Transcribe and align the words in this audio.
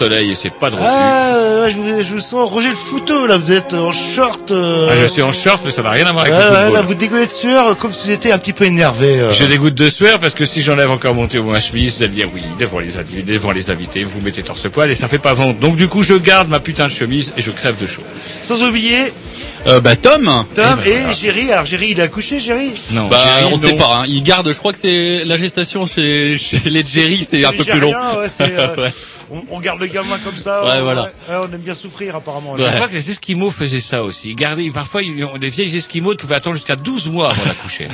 Soleil 0.00 0.30
et 0.30 0.34
c'est 0.34 0.50
pas 0.52 0.70
de 0.70 0.76
refus. 0.76 0.86
Ah, 0.88 1.68
je, 1.70 1.76
vous, 1.76 2.02
je 2.02 2.14
vous 2.14 2.20
sens 2.20 2.48
Roger 2.50 2.68
le 2.70 2.74
Fouteau, 2.74 3.26
là, 3.26 3.36
vous 3.36 3.52
êtes 3.52 3.74
en 3.74 3.92
short. 3.92 4.50
euh, 4.50 4.88
Ah, 4.90 4.96
je 5.00 5.06
suis 5.06 5.22
en 5.22 5.32
short, 5.32 5.60
mais 5.64 5.70
ça 5.70 5.82
n'a 5.82 5.90
rien 5.90 6.06
à 6.06 6.12
voir 6.12 6.24
avec 6.24 6.34
ouais, 6.34 6.40
le 6.40 6.46
ouais, 6.48 6.56
football. 6.56 6.72
là, 6.74 6.80
vous 6.82 6.94
dégoulez 6.94 7.26
de 7.26 7.30
sueur 7.30 7.76
comme 7.76 7.92
si 7.92 8.06
vous 8.08 8.12
étiez 8.14 8.32
un 8.32 8.38
petit 8.38 8.52
peu 8.54 8.64
énervé. 8.64 9.06
euh. 9.20 9.32
J'ai 9.32 9.46
des 9.46 9.58
gouttes 9.58 9.74
de 9.74 9.90
sueur 9.90 10.18
parce 10.18 10.34
que 10.34 10.44
si 10.46 10.62
j'enlève 10.62 10.90
encore 10.90 11.14
mon 11.14 11.26
thé 11.28 11.38
ou 11.38 11.44
ma 11.50 11.60
chemise, 11.60 11.98
vous 11.98 12.02
allez 12.04 12.14
dire 12.14 12.28
oui, 12.34 12.42
devant 12.58 12.78
les, 12.78 12.96
invités, 12.98 13.22
devant 13.22 13.52
les 13.52 13.70
invités, 13.70 14.04
vous 14.04 14.20
mettez 14.20 14.42
torse-poil 14.42 14.90
et 14.90 14.94
ça 14.94 15.06
fait 15.08 15.18
pas 15.18 15.34
vendre. 15.34 15.58
Donc 15.60 15.76
du 15.76 15.88
coup, 15.88 16.02
je 16.02 16.14
garde 16.14 16.48
ma 16.48 16.60
putain 16.60 16.86
de 16.86 16.92
chemise 16.92 17.32
et 17.36 17.42
je 17.42 17.50
crève 17.50 17.76
de 17.78 17.86
chaud. 17.86 18.02
Sans 18.42 18.62
oublier 18.66 19.12
Euh, 19.66 19.80
bah 19.80 19.96
Tom 19.96 20.44
Tom 20.54 20.78
Eh 20.86 20.88
ben, 20.88 21.10
et 21.10 21.14
Géry. 21.14 21.52
Alors 21.52 21.66
Géry, 21.66 21.88
il 21.90 22.00
a 22.00 22.04
accouché, 22.04 22.40
Géry 22.40 22.72
Non, 22.92 23.08
Bah 23.08 23.18
Jerry, 23.40 23.52
on 23.52 23.56
sait 23.56 23.72
non. 23.72 23.76
pas, 23.78 23.96
hein. 24.00 24.04
il 24.08 24.22
garde, 24.22 24.50
je 24.50 24.56
crois 24.56 24.72
que 24.72 24.78
c'est 24.78 25.24
la 25.26 25.36
gestation 25.36 25.84
chez, 25.86 26.38
chez 26.38 26.60
les 26.66 26.82
Jerry, 26.82 27.26
c'est 27.30 27.44
un 27.44 27.52
peu 27.52 27.64
plus 27.64 27.80
long. 27.80 27.90
Ouais, 27.92 28.28
on, 29.60 29.64
garde 29.64 29.80
le 29.80 29.86
gamin 29.86 30.18
comme 30.18 30.36
ça. 30.36 30.64
Ouais, 30.64 30.78
on, 30.78 30.82
voilà. 30.82 31.02
ouais, 31.02 31.36
on 31.36 31.52
aime 31.52 31.60
bien 31.60 31.74
souffrir 31.74 32.16
apparemment. 32.16 32.56
Je 32.56 32.64
crois 32.64 32.88
que 32.88 32.94
les 32.94 33.10
Esquimaux 33.10 33.50
faisaient 33.50 33.80
ça 33.80 34.02
aussi. 34.02 34.30
Ils 34.30 34.36
gardaient, 34.36 34.70
parfois, 34.70 35.02
les 35.02 35.50
vieilles 35.50 35.76
Esquimaux 35.76 36.14
pouvaient 36.16 36.36
attendre 36.36 36.56
jusqu'à 36.56 36.76
12 36.76 37.08
mois 37.08 37.30
avant 37.30 37.44
d'accoucher. 37.44 37.88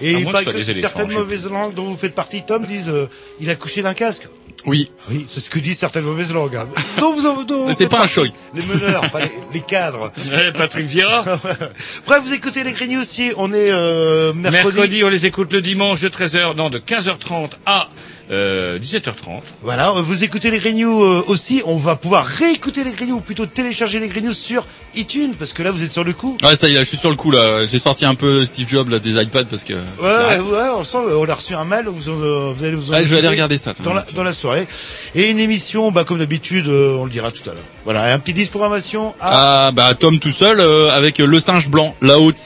Et 0.00 0.12
il 0.12 0.26
que 0.26 0.50
éléphants, 0.50 0.80
certaines 0.80 1.12
mauvaises 1.12 1.48
langues 1.48 1.74
dont 1.74 1.84
vous 1.84 1.96
faites 1.96 2.14
partie, 2.14 2.42
Tom, 2.44 2.66
disent 2.66 2.90
euh, 2.90 3.08
il 3.40 3.48
a 3.48 3.54
couché 3.54 3.80
d'un 3.82 3.94
casque. 3.94 4.28
Oui. 4.66 4.90
Oui, 5.10 5.24
c'est 5.28 5.40
ce 5.40 5.48
que 5.50 5.58
disent 5.58 5.78
certaines 5.78 6.04
mauvaises 6.04 6.32
langues. 6.32 6.56
hein. 6.56 6.66
dont 7.00 7.12
vous 7.14 7.26
en, 7.26 7.34
vous 7.34 7.44
C'est 7.76 7.88
pas 7.88 8.02
un 8.02 8.06
choc. 8.06 8.28
Les 8.54 8.62
meneurs, 8.66 9.02
enfin 9.04 9.20
les, 9.20 9.30
les 9.54 9.60
cadres. 9.60 10.12
Ouais, 10.32 10.52
Patrick 10.52 10.86
Vieira. 10.86 11.24
Bref, 12.06 12.22
vous 12.24 12.32
écoutez 12.32 12.64
les 12.64 12.72
grignoux 12.72 13.00
aussi. 13.00 13.30
On 13.36 13.52
est 13.52 13.70
euh, 13.70 14.32
mercredi. 14.32 14.64
Mercredi, 14.76 15.04
on 15.04 15.08
les 15.08 15.26
écoute 15.26 15.52
le 15.52 15.60
dimanche 15.62 16.00
de 16.00 16.08
13h, 16.08 16.56
non, 16.56 16.68
de 16.70 16.78
15h30 16.78 17.50
à 17.66 17.88
euh, 18.32 18.78
17h30. 18.80 19.42
Voilà, 19.62 19.90
vous 19.92 20.24
écoutez 20.24 20.50
les 20.50 20.58
grignoux 20.58 21.02
euh, 21.04 21.22
aussi. 21.28 21.62
On 21.64 21.76
va 21.76 21.94
pouvoir 21.94 22.26
réécouter 22.26 22.82
les 22.82 22.90
grignoux, 22.90 23.16
ou 23.16 23.20
plutôt 23.20 23.46
télécharger 23.46 24.00
les 24.00 24.08
grignoux 24.08 24.32
sur 24.32 24.66
iTunes, 24.96 25.32
parce 25.38 25.52
que 25.52 25.62
là, 25.62 25.70
vous 25.70 25.84
êtes 25.84 25.92
sur 25.92 26.02
le 26.02 26.12
coup. 26.12 26.36
Ouais 26.42 26.56
ça 26.56 26.66
y 26.68 26.72
est, 26.72 26.74
là, 26.74 26.82
je 26.82 26.88
suis 26.88 26.96
sur 26.96 27.10
le 27.10 27.16
coup 27.16 27.30
là. 27.30 27.64
J'ai 27.64 27.78
sorti 27.78 28.04
un 28.04 28.16
peu 28.16 28.44
Steve 28.44 28.68
Jobs 28.68 28.88
là, 28.88 28.98
des 28.98 29.22
iPads 29.22 29.44
parce 29.44 29.62
que. 29.62 29.74
Ouais, 29.74 30.38
ouais, 30.40 30.68
on 30.76 30.82
sent, 30.82 30.98
on 30.98 31.28
a 31.28 31.34
reçu 31.34 31.54
un 31.54 31.64
mail, 31.64 31.86
vous, 31.86 32.08
en- 32.08 32.20
euh, 32.20 32.52
vous 32.52 32.64
allez 32.64 32.74
vous 32.74 32.90
en 32.90 32.94
Ouais, 32.94 33.04
je 33.04 33.10
vais 33.10 33.18
aller 33.18 33.28
regarder 33.28 33.58
ça. 33.58 33.74
dans 33.84 33.94
la, 33.94 34.04
dans 34.14 34.24
la 34.24 34.32
soirée. 34.32 34.66
Et 35.14 35.30
une 35.30 35.38
émission, 35.38 35.90
bah, 35.90 36.04
comme 36.04 36.18
d'habitude, 36.18 36.68
euh, 36.68 36.96
on 36.96 37.04
le 37.04 37.10
dira 37.10 37.30
tout 37.30 37.48
à 37.48 37.52
l'heure. 37.52 37.62
Voilà, 37.84 38.12
un 38.12 38.18
petit 38.18 38.34
disque 38.34 38.50
programmation. 38.50 39.14
Ah, 39.20 39.66
Ah 39.66 39.70
bah 39.72 39.94
Tom 39.94 40.18
tout 40.18 40.30
seul 40.30 40.60
euh, 40.60 40.90
avec 40.92 41.18
le 41.18 41.40
singe 41.40 41.68
blanc 41.68 41.94
là-haut 42.00 42.32
de 42.32 42.38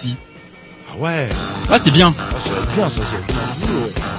ah 0.92 0.96
ouais, 0.98 1.28
Ah 1.70 1.78
c'est 1.82 1.92
bien. 1.92 2.12
Ah, 2.18 2.34
ça 2.44 2.50
va 2.50 2.62
être 2.62 2.74
bien, 2.74 2.88
ça, 2.88 3.00
c'est 3.08 3.26
bien. 3.32 4.09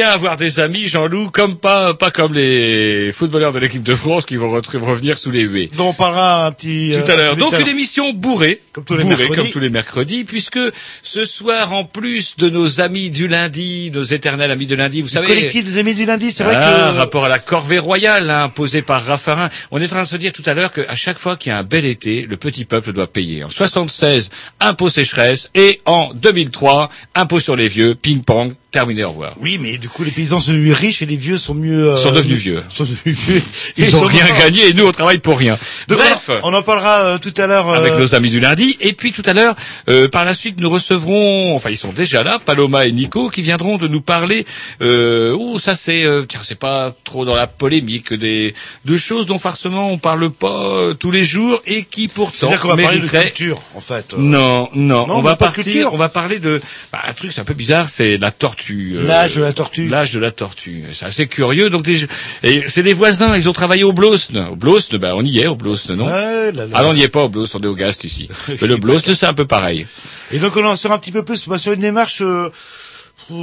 Bien 0.00 0.10
avoir 0.10 0.38
des 0.38 0.60
amis, 0.60 0.88
Jean-Loup, 0.88 1.28
comme 1.30 1.56
pas, 1.56 1.92
pas 1.92 2.10
comme 2.10 2.32
les 2.32 3.12
footballeurs 3.12 3.52
de 3.52 3.58
l'équipe 3.58 3.82
de 3.82 3.94
France 3.94 4.24
qui 4.24 4.36
vont 4.36 4.58
re- 4.58 4.78
revenir 4.78 5.18
sous 5.18 5.30
les 5.30 5.42
huées. 5.42 5.68
dont 5.76 5.88
on 5.88 5.92
parlera 5.92 6.46
un 6.46 6.52
petit... 6.52 6.92
Tout 6.94 7.00
euh, 7.10 7.12
à 7.12 7.16
l'heure. 7.16 7.36
Donc 7.36 7.58
une 7.58 7.68
émission 7.68 8.14
bourrée, 8.14 8.62
Comme 8.72 8.84
tous 8.84 8.96
les 8.96 9.02
bourrée, 9.02 9.16
mercredis. 9.18 9.36
comme 9.36 9.50
tous 9.50 9.60
les 9.60 9.68
mercredis, 9.68 10.24
puisque 10.24 10.58
ce 11.02 11.26
soir, 11.26 11.74
en 11.74 11.84
plus 11.84 12.38
de 12.38 12.48
nos 12.48 12.80
amis 12.80 13.10
du 13.10 13.28
lundi, 13.28 13.90
nos 13.92 14.02
éternels 14.02 14.50
amis 14.50 14.66
de 14.66 14.74
lundi, 14.74 15.02
vous 15.02 15.08
Le 15.08 15.12
savez, 15.12 15.26
collectif 15.26 15.66
des 15.66 15.76
amis 15.76 15.94
du 15.94 16.06
lundi, 16.06 16.32
c'est 16.32 16.44
vrai 16.44 16.54
ah, 16.56 16.92
que... 16.92 16.96
rapport 16.96 17.26
à 17.26 17.28
la 17.28 17.38
corvée 17.38 17.78
royale 17.78 18.30
hein, 18.30 18.44
imposée 18.44 18.80
par 18.80 19.04
Raffarin. 19.04 19.50
On 19.70 19.82
est 19.82 19.84
en 19.84 19.88
train 19.88 20.02
de 20.04 20.08
se 20.08 20.16
dire 20.16 20.32
tout 20.32 20.44
à 20.46 20.54
l'heure 20.54 20.72
qu'à 20.72 20.96
chaque 20.96 21.18
fois 21.18 21.36
qu'il 21.36 21.50
y 21.50 21.52
a 21.52 21.58
un 21.58 21.62
bel 21.62 21.84
été, 21.84 22.22
le 22.22 22.38
petit 22.38 22.64
peuple 22.64 22.94
doit 22.94 23.06
payer. 23.12 23.44
En 23.44 23.50
76, 23.50 24.30
impôt 24.60 24.88
sécheresse 24.88 25.50
et 25.54 25.82
en 25.84 26.14
2003, 26.14 26.88
impôt 27.16 27.38
sur 27.38 27.54
les 27.54 27.68
vieux, 27.68 27.94
ping-pong, 27.94 28.54
terminé, 28.70 29.04
au 29.04 29.10
revoir. 29.10 29.34
Oui, 29.40 29.58
mais 29.60 29.78
du 29.78 29.88
coup, 29.88 30.04
les 30.04 30.10
paysans 30.10 30.40
sont 30.40 30.52
devenus 30.52 30.74
riches 30.74 31.02
et 31.02 31.06
les 31.06 31.16
vieux 31.16 31.38
sont 31.38 31.54
mieux... 31.54 31.90
euh, 31.90 31.96
Sont 31.96 32.12
devenus 32.12 32.38
vieux. 32.38 32.62
Sont 32.68 32.84
devenus 32.84 33.18
vieux. 33.18 33.42
Ils 33.76 33.92
n'ont 33.92 34.02
rien 34.02 34.26
gagné 34.38 34.68
et 34.68 34.72
nous 34.74 34.86
on 34.86 34.92
travaille 34.92 35.18
pour 35.18 35.38
rien. 35.38 35.58
Donc, 35.88 35.98
Bref. 35.98 36.30
on, 36.42 36.54
en 36.54 36.62
parlera 36.62 36.98
euh, 37.00 37.18
tout 37.18 37.34
à 37.36 37.46
l'heure. 37.46 37.68
euh, 37.68 37.74
avec 37.76 37.94
nos 37.94 38.14
amis 38.14 38.30
du 38.30 38.40
lundi. 38.40 38.76
Et 38.80 38.92
puis 38.92 39.12
tout 39.12 39.22
à 39.26 39.32
l'heure, 39.32 39.54
euh, 39.88 40.08
par 40.08 40.24
la 40.24 40.34
suite, 40.34 40.60
nous 40.60 40.70
recevrons, 40.70 41.54
enfin 41.54 41.70
ils 41.70 41.76
sont 41.76 41.92
déjà 41.92 42.22
là, 42.22 42.38
Paloma 42.44 42.86
et 42.86 42.92
Nico, 42.92 43.28
qui 43.30 43.42
viendront 43.42 43.76
de 43.76 43.88
nous 43.88 44.00
parler. 44.00 44.46
Euh, 44.80 45.36
oh, 45.38 45.58
ça 45.58 45.74
c'est, 45.74 46.04
euh, 46.04 46.24
tiens, 46.28 46.40
c'est 46.42 46.58
pas 46.58 46.94
trop 47.04 47.24
dans 47.24 47.34
la 47.34 47.46
polémique 47.46 48.12
des 48.14 48.54
de 48.84 48.96
choses 48.96 49.26
dont 49.26 49.38
farcement 49.38 49.90
on 49.90 49.98
parle 49.98 50.30
pas 50.30 50.62
euh, 50.66 50.94
tous 50.94 51.10
les 51.10 51.24
jours 51.24 51.60
et 51.66 51.84
qui 51.84 52.08
pourtant 52.08 52.50
qu'on 52.60 52.68
va 52.68 52.76
parler 52.76 53.00
de 53.00 53.06
culture, 53.08 53.60
en 53.74 53.80
fait. 53.80 54.14
euh. 54.14 54.16
Non, 54.18 54.68
non, 54.74 55.06
Non, 55.06 55.14
on 55.14 55.18
on 55.18 55.20
va 55.22 55.32
de 55.34 55.38
partir, 55.38 55.64
culture. 55.64 55.94
on 55.94 55.96
va 55.96 56.08
parler 56.08 56.38
de 56.38 56.60
bah, 56.92 57.00
un 57.06 57.12
truc, 57.12 57.32
c'est 57.32 57.40
un 57.40 57.44
peu 57.44 57.54
bizarre, 57.54 57.88
c'est 57.88 58.16
la 58.18 58.30
tortue. 58.60 58.96
euh, 58.96 59.06
L'âge 59.06 59.34
de 59.36 59.42
la 59.42 59.52
tortue. 59.52 59.88
L'âge 59.88 60.12
de 60.12 60.20
la 60.20 60.30
tortue. 60.30 60.84
C'est 60.92 61.06
assez 61.06 61.26
curieux. 61.26 61.70
Donc, 61.70 61.88
et 61.88 62.64
c'est 62.68 62.82
des 62.82 62.92
voisins. 62.92 63.36
Ils 63.36 63.48
ont 63.48 63.52
travaillé 63.52 63.84
au 63.84 63.92
Blosne. 63.92 64.46
Au 64.52 64.56
Blosne, 64.56 64.98
ben 64.98 65.14
on 65.16 65.22
y 65.24 65.38
est 65.40 65.46
au 65.46 65.56
Blosne, 65.56 65.94
non? 65.96 66.06
Ouais, 66.06 66.52
là, 66.52 66.66
là. 66.66 66.72
Ah 66.74 66.82
non, 66.82 66.90
on 66.90 66.94
n'y 66.94 67.02
est 67.02 67.08
pas 67.08 67.24
au 67.24 67.28
Blosne, 67.28 67.60
on 67.60 67.64
est 67.64 67.68
au 67.68 67.74
Gast 67.74 68.04
ici. 68.04 68.28
Mais 68.60 68.68
le 68.68 68.76
Blosne, 68.76 69.14
c'est 69.14 69.26
un 69.26 69.34
peu 69.34 69.46
pareil. 69.46 69.86
Et 70.32 70.38
donc 70.38 70.56
on 70.56 70.64
en 70.64 70.76
sera 70.76 70.94
un 70.94 70.98
petit 70.98 71.12
peu 71.12 71.24
plus 71.24 71.48
sur 71.56 71.72
une 71.72 71.80
démarche 71.80 72.20
euh, 72.22 72.50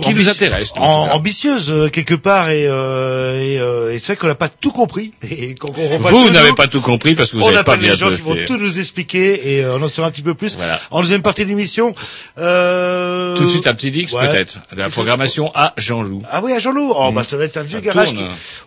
Qui 0.01 0.13
nous 0.13 0.27
intéresse, 0.29 0.71
en- 0.75 0.99
voilà. 1.05 1.15
ambitieuse 1.15 1.69
euh, 1.71 1.89
quelque 1.89 2.13
part 2.13 2.49
et, 2.49 2.65
euh, 2.67 3.41
et, 3.41 3.59
euh, 3.59 3.93
et 3.93 3.99
c'est 3.99 4.07
vrai 4.07 4.15
qu'on 4.17 4.27
n'a 4.27 4.35
pas 4.35 4.49
tout 4.49 4.71
compris. 4.71 5.13
Et 5.29 5.55
qu'on 5.55 5.71
comprend 5.71 5.99
pas 5.99 6.09
Vous 6.11 6.29
n'avez 6.31 6.53
pas 6.53 6.67
tout 6.67 6.81
compris 6.81 7.15
parce 7.15 7.31
que 7.31 7.37
vous 7.37 7.43
on 7.43 7.51
n'avez 7.51 7.63
pas 7.63 7.77
bien 7.77 7.91
les 7.91 7.97
gens 7.97 8.11
qui 8.13 8.21
vont 8.21 8.35
tout 8.45 8.57
nous 8.57 8.79
expliquer 8.79 9.53
et 9.55 9.63
euh, 9.63 9.77
on 9.77 9.83
en 9.83 9.87
saura 9.87 10.07
un 10.09 10.11
petit 10.11 10.21
peu 10.21 10.33
plus. 10.33 10.55
Voilà. 10.57 10.79
En 10.91 11.01
deuxième 11.01 11.21
partie 11.21 11.43
de 11.43 11.49
l'émission. 11.49 11.93
Euh... 12.37 13.35
Tout 13.35 13.43
de 13.45 13.49
suite 13.49 13.67
un 13.67 13.73
petit 13.73 13.91
Dix 13.91 14.11
ouais. 14.13 14.27
peut-être. 14.29 14.59
De 14.73 14.77
la 14.79 14.89
programmation 14.89 15.51
à 15.55 15.73
Jean-Loup. 15.77 16.23
Ah 16.31 16.41
oui, 16.43 16.53
à 16.53 16.59
Jean-Loup. 16.59 16.93
Oh, 16.95 17.11
bah, 17.11 17.23
ça 17.27 17.37
va 17.37 17.45
être 17.45 17.57
un 17.57 17.63
vieux 17.63 17.79
Ça 17.79 17.85
garage. 17.85 18.09
qui- 18.09 18.19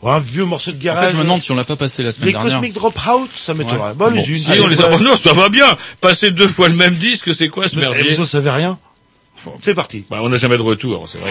oh, 0.03 0.09
un 0.09 0.21
vieux 0.21 0.45
morceau 0.45 0.73
de 0.73 0.77
En 0.77 0.81
garage. 0.81 1.07
fait, 1.07 1.13
je 1.13 1.17
me 1.17 1.23
demande 1.23 1.43
si 1.43 1.51
on 1.53 1.55
l'a 1.57 1.65
pas 1.65 1.77
passé 1.77 2.03
la 2.03 2.13
semaine 2.13 2.27
Les 2.29 2.33
dernière. 2.33 2.55
Cosmic 2.55 2.73
Dropout, 2.75 3.29
ça 3.37 3.55
m'étonnerait. 3.55 3.95
Bon, 3.95 4.09
Bon, 4.11 4.15
les 4.15 4.29
unes. 4.31 4.37
Si, 4.39 4.61
on 4.61 4.67
les 4.69 4.81
a... 4.81 4.89
Non, 5.01 5.17
ça 5.17 5.33
va 5.33 5.49
bien. 5.49 5.77
Passer 6.01 6.31
deux 6.31 6.49
fois 6.49 6.69
le 6.69 6.75
même 6.75 6.95
disque, 6.95 7.35
c'est 7.35 7.49
quoi 7.49 7.69
ce 7.69 7.77
merdier 7.77 8.11
vous 8.13 8.23
en 8.23 8.27
savez 8.27 8.51
rien. 8.51 8.79
C'est 9.61 9.75
parti. 9.75 10.05
Bah, 10.11 10.19
On 10.23 10.29
n'a 10.29 10.37
jamais 10.37 10.57
de 10.57 10.63
retour, 10.63 11.09
c'est 11.09 11.19
vrai. 11.19 11.31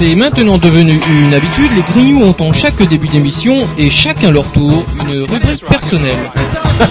C'est 0.00 0.14
maintenant 0.14 0.56
devenu 0.56 0.98
une 1.10 1.34
habitude, 1.34 1.70
les 1.76 1.82
Grignoux 1.82 2.24
ont 2.24 2.34
en 2.42 2.54
chaque 2.54 2.82
début 2.88 3.08
d'émission 3.08 3.68
et 3.76 3.90
chacun 3.90 4.30
leur 4.30 4.50
tour 4.50 4.82
une 4.98 5.24
rubrique 5.30 5.62
personnelle. 5.66 6.16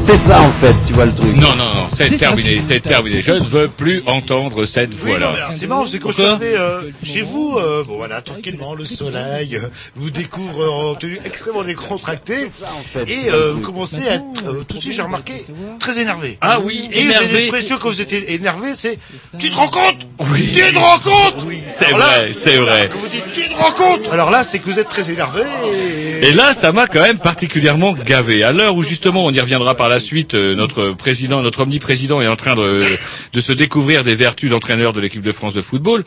C'est 0.00 0.16
ça 0.16 0.40
en 0.40 0.50
fait, 0.50 0.74
tu 0.86 0.92
vois 0.94 1.04
le 1.04 1.12
truc. 1.14 1.36
Non, 1.36 1.54
non, 1.54 1.74
non, 1.74 1.86
c'est 1.96 2.16
terminé, 2.18 2.60
c'est 2.60 2.80
terminé. 2.80 3.22
Je 3.22 3.32
ne 3.32 3.44
veux 3.44 3.68
plus 3.68 4.02
entendre 4.06 4.66
cette 4.66 4.90
Oui, 4.94 5.10
voix-là. 5.10 5.28
alors, 5.36 5.52
c'est 5.52 5.68
marrant, 5.68 5.86
c'est 5.86 6.00
quand 6.00 6.10
je 6.10 6.16
Pourquoi 6.16 6.38
fais 6.40 6.56
euh, 6.58 6.80
chez 7.04 7.22
vous, 7.22 7.56
euh, 7.56 7.84
bon 7.86 7.98
voilà, 7.98 8.20
tranquillement, 8.20 8.74
le 8.74 8.84
soleil 8.84 9.54
euh, 9.56 9.60
vous 9.94 10.10
découvre 10.10 10.60
euh, 10.64 10.90
en 10.90 10.94
tenue 10.96 11.18
extrêmement 11.24 11.62
décontractée, 11.62 12.48
fait, 12.92 13.08
et 13.08 13.30
euh, 13.30 13.52
vous 13.54 13.60
commencez 13.60 14.02
à 14.08 14.14
être, 14.14 14.24
euh, 14.44 14.64
tout 14.66 14.76
de 14.78 14.82
suite 14.82 14.94
j'ai 14.94 15.02
remarqué, 15.02 15.34
très 15.78 16.00
énervé. 16.00 16.36
Ah 16.40 16.58
oui, 16.58 16.88
Et 16.92 17.02
énervé. 17.02 17.42
expression 17.44 17.78
quand 17.80 17.90
vous 17.90 18.00
êtes 18.00 18.12
énervé, 18.12 18.70
c'est 18.74 18.98
tu 19.38 19.50
te 19.50 19.56
rends 19.56 19.68
compte 19.68 19.98
Oui. 20.32 20.50
Tu 20.52 20.60
te 20.74 20.78
rends 20.78 20.98
compte 20.98 21.44
Oui, 21.46 21.60
c'est 21.64 21.92
vrai, 21.92 22.32
c'est 22.32 22.56
vrai. 22.56 22.88
Quand 22.92 22.98
vous 22.98 23.06
dites 23.08 23.32
tu 23.32 23.48
te 23.48 23.54
rends 23.56 23.70
compte 23.72 24.08
Alors 24.12 24.32
là, 24.32 24.42
c'est 24.42 24.58
que 24.58 24.68
vous 24.68 24.80
êtes 24.80 24.88
très 24.88 25.12
énervé. 25.12 25.42
Et... 26.22 26.26
Et 26.28 26.32
là, 26.32 26.52
ça 26.54 26.72
m'a 26.72 26.86
quand 26.88 27.02
même 27.02 27.18
particulièrement 27.18 27.71
gavé. 28.04 28.42
À 28.42 28.52
l'heure 28.52 28.76
où 28.76 28.82
justement, 28.82 29.26
on 29.26 29.30
y 29.30 29.40
reviendra 29.40 29.74
par 29.74 29.88
la 29.88 30.00
suite, 30.00 30.34
euh, 30.34 30.54
notre 30.54 30.90
président, 30.90 31.42
notre 31.42 31.62
omniprésident 31.62 32.20
est 32.20 32.28
en 32.28 32.36
train 32.36 32.54
de, 32.54 32.80
de 33.32 33.40
se 33.40 33.52
découvrir 33.52 34.04
des 34.04 34.14
vertus 34.14 34.50
d'entraîneur 34.50 34.92
de 34.92 35.00
l'équipe 35.00 35.22
de 35.22 35.32
France 35.32 35.54
de 35.54 35.62
football 35.62 36.04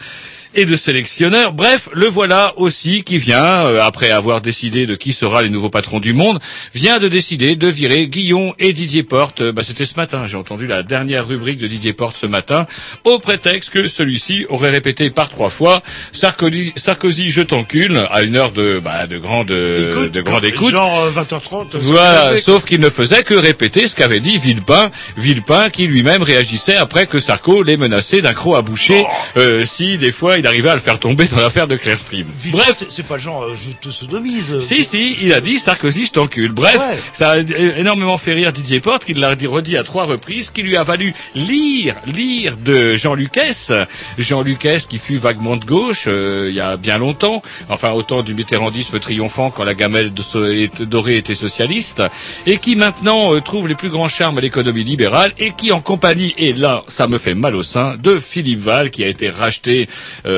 et 0.55 0.65
de 0.65 0.75
sélectionneur. 0.75 1.53
Bref, 1.53 1.89
le 1.93 2.07
voilà 2.07 2.53
aussi 2.57 3.03
qui 3.03 3.17
vient, 3.17 3.43
euh, 3.65 3.81
après 3.83 4.09
avoir 4.11 4.41
décidé 4.41 4.85
de 4.85 4.95
qui 4.95 5.13
sera 5.13 5.43
les 5.43 5.49
nouveaux 5.49 5.69
patrons 5.69 5.99
du 5.99 6.13
monde, 6.13 6.39
vient 6.73 6.99
de 6.99 7.07
décider 7.07 7.55
de 7.55 7.67
virer 7.67 8.07
Guillon 8.07 8.53
et 8.59 8.73
Didier 8.73 9.03
Porte. 9.03 9.41
Euh, 9.41 9.51
Bah, 9.51 9.63
C'était 9.63 9.85
ce 9.85 9.95
matin, 9.95 10.25
j'ai 10.27 10.37
entendu 10.37 10.67
la 10.67 10.83
dernière 10.83 11.27
rubrique 11.27 11.57
de 11.57 11.67
Didier 11.67 11.93
Porte 11.93 12.15
ce 12.19 12.25
matin, 12.25 12.65
au 13.03 13.19
prétexte 13.19 13.69
que 13.69 13.87
celui-ci 13.87 14.45
aurait 14.49 14.69
répété 14.71 15.09
par 15.09 15.29
trois 15.29 15.49
fois 15.49 15.81
Sarkozy, 16.11 16.73
Sarkozy 16.75 17.29
je 17.31 17.41
t'encule 17.41 18.05
à 18.11 18.21
une 18.23 18.35
heure 18.35 18.51
de, 18.51 18.79
bah, 18.83 19.07
de 19.07 19.17
grande, 19.17 19.51
Écoute, 19.51 20.11
de 20.11 20.21
grande 20.21 20.45
écoute. 20.45 20.71
Genre 20.71 20.99
euh, 21.03 21.11
20h30. 21.11 21.71
ça 21.73 21.77
Voilà, 21.81 22.31
fait- 22.31 22.41
sauf 22.41 22.65
qu'il 22.65 22.79
ne 22.79 22.89
faisait 22.89 23.23
que 23.23 23.33
répéter 23.33 23.87
ce 23.87 23.95
qu'avait 23.95 24.19
dit 24.19 24.37
Villepin, 24.37 24.89
Villepin 25.17 25.69
qui 25.69 25.87
lui-même 25.87 26.23
réagissait 26.23 26.75
après 26.75 27.07
que 27.07 27.19
Sarko 27.19 27.63
l'ait 27.63 27.77
menacé 27.77 28.21
d'un 28.21 28.33
croc 28.33 28.55
à 28.57 28.61
boucher 28.61 29.03
Oh. 29.05 29.07
euh, 29.37 29.65
si 29.65 29.97
des 29.97 30.11
fois 30.11 30.37
il 30.37 30.44
arrivait 30.47 30.69
à 30.69 30.73
le 30.75 30.79
faire 30.81 30.99
tomber 30.99 31.25
dans 31.25 31.37
l'affaire 31.37 31.67
de 31.67 31.75
Clearstream. 31.75 32.27
Villepin, 32.41 32.63
Bref, 32.63 32.83
c'est- 32.89 33.03
pas 33.03 33.15
le 33.15 33.21
genre 33.21 33.43
euh, 33.43 33.55
je 33.55 33.71
te 33.87 33.93
sodomise. 33.93 34.59
si, 34.59 34.83
si, 34.83 35.17
il 35.21 35.33
a 35.33 35.41
dit 35.41 35.57
Sarkozy, 35.59 36.05
je 36.05 36.11
t'encule. 36.11 36.51
Bref, 36.51 36.75
Ouais. 36.77 36.97
ça 37.13 37.31
a 37.31 37.37
énormément 37.37 38.17
fait 38.17 38.33
rire 38.33 38.51
Didier 38.53 38.79
Porte, 38.79 39.05
qui 39.05 39.13
l'a 39.13 39.35
dit- 39.35 39.47
redit 39.47 39.77
à 39.77 39.83
trois 39.83 40.05
reprises, 40.05 40.49
qui 40.49 40.63
lui 40.63 40.75
a 40.77 40.83
valu 40.83 41.13
lire, 41.35 41.95
lire 42.05 42.57
de 42.57 42.95
Jean 42.95 43.13
Lucas. 43.13 43.71
Jean 44.17 44.41
Lucas 44.41 44.83
qui 44.89 44.97
fut 44.97 45.17
vaguement 45.17 45.55
de 45.57 45.65
gauche, 45.65 46.05
euh, 46.07 46.47
il 46.49 46.55
y 46.55 46.59
a 46.61 46.77
bien 46.77 46.97
longtemps. 46.97 47.41
Enfin, 47.69 47.91
autant 47.91 48.21
du 48.23 48.33
mitterrandisme 48.33 48.99
triomphant 48.99 49.49
quand 49.51 49.63
la 49.63 49.73
gamelle 49.73 50.13
de 50.13 50.83
dorée 50.85 51.17
était 51.17 51.35
socialiste. 51.35 52.01
Et 52.45 52.57
qui 52.57 52.75
maintenant 52.75 53.33
euh, 53.33 53.41
trouve 53.41 53.67
les 53.67 53.75
plus 53.75 53.89
grands 53.89 54.07
charmes 54.09 54.37
à 54.37 54.41
l'économie 54.41 54.83
libérale 54.83 55.33
et 55.37 55.51
qui 55.51 55.71
en 55.71 55.81
compagnie, 55.81 56.33
et 56.37 56.53
là, 56.53 56.83
ça 56.87 57.07
me 57.07 57.17
fait 57.17 57.35
mal 57.35 57.55
au 57.55 57.63
sein, 57.63 57.95
de 57.97 58.19
Philippe 58.19 58.59
Val, 58.61 58.89
qui 58.91 59.03
a 59.03 59.07
été 59.07 59.29
racheté 59.29 59.87
euh, 60.25 60.34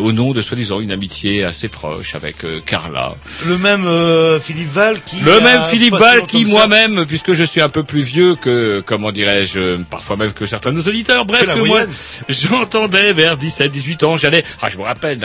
au 0.00 0.12
nom 0.12 0.32
de 0.32 0.40
soi-disant 0.40 0.80
une 0.80 0.92
amitié 0.92 1.44
assez 1.44 1.68
proche 1.68 2.14
avec 2.14 2.44
euh, 2.44 2.60
Carla. 2.64 3.14
Le 3.46 3.58
même 3.58 3.84
euh, 3.86 4.40
Philippe 4.40 4.72
Val 4.72 5.00
qui. 5.04 5.20
Le 5.20 5.40
même 5.40 5.62
Philippe 5.70 5.94
Val 5.94 6.26
qui 6.26 6.44
moi-même, 6.44 7.06
puisque 7.06 7.32
je 7.32 7.44
suis 7.44 7.60
un 7.60 7.68
peu 7.68 7.82
plus 7.82 8.02
vieux 8.02 8.34
que, 8.34 8.82
comment 8.84 9.12
dirais-je, 9.12 9.60
euh, 9.60 9.78
parfois 9.90 10.16
même 10.16 10.32
que 10.32 10.46
certains 10.46 10.70
de 10.72 10.76
nos 10.76 10.82
auditeurs, 10.82 11.24
bref, 11.24 11.46
Que 11.46 11.60
moi, 11.60 11.82
j'entendais 12.28 13.12
vers 13.12 13.36
17, 13.36 13.70
18 13.70 14.02
ans, 14.04 14.16
j'allais, 14.16 14.44
ah, 14.62 14.68
je 14.70 14.78
me 14.78 14.82
rappelle 14.82 15.18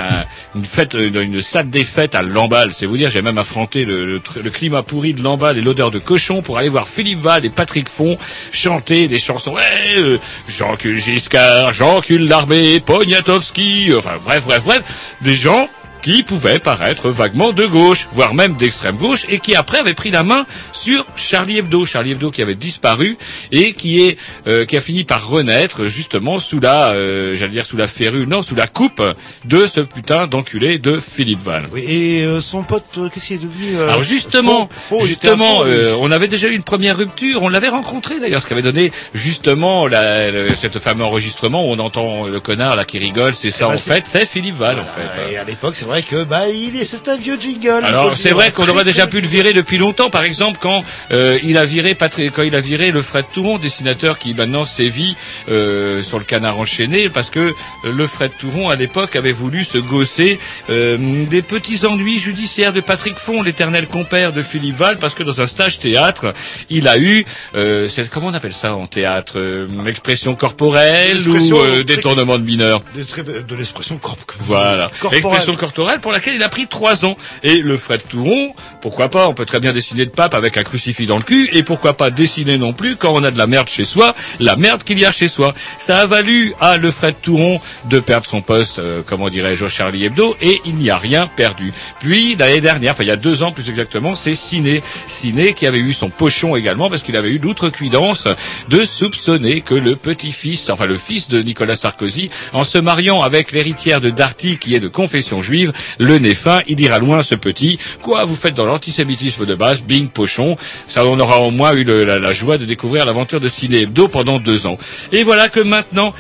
d'une 0.54 0.66
fête, 0.66 0.96
euh, 0.96 1.10
d'une 1.10 1.42
salle 1.42 1.70
des 1.70 1.84
fêtes 1.84 2.16
à 2.16 2.22
Lamballe, 2.22 2.72
c'est 2.74 2.86
vous 2.86 2.98
dire, 2.98 3.10
j'ai 3.10 3.22
même 3.22 3.38
affronté 3.38 3.86
le, 3.86 4.06
le, 4.06 4.22
le 4.44 4.50
climat 4.50 4.84
pourri 4.84 5.14
de 5.14 5.22
Lamballe 5.22 5.58
et 5.58 5.62
l'odeur 5.62 5.92
de 5.92 6.00
cochon 6.00 6.42
pour 6.42 6.58
aller 6.58 6.70
voir 6.70 6.88
Philippe 6.88 7.20
Val 7.20 7.46
et 7.46 7.50
Patrick 7.50 7.90
Font 7.90 8.18
chanter 8.52 9.08
des 9.08 9.20
chansons, 9.20 9.54
ouais, 9.54 9.62
euh, 9.98 10.18
Jean-Cul 10.48 11.00
Giscard, 11.00 11.74
Jean-Cul 11.74 12.20
Larbé, 12.20 12.80
Poniatowski, 12.80 13.92
enfin, 14.06 14.20
bref, 14.24 14.46
bref, 14.46 14.64
bref, 14.64 15.16
des 15.22 15.36
gens 15.36 15.70
qui 16.02 16.24
pouvaient 16.24 16.60
paraître 16.60 17.10
vaguement 17.10 17.52
de 17.52 17.66
gauche, 17.66 18.08
voire 18.12 18.34
même 18.34 18.56
d'extrême 18.56 18.98
gauche, 18.98 19.26
et 19.30 19.40
qui 19.40 19.56
après 19.56 19.80
avaient 19.80 19.94
pris 19.94 20.12
la 20.12 20.24
main 20.24 20.46
sur 20.72 21.06
Charlie 21.16 21.58
Hebdo, 21.58 21.86
Charlie 21.86 22.12
Hebdo 22.12 22.30
qui 22.32 22.42
avait 22.42 22.56
disparu 22.56 23.18
et 23.52 23.74
qui 23.74 24.04
est 24.04 24.18
euh, 24.48 24.66
qui 24.66 24.78
a 24.78 24.82
fini 24.82 25.04
par 25.04 25.28
renaître 25.28 25.86
justement 25.86 26.38
sous 26.40 26.60
la, 26.60 26.90
euh, 26.92 27.36
j'allais 27.36 27.52
dire 27.52 27.66
sous 27.66 27.78
la 27.78 27.88
férule, 27.88 28.28
non, 28.28 28.42
sous 28.42 28.56
la 28.56 28.68
coupe 28.68 29.02
de 29.46 29.66
ce 29.68 29.80
putain 29.82 30.28
d'enculé 30.28 30.78
de 30.80 31.00
Philippe 31.00 31.40
Val. 31.42 31.68
Oui, 31.72 31.84
et 31.88 32.24
euh, 32.24 32.42
son 32.42 32.64
pote, 32.64 32.84
euh, 32.98 33.10
qu'est-ce 33.10 33.28
qu'il 33.28 33.36
est 33.38 33.40
devenu 33.40 33.78
euh, 33.78 33.90
Alors 33.90 34.04
justement, 34.04 34.70
faux, 34.72 35.00
faux, 35.00 35.06
justement, 35.06 35.64
euh, 35.66 35.96
on 36.00 36.12
avait 36.12 36.28
déjà 36.28 36.48
eu 36.48 36.54
une 36.56 36.64
première 36.64 36.98
rupture. 36.98 37.42
On 37.44 37.50
l'avait 37.50 37.70
rencontré 37.70 38.20
d'ailleurs, 38.20 38.42
ce 38.42 38.48
qui 38.48 38.54
avait 38.54 38.62
donné 38.62 38.92
justement 39.14 39.88
la, 39.88 40.30
le- 40.32 40.56
cet 40.56 40.78
fameux 40.80 41.04
enregistrement 41.04 41.68
où 41.68 41.72
on 41.72 41.80
entend 41.80 42.28
le 42.28 42.40
connard 42.40 42.76
là 42.76 42.86
qui 42.86 43.00
rigole. 43.00 43.34
C'est 43.34 43.50
ça 43.52 43.68
bah, 43.68 43.74
en 43.74 43.78
c'est- 43.78 43.92
fait, 43.94 44.04
c'est 44.08 44.26
Philippe 44.26 44.56
Val 44.58 44.80
en 44.80 44.86
fait. 44.86 45.32
Et 45.32 45.38
à 45.38 45.44
l'époque, 45.44 45.76
c'est 45.76 45.86
vrai 45.86 45.95
que 46.04 46.24
bah 46.24 46.50
il 46.50 46.76
est, 46.80 46.86
c'est 46.86 47.08
un 47.08 47.18
vieux 47.18 47.38
jingle. 47.40 47.84
Alors 47.84 48.16
c'est 48.16 48.32
vrai 48.32 48.52
qu'on 48.52 48.68
aurait 48.68 48.84
déjà 48.84 49.08
pu 49.08 49.22
le 49.22 49.28
virer 49.28 49.54
depuis 49.54 49.78
longtemps. 49.78 50.10
Par 50.10 50.24
exemple, 50.24 50.60
quand 50.62 50.84
euh, 51.12 51.40
il 51.44 51.58
a 51.58 51.66
viré 51.66 51.96
Patrick, 51.96 52.34
quand 52.34 52.44
il 52.44 52.56
a 52.56 52.62
viré 52.62 52.92
le 52.92 53.02
Fred 53.02 53.26
Touron, 53.34 53.58
dessinateur 53.58 54.20
qui 54.20 54.34
maintenant 54.34 54.66
sévit 54.66 55.16
euh, 55.50 56.04
sur 56.04 56.20
le 56.20 56.26
Canard 56.26 56.60
enchaîné, 56.60 57.10
parce 57.10 57.30
que 57.30 57.40
euh, 57.40 57.54
le 57.92 58.08
Fred 58.08 58.32
Touron 58.40 58.70
à 58.70 58.76
l'époque 58.76 59.16
avait 59.16 59.32
voulu 59.32 59.64
se 59.64 59.78
gausser 59.78 60.40
euh, 60.70 61.26
des 61.26 61.42
petits 61.42 61.86
ennuis 61.86 62.20
judiciaires 62.20 62.74
de 62.74 62.82
Patrick 62.82 63.18
Font, 63.18 63.42
l'éternel 63.42 63.88
compère 63.88 64.34
de 64.34 64.42
Philippe 64.42 64.78
Val, 64.78 64.98
parce 64.98 65.14
que 65.14 65.24
dans 65.24 65.42
un 65.42 65.48
stage 65.48 65.80
théâtre, 65.80 66.34
il 66.70 66.88
a 66.88 66.98
eu, 66.98 67.26
euh, 67.56 67.88
comment 68.12 68.28
on 68.28 68.34
appelle 68.34 68.54
ça 68.54 68.76
en 68.76 68.88
théâtre, 68.88 69.34
euh, 69.38 69.68
expression 69.86 70.36
corporelle 70.36 71.28
ou 71.28 71.36
euh, 71.58 71.84
détournement 71.84 72.38
de 72.38 72.44
mineurs? 72.44 72.82
De, 72.96 73.56
l'expression 73.56 73.98
corp. 73.98 74.32
Voilà. 74.40 74.90
corporelle. 75.00 75.20
Expression 75.20 75.56
corporelle 75.56 75.75
pour 76.02 76.12
laquelle 76.12 76.36
il 76.36 76.44
a 76.44 76.50
pris 76.50 76.68
trois 76.68 77.06
ans. 77.06 77.18
Et 77.44 77.62
le 77.62 77.76
Fred 77.78 78.02
Touron, 78.08 78.54
pourquoi 78.82 79.10
pas, 79.10 79.28
on 79.28 79.34
peut 79.34 79.46
très 79.46 79.60
bien 79.60 79.74
dessiner 79.74 80.06
de 80.06 80.12
pape 80.12 80.34
avec 80.34 80.58
un 80.58 80.64
crucifix 80.64 81.06
dans 81.06 81.18
le 81.18 81.24
cul, 81.24 81.50
et 81.52 81.64
pourquoi 81.64 81.98
pas 81.98 82.10
dessiner 82.12 82.58
non 82.58 82.74
plus, 82.74 82.96
quand 82.96 83.14
on 83.14 83.24
a 83.24 83.32
de 83.32 83.38
la 83.38 83.48
merde 83.48 83.68
chez 83.68 83.84
soi, 83.84 84.16
la 84.40 84.56
merde 84.56 84.84
qu'il 84.84 85.00
y 85.00 85.06
a 85.06 85.12
chez 85.12 85.28
soi. 85.28 85.54
Ça 85.78 86.00
a 86.00 86.06
valu 86.06 86.54
à 86.62 86.78
le 86.78 86.92
Fred 86.92 87.16
Touron 87.22 87.60
de 87.90 88.00
perdre 88.00 88.26
son 88.26 88.42
poste, 88.42 88.80
euh, 88.80 89.02
comment 89.06 89.30
dirais-je, 89.30 89.68
Charlie 89.68 90.06
Hebdo, 90.06 90.36
et 90.42 90.62
il 90.66 90.76
n'y 90.76 90.90
a 90.90 90.98
rien 90.98 91.28
perdu. 91.28 91.74
Puis, 92.00 92.36
l'année 92.36 92.62
dernière, 92.62 92.94
enfin 92.94 93.04
il 93.04 93.08
y 93.08 93.12
a 93.12 93.18
deux 93.18 93.44
ans 93.44 93.52
plus 93.52 93.70
exactement, 93.70 94.16
c'est 94.16 94.36
Ciné. 94.36 94.82
Ciné 95.08 95.54
qui 95.54 95.68
avait 95.68 95.80
eu 95.80 95.94
son 95.94 96.10
pochon 96.10 96.56
également, 96.56 96.90
parce 96.90 97.04
qu'il 97.04 97.18
avait 97.18 97.32
eu 97.32 97.40
l'outrecuidance 97.40 98.28
de 98.70 98.84
soupçonner 98.84 99.62
que 99.62 99.76
le 99.76 99.96
petit-fils, 99.96 100.70
enfin 100.70 100.86
le 100.86 100.98
fils 100.98 101.28
de 101.28 101.42
Nicolas 101.42 101.76
Sarkozy, 101.76 102.30
en 102.54 102.64
se 102.64 102.78
mariant 102.78 103.22
avec 103.22 103.52
l'héritière 103.52 104.00
de 104.00 104.10
Darty, 104.10 104.58
qui 104.58 104.76
est 104.76 104.80
de 104.80 104.88
confession 104.88 105.42
juive, 105.42 105.65
le 106.00 106.18
nez 106.18 106.36
fin, 106.36 106.62
il 106.68 106.80
ira 106.80 107.00
loin 107.00 107.24
ce 107.24 107.36
petit. 107.36 107.80
Quoi, 108.02 108.26
vous 108.26 108.36
faites 108.36 108.56
dans 108.56 108.66
l'antisémitisme 108.66 109.46
de 109.46 109.56
base, 109.56 109.82
bing, 109.82 110.08
pochon. 110.08 110.58
Ça, 110.88 111.06
on 111.06 111.20
aura 111.20 111.40
au 111.42 111.52
moins 111.52 111.74
eu 111.74 111.84
la 111.84 112.34
joie 112.34 112.58
de 112.58 112.66
découvrir 112.66 113.06
l'aventure 113.06 113.40
de 113.40 113.48
Ciné 113.48 113.82
Hebdo 113.82 114.08
pendant 114.08 114.40
deux 114.40 114.68
ans. 114.68 114.78
Et 115.12 115.24
voilà 115.24 115.50
que 115.50 115.60
maintenant, 115.60 116.14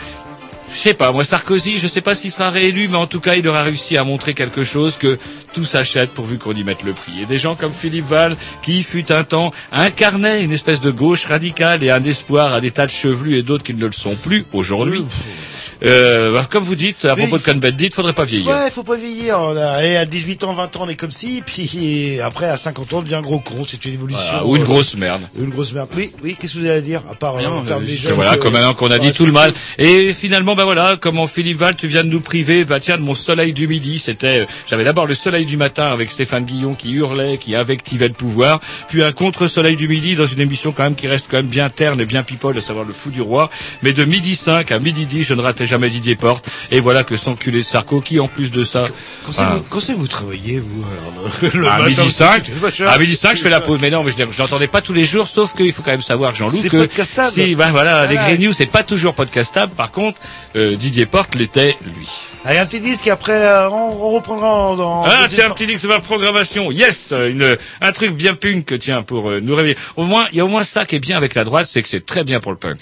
je 0.76 0.80
sais 0.80 0.94
pas, 0.94 1.12
moi 1.14 1.24
Sarkozy, 1.24 1.80
je 1.80 1.88
sais 1.88 2.02
pas 2.02 2.16
s'il 2.16 2.32
sera 2.32 2.50
réélu, 2.50 2.90
mais 2.90 2.98
en 2.98 3.08
tout 3.08 3.22
cas, 3.22 3.36
il 3.36 3.48
aura 3.48 3.64
réussi 3.64 3.96
à 3.98 4.04
montrer 4.04 4.34
quelque 4.34 4.64
chose 4.64 4.98
que 4.98 5.18
tout 5.54 5.64
s'achète 5.64 6.12
pourvu 6.12 6.38
qu'on 6.38 6.54
y 6.54 6.64
mette 6.66 6.84
le 6.84 6.94
prix. 6.94 7.22
Et 7.22 7.26
des 7.26 7.38
gens 7.38 7.56
comme 7.56 7.72
Philippe 7.72 8.06
Val, 8.06 8.36
qui 8.62 8.84
fut 8.84 9.12
un 9.12 9.24
temps 9.24 9.52
incarnait 9.72 10.44
une 10.44 10.52
espèce 10.52 10.82
de 10.82 10.92
gauche 10.92 11.26
radicale 11.26 11.84
et 11.84 11.92
un 11.92 12.04
espoir 12.04 12.54
à 12.54 12.60
des 12.60 12.72
tas 12.72 12.88
de 12.88 12.92
chevelus 12.92 13.38
et 13.38 13.44
d'autres 13.44 13.64
qui 13.64 13.74
ne 13.74 13.86
le 13.86 13.92
sont 13.94 14.16
plus 14.16 14.46
aujourd'hui. 14.52 15.04
Euh, 15.84 16.32
bah, 16.34 16.48
comme 16.50 16.64
vous 16.64 16.76
dites, 16.76 17.06
à 17.06 17.16
propos 17.16 17.38
de 17.38 17.44
Cohn-Bendit, 17.44 17.90
faudrait 17.94 18.14
pas 18.14 18.24
vieillir. 18.26 18.48
Ouais, 18.48 18.70
faut 18.72 18.84
pas 18.84 18.96
vieillir. 18.96 19.38
On 19.40 19.56
a- 19.58 19.66
Allez, 19.76 19.96
à 19.98 20.06
18 20.06 20.44
ans, 20.46 20.54
20 20.54 20.76
ans, 20.78 20.82
on 20.84 20.90
est 20.90 20.96
comme 20.96 21.12
si, 21.12 21.44
puis 21.46 22.20
après, 22.24 22.48
à 22.48 22.56
50 22.58 22.94
ans, 22.94 22.98
on 23.00 23.02
devient 23.02 23.16
un 23.16 23.22
gros 23.22 23.40
con. 23.40 23.64
C'est 23.68 23.84
une 23.86 23.94
évolution. 23.94 24.22
Voilà, 24.24 24.46
ou 24.46 24.56
une 24.56 24.62
euh, 24.62 24.66
grosse 24.66 24.96
merde. 24.96 25.22
Une 25.40 25.50
grosse 25.50 25.74
merde. 25.74 25.90
Oui, 25.96 26.12
oui, 26.24 26.38
qu'est-ce 26.40 26.54
que 26.56 26.60
vous 26.60 26.68
allez 26.68 26.82
dire 26.82 27.02
À 27.12 27.16
part 27.16 27.36
euh, 27.36 27.40
Rien, 27.40 27.66
faire 27.66 27.78
euh, 27.78 27.82
des 27.82 27.96
voilà, 28.12 28.38
comme 28.38 28.54
maintenant 28.54 28.74
qu'on 28.74 28.92
a 28.92 29.00
dit 29.00 29.12
tout 29.12 29.26
le 29.26 29.32
mal. 29.32 29.54
Et 29.78 30.14
finalement, 30.14 30.56
ben 30.56 30.64
voilà, 30.64 30.98
comment 31.00 31.28
Philippe 31.28 31.58
Val, 31.58 31.76
tu 31.76 31.88
viens 31.88 32.04
de 32.04 32.10
nous 32.10 32.22
priver, 32.22 32.64
bah 32.66 32.80
tiens, 32.80 32.98
de 32.98 33.02
mon 33.04 33.16
soleil 33.16 33.54
du 33.54 33.68
midi. 33.68 34.00
C'était, 34.00 34.42
euh, 34.42 34.46
j'avais 34.70 34.84
d'abord 34.86 35.06
le 35.06 35.14
soleil 35.16 35.46
du 35.46 35.58
matin 35.58 35.86
avec 35.88 36.10
Stéphane 36.10 36.46
Guillon 36.46 36.76
qui 36.76 36.92
hurlait, 36.94 37.38
qui 37.38 37.54
invectivait 37.56 38.08
le 38.08 38.14
pouvoir, 38.14 38.60
puis 38.88 39.04
un 39.04 39.12
contre-soleil 39.12 39.76
du 39.76 39.88
midi 39.88 40.16
dans 40.16 40.26
une 40.26 40.40
émission 40.40 40.72
quand 40.72 40.84
même 40.84 40.96
qui 40.96 41.08
reste 41.08 41.28
quand 41.30 41.38
même 41.38 41.48
bien 41.48 41.70
terne 41.70 42.00
et 42.00 42.06
bien 42.06 42.24
people, 42.24 42.58
à 42.58 42.62
savoir 42.62 42.86
le 42.86 42.94
fou 42.94 43.10
du 43.10 43.22
roi. 43.22 43.50
Mais 43.84 43.92
de 43.92 44.06
midi 44.06 44.36
5 44.36 44.72
à 44.72 44.80
midi 44.80 45.06
10, 45.06 45.24
je 45.24 45.34
ne 45.34 45.42
ratais 45.42 45.66
jamais 45.66 45.75
jamais 45.76 45.90
Didier 45.90 46.16
Porte. 46.16 46.48
Et 46.72 46.80
voilà 46.80 47.04
que 47.04 47.18
s'enculer 47.18 47.62
Sarko, 47.62 48.02
qui 48.02 48.20
en 48.20 48.28
plus 48.28 48.52
de 48.52 48.64
ça, 48.64 48.86
Quand 49.26 49.32
c'est 49.32 49.44
Voilà. 49.44 49.98
vous, 49.98 50.08
travaillez, 50.08 50.60
vous, 50.60 50.84
alors, 50.84 51.32
le, 51.54 51.60
le 51.62 51.68
à 51.68 51.80
midi 51.88 52.02
vous- 52.02 52.10
5, 52.10 52.50
machin, 52.62 52.86
à 52.88 52.98
midi 52.98 53.16
5, 53.16 53.36
je 53.36 53.42
fais 53.42 53.50
la 53.50 53.60
pause. 53.62 53.80
Mais 53.82 53.90
non, 53.90 54.04
mais 54.04 54.12
je 54.12 54.42
l'entendais 54.42 54.68
pas 54.68 54.82
tous 54.82 54.94
les 54.94 55.04
jours, 55.06 55.28
sauf 55.28 55.54
qu'il 55.56 55.72
faut 55.74 55.82
quand 55.84 55.92
même 55.92 56.02
savoir, 56.02 56.34
Jean-Loup, 56.36 56.60
C'est 56.62 56.70
que 56.70 56.78
podcastable. 56.78 57.28
si, 57.30 57.56
ben 57.56 57.72
voilà, 57.72 58.06
les 58.06 58.16
Voilà. 58.16 58.30
Green 58.36 58.48
News, 58.48 58.54
c'est 58.54 58.66
pas 58.66 58.84
toujours 58.84 59.14
podcastable. 59.14 59.74
Par 59.76 59.92
contre, 59.92 60.20
euh, 60.56 60.76
Didier 60.76 61.06
Porte 61.06 61.36
l'était, 61.36 61.78
lui. 61.86 62.08
Allez, 62.46 62.60
un 62.60 62.66
petit 62.66 62.80
disque 62.80 63.08
et 63.08 63.12
après, 63.12 63.34
euh, 63.34 63.70
on, 63.70 63.98
on 64.02 64.12
reprendra 64.12 64.48
en, 64.48 64.76
dans... 64.76 65.04
Ah, 65.06 65.26
tiens, 65.30 65.48
un 65.48 65.54
petit 65.54 65.66
X 65.66 65.82
de 65.84 65.88
ma 65.88 66.00
programmation. 66.00 66.72
Yes, 66.72 67.12
une, 67.12 67.58
un 67.82 67.92
truc 67.92 68.14
bien 68.14 68.36
punk, 68.36 68.78
tiens, 68.80 69.02
pour 69.02 69.30
euh, 69.30 69.40
nous 69.42 69.56
réveiller. 69.56 69.78
Au 69.98 70.04
moins, 70.04 70.28
il 70.32 70.38
y 70.38 70.42
a 70.42 70.46
au 70.46 70.48
moins 70.48 70.64
ça 70.64 70.86
qui 70.86 70.96
est 70.96 71.00
bien 71.00 71.18
avec 71.18 71.34
la 71.36 71.44
droite, 71.44 71.68
c'est 71.70 71.82
que 71.82 71.90
c'est 71.90 72.06
très 72.06 72.24
bien 72.24 72.40
pour 72.40 72.52
le 72.52 72.58
punk. 72.58 72.78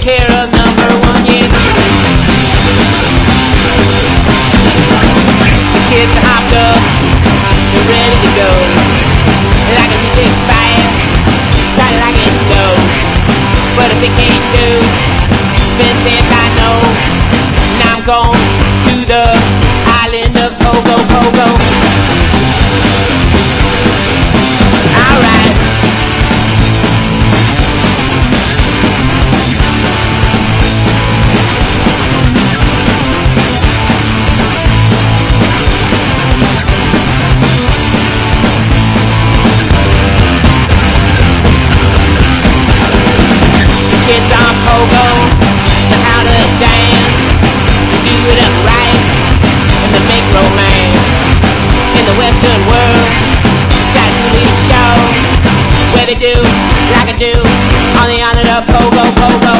Care 0.00 0.32
of 0.40 0.48
number 0.56 0.90
one. 1.04 1.20
The 5.76 5.82
kids 5.92 6.12
are 6.16 6.24
hopped 6.24 6.56
up. 6.56 6.80
They're 7.70 7.84
ready 7.84 8.18
to 8.24 8.30
go. 8.32 8.50
Like 9.76 9.92
like 12.00 12.16
it 12.16 12.32
slow. 12.48 12.72
But 13.76 13.92
if 13.92 14.00
they 14.00 14.12
can't 14.16 14.46
do 14.56 14.68
know 16.56 16.80
Now 17.80 17.96
I'm 17.96 18.04
going 18.08 18.40
to 18.88 18.94
the 19.04 19.24
island 20.00 20.36
of 20.40 20.60
go, 58.80 58.90
go, 58.90 59.04
go, 59.14 59.40
go. 59.40 59.59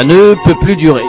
Ça 0.00 0.06
ne 0.06 0.32
peut 0.46 0.54
plus 0.54 0.76
durer. 0.76 1.04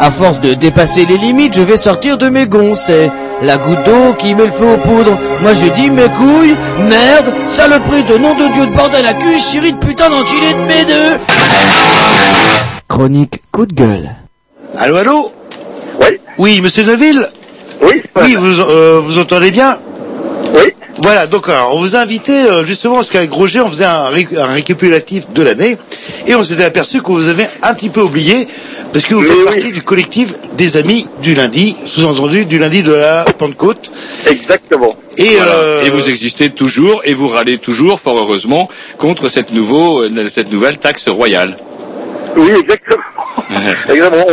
À 0.00 0.10
force 0.10 0.40
de 0.40 0.54
dépasser 0.54 1.04
les 1.04 1.18
limites, 1.18 1.54
je 1.54 1.60
vais 1.60 1.76
sortir 1.76 2.16
de 2.16 2.30
mes 2.30 2.46
gonds. 2.46 2.74
C'est 2.74 3.10
la 3.42 3.58
goutte 3.58 3.84
d'eau 3.84 4.14
qui 4.16 4.34
met 4.34 4.46
le 4.46 4.50
feu 4.50 4.64
aux 4.72 4.78
poudres. 4.78 5.18
Moi 5.42 5.52
je 5.52 5.66
dis 5.66 5.90
mes 5.90 6.08
couilles, 6.08 6.56
merde, 6.88 7.34
saloperie 7.48 8.04
de 8.04 8.16
nom 8.16 8.34
de 8.34 8.50
Dieu 8.54 8.64
de 8.68 8.72
bordel 8.74 9.04
à 9.04 9.12
cul, 9.12 9.38
chérie 9.38 9.74
de 9.74 9.76
putain 9.78 10.08
d'enculé 10.08 10.54
de 10.54 10.58
mes 10.60 10.84
deux. 10.86 11.18
Chronique 12.88 13.42
coup 13.52 13.66
de 13.66 13.74
gueule. 13.74 14.08
Allô, 14.78 14.96
allô 14.96 15.32
Oui. 16.00 16.06
Oui, 16.38 16.60
monsieur 16.62 16.84
Neville 16.84 17.28
Oui, 17.82 18.02
Oui, 18.22 18.36
vous, 18.36 18.60
euh, 18.60 19.02
vous 19.04 19.18
entendez 19.18 19.50
bien 19.50 19.76
Oui. 20.54 20.72
Voilà, 21.02 21.26
donc 21.26 21.48
alors, 21.48 21.74
on 21.74 21.80
vous 21.80 21.94
a 21.96 21.98
invité 21.98 22.32
euh, 22.32 22.64
justement 22.64 22.94
parce 22.94 23.08
qu'avec 23.10 23.30
Roger, 23.32 23.60
on 23.60 23.68
faisait 23.68 23.84
un, 23.84 24.08
ré- 24.08 24.28
un 24.38 24.46
récapitulatif 24.54 25.24
de 25.34 25.42
l'année 25.42 25.76
et 26.26 26.34
on 26.34 26.42
s'était 26.42 26.64
aperçu 26.64 27.00
que 27.02 27.08
vous 27.12 27.28
avez 27.28 27.46
un 27.62 27.74
petit 27.74 27.88
peu 27.88 28.00
oublié 28.02 28.48
parce 28.92 29.04
que 29.04 29.14
vous 29.14 29.22
Mais 29.22 29.28
faites 29.28 29.36
oui. 29.38 29.44
partie 29.44 29.72
du 29.72 29.82
collectif 29.82 30.34
des 30.56 30.76
amis 30.76 31.06
du 31.22 31.34
lundi, 31.34 31.74
sous-entendu 31.86 32.44
du 32.44 32.58
lundi 32.58 32.82
de 32.82 32.92
la 32.92 33.24
Pentecôte. 33.24 33.90
Exactement. 34.26 34.96
Et, 35.16 35.36
Voilà. 35.36 35.52
euh, 35.52 35.84
Et 35.84 35.90
vous 35.90 36.08
existez 36.08 36.50
toujours 36.50 37.00
et 37.04 37.14
vous 37.14 37.28
râlez 37.28 37.58
toujours, 37.58 37.98
fort 38.00 38.18
heureusement, 38.18 38.68
contre 38.98 39.28
cette, 39.28 39.52
nouveau, 39.52 40.02
euh, 40.02 40.28
cette 40.28 40.50
nouvelle 40.50 40.76
taxe 40.78 41.08
royale. 41.08 41.56
Oui, 42.36 42.50
exactement. 42.60 43.02
exactement. 43.86 44.24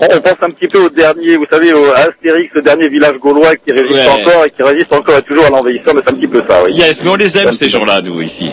On, 0.00 0.04
on 0.16 0.20
pense 0.20 0.36
un 0.42 0.50
petit 0.50 0.68
peu 0.68 0.78
au 0.84 0.88
dernier, 0.88 1.36
vous 1.36 1.46
savez, 1.50 1.72
au 1.72 1.84
à 1.92 1.98
Astérix, 2.08 2.50
le 2.54 2.62
dernier 2.62 2.88
village 2.88 3.16
gaulois 3.18 3.56
qui 3.56 3.72
résiste 3.72 3.92
Ouais. 3.94 4.08
encore 4.08 4.44
et 4.44 4.50
qui 4.50 4.62
résiste 4.62 4.92
encore 4.92 5.16
et 5.18 5.22
toujours 5.22 5.46
à 5.46 5.50
l'envahisseur, 5.50 5.94
mais 5.94 6.00
c'est 6.04 6.12
un 6.12 6.16
petit 6.16 6.26
peu 6.26 6.42
ça, 6.48 6.62
oui. 6.64 6.72
Yes, 6.74 7.02
mais 7.02 7.10
on 7.10 7.14
les 7.16 7.36
aime 7.38 7.52
ces 7.52 7.68
gens-là, 7.68 8.00
nous 8.02 8.20
ici. 8.20 8.50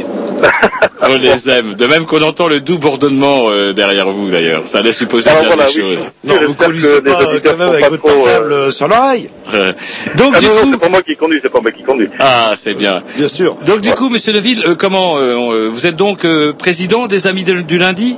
on 1.01 1.17
les 1.17 1.49
aime. 1.49 1.73
De 1.73 1.85
même 1.87 2.05
qu'on 2.05 2.21
entend 2.21 2.47
le 2.47 2.59
doux 2.61 2.77
bourdonnement 2.77 3.45
euh, 3.49 3.73
derrière 3.73 4.09
vous, 4.09 4.29
d'ailleurs. 4.29 4.65
Ça 4.65 4.81
laisse 4.81 4.97
supposer 4.97 5.29
Alors 5.29 5.43
bien 5.43 5.55
voilà, 5.55 5.71
des 5.71 5.81
oui. 5.81 5.95
choses. 5.97 6.07
non, 6.23 6.35
vous 6.45 6.53
conduisez 6.53 7.01
pas 7.01 7.19
quand 7.43 7.57
même 7.57 7.69
avec 7.69 7.89
votre 7.89 8.05
euh, 8.05 8.13
portable 8.23 8.53
euh, 8.53 8.71
sur 8.71 8.87
l'oreille, 8.87 9.29
donc 10.17 10.33
Ah 10.35 10.39
du 10.39 10.45
non, 10.45 10.53
non, 10.55 10.61
coup, 10.61 10.69
c'est 10.73 10.79
pas 10.79 10.89
moi 10.89 11.01
qui 11.01 11.15
conduis, 11.15 11.39
c'est 11.41 11.49
pas 11.51 11.61
moi 11.61 11.71
qui 11.71 11.83
conduis. 11.83 12.09
ah, 12.19 12.53
c'est 12.55 12.73
bien. 12.73 13.01
bien 13.17 13.27
sûr. 13.27 13.55
Donc 13.65 13.81
du 13.81 13.91
coup, 13.91 14.09
Monsieur 14.09 14.33
Deville, 14.33 14.63
euh, 14.65 14.75
comment 14.75 15.17
euh, 15.17 15.35
on, 15.35 15.51
euh, 15.53 15.67
vous 15.67 15.85
êtes 15.87 15.95
donc 15.95 16.25
euh, 16.25 16.53
président 16.53 17.07
des 17.07 17.27
Amis 17.27 17.43
de- 17.43 17.61
du 17.61 17.77
lundi? 17.77 18.17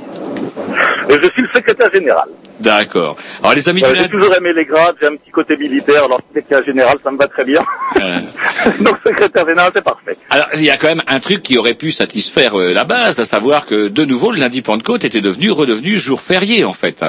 Euh, 1.10 1.18
Je 1.22 1.30
suis 1.30 1.42
le 1.42 1.48
secrétaire 1.54 1.92
général. 1.92 2.28
D'accord. 2.60 3.16
Alors 3.42 3.54
les 3.54 3.68
Amis 3.68 3.84
Euh, 3.84 3.94
j'ai 3.94 4.08
toujours 4.08 4.34
aimé 4.34 4.52
les 4.54 4.64
grades, 4.64 4.96
j'ai 5.00 5.06
un 5.08 5.16
petit 5.16 5.30
côté 5.30 5.56
militaire, 5.56 6.04
alors 6.04 6.20
secrétaire 6.28 6.64
général, 6.64 6.96
ça 7.04 7.10
me 7.10 7.18
va 7.18 7.28
très 7.28 7.44
bien. 7.44 7.60
Euh, 8.00 8.20
Donc 8.80 8.96
secrétaire 9.06 9.46
général, 9.46 9.70
c'est 9.74 9.84
parfait. 9.84 10.16
alors 10.30 10.46
il 10.54 10.62
y 10.64 10.70
a 10.70 10.76
quand 10.76 10.88
même 10.88 11.02
un 11.06 11.20
truc 11.20 11.42
qui 11.42 11.58
aurait 11.58 11.74
pu 11.74 11.92
satisfaire 11.92 12.58
euh, 12.58 12.72
la 12.72 12.84
base, 12.84 13.20
à 13.20 13.24
savoir 13.24 13.66
que 13.66 13.88
de 13.88 14.04
nouveau 14.04 14.32
le 14.32 14.38
lundi 14.38 14.62
Pentecôte 14.62 15.04
était 15.04 15.20
devenu 15.20 15.50
redevenu 15.50 15.96
jour 15.96 16.20
férié 16.20 16.64
en 16.64 16.72
fait. 16.72 17.04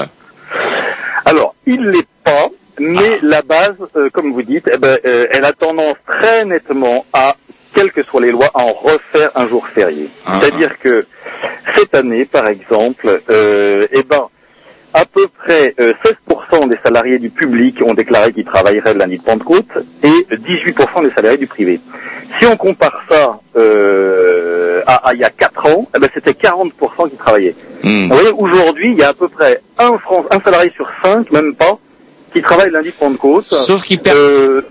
Alors, 1.26 1.56
il 1.66 1.82
l'est 1.90 2.08
pas, 2.24 2.48
mais 2.80 3.20
la 3.22 3.42
base, 3.42 3.76
euh, 3.96 4.10
comme 4.10 4.32
vous 4.32 4.44
dites, 4.44 4.70
eh 4.74 4.78
ben, 4.78 4.98
euh, 5.06 5.28
elle 5.32 5.44
a 5.46 5.52
tendance 5.54 5.96
très 6.08 6.46
nettement 6.46 7.06
à, 7.14 7.36
quelles 7.78 7.92
que 7.92 8.02
soient 8.02 8.22
les 8.22 8.32
lois, 8.32 8.50
à 8.56 8.62
en 8.62 8.74
refaire 8.74 9.30
un 9.36 9.48
jour 9.48 9.68
férié. 9.68 10.10
Ah, 10.26 10.40
C'est-à-dire 10.42 10.80
que 10.80 11.06
cette 11.76 11.94
année, 11.96 12.26
par 12.26 12.48
exemple, 12.48 13.22
euh, 13.30 13.86
eh 13.92 14.02
ben, 14.02 14.24
à 14.96 15.06
peu 15.06 15.28
près 15.28 15.76
euh, 15.80 15.94
16% 16.28 16.70
des 16.70 16.78
salariés 16.84 17.20
du 17.20 17.30
public 17.30 17.80
ont 17.86 17.94
déclaré 17.94 18.34
qu'ils 18.34 18.46
travailleraient 18.46 18.94
le 18.94 19.00
lundi 19.00 19.20
de 19.20 19.24
Pentecôte 19.24 19.68
et 20.02 20.08
18% 20.36 21.04
des 21.04 21.14
salariés 21.14 21.38
du 21.38 21.46
privé. 21.46 21.80
Si 22.40 22.48
on 22.48 22.58
compare 22.58 23.04
ça 23.08 23.40
euh, 23.56 24.82
à, 24.88 25.10
à 25.10 25.14
il 25.14 25.20
y 25.20 25.24
a 25.24 25.30
4 25.30 25.68
ans, 25.68 25.88
eh 25.96 26.00
ben, 26.00 26.10
c'était 26.12 26.32
40% 26.32 27.12
qui 27.12 27.16
travaillaient. 27.16 27.56
Hmm. 27.84 28.08
Vous 28.08 28.16
voyez, 28.16 28.32
aujourd'hui, 28.32 28.92
il 28.94 28.98
y 28.98 29.04
a 29.04 29.10
à 29.10 29.14
peu 29.14 29.28
près 29.28 29.62
un, 29.78 29.92
un 30.32 30.40
salarié 30.44 30.72
sur 30.76 30.90
cinq, 31.04 31.30
même 31.32 31.54
pas, 31.54 31.78
qui 32.34 32.42
travaille 32.42 32.72
lundi 32.72 32.90
de 32.90 32.94
Pentecôte. 32.94 33.46
Sauf 33.46 33.84
qu'il 33.84 34.00
perd. 34.00 34.18
Euh, 34.18 34.62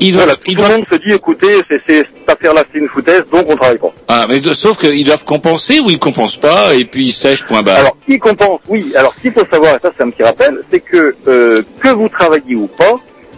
il 0.00 0.12
doit, 0.12 0.24
voilà, 0.24 0.38
il 0.46 0.54
tout 0.54 0.60
doit- 0.60 0.68
le 0.70 0.74
monde 0.76 0.86
se 0.90 0.96
dit, 0.96 1.12
écoutez, 1.12 1.62
c'est, 1.68 1.80
c'est, 1.86 1.98
cette 1.98 2.28
affaire-là, 2.30 2.64
c'est 2.72 2.78
une 2.78 2.88
foutaise, 2.88 3.22
donc 3.32 3.46
on 3.48 3.56
travaille 3.56 3.78
pas. 3.78 3.92
Ah, 4.08 4.26
mais 4.28 4.40
de- 4.40 4.52
sauf 4.52 4.78
qu'ils 4.78 5.04
doivent 5.04 5.24
compenser 5.24 5.80
ou 5.80 5.90
ils 5.90 5.98
compensent 5.98 6.36
pas 6.40 6.74
et 6.74 6.84
puis 6.84 7.06
ils 7.08 7.12
sèchent 7.12 7.44
point 7.44 7.62
barre. 7.62 7.78
Alors, 7.78 7.96
qui 8.06 8.18
compense 8.18 8.60
Oui. 8.68 8.92
Alors, 8.96 9.14
ce 9.14 9.20
qu'il 9.22 9.32
faut 9.32 9.46
savoir, 9.50 9.74
et 9.74 9.78
ça 9.82 9.92
c'est 9.96 10.02
un 10.04 10.10
petit 10.10 10.22
rappel, 10.22 10.58
c'est 10.70 10.80
que 10.80 11.14
euh, 11.28 11.62
que 11.80 11.88
vous 11.88 12.08
travailliez 12.08 12.54
ou 12.56 12.66
pas, 12.66 12.94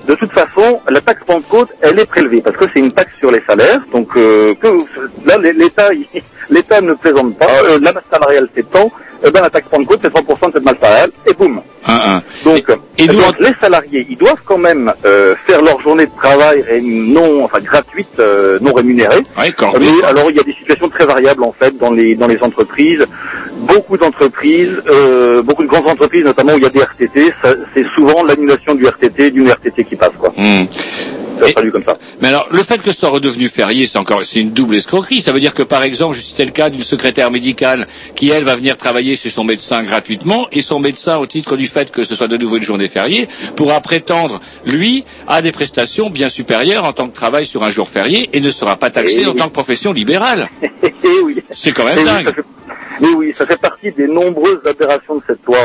de 0.06 0.14
toute 0.14 0.32
façon, 0.32 0.80
la 0.88 1.00
taxe 1.00 1.22
Pentecôte, 1.26 1.70
elle 1.80 1.98
est 1.98 2.06
prélevée 2.06 2.40
parce 2.42 2.56
que 2.56 2.64
c'est 2.72 2.80
une 2.80 2.92
taxe 2.92 3.12
sur 3.18 3.30
les 3.30 3.42
salaires. 3.46 3.80
Donc 3.92 4.16
euh, 4.16 4.54
que, 4.54 4.68
là, 5.26 5.38
l'État, 5.38 5.90
l'État 6.50 6.80
ne 6.80 6.94
plaisante 6.94 7.36
pas. 7.38 7.46
Euh, 7.64 7.78
la 7.80 7.92
masse 7.92 8.04
salariale, 8.10 8.48
c'est 8.54 8.70
tant. 8.70 8.90
Eh 9.26 9.30
ben, 9.30 9.40
la 9.40 9.50
taxe 9.50 9.68
Pentecôte, 9.70 10.00
c'est 10.02 10.12
100% 10.12 10.48
de 10.48 10.52
cette 10.52 10.64
masse 10.64 10.78
salariale. 10.80 11.10
Et 11.26 11.32
boum. 11.32 11.60
Donc, 12.44 12.64
et 12.98 13.06
nous, 13.06 13.14
donc, 13.14 13.38
les 13.40 13.54
salariés, 13.60 14.06
ils 14.08 14.16
doivent 14.16 14.42
quand 14.44 14.58
même 14.58 14.92
euh, 15.04 15.34
faire 15.46 15.62
leur 15.62 15.80
journée 15.80 16.06
de 16.06 16.12
travail 16.16 16.64
non, 16.82 17.44
enfin 17.44 17.60
gratuite, 17.60 18.08
euh, 18.18 18.58
non 18.60 18.72
rémunérée. 18.72 19.22
corvée, 19.56 19.86
Mais 19.86 20.00
quoi. 20.00 20.08
alors, 20.08 20.30
il 20.30 20.36
y 20.36 20.40
a 20.40 20.42
des 20.42 20.52
situations 20.52 20.88
très 20.88 21.06
variables 21.06 21.42
en 21.42 21.52
fait 21.52 21.76
dans 21.78 21.90
les 21.90 22.14
dans 22.14 22.26
les 22.26 22.42
entreprises. 22.42 23.04
Beaucoup 23.74 23.96
d'entreprises, 23.96 24.70
euh, 24.88 25.42
beaucoup 25.42 25.62
de 25.64 25.68
grandes 25.68 25.88
entreprises, 25.88 26.24
notamment 26.24 26.52
où 26.54 26.58
il 26.58 26.62
y 26.62 26.66
a 26.66 26.70
des 26.70 26.80
RTT, 26.80 27.32
c'est 27.74 27.86
souvent 27.94 28.22
l'annulation 28.22 28.74
du 28.74 28.86
RTT, 28.86 29.30
d'une 29.32 29.48
RTT 29.48 29.84
qui 29.84 29.96
passe 29.96 30.12
quoi. 30.18 30.32
Hmm. 30.36 30.64
Ça 31.40 31.52
traduit 31.52 31.72
comme 31.72 31.82
ça. 31.84 31.98
Mais 32.22 32.28
alors, 32.28 32.46
le 32.52 32.62
fait 32.62 32.80
que 32.80 32.92
ce 32.92 33.00
soit 33.00 33.08
redevenu 33.08 33.48
férié, 33.48 33.88
c'est 33.88 33.98
encore, 33.98 34.22
c'est 34.24 34.38
une 34.40 34.52
double 34.52 34.76
escroquerie. 34.76 35.20
Ça 35.20 35.32
veut 35.32 35.40
dire 35.40 35.52
que, 35.52 35.64
par 35.64 35.82
exemple, 35.82 36.14
je 36.14 36.20
citais 36.20 36.44
le 36.44 36.52
cas 36.52 36.70
d'une 36.70 36.82
secrétaire 36.82 37.32
médicale 37.32 37.88
qui, 38.14 38.30
elle, 38.30 38.44
va 38.44 38.54
venir 38.54 38.76
travailler 38.76 39.16
chez 39.16 39.30
son 39.30 39.42
médecin 39.42 39.82
gratuitement, 39.82 40.46
et 40.52 40.62
son 40.62 40.78
médecin, 40.78 41.16
au 41.18 41.26
titre 41.26 41.56
du 41.56 41.66
fait 41.66 41.90
que 41.90 42.04
ce 42.04 42.14
soit 42.14 42.28
de 42.28 42.36
nouveau 42.36 42.58
une 42.58 42.62
journée 42.62 42.86
fériée, 42.86 43.26
pourra 43.56 43.80
prétendre, 43.80 44.40
lui, 44.64 45.04
à 45.26 45.42
des 45.42 45.50
prestations 45.50 46.08
bien 46.08 46.28
supérieures 46.28 46.84
en 46.84 46.92
tant 46.92 47.08
que 47.08 47.14
travail 47.14 47.46
sur 47.46 47.64
un 47.64 47.70
jour 47.70 47.88
férié, 47.88 48.30
et 48.32 48.40
ne 48.40 48.50
sera 48.50 48.76
pas 48.76 48.90
taxé 48.90 49.22
Eh 49.22 49.26
en 49.26 49.32
oui. 49.32 49.36
tant 49.36 49.48
que 49.48 49.52
profession 49.52 49.92
libérale. 49.92 50.48
Eh 51.06 51.20
oui. 51.22 51.36
C'est 51.50 51.72
quand 51.72 51.84
même 51.84 51.98
Eh 51.98 52.02
oui, 52.02 52.06
dingue. 52.06 52.34
Mais 53.00 53.08
oui, 53.16 53.34
ça 53.36 53.46
fait 53.46 53.58
partie 53.58 53.90
des 53.92 54.06
nombreuses 54.06 54.60
aberrations 54.64 55.16
de 55.16 55.22
cette 55.26 55.44
loi. 55.46 55.56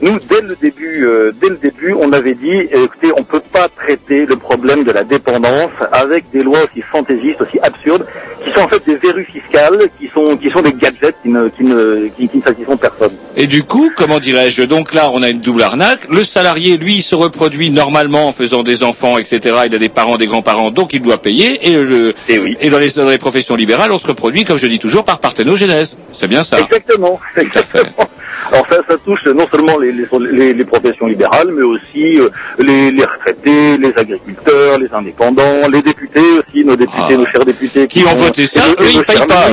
Nous, 0.00 0.18
dès 0.28 0.40
le 0.40 0.56
début, 0.60 1.04
euh, 1.04 1.32
dès 1.40 1.48
le 1.48 1.56
début, 1.56 1.92
on 1.92 2.12
avait 2.12 2.34
dit, 2.34 2.52
écoutez, 2.52 3.12
on 3.16 3.24
peut 3.24 3.40
pas 3.40 3.68
traiter 3.68 4.26
le 4.26 4.36
problème 4.36 4.84
de 4.84 4.92
la 4.92 5.04
dépendance 5.04 5.70
avec 5.92 6.24
des 6.32 6.42
lois 6.42 6.58
aussi 6.58 6.82
fantaisistes, 6.82 7.40
aussi 7.40 7.58
absurdes, 7.62 8.06
qui 8.44 8.52
sont 8.52 8.60
en 8.60 8.68
fait 8.68 8.84
des 8.86 8.96
verrues 8.96 9.24
fiscales, 9.24 9.88
qui 9.98 10.08
sont 10.08 10.36
qui 10.36 10.50
sont 10.50 10.60
des 10.60 10.72
gadgets 10.72 11.16
qui 11.22 11.28
ne 11.28 11.48
qui 11.48 11.64
ne 11.64 12.08
qui, 12.16 12.28
qui 12.28 12.38
ne 12.38 12.42
satisfont 12.42 12.76
personne. 12.76 13.12
Et 13.36 13.46
du 13.46 13.62
coup, 13.64 13.90
comment 13.96 14.20
dirais-je 14.20 14.62
Donc 14.62 14.92
là, 14.92 15.10
on 15.12 15.22
a 15.22 15.30
une 15.30 15.40
double 15.40 15.62
arnaque. 15.62 16.00
Le 16.10 16.22
salarié, 16.22 16.76
lui, 16.76 17.02
se 17.02 17.14
reproduit 17.14 17.70
normalement 17.70 18.28
en 18.28 18.32
faisant 18.32 18.62
des 18.62 18.82
enfants, 18.82 19.18
etc. 19.18 19.40
Il 19.66 19.74
a 19.74 19.78
des 19.78 19.88
parents, 19.88 20.18
des 20.18 20.26
grands-parents, 20.26 20.70
donc 20.70 20.92
il 20.92 21.02
doit 21.02 21.18
payer. 21.18 21.66
Et, 21.68 21.72
le, 21.72 22.14
et 22.28 22.70
dans, 22.70 22.78
les, 22.78 22.90
dans 22.90 23.08
les 23.08 23.18
professions 23.18 23.56
libérales, 23.56 23.90
on 23.92 23.98
se 23.98 24.06
reproduit, 24.06 24.44
comme 24.44 24.58
je 24.58 24.66
dis 24.66 24.78
toujours, 24.78 25.04
par 25.04 25.18
parthénogenèse. 25.18 25.96
C'est 26.12 26.28
bien 26.28 26.42
ça. 26.42 26.51
Exactement. 26.60 27.20
Exactement. 27.36 28.08
Alors 28.52 28.66
ça, 28.68 28.76
ça 28.88 28.96
touche 28.98 29.24
non 29.26 29.46
seulement 29.50 29.78
les, 29.78 29.92
les, 29.92 30.06
les- 30.30 30.52
les 30.54 30.64
professions 30.64 31.06
libérales, 31.06 31.50
mais 31.52 31.62
aussi 31.62 32.18
euh, 32.18 32.28
les, 32.58 32.90
les 32.90 33.04
retraités, 33.04 33.78
les 33.78 33.92
agriculteurs, 33.96 34.78
les 34.78 34.92
indépendants, 34.92 35.68
les 35.72 35.82
députés 35.82 36.20
aussi, 36.38 36.64
nos 36.64 36.76
députés, 36.76 37.16
nos 37.16 37.26
chers 37.26 37.44
députés 37.44 37.82
Ah. 37.84 37.86
Qui 37.86 38.04
ont 38.04 38.14
voté 38.14 38.46
ça, 38.46 38.62
eux, 38.68 38.74
ils 38.90 39.02
payent 39.04 39.26
pas, 39.26 39.48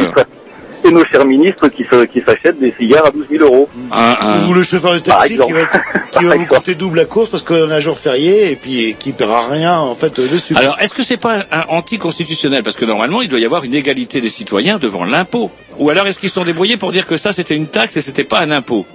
nos 0.91 1.05
chers 1.05 1.25
ministres 1.25 1.67
qui 1.69 1.83
se- 1.83 2.05
qui 2.05 2.21
s'achètent 2.21 2.59
des 2.59 2.73
cigares 2.77 3.05
à 3.07 3.11
12 3.11 3.25
000 3.29 3.43
euros. 3.43 3.69
Ou 4.47 4.53
le 4.53 4.63
chauffeur 4.63 4.93
de 4.93 4.99
taxi 4.99 5.37
qui 5.37 5.51
va, 5.51 5.59
qui 6.11 6.25
va 6.25 6.35
vous 6.35 6.45
compter 6.45 6.75
double 6.75 6.97
la 6.99 7.05
course 7.05 7.29
parce 7.29 7.43
qu'on 7.43 7.69
a 7.69 7.75
un 7.75 7.79
jour 7.79 7.97
férié 7.97 8.51
et 8.51 8.55
puis 8.55 8.95
qui 8.97 9.11
paiera 9.11 9.47
rien 9.47 9.77
en 9.79 9.95
fait 9.95 10.17
euh, 10.19 10.27
dessus. 10.27 10.55
Alors, 10.57 10.77
est-ce 10.79 10.93
que 10.93 11.03
c'est 11.03 11.17
pas 11.17 11.45
un 11.51 11.63
anticonstitutionnel? 11.69 12.63
Parce 12.63 12.75
que 12.75 12.85
normalement, 12.85 13.21
il 13.21 13.29
doit 13.29 13.39
y 13.39 13.45
avoir 13.45 13.63
une 13.63 13.75
égalité 13.75 14.21
des 14.21 14.29
citoyens 14.29 14.77
devant 14.79 15.05
l'impôt. 15.05 15.51
Ou 15.77 15.89
alors, 15.89 16.07
est-ce 16.07 16.19
qu'ils 16.19 16.29
sont 16.29 16.43
débrouillés 16.43 16.77
pour 16.77 16.91
dire 16.91 17.07
que 17.07 17.17
ça, 17.17 17.31
c'était 17.33 17.55
une 17.55 17.67
taxe 17.67 17.95
et 17.97 18.01
c'était 18.01 18.23
pas 18.23 18.39
un 18.39 18.51
impôt? 18.51 18.85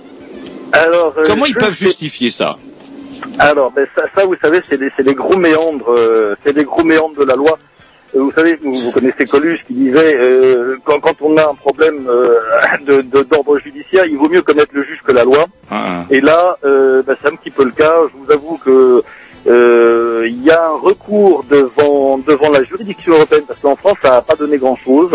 Alors, 0.72 1.14
euh, 1.18 1.22
Comment 1.26 1.46
ils 1.46 1.54
peuvent 1.54 1.74
sais- 1.74 1.84
justifier 1.86 2.30
ça? 2.30 2.56
Alors, 3.38 3.70
ben, 3.72 3.86
ça, 3.96 4.02
ça, 4.14 4.26
vous 4.26 4.34
savez, 4.42 4.60
c'est 4.68 4.76
des, 4.78 4.90
c'est 4.96 5.02
des 5.04 5.14
gros 5.14 5.36
méandres, 5.36 5.88
euh, 5.90 6.34
c'est 6.44 6.52
des 6.52 6.64
gros 6.64 6.84
méandres 6.84 7.16
de 7.18 7.24
la 7.24 7.34
loi. 7.36 7.58
Euh, 8.16 8.20
Vous 8.20 8.32
savez, 8.32 8.56
vous, 8.62 8.74
vous 8.74 8.90
connaissez 8.92 9.26
Coluche 9.26 9.60
qui 9.66 9.74
disait 9.74 10.14
euh, 10.16 10.76
quand, 10.84 11.00
quand 11.00 11.14
on 11.20 11.36
a 11.36 11.50
un 11.50 11.54
problème 11.54 12.06
euh, 12.08 12.34
de- 12.86 13.02
de- 13.02 13.22
d'ordre 13.22 13.58
judiciaire, 13.58 14.04
il 14.06 14.16
vaut 14.16 14.28
mieux 14.28 14.42
connaître 14.42 14.70
le 14.72 14.82
juge 14.84 15.00
que 15.04 15.12
la 15.12 15.24
loi. 15.24 15.46
Et 16.10 16.20
là, 16.20 16.56
euh, 16.64 17.02
ben, 17.02 17.16
c'est 17.20 17.28
un 17.28 17.36
petit 17.36 17.50
peu 17.50 17.64
le 17.64 17.70
cas. 17.72 17.92
Je 18.12 18.16
vous 18.24 18.30
avoue 18.32 18.58
que 18.58 19.02
euh, 19.46 20.24
il 20.28 20.42
y 20.42 20.50
a 20.50 20.64
un 20.64 20.78
recours 20.80 21.44
devant 21.50 22.18
devant 22.18 22.50
la 22.50 22.62
juridiction 22.64 23.12
européenne 23.12 23.42
parce 23.46 23.60
qu'en 23.60 23.76
France, 23.76 23.96
ça 24.02 24.10
n'a 24.12 24.22
pas 24.22 24.36
donné 24.36 24.56
grand 24.58 24.76
chose 24.76 25.10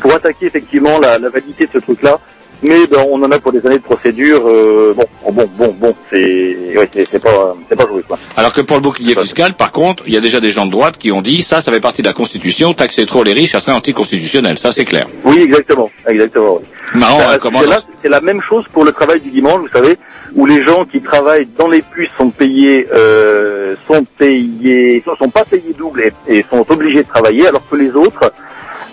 pour 0.00 0.14
attaquer 0.14 0.46
effectivement 0.46 0.98
la, 1.00 1.18
la 1.18 1.28
validité 1.28 1.66
de 1.66 1.72
ce 1.72 1.78
truc-là. 1.78 2.18
Mais 2.62 2.86
ben, 2.86 3.04
on 3.10 3.22
en 3.22 3.30
a 3.30 3.38
pour 3.38 3.52
des 3.52 3.64
années 3.66 3.78
de 3.78 3.82
procédure. 3.82 4.46
euh, 4.46 4.94
bon, 4.96 5.32
bon, 5.32 5.48
bon, 5.56 5.76
bon, 5.78 5.94
c'est 6.10 6.76
ouais, 6.76 6.88
c'est 6.92 7.18
pas 7.18 7.56
c'est 7.68 7.76
pas 7.76 7.86
joué 7.86 8.02
quoi. 8.06 8.18
Alors 8.36 8.52
que 8.52 8.60
pour 8.60 8.76
le 8.76 8.82
bouclier 8.82 9.14
fiscal, 9.14 9.54
par 9.54 9.72
contre, 9.72 10.04
il 10.06 10.14
y 10.14 10.16
a 10.16 10.20
déjà 10.20 10.40
des 10.40 10.50
gens 10.50 10.66
de 10.66 10.70
droite 10.70 10.96
qui 10.98 11.12
ont 11.12 11.22
dit 11.22 11.42
ça, 11.42 11.60
ça 11.60 11.70
fait 11.70 11.80
partie 11.80 12.02
de 12.02 12.06
la 12.06 12.14
Constitution, 12.14 12.72
taxer 12.72 13.06
trop 13.06 13.22
les 13.22 13.32
riches, 13.32 13.52
ça 13.52 13.60
serait 13.60 13.72
anticonstitutionnel. 13.72 14.58
Ça, 14.58 14.72
c'est 14.72 14.84
clair. 14.84 15.06
Oui, 15.24 15.40
exactement, 15.42 15.90
exactement. 16.06 16.58
oui. 16.60 16.66
Marrant, 16.94 17.20
hein, 17.28 17.38
comment 17.40 17.60
c'est 18.02 18.08
la 18.08 18.20
même 18.20 18.40
chose 18.42 18.64
pour 18.72 18.84
le 18.84 18.92
travail 18.92 19.20
du 19.20 19.30
dimanche, 19.30 19.60
vous 19.62 19.68
savez, 19.72 19.96
où 20.34 20.46
les 20.46 20.62
gens 20.64 20.84
qui 20.84 21.00
travaillent 21.00 21.48
dans 21.58 21.68
les 21.68 21.82
puces 21.82 22.10
sont 22.16 22.30
payés, 22.30 22.86
euh, 22.94 23.74
sont 23.88 24.04
payés, 24.18 25.02
sont, 25.04 25.16
sont 25.16 25.30
pas 25.30 25.44
payés 25.44 25.74
double 25.76 26.02
et, 26.02 26.12
et 26.28 26.44
sont 26.50 26.64
obligés 26.68 27.02
de 27.02 27.08
travailler, 27.08 27.48
alors 27.48 27.66
que 27.68 27.76
les 27.76 27.90
autres, 27.92 28.32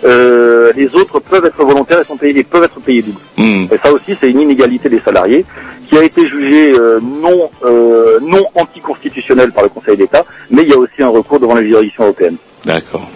euh, 0.04 0.72
les 0.74 0.94
autres 0.94 1.20
peuvent 1.20 1.44
être 1.44 1.64
volontaires 1.64 2.00
et 2.00 2.04
sont 2.04 2.16
payés, 2.16 2.38
et 2.38 2.42
peuvent 2.42 2.64
être 2.64 2.80
payés 2.80 3.02
double. 3.02 3.20
Hmm. 3.36 3.66
Et 3.72 3.78
ça 3.82 3.92
aussi, 3.92 4.16
c'est 4.20 4.30
une 4.30 4.40
inégalité 4.40 4.88
des 4.88 5.00
salariés 5.00 5.44
qui 5.88 5.96
a 5.96 6.02
été 6.02 6.26
jugée 6.28 6.72
euh, 6.78 7.00
non 7.00 7.50
euh, 7.64 8.18
non 8.22 8.44
anticonstitutionnelle 8.54 9.52
par 9.52 9.62
le 9.62 9.68
Conseil 9.68 9.96
d'État, 9.96 10.24
mais 10.50 10.62
il 10.62 10.68
y 10.68 10.72
a 10.72 10.78
aussi 10.78 11.02
un 11.02 11.08
recours 11.08 11.38
devant 11.38 11.54
la 11.54 11.62
juridiction 11.62 12.04
européenne. 12.04 12.36
D'accord. 12.64 13.08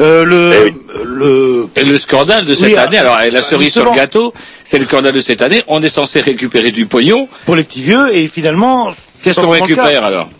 Euh, 0.00 0.24
le, 0.24 0.70
le... 1.04 1.68
Et 1.76 1.84
le 1.84 1.98
scandale 1.98 2.46
de 2.46 2.54
cette 2.54 2.68
Oui, 2.68 2.76
année, 2.76 2.96
alors 2.96 3.18
la 3.30 3.42
cerise 3.42 3.70
sur 3.72 3.84
le 3.84 3.94
gâteau, 3.94 4.32
c'est 4.64 4.78
le 4.78 4.86
scandale 4.86 5.12
de 5.12 5.20
cette 5.20 5.42
année. 5.42 5.62
On 5.68 5.82
est 5.82 5.90
censé 5.90 6.20
récupérer 6.20 6.70
du 6.70 6.86
pognon. 6.86 7.28
Pour 7.44 7.54
les 7.54 7.64
petits 7.64 7.82
vieux, 7.82 8.14
et 8.14 8.26
finalement... 8.26 8.90
Qu'est-ce 9.22 9.40
qu'on 9.40 9.50
récupère 9.50 10.02
alors? 10.04 10.30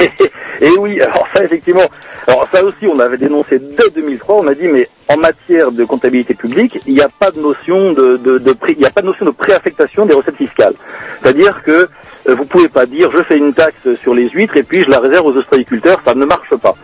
Et 0.62 0.70
oui, 0.78 1.00
alors 1.00 1.26
ça 1.34 1.42
effectivement, 1.42 1.84
alors 2.26 2.46
ça 2.52 2.62
aussi 2.62 2.86
on 2.86 2.98
avait 2.98 3.16
dénoncé 3.16 3.58
dès 3.58 3.88
2003, 3.94 4.36
on 4.36 4.46
a 4.46 4.54
dit 4.54 4.68
mais 4.68 4.88
en 5.08 5.16
matière 5.16 5.72
de 5.72 5.84
comptabilité 5.84 6.34
publique, 6.34 6.78
il 6.86 6.94
n'y 6.94 7.00
a 7.00 7.08
pas 7.08 7.30
de 7.30 7.40
notion 7.40 7.92
de, 7.92 8.52
pré- 8.52 8.76
il 8.78 8.84
a 8.86 8.90
pas 8.90 9.00
de 9.00 9.06
notion 9.06 9.24
de 9.24 9.30
préaffectation 9.30 10.04
des 10.04 10.12
recettes 10.14 10.36
fiscales. 10.36 10.74
C'est-à-dire 11.22 11.62
que 11.62 11.88
euh, 12.28 12.34
vous 12.34 12.44
pouvez 12.44 12.68
pas 12.68 12.84
dire 12.84 13.10
je 13.10 13.22
fais 13.22 13.38
une 13.38 13.54
taxe 13.54 13.88
sur 14.02 14.14
les 14.14 14.28
huîtres 14.28 14.56
et 14.58 14.62
puis 14.62 14.82
je 14.82 14.90
la 14.90 15.00
réserve 15.00 15.26
aux 15.26 15.36
ostréiculteurs, 15.36 16.00
ça 16.04 16.14
ne 16.14 16.26
marche 16.26 16.54
pas. 16.56 16.74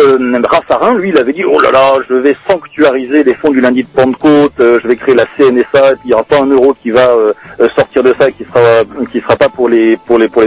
Euh, 0.00 0.40
Raffarin, 0.42 0.94
lui, 0.94 1.10
il 1.10 1.18
avait 1.18 1.34
dit 1.34 1.44
oh 1.44 1.60
là 1.60 1.70
là, 1.70 1.92
je 2.08 2.14
vais 2.14 2.34
sanctuariser 2.48 3.22
les 3.22 3.34
fonds 3.34 3.50
du 3.50 3.60
lundi 3.60 3.82
de 3.84 3.88
Pentecôte, 3.88 4.58
euh, 4.60 4.80
je 4.82 4.88
vais 4.88 4.96
créer 4.96 5.14
la 5.14 5.26
CNSA, 5.36 5.92
et 5.92 5.96
puis 5.96 6.00
il 6.04 6.08
n'y 6.08 6.14
aura 6.14 6.24
pas 6.24 6.40
un 6.40 6.46
euro 6.46 6.74
qui 6.82 6.90
va 6.90 7.10
euh, 7.10 7.32
sortir 7.76 8.02
de 8.02 8.14
ça, 8.18 8.30
qui 8.30 8.44
sera 8.44 8.82
qui 9.12 9.20
sera 9.20 9.36
pas 9.36 9.48
pour 9.50 9.68
les 9.68 9.98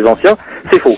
anciens. 0.05 0.35
C'est 0.71 0.79
faux. 0.79 0.97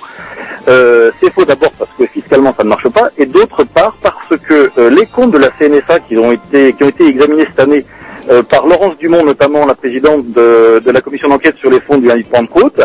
Euh, 0.70 1.10
c'est 1.20 1.34
faux 1.34 1.46
d'abord 1.46 1.72
parce 1.72 1.90
que 1.98 2.06
fiscalement 2.06 2.54
ça 2.56 2.64
ne 2.64 2.70
marche 2.70 2.88
pas, 2.90 3.10
et 3.18 3.26
d'autre 3.26 3.64
part 3.64 3.96
parce 4.04 4.40
que 4.48 4.70
euh, 4.78 4.90
les 4.92 5.08
comptes 5.08 5.32
de 5.32 5.40
la 5.40 5.50
CNSA 5.50 6.00
qui 6.02 6.16
ont 6.16 6.32
été 6.32 6.74
qui 6.74 6.84
ont 6.84 6.90
été 6.90 7.08
examinés 7.08 7.46
cette 7.46 7.60
année 7.62 7.84
euh, 8.30 8.44
par 8.44 8.68
Laurence 8.68 8.96
Dumont 9.00 9.24
notamment, 9.24 9.66
la 9.66 9.74
présidente 9.74 10.32
de, 10.32 10.80
de 10.86 10.92
la 10.92 11.02
commission 11.02 11.28
d'enquête 11.28 11.56
sur 11.58 11.72
les 11.72 11.80
fonds 11.80 11.98
du 11.98 12.08
lundi 12.08 12.24
de 12.24 12.30
Pentecôte, 12.30 12.82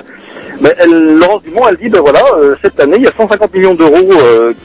ben, 0.63 0.73
elle, 0.79 1.19
Laurence 1.19 1.43
Dumont, 1.43 1.69
elle 1.69 1.77
dit, 1.77 1.91
ben 1.91 2.01
voilà, 2.01 2.21
cette 2.63 2.81
année, 2.81 2.97
il 2.97 3.03
y 3.03 3.07
a 3.07 3.13
150 3.15 3.53
millions 3.53 3.75
d'euros 3.75 4.09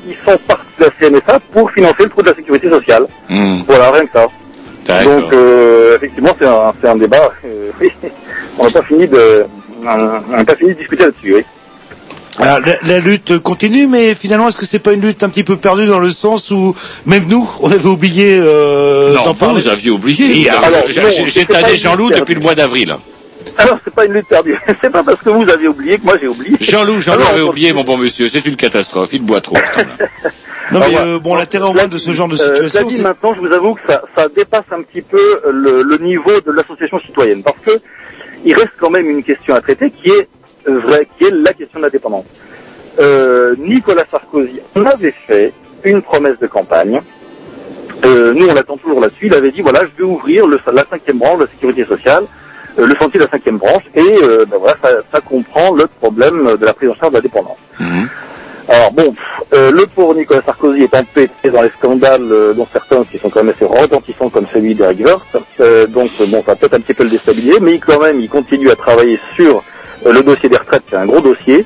qui 0.04 0.16
sont 0.24 0.38
partis 0.48 0.66
de 0.80 0.86
la 0.86 0.92
CNSA 0.92 1.40
pour 1.52 1.72
financer 1.72 2.04
le 2.04 2.10
trou 2.10 2.22
de 2.22 2.30
la 2.30 2.36
sécurité 2.36 2.70
sociale. 2.70 3.06
Voilà, 3.68 3.92
rien 3.92 4.06
que 4.06 4.14
ça. 4.14 4.28
Donc, 5.04 5.34
effectivement, 5.96 6.36
c'est 6.40 6.46
un, 6.46 6.92
un 6.92 6.96
débat. 6.96 7.34
on 8.60 8.64
n'a 8.64 8.70
pas 8.70 8.82
fini 8.84 9.08
de, 9.08 9.46
on 9.82 10.38
n'a 10.38 10.46
pas 10.46 10.56
fini 10.56 10.74
de 10.74 10.78
discuter 10.78 11.06
là-dessus. 11.06 11.34
Oui. 11.36 11.46
Alors, 12.40 12.60
la, 12.66 12.74
la 12.94 13.00
lutte 13.00 13.40
continue, 13.40 13.88
mais 13.88 14.16
finalement, 14.16 14.48
est-ce 14.48 14.58
que 14.58 14.66
c'est 14.66 14.80
pas 14.80 14.94
une 14.94 15.02
lutte 15.02 15.24
un 15.24 15.30
petit 15.30 15.44
peu 15.44 15.58
perdue 15.58 15.86
dans 15.88 16.00
le 16.00 16.10
sens 16.10 16.52
où 16.52 16.74
même 17.06 17.26
nous, 17.28 17.50
on 17.60 17.72
avait 17.72 17.86
oublié 17.86 18.38
euh, 18.42 19.14
Non, 19.14 19.34
d'en 19.34 19.54
vous, 19.54 19.68
aviez 19.68 19.92
oublié. 19.92 20.46
J'ai- 21.28 21.46
pas 21.46 21.62
tanné 21.62 21.76
Jean-Loup 21.76 22.12
depuis 22.12 22.36
le 22.36 22.42
mois 22.42 22.56
d'avril. 22.56 22.96
Alors, 23.58 23.78
c'est 23.84 23.94
pas 23.94 24.06
une 24.06 24.14
lutte 24.14 24.28
perdue. 24.28 24.58
c'est 24.82 24.90
pas 24.90 25.04
parce 25.04 25.20
que 25.20 25.30
vous 25.30 25.50
avez 25.50 25.68
oublié 25.68 25.98
que 25.98 26.04
moi 26.06 26.16
j'ai 26.22 26.28
oublié. 26.28 26.56
Jean-Loup, 26.62 27.02
Jean-Loup 27.02 27.20
Alors, 27.22 27.34
avait 27.34 27.42
oublié, 27.42 27.74
mon 27.74 27.84
bon 27.84 27.98
monsieur. 27.98 28.28
C'est 28.30 28.46
une 28.46 28.56
catastrophe. 28.56 29.10
Il 29.14 29.22
boit 29.22 29.42
trop. 29.42 29.56
ce 29.58 29.80
temps-là. 29.82 30.08
Non, 30.72 30.82
mais 30.88 30.96
euh, 31.00 31.18
bon, 31.18 31.34
l'intérêt 31.34 31.66
au 31.68 31.74
moins 31.74 31.88
de 31.88 31.98
ce 31.98 32.12
genre 32.14 32.28
de 32.28 32.36
Euh, 32.40 32.68
situation, 32.70 33.02
maintenant, 33.02 33.34
je 33.34 33.40
vous 33.40 33.52
avoue 33.52 33.74
que 33.74 33.82
ça, 33.92 34.04
ça 34.16 34.28
dépasse 34.30 34.66
un 34.72 34.84
petit 34.84 35.02
peu 35.02 35.18
le, 35.50 35.82
le 35.82 35.98
niveau 35.98 36.30
de 36.46 36.52
l'association 36.52 37.00
citoyenne, 37.00 37.42
parce 37.42 37.58
que 37.66 37.72
il 38.46 38.54
reste 38.54 38.74
quand 38.80 38.92
même 38.92 39.10
une 39.10 39.24
question 39.24 39.56
à 39.56 39.62
traiter 39.62 39.90
qui 39.90 40.12
est 40.12 40.28
vraie, 40.78 41.08
qui 41.18 41.26
est 41.26 41.32
la 41.32 41.54
question 41.54 41.80
de 41.80 41.86
la 41.86 41.90
dépendance. 41.90 42.26
Euh, 43.00 43.56
Nicolas 43.58 44.04
Sarkozy 44.10 44.60
en 44.76 44.86
avait 44.86 45.14
fait 45.28 45.54
une 45.84 46.02
promesse 46.02 46.38
de 46.40 46.48
campagne. 46.48 47.02
Euh, 48.06 48.34
nous, 48.34 48.48
on 48.48 48.54
l'attend 48.54 48.78
toujours 48.78 49.02
là-dessus. 49.02 49.28
Il 49.28 49.34
avait 49.34 49.52
dit 49.52 49.62
voilà, 49.62 49.82
je 49.82 50.04
vais 50.04 50.10
ouvrir 50.10 50.48
le, 50.48 50.60
la 50.74 50.86
cinquième 50.90 51.18
branche 51.18 51.40
de 51.40 51.44
la 51.46 51.50
sécurité 51.52 51.86
sociale, 51.86 52.24
euh, 52.78 52.86
le 52.86 52.96
sentier 52.96 53.20
de 53.20 53.26
la 53.26 53.32
cinquième 53.32 53.58
branche, 53.58 53.84
et 53.96 54.02
ben 54.50 54.58
voilà, 54.58 54.76
ça, 54.82 54.90
ça 55.12 55.22
comprend 55.22 55.74
le 55.74 55.88
problème 55.88 56.58
de 56.58 56.66
la 56.66 56.74
prise 56.74 56.90
en 56.90 56.96
charge 56.96 57.12
de 57.12 57.18
la 57.18 57.22
dépendance. 57.22 57.58
Alors 58.70 58.92
bon, 58.92 59.16
euh, 59.56 59.72
le 59.72 59.88
pauvre 59.88 60.14
Nicolas 60.14 60.44
Sarkozy 60.46 60.84
est 60.84 60.96
empêtré 60.96 61.50
dans 61.50 61.64
les 61.64 61.70
scandales, 61.70 62.32
euh, 62.32 62.54
dont 62.54 62.68
certains 62.72 63.04
qui 63.04 63.18
sont 63.18 63.28
quand 63.28 63.44
même 63.44 63.56
assez 63.56 63.66
retentissants 63.66 64.30
comme 64.30 64.46
celui 64.54 64.76
d'Eric 64.76 65.00
Woerth. 65.00 65.38
Euh, 65.60 65.88
donc 65.88 66.12
bon, 66.28 66.44
ça 66.46 66.52
va 66.52 66.56
peut-être 66.56 66.76
un 66.76 66.80
petit 66.80 66.94
peu 66.94 67.04
le 67.04 67.10
déstabiliser, 67.10 67.60
mais 67.60 67.74
il, 67.74 67.80
quand 67.80 68.00
même, 68.00 68.20
il 68.20 68.30
continue 68.30 68.70
à 68.70 68.76
travailler 68.76 69.20
sur 69.36 69.64
le 70.06 70.24
dossier 70.24 70.50
des 70.50 70.58
retraites, 70.58 70.84
qui 70.88 70.96
est 70.96 70.98
un 70.98 71.06
gros 71.06 71.22
dossier. 71.22 71.66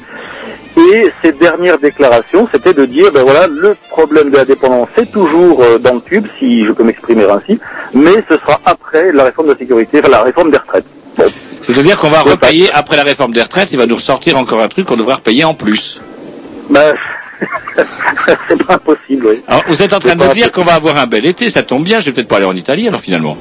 Et 0.75 1.11
ses 1.23 1.31
dernières 1.33 1.77
déclarations, 1.77 2.47
c'était 2.51 2.73
de 2.73 2.85
dire, 2.85 3.11
ben 3.11 3.23
voilà, 3.23 3.45
le 3.47 3.75
problème 3.89 4.31
de 4.31 4.37
la 4.37 4.45
dépendance, 4.45 4.87
c'est 4.97 5.11
toujours 5.11 5.61
euh, 5.61 5.77
dans 5.77 5.95
le 5.95 6.01
tube, 6.01 6.25
si 6.39 6.65
je 6.65 6.71
peux 6.71 6.83
m'exprimer 6.83 7.25
ainsi, 7.25 7.59
mais 7.93 8.23
ce 8.27 8.37
sera 8.37 8.59
après 8.65 9.11
la 9.11 9.25
réforme 9.25 9.49
de 9.49 9.53
la 9.53 9.59
sécurité, 9.59 9.99
enfin 9.99 10.09
la 10.09 10.23
réforme 10.23 10.49
des 10.49 10.57
retraites. 10.57 10.85
Bon. 11.15 11.25
C'est-à-dire 11.61 11.99
qu'on 11.99 12.09
va 12.09 12.21
repayer, 12.21 12.71
après 12.73 12.97
la 12.97 13.03
réforme 13.03 13.33
des 13.33 13.41
retraites, 13.41 13.69
il 13.71 13.77
va 13.77 13.85
nous 13.85 13.95
ressortir 13.95 14.37
encore 14.37 14.61
un 14.61 14.67
truc 14.67 14.87
qu'on 14.87 14.97
devra 14.97 15.15
repayer 15.15 15.43
en 15.43 15.53
plus. 15.53 16.01
Ben, 16.71 16.95
c'est 18.47 18.63
pas 18.65 18.75
impossible, 18.75 19.27
oui. 19.27 19.43
Alors, 19.47 19.63
vous 19.67 19.81
êtes 19.83 19.93
en 19.93 19.99
train 19.99 20.09
C'est 20.09 20.15
de 20.15 20.23
nous 20.23 20.33
dire 20.33 20.51
qu'on 20.51 20.63
va 20.63 20.73
avoir 20.73 20.97
un 20.97 21.05
bel 21.05 21.25
été, 21.25 21.49
ça 21.49 21.61
tombe 21.61 21.83
bien, 21.83 21.99
je 21.99 22.05
vais 22.05 22.13
peut-être 22.13 22.27
pas 22.27 22.37
aller 22.37 22.45
en 22.45 22.55
Italie 22.55 22.87
alors 22.87 22.99
finalement. 22.99 23.37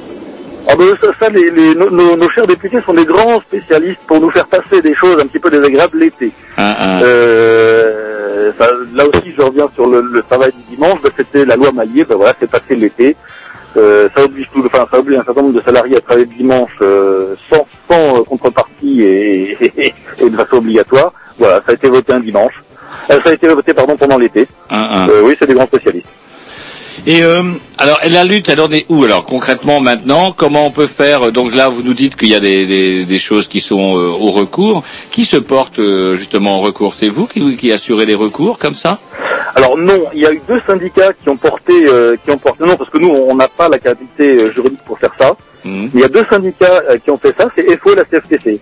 Ah 0.67 0.75
ben, 0.77 0.85
ça, 1.01 1.07
ça, 1.19 1.29
les, 1.29 1.49
les- 1.51 1.75
nos, 1.75 1.89
nos- 1.89 2.29
chers 2.29 2.47
députés 2.47 2.79
sont 2.85 2.93
des 2.93 3.05
grands 3.05 3.39
spécialistes 3.41 3.99
pour 4.07 4.19
nous 4.21 4.29
faire 4.31 4.47
passer 4.47 4.81
des 4.81 4.93
choses 4.95 5.17
un 5.21 5.27
petit 5.27 5.39
peu 5.39 5.49
désagréables 5.49 5.99
l'été. 5.99 6.31
Hein, 6.57 6.75
hein. 6.79 7.01
Euh, 7.03 8.51
ça- 8.59 8.69
là 8.95 9.03
aussi, 9.07 9.33
je 9.37 9.41
reviens 9.41 9.69
sur 9.75 9.87
le, 9.87 10.01
le 10.01 10.21
travail 10.23 10.51
du 10.53 10.75
dimanche. 10.75 11.01
Ben, 11.01 11.09
C'était 11.17 11.45
la 11.45 11.55
loi 11.55 11.71
Mallier. 11.73 12.05
Ben 12.05 12.15
voilà, 12.15 12.33
c'est 12.39 12.49
passé 12.49 12.75
l'été. 12.75 13.15
Euh, 13.75 14.07
ça 14.15 14.23
oblige 14.23 14.47
tout, 14.53 14.63
enfin, 14.65 14.87
ça 14.91 14.99
oblige 14.99 15.17
un 15.19 15.23
certain 15.23 15.41
nombre 15.41 15.59
de 15.59 15.65
salariés 15.65 15.97
à 15.97 16.01
travailler 16.01 16.27
le 16.27 16.35
dimanche 16.37 16.71
euh, 16.81 17.35
sans, 17.51 17.65
sans 17.89 18.19
euh, 18.19 18.23
contrepartie 18.23 19.01
et, 19.01 19.57
et, 19.65 19.93
et 20.19 20.29
de 20.29 20.35
façon 20.37 20.57
obligatoire. 20.57 21.11
Voilà, 21.39 21.55
ça 21.65 21.71
a 21.71 21.73
été 21.73 21.89
voté 21.89 22.13
un 22.13 22.19
dimanche. 22.19 22.53
Euh, 23.09 23.19
ça 23.23 23.31
a 23.31 23.33
été 23.33 23.47
voté 23.47 23.73
pardon 23.73 23.97
pendant 23.97 24.17
l'été. 24.19 24.47
Hein, 24.69 24.87
hein. 24.91 25.07
Euh, 25.09 25.21
oui, 25.23 25.35
c'est 25.39 25.47
des 25.47 25.55
grands 25.55 25.65
spécialistes. 25.65 26.05
Et 27.05 27.21
euh, 27.21 27.43
alors 27.77 27.99
la 28.09 28.23
lutte, 28.23 28.47
elle 28.47 28.61
en 28.61 28.71
est 28.71 28.85
où 28.87 29.03
alors 29.03 29.25
concrètement 29.25 29.81
maintenant? 29.81 30.31
Comment 30.31 30.65
on 30.65 30.71
peut 30.71 30.87
faire? 30.87 31.33
Donc 31.33 31.53
là, 31.53 31.67
vous 31.67 31.83
nous 31.83 31.93
dites 31.93 32.15
qu'il 32.15 32.29
y 32.29 32.35
a 32.35 32.39
des, 32.39 32.65
des, 32.65 33.03
des 33.03 33.19
choses 33.19 33.49
qui 33.49 33.59
sont 33.59 33.97
euh, 33.97 34.07
au 34.07 34.31
recours. 34.31 34.83
Qui 35.11 35.25
se 35.25 35.35
porte 35.35 35.79
euh, 35.79 36.15
justement 36.15 36.59
en 36.59 36.61
recours? 36.61 36.93
C'est 36.93 37.09
vous 37.09 37.27
qui, 37.27 37.57
qui 37.57 37.73
assurez 37.73 38.05
les 38.05 38.15
recours 38.15 38.57
comme 38.57 38.73
ça? 38.73 38.99
Alors 39.55 39.77
non, 39.77 40.05
il 40.13 40.21
y 40.21 40.25
a 40.25 40.31
eu 40.31 40.41
deux 40.47 40.61
syndicats 40.65 41.11
qui 41.21 41.27
ont 41.29 41.35
porté, 41.35 41.73
euh, 41.87 42.15
qui 42.23 42.31
ont 42.31 42.37
porté 42.37 42.63
non 42.63 42.77
parce 42.77 42.89
que 42.89 42.97
nous 42.97 43.09
on 43.09 43.35
n'a 43.35 43.49
pas 43.49 43.67
la 43.67 43.79
capacité 43.79 44.35
euh, 44.35 44.53
juridique 44.53 44.83
pour 44.85 44.97
faire 44.97 45.13
ça. 45.19 45.35
Mais 45.65 45.89
il 45.93 45.99
y 45.99 46.03
a 46.05 46.09
deux 46.09 46.25
syndicats 46.29 46.83
euh, 46.89 46.97
qui 46.97 47.11
ont 47.11 47.17
fait 47.17 47.35
ça, 47.37 47.47
c'est 47.55 47.77
FO 47.77 47.91
et 47.93 47.95
la 47.95 48.05
CFTC. 48.05 48.59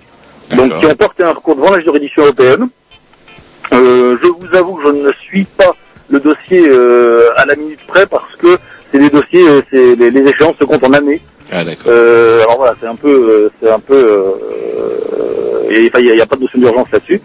Donc 0.56 0.80
qui 0.80 0.86
ont 0.88 0.95
porté 0.95 1.23
un 1.23 1.32
recours 1.34 1.56
devant 1.56 1.71
la 1.71 1.80
juridiction 1.82 2.23
européenne. 2.23 2.67
Euh, 3.71 4.17
je 4.21 4.27
vous 4.27 4.56
avoue 4.56 4.75
que 4.75 4.84
je 4.88 5.08
ne 5.08 5.12
suis 5.27 5.45
pas 5.45 5.73
le 6.12 6.19
dossier 6.19 6.67
euh, 6.67 7.30
à 7.38 7.45
la 7.45 7.56
minute 7.56 7.80
près 7.88 8.06
parce 8.06 8.36
que 8.36 8.58
c'est 8.91 9.00
des 9.00 9.10
dossiers, 9.10 9.47
euh, 9.47 9.62
c'est 9.71 9.95
les, 9.95 10.12
les 10.12 10.30
échéances 10.30 10.56
se 10.60 10.65
comptent 10.65 10.84
en 10.84 10.93
années. 10.93 11.21
Ah 11.52 11.63
d'accord. 11.63 11.86
Euh, 11.88 12.41
alors 12.43 12.58
voilà, 12.58 12.76
c'est 12.80 12.88
un 12.88 12.95
peu, 12.95 13.50
c'est 13.62 13.69
un 13.69 13.80
peu, 13.80 13.95
euh, 13.95 14.32
il 15.69 16.13
n'y 16.13 16.21
a, 16.21 16.26
pas 16.26 16.36
de 16.36 16.41
notion 16.41 16.60
d'urgence 16.60 16.88
là-dessus. 16.91 17.21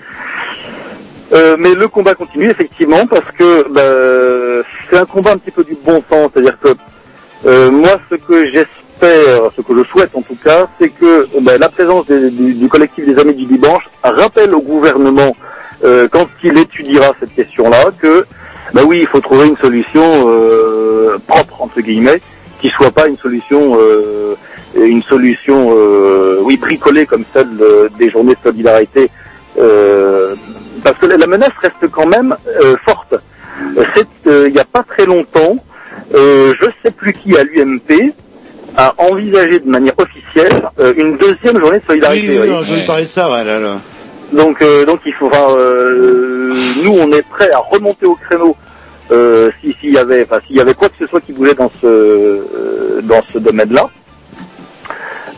Euh, 1.32 1.56
mais 1.58 1.74
le 1.74 1.88
combat 1.88 2.14
continue 2.14 2.50
effectivement 2.50 3.04
parce 3.06 3.30
que 3.32 3.68
bah, 3.68 4.64
c'est 4.88 4.96
un 4.96 5.04
combat 5.04 5.32
un 5.32 5.38
petit 5.38 5.50
peu 5.50 5.64
du 5.64 5.76
bon 5.84 6.02
sens, 6.08 6.30
c'est-à-dire 6.32 6.58
que 6.60 6.68
euh, 7.46 7.70
moi 7.70 7.98
ce 8.10 8.14
que 8.14 8.46
j'espère, 8.46 9.50
ce 9.56 9.60
que 9.60 9.76
je 9.76 9.82
souhaite 9.90 10.10
en 10.14 10.22
tout 10.22 10.38
cas, 10.42 10.68
c'est 10.80 10.88
que 10.88 11.26
bah, 11.42 11.58
la 11.58 11.68
présence 11.68 12.06
des- 12.06 12.30
du, 12.30 12.54
du 12.54 12.68
collectif 12.68 13.04
des 13.04 13.18
Amis 13.20 13.34
du 13.34 13.44
Dimanche 13.46 13.84
rappelle 14.04 14.54
au 14.54 14.60
gouvernement 14.60 15.36
euh, 15.84 16.06
quand 16.10 16.28
il 16.44 16.56
étudiera 16.58 17.12
cette 17.18 17.34
question-là 17.34 17.86
que 18.00 18.24
bah 18.74 18.82
oui, 18.86 18.98
il 19.02 19.06
faut 19.06 19.20
trouver 19.20 19.46
une 19.48 19.56
solution 19.56 20.24
euh, 20.28 21.18
propre 21.26 21.62
entre 21.62 21.80
guillemets, 21.80 22.20
qui 22.60 22.68
soit 22.70 22.90
pas 22.90 23.06
une 23.08 23.18
solution, 23.18 23.76
euh, 23.78 24.34
une 24.76 25.02
solution, 25.02 25.74
euh, 25.76 26.38
oui, 26.42 26.56
bricolée 26.56 27.06
comme 27.06 27.24
celle 27.32 27.56
de- 27.56 27.90
des 27.98 28.10
journées 28.10 28.34
de 28.34 28.38
solidarité, 28.50 29.10
euh, 29.58 30.34
parce 30.84 30.98
que 30.98 31.06
la 31.06 31.26
menace 31.26 31.52
reste 31.62 31.90
quand 31.90 32.06
même 32.06 32.34
euh, 32.62 32.76
forte. 32.84 33.14
Euh, 33.78 33.84
C'est 33.94 34.06
euh, 34.30 34.44
il 34.48 34.52
n'y 34.54 34.60
a 34.60 34.64
pas 34.64 34.82
très 34.82 35.06
longtemps, 35.06 35.56
euh, 36.14 36.52
je 36.60 36.66
sais 36.82 36.90
plus 36.90 37.12
qui 37.12 37.36
à 37.36 37.44
l'UMP 37.44 38.12
a 38.76 38.94
envisagé 38.98 39.60
de 39.60 39.68
manière 39.70 39.94
officielle 39.98 40.68
une 40.98 41.16
deuxième 41.16 41.58
journée 41.58 41.78
de 41.78 41.82
Oui, 41.82 41.88
solidarité. 41.88 42.28
oui, 42.28 42.38
oui, 42.42 42.52
entendu 42.54 42.84
parler 42.86 43.04
de 43.04 43.08
ça, 43.08 43.30
ouais, 43.30 43.42
là, 43.44 43.58
là. 43.58 43.80
Donc, 44.32 44.60
euh, 44.62 44.84
donc 44.84 45.00
il 45.06 45.12
faut, 45.14 45.26
enfin, 45.26 45.46
euh, 45.56 46.54
nous, 46.82 46.92
on 46.98 47.10
est 47.12 47.26
prêt 47.28 47.50
à 47.52 47.58
remonter 47.58 48.06
au 48.06 48.14
créneau 48.16 48.56
euh, 49.12 49.50
si- 49.62 49.76
s'il 49.80 49.92
y 49.92 49.98
avait, 49.98 50.24
enfin, 50.28 50.40
s'il 50.46 50.56
y 50.56 50.60
avait 50.60 50.74
quoi 50.74 50.88
que 50.88 50.96
ce 50.98 51.06
soit 51.06 51.20
qui 51.20 51.32
bougeait 51.32 51.54
dans 51.54 51.70
ce, 51.80 51.86
euh, 51.86 53.00
dans 53.02 53.22
ce 53.32 53.38
domaine-là. 53.38 53.88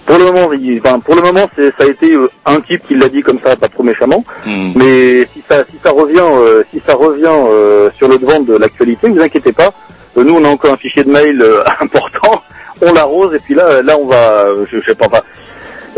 Pour 0.06 0.16
le 0.18 0.24
moment, 0.24 0.52
il- 0.54 0.80
enfin, 0.82 0.98
pour 1.00 1.14
le 1.16 1.20
moment, 1.20 1.46
c'est, 1.54 1.68
ça 1.76 1.84
a 1.84 1.86
été 1.86 2.12
euh, 2.14 2.30
un 2.46 2.60
type 2.62 2.80
qui 2.88 2.94
l'a 2.94 3.08
dit 3.10 3.20
comme 3.20 3.38
ça, 3.44 3.56
pas 3.56 3.68
trop 3.68 3.82
méchamment. 3.82 4.24
Hmm. 4.46 4.72
Mais 4.74 5.26
si 5.34 5.42
ça, 5.50 5.64
si 5.70 5.76
ça 5.84 5.90
revient, 5.90 6.16
euh, 6.22 6.62
si 6.72 6.80
ça 6.86 6.94
revient 6.94 7.26
euh, 7.28 7.90
sur 7.98 8.08
le 8.08 8.16
devant 8.16 8.40
de 8.40 8.56
l'actualité, 8.56 9.08
ne 9.10 9.14
vous 9.16 9.20
inquiétez 9.20 9.52
pas. 9.52 9.70
Nous, 10.16 10.34
on 10.34 10.44
a 10.44 10.48
encore 10.48 10.72
un 10.72 10.76
fichier 10.78 11.04
de 11.04 11.10
mail 11.10 11.40
euh, 11.42 11.62
important. 11.80 12.42
On 12.80 12.92
l'arrose 12.94 13.34
et 13.34 13.38
puis 13.40 13.54
là, 13.54 13.82
là, 13.82 13.96
on 14.00 14.06
va, 14.06 14.46
je, 14.72 14.78
je 14.80 14.84
sais 14.86 14.94
pas, 14.94 15.06
enfin, 15.06 15.20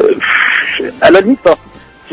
euh, 0.00 0.12
à 1.03 1.11
la 1.12 1.20
limite, 1.20 1.40
pas. 1.40 1.55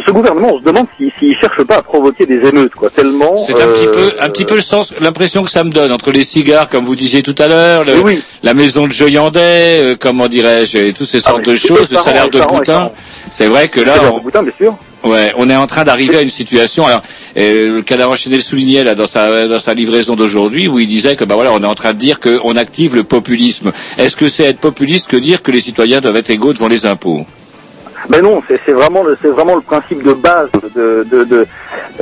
Ce 0.06 0.12
gouvernement, 0.12 0.54
on 0.54 0.60
se 0.60 0.64
demande 0.64 0.88
s'il 0.96 1.12
s'il 1.18 1.36
cherche 1.40 1.64
pas 1.64 1.78
à 1.78 1.82
provoquer 1.82 2.26
des 2.26 2.48
émeutes, 2.48 2.76
quoi. 2.76 2.90
Tellement. 2.90 3.36
C'est 3.38 3.60
un 3.60 3.68
euh, 3.68 3.74
petit 3.74 3.88
peu, 3.88 4.12
un 4.20 4.30
petit 4.30 4.46
peu 4.46 4.56
le 4.56 4.62
sens, 4.62 4.94
l'impression 5.02 5.44
que 5.44 5.50
ça 5.50 5.64
me 5.64 5.72
donne 5.72 5.92
entre 5.92 6.12
les 6.12 6.24
cigares, 6.24 6.70
comme 6.70 6.86
vous 6.86 6.96
disiez 6.96 7.24
tout 7.24 7.36
à 7.40 7.48
l'heure, 7.48 7.84
Oui, 8.04 8.22
la 8.44 8.54
maison 8.54 8.88
de 8.88 8.92
Joyandet, 8.92 9.40
euh, 9.82 9.96
comment 10.00 10.28
dirais-je, 10.28 10.78
et 10.78 10.94
toutes 10.94 11.08
ces 11.08 11.20
sortes 11.20 11.40
mais 11.46 11.54
de 11.54 11.56
choses, 11.56 11.90
le 11.92 11.98
salaire 11.98 12.30
de 12.30 12.40
Boutin. 12.40 12.92
C'est 13.32 13.48
vrai 13.48 13.70
que 13.70 13.82
là, 13.82 13.96
on- 14.04 14.18
en 14.18 14.20
Boutin, 14.20 14.44
bien 14.44 14.54
sûr. 14.56 14.78
Ouais, 15.04 15.32
on 15.38 15.50
est 15.50 15.56
en 15.56 15.68
train 15.68 15.84
d'arriver 15.84 16.18
à 16.18 16.22
une 16.22 16.30
situation. 16.30 16.86
Alors, 16.86 17.02
euh, 17.38 17.76
le 17.76 17.82
cadavre 17.82 18.16
le 18.30 18.40
soulignait 18.40 18.84
là 18.84 18.96
dans 18.96 19.08
sa 19.08 19.48
dans 19.48 19.60
sa 19.60 19.74
livraison 19.74 20.16
d'aujourd'hui, 20.16 20.68
où 20.68 20.80
il 20.80 20.88
disait 20.88 21.16
que 21.16 21.24
bah 21.24 21.36
voilà, 21.36 21.54
on 21.54 21.62
est 21.62 21.68
en 21.68 21.76
train 21.76 21.94
de 21.94 22.00
dire 22.00 22.20
qu'on 22.20 22.56
active 22.56 22.96
le 22.96 23.04
populisme. 23.04 23.72
Est-ce 23.98 24.16
que 24.16 24.28
c'est 24.28 24.44
être 24.46 24.60
populiste 24.60 25.08
que 25.08 25.18
dire 25.18 25.42
que 25.42 25.52
les 25.52 25.62
citoyens 25.62 26.02
doivent 26.02 26.18
être 26.18 26.30
égaux 26.30 26.54
devant 26.54 26.68
les 26.68 26.86
impôts? 26.86 27.26
Mais 28.10 28.22
non, 28.22 28.42
c'est 28.48 28.72
vraiment 28.72 29.04
le 29.04 29.18
c'est 29.22 29.28
vraiment 29.30 29.56
le 29.56 29.62
principe 29.62 30.04
de 30.04 30.14
base 30.14 30.50
de 30.76 31.06
de, 31.12 31.24
de 31.24 31.48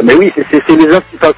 mais 0.04 0.14
oui, 0.16 0.32
c'est 0.36 0.68
les 0.70 0.88
enfin, 0.96 1.32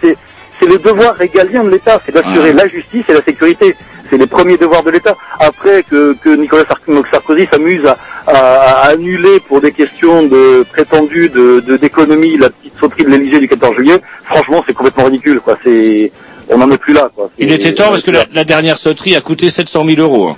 c'est 0.59 0.65
le 0.67 0.77
devoir 0.79 1.13
régalien 1.15 1.63
de 1.63 1.69
l'État, 1.69 2.01
c'est 2.05 2.11
d'assurer 2.11 2.51
la 2.53 2.67
justice 2.67 3.03
et 3.09 3.13
la 3.13 3.21
sécurité. 3.23 3.75
C'est 4.09 4.17
les 4.17 4.25
premiers 4.25 4.57
devoirs 4.57 4.83
de 4.83 4.89
l'État. 4.91 5.15
Après 5.37 5.83
que, 5.83 6.15
que 6.23 6.29
Nicolas 6.29 6.63
Sar- 6.65 6.79
Sarkozy 7.11 7.45
s'amuse 7.51 7.85
à, 7.85 7.97
à- 8.25 8.33
à 8.83 8.89
annuler 8.91 9.41
pour 9.47 9.59
des 9.59 9.73
questions 9.73 10.23
de 10.23 10.63
prétendues 10.71 11.27
de 11.29 11.59
de- 11.59 11.75
d'économie 11.77 12.37
la 12.37 12.49
petite 12.49 12.73
sauterie 12.79 13.03
de 13.03 13.09
l'Élysée 13.09 13.39
du 13.39 13.47
14 13.49 13.75
juillet, 13.75 13.99
franchement, 14.23 14.63
c'est 14.65 14.73
complètement 14.73 15.03
ridicule. 15.05 15.41
Quoi. 15.41 15.57
C'est 15.63 16.11
on 16.49 16.57
n'en 16.57 16.71
est 16.71 16.77
plus 16.77 16.93
là. 16.93 17.09
Quoi. 17.13 17.29
Il 17.37 17.51
était 17.51 17.73
temps 17.73 17.89
parce 17.89 18.03
que 18.03 18.11
la, 18.11 18.23
la 18.33 18.45
dernière 18.45 18.77
sauterie 18.77 19.15
a 19.17 19.21
coûté 19.21 19.49
700 19.49 19.83
000 19.85 19.99
euros. 20.01 20.29
hein. 20.29 20.37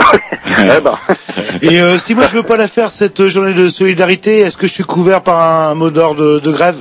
Eh 0.58 0.80
ben. 0.80 0.98
Et 1.62 1.80
euh, 1.80 1.98
si 1.98 2.14
moi 2.14 2.24
je 2.30 2.36
veux 2.36 2.42
pas 2.42 2.56
la 2.56 2.68
faire 2.68 2.90
cette 2.90 3.26
journée 3.28 3.54
de 3.54 3.68
solidarité, 3.68 4.40
est-ce 4.40 4.56
que 4.56 4.66
je 4.66 4.72
suis 4.72 4.84
couvert 4.84 5.22
par 5.22 5.40
un 5.70 5.74
mot 5.74 5.90
d'ordre 5.90 6.22
de, 6.22 6.38
de 6.40 6.50
grève? 6.52 6.76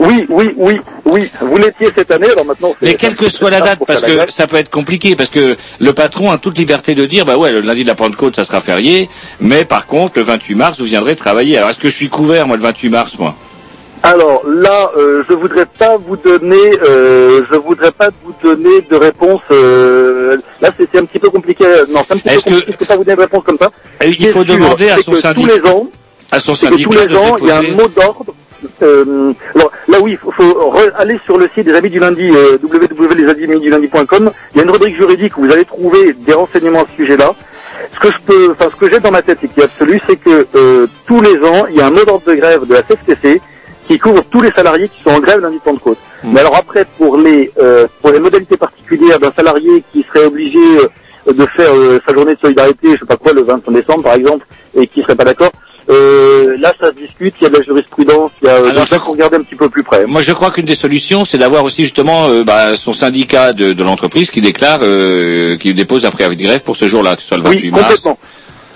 Oui, 0.00 0.26
oui, 0.28 0.50
oui, 0.56 0.80
oui. 1.04 1.30
Vous 1.40 1.56
l'étiez 1.56 1.88
cette 1.96 2.10
année, 2.10 2.28
alors 2.30 2.44
maintenant. 2.44 2.74
c'est- 2.80 2.86
Mais 2.86 2.94
quelle 2.96 3.14
que 3.14 3.28
soit 3.28 3.50
la 3.50 3.60
date, 3.60 3.78
parce 3.86 4.02
que 4.02 4.10
grève. 4.10 4.28
ça 4.30 4.46
peut 4.48 4.56
être 4.56 4.68
compliqué, 4.70 5.14
parce 5.14 5.30
que 5.30 5.56
le 5.78 5.92
patron 5.92 6.32
a 6.32 6.38
toute 6.38 6.58
liberté 6.58 6.94
de 6.96 7.06
dire, 7.06 7.24
bah 7.24 7.36
ouais, 7.36 7.52
le 7.52 7.60
lundi 7.60 7.84
de 7.84 7.88
la 7.88 7.94
Pentecôte, 7.94 8.34
ça 8.34 8.44
sera 8.44 8.60
férié, 8.60 9.08
mais 9.40 9.64
par 9.64 9.86
contre, 9.86 10.18
le 10.18 10.24
28 10.24 10.54
mars, 10.56 10.78
vous 10.80 10.86
viendrez 10.86 11.14
travailler. 11.14 11.56
Alors, 11.56 11.70
est-ce 11.70 11.78
que 11.78 11.88
je 11.88 11.94
suis 11.94 12.08
couvert, 12.08 12.46
moi, 12.48 12.56
le 12.56 12.62
28 12.62 12.88
mars, 12.88 13.12
moi? 13.18 13.36
Alors 14.06 14.42
là, 14.46 14.90
euh, 14.98 15.22
je 15.26 15.32
voudrais 15.34 15.64
pas 15.64 15.96
vous 15.96 16.16
donner, 16.18 16.70
euh, 16.86 17.40
je 17.50 17.56
voudrais 17.56 17.90
pas 17.90 18.10
vous 18.22 18.34
donner 18.42 18.82
de 18.82 18.96
réponse. 18.96 19.40
euh, 19.50 20.36
là, 20.60 20.68
c'est 20.76 20.98
un 20.98 21.06
petit 21.06 21.18
peu 21.18 21.30
compliqué. 21.30 21.64
Non, 21.88 22.00
c'est 22.06 22.12
un 22.12 22.16
petit 22.18 22.22
peu 22.28 22.34
Est-ce 22.34 22.44
que- 22.44 22.50
compliqué. 22.50 22.72
Je 22.72 22.76
peux 22.76 22.84
pas 22.84 22.96
vous 22.96 23.04
donner 23.04 23.16
de 23.16 23.22
réponse 23.22 23.44
comme 23.44 23.56
ça. 23.58 23.70
Et 24.02 24.10
Il 24.10 24.26
faut 24.28 24.44
sûr, 24.44 24.54
demander 24.56 24.90
à 24.90 24.98
son 24.98 25.12
que 25.12 25.16
syndicat. 25.16 25.48
Tous 25.48 25.56
les 25.64 25.70
ans, 25.70 25.86
À 26.30 26.38
son 26.38 26.52
c'est 26.52 26.68
que 26.68 26.82
tous 26.82 26.90
les 26.92 27.16
ans, 27.16 27.36
il 27.40 27.46
y 27.46 27.50
a 27.50 27.58
un 27.58 27.62
mot 27.62 27.88
d'ordre. 27.88 28.34
Euh, 28.82 29.32
alors 29.54 29.70
là, 29.88 29.98
oui, 30.02 30.12
il 30.12 30.16
faut, 30.18 30.30
faut 30.32 30.70
re- 30.70 30.92
aller 30.96 31.18
sur 31.24 31.38
le 31.38 31.48
site 31.54 31.64
des 31.64 31.74
Amis 31.74 31.88
du 31.90 31.98
Lundi, 31.98 32.30
euh, 32.30 32.58
www.lesamisdulundi.com. 32.62 34.30
Il 34.54 34.58
y 34.58 34.60
a 34.60 34.64
une 34.64 34.70
rubrique 34.70 34.96
juridique 34.96 35.38
où 35.38 35.46
vous 35.46 35.52
allez 35.52 35.64
trouver 35.64 36.12
des 36.26 36.32
renseignements 36.34 36.80
à 36.82 36.86
ce 36.90 36.96
sujet-là. 37.02 37.34
Ce 37.94 38.00
que 38.00 38.08
je 38.08 38.18
peux, 38.26 38.50
enfin, 38.52 38.70
ce 38.70 38.76
que 38.76 38.90
j'ai 38.92 39.00
dans 39.00 39.10
ma 39.10 39.22
tête 39.22 39.38
et 39.42 39.48
qui 39.48 39.60
est 39.60 39.64
absolu, 39.64 39.98
c'est 40.06 40.16
que 40.16 40.46
euh, 40.56 40.86
tous 41.06 41.20
les 41.22 41.36
ans, 41.36 41.66
il 41.70 41.76
y 41.76 41.80
a 41.80 41.86
un 41.86 41.90
mot 41.90 42.04
d'ordre 42.04 42.26
de 42.26 42.34
grève 42.34 42.66
de 42.66 42.74
la 42.74 42.82
CFTC 42.82 43.40
qui 43.86 43.98
couvre 43.98 44.22
tous 44.30 44.40
les 44.40 44.50
salariés 44.50 44.88
qui 44.88 45.02
sont 45.02 45.10
en 45.16 45.20
grève 45.20 45.40
lundi 45.40 45.56
de 45.58 45.62
Pentecôte. 45.62 45.98
Mais 46.24 46.40
alors 46.40 46.56
après, 46.56 46.86
pour 46.98 47.16
les 47.18 47.50
euh, 47.60 47.86
pour 48.00 48.12
les 48.12 48.18
modalités 48.20 48.56
particulières 48.56 49.18
d'un 49.18 49.32
salarié 49.36 49.82
qui 49.92 50.04
serait 50.04 50.26
obligé 50.26 50.58
euh, 50.58 51.32
de 51.32 51.46
faire 51.46 51.72
euh, 51.74 52.00
sa 52.06 52.14
journée 52.14 52.34
de 52.34 52.40
solidarité, 52.40 52.92
je 52.92 52.98
sais 53.00 53.06
pas 53.06 53.16
quoi, 53.16 53.32
le 53.32 53.42
25 53.42 53.72
décembre 53.72 54.02
par 54.02 54.14
exemple, 54.14 54.46
et 54.74 54.86
qui 54.86 55.02
serait 55.02 55.16
pas 55.16 55.24
d'accord, 55.24 55.50
euh, 55.90 56.56
là, 56.58 56.72
ça 56.80 56.88
se 56.88 56.94
discute, 56.94 57.34
il 57.40 57.44
y 57.44 57.46
a 57.46 57.50
de 57.50 57.56
la 57.58 57.62
jurisprudence, 57.62 58.30
il 58.42 58.46
y 58.46 58.50
a... 58.50 58.56
Alors, 58.70 58.86
faut 58.88 59.12
regarder 59.12 59.36
un 59.36 59.42
petit 59.42 59.54
peu 59.54 59.68
plus 59.68 59.82
près. 59.82 60.06
Moi, 60.06 60.22
je 60.22 60.32
crois 60.32 60.50
qu'une 60.50 60.64
des 60.64 60.74
solutions, 60.74 61.24
c'est 61.26 61.36
d'avoir 61.36 61.62
aussi 61.64 61.82
justement 61.82 62.28
euh, 62.28 62.42
bah, 62.42 62.74
son 62.76 62.94
syndicat 62.94 63.52
de, 63.52 63.74
de 63.74 63.84
l'entreprise 63.84 64.30
qui 64.30 64.40
déclare, 64.40 64.80
euh, 64.82 65.58
qui 65.58 65.74
dépose 65.74 66.06
un 66.06 66.10
préavis 66.10 66.36
de 66.36 66.42
grève 66.42 66.62
pour 66.62 66.76
ce 66.76 66.86
jour-là, 66.86 67.16
que 67.16 67.22
ce 67.22 67.28
soit 67.28 67.36
le 67.36 67.42
28 67.42 67.64
Oui, 67.64 67.70
mars. 67.70 67.82
complètement. 67.84 68.18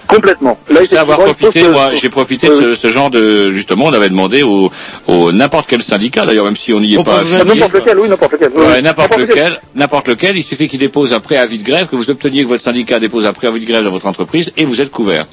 Complètement. 0.09 0.59
Là, 0.71 0.81
Juste 0.81 0.94
avoir 0.94 1.18
profité, 1.18 1.61
que- 1.62 1.68
moi, 1.68 1.90
j'ai 1.92 2.09
profité 2.09 2.49
de 2.49 2.53
ce, 2.55 2.75
ce 2.75 2.88
genre 2.88 3.11
de, 3.11 3.51
justement, 3.51 3.85
on 3.87 3.92
avait 3.92 4.09
demandé 4.09 4.42
au, 4.42 4.71
au 5.07 5.33
n'importe 5.33 5.66
quel 5.68 5.83
syndicat, 5.83 6.25
d'ailleurs, 6.25 6.47
même 6.47 6.57
si 6.57 6.73
on 6.73 6.81
n'y 6.81 6.94
est 6.94 6.99
On 6.99 7.05
pas 7.05 7.18
affilié. 7.21 7.44
N'importe 7.44 7.75
lequel, 7.75 7.99
oui, 7.99 8.09
n'importe 8.09 8.33
lequel. 8.33 8.51
Oui, 8.55 8.62
Ouais, 8.64 8.73
oui. 8.77 8.83
n'importe 8.83 9.16
lequel, 9.18 9.61
n'importe 9.75 10.09
lequel, 10.09 10.37
il 10.38 10.42
suffit 10.42 10.66
qu'il 10.66 10.79
dépose 10.79 11.12
un 11.12 11.21
préavis 11.21 11.59
de 11.59 11.64
grève, 11.64 11.88
que 11.88 11.97
vous 11.97 12.11
obteniez 12.11 12.42
que 12.42 12.49
votre 12.49 12.62
syndicat 12.62 12.99
dépose 13.01 13.27
un 13.27 13.33
préavis 13.35 13.61
de 13.61 13.66
grève 13.66 13.85
dans 13.85 13.90
votre 13.90 14.07
entreprise, 14.07 14.51
et 14.57 14.64
vous 14.64 14.81
êtes 14.81 14.90
couvert. 14.90 15.27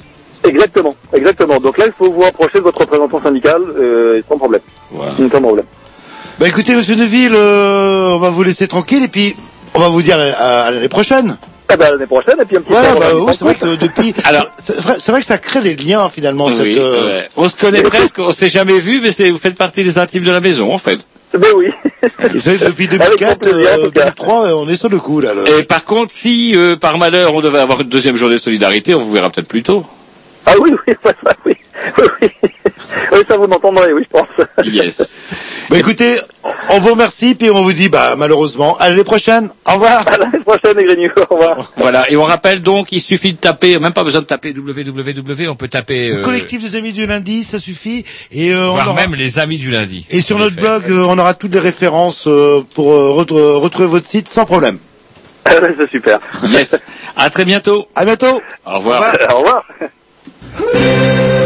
Exactement, 0.44 0.94
exactement. 1.14 1.58
Donc 1.58 1.78
là, 1.78 1.86
il 1.86 1.92
faut 1.96 2.12
vous 2.12 2.20
rapprocher 2.20 2.58
de 2.58 2.64
votre 2.64 2.80
représentant 2.82 3.22
syndical 3.22 3.56
euh, 3.80 4.20
sans 4.28 4.36
problème. 4.36 4.60
Sans 5.16 5.40
problème. 5.40 5.64
Bah 6.38 6.46
écoutez, 6.48 6.76
monsieur 6.76 6.94
Neville, 6.96 7.32
euh, 7.34 8.10
on 8.10 8.18
va 8.18 8.28
vous 8.28 8.42
laisser 8.42 8.68
tranquille 8.68 9.02
et 9.02 9.08
puis 9.08 9.34
on 9.74 9.80
va 9.80 9.88
vous 9.88 10.02
dire 10.02 10.18
à, 10.20 10.64
à 10.64 10.70
l'année 10.70 10.90
prochaine. 10.90 11.38
Ah 11.68 11.76
bah 11.76 11.90
l'année 11.90 12.06
prochaine 12.06 12.36
et 12.40 12.44
puis 12.44 12.56
un 12.56 12.60
petit 12.60 12.72
Voilà, 12.72 12.92
peu 12.94 13.00
bah 13.00 13.06
oui, 13.14 13.32
c'est 13.36 13.44
vrai 13.44 13.54
que 13.56 13.74
depuis. 13.76 14.14
Alors, 14.24 14.46
c'est 14.62 15.10
vrai, 15.10 15.20
que 15.20 15.26
ça 15.26 15.38
crée 15.38 15.60
des 15.62 15.74
liens 15.76 16.08
finalement. 16.08 16.48
cette, 16.48 16.76
euh, 16.78 17.18
ouais. 17.20 17.28
On 17.36 17.48
se 17.48 17.56
connaît 17.56 17.82
presque, 17.82 18.18
on 18.18 18.30
s'est 18.32 18.48
jamais 18.48 18.78
vu, 18.78 19.00
mais 19.02 19.10
c'est, 19.10 19.30
vous 19.30 19.38
faites 19.38 19.56
partie 19.56 19.82
des 19.82 19.98
intimes 19.98 20.22
de 20.24 20.30
la 20.30 20.40
maison, 20.40 20.72
en 20.72 20.78
fait. 20.78 21.00
Ben 21.36 21.48
oui. 21.56 21.66
Vrai 22.18 22.28
que 22.56 22.64
depuis 22.66 22.86
2004, 22.88 23.46
euh, 23.48 23.90
2003, 23.90 24.46
euh, 24.46 24.52
on 24.54 24.68
est 24.68 24.76
sur 24.76 24.88
le 24.88 24.98
coup 25.00 25.20
là. 25.20 25.34
là. 25.34 25.42
Et 25.58 25.64
par 25.64 25.84
contre, 25.84 26.12
si 26.12 26.54
euh, 26.56 26.76
par 26.76 26.98
malheur 26.98 27.34
on 27.34 27.40
devait 27.40 27.58
avoir 27.58 27.80
une 27.80 27.88
deuxième 27.88 28.16
journée 28.16 28.36
de 28.36 28.40
solidarité, 28.40 28.94
on 28.94 29.00
vous 29.00 29.12
verra 29.12 29.28
peut-être 29.28 29.48
plus 29.48 29.62
tôt. 29.64 29.84
Ah 30.46 30.52
oui, 30.60 30.72
oui, 30.86 30.94
oui, 31.44 31.54
oui, 31.98 32.06
oui. 32.22 32.30
Oui, 33.12 33.18
ça 33.28 33.36
vous 33.36 33.46
m'entendrez, 33.46 33.92
oui, 33.92 34.02
je 34.04 34.18
pense. 34.18 34.46
Yes. 34.66 35.12
Bah 35.68 35.76
écoutez, 35.78 36.14
on- 36.70 36.78
vous 36.78 36.90
remercie 36.90 37.34
puis 37.34 37.50
on 37.50 37.60
vous 37.64 37.72
dit 37.72 37.88
bah 37.88 38.14
malheureusement 38.16 38.76
à 38.78 38.88
l'année 38.88 39.02
prochaine. 39.02 39.50
Au 39.68 39.72
revoir. 39.72 40.06
À 40.06 40.16
l'année 40.16 40.38
prochaine, 40.38 40.76
les 40.76 40.84
Grignoux, 40.84 41.10
au 41.28 41.34
revoir. 41.34 41.72
Voilà, 41.76 42.08
et 42.08 42.16
on 42.16 42.22
rappelle 42.22 42.62
donc, 42.62 42.92
il 42.92 43.00
suffit 43.00 43.32
de 43.32 43.38
taper, 43.38 43.76
même 43.80 43.92
pas 43.92 44.04
besoin 44.04 44.20
de 44.20 44.26
taper 44.26 44.54
www, 44.56 45.48
on 45.48 45.56
peut 45.56 45.66
taper... 45.66 46.12
euh, 46.12 46.22
Collectif 46.22 46.62
des 46.62 46.76
amis 46.76 46.92
du 46.92 47.04
lundi, 47.04 47.42
ça 47.42 47.58
suffit. 47.58 48.04
Et 48.30 48.52
euh, 48.52 48.68
on 48.68 48.74
Voire 48.74 48.90
aura- 48.92 49.00
même 49.00 49.16
les 49.16 49.40
amis 49.40 49.58
du 49.58 49.72
lundi. 49.72 50.06
Et 50.10 50.20
sur 50.20 50.38
notre 50.38 50.52
effet. 50.52 50.60
blog, 50.60 50.84
euh, 50.88 51.04
on 51.08 51.18
aura 51.18 51.34
toutes 51.34 51.54
les 51.54 51.58
références 51.60 52.28
euh, 52.28 52.62
pour 52.76 52.92
euh, 52.92 53.24
re- 53.24 53.56
retrouver 53.58 53.88
votre 53.88 54.06
site 54.06 54.28
sans 54.28 54.44
problème. 54.44 54.78
Ah 55.46 55.58
ouais, 55.60 55.74
c'est 55.76 55.90
super. 55.90 56.20
Yes. 56.44 56.80
À 57.16 57.28
très 57.28 57.44
bientôt. 57.44 57.88
À 57.96 58.04
bientôt. 58.04 58.40
Au 58.64 58.74
revoir. 58.78 59.12
Au 59.32 59.38
revoir. 59.38 59.64
Who? 60.56 61.36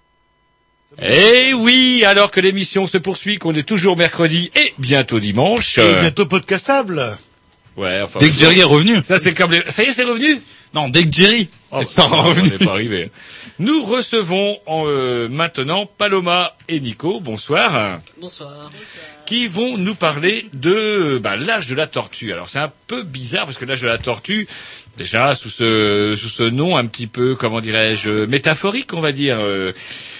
Eh 1.03 1.53
oui, 1.53 2.03
alors 2.05 2.31
que 2.31 2.39
l'émission 2.39 2.85
se 2.85 2.97
poursuit, 2.97 3.37
qu'on 3.37 3.55
est 3.55 3.63
toujours 3.63 3.97
mercredi 3.97 4.51
et 4.55 4.73
bientôt 4.77 5.19
dimanche. 5.19 5.77
Et 5.77 5.81
euh, 5.81 6.01
bientôt 6.01 6.25
podcastable. 6.25 7.17
Ouais, 7.75 8.01
enfin. 8.01 8.19
Dès 8.19 8.29
que 8.29 8.35
Jerry 8.37 8.59
est 8.59 8.63
revenu. 8.63 8.95
Ça, 9.03 9.17
c'est 9.17 9.33
comme 9.33 9.51
les... 9.51 9.63
Ça 9.69 9.83
y 9.83 9.87
est, 9.87 9.93
c'est 9.93 10.03
revenu? 10.03 10.39
Non, 10.73 10.89
dès 10.89 11.03
que 11.03 11.11
Jerry. 11.11 11.49
Oh, 11.71 11.81
on 11.97 12.21
revenu. 12.23 12.49
n'est 12.49 12.65
pas 12.65 12.71
arrivé. 12.71 13.11
Nous 13.59 13.83
recevons 13.83 14.57
en, 14.65 14.83
euh, 14.87 15.27
maintenant 15.29 15.85
Paloma 15.97 16.55
et 16.67 16.79
Nico, 16.79 17.19
bonsoir, 17.19 17.99
Bonsoir. 18.19 18.69
qui 19.25 19.47
vont 19.47 19.77
nous 19.77 19.95
parler 19.95 20.47
de 20.53 21.19
bah, 21.23 21.35
l'âge 21.37 21.67
de 21.67 21.75
la 21.75 21.87
tortue. 21.87 22.33
Alors 22.33 22.49
c'est 22.49 22.59
un 22.59 22.71
peu 22.87 23.03
bizarre 23.03 23.45
parce 23.45 23.57
que 23.57 23.65
l'âge 23.65 23.81
de 23.81 23.87
la 23.87 23.97
tortue, 23.97 24.47
déjà 24.97 25.33
sous 25.35 25.49
ce, 25.49 26.15
sous 26.17 26.27
ce 26.29 26.43
nom 26.43 26.75
un 26.77 26.85
petit 26.87 27.07
peu, 27.07 27.35
comment 27.35 27.61
dirais-je, 27.61 28.25
métaphorique, 28.25 28.93
on 28.93 29.01
va 29.01 29.11
dire. 29.11 29.37
euh, 29.39 29.71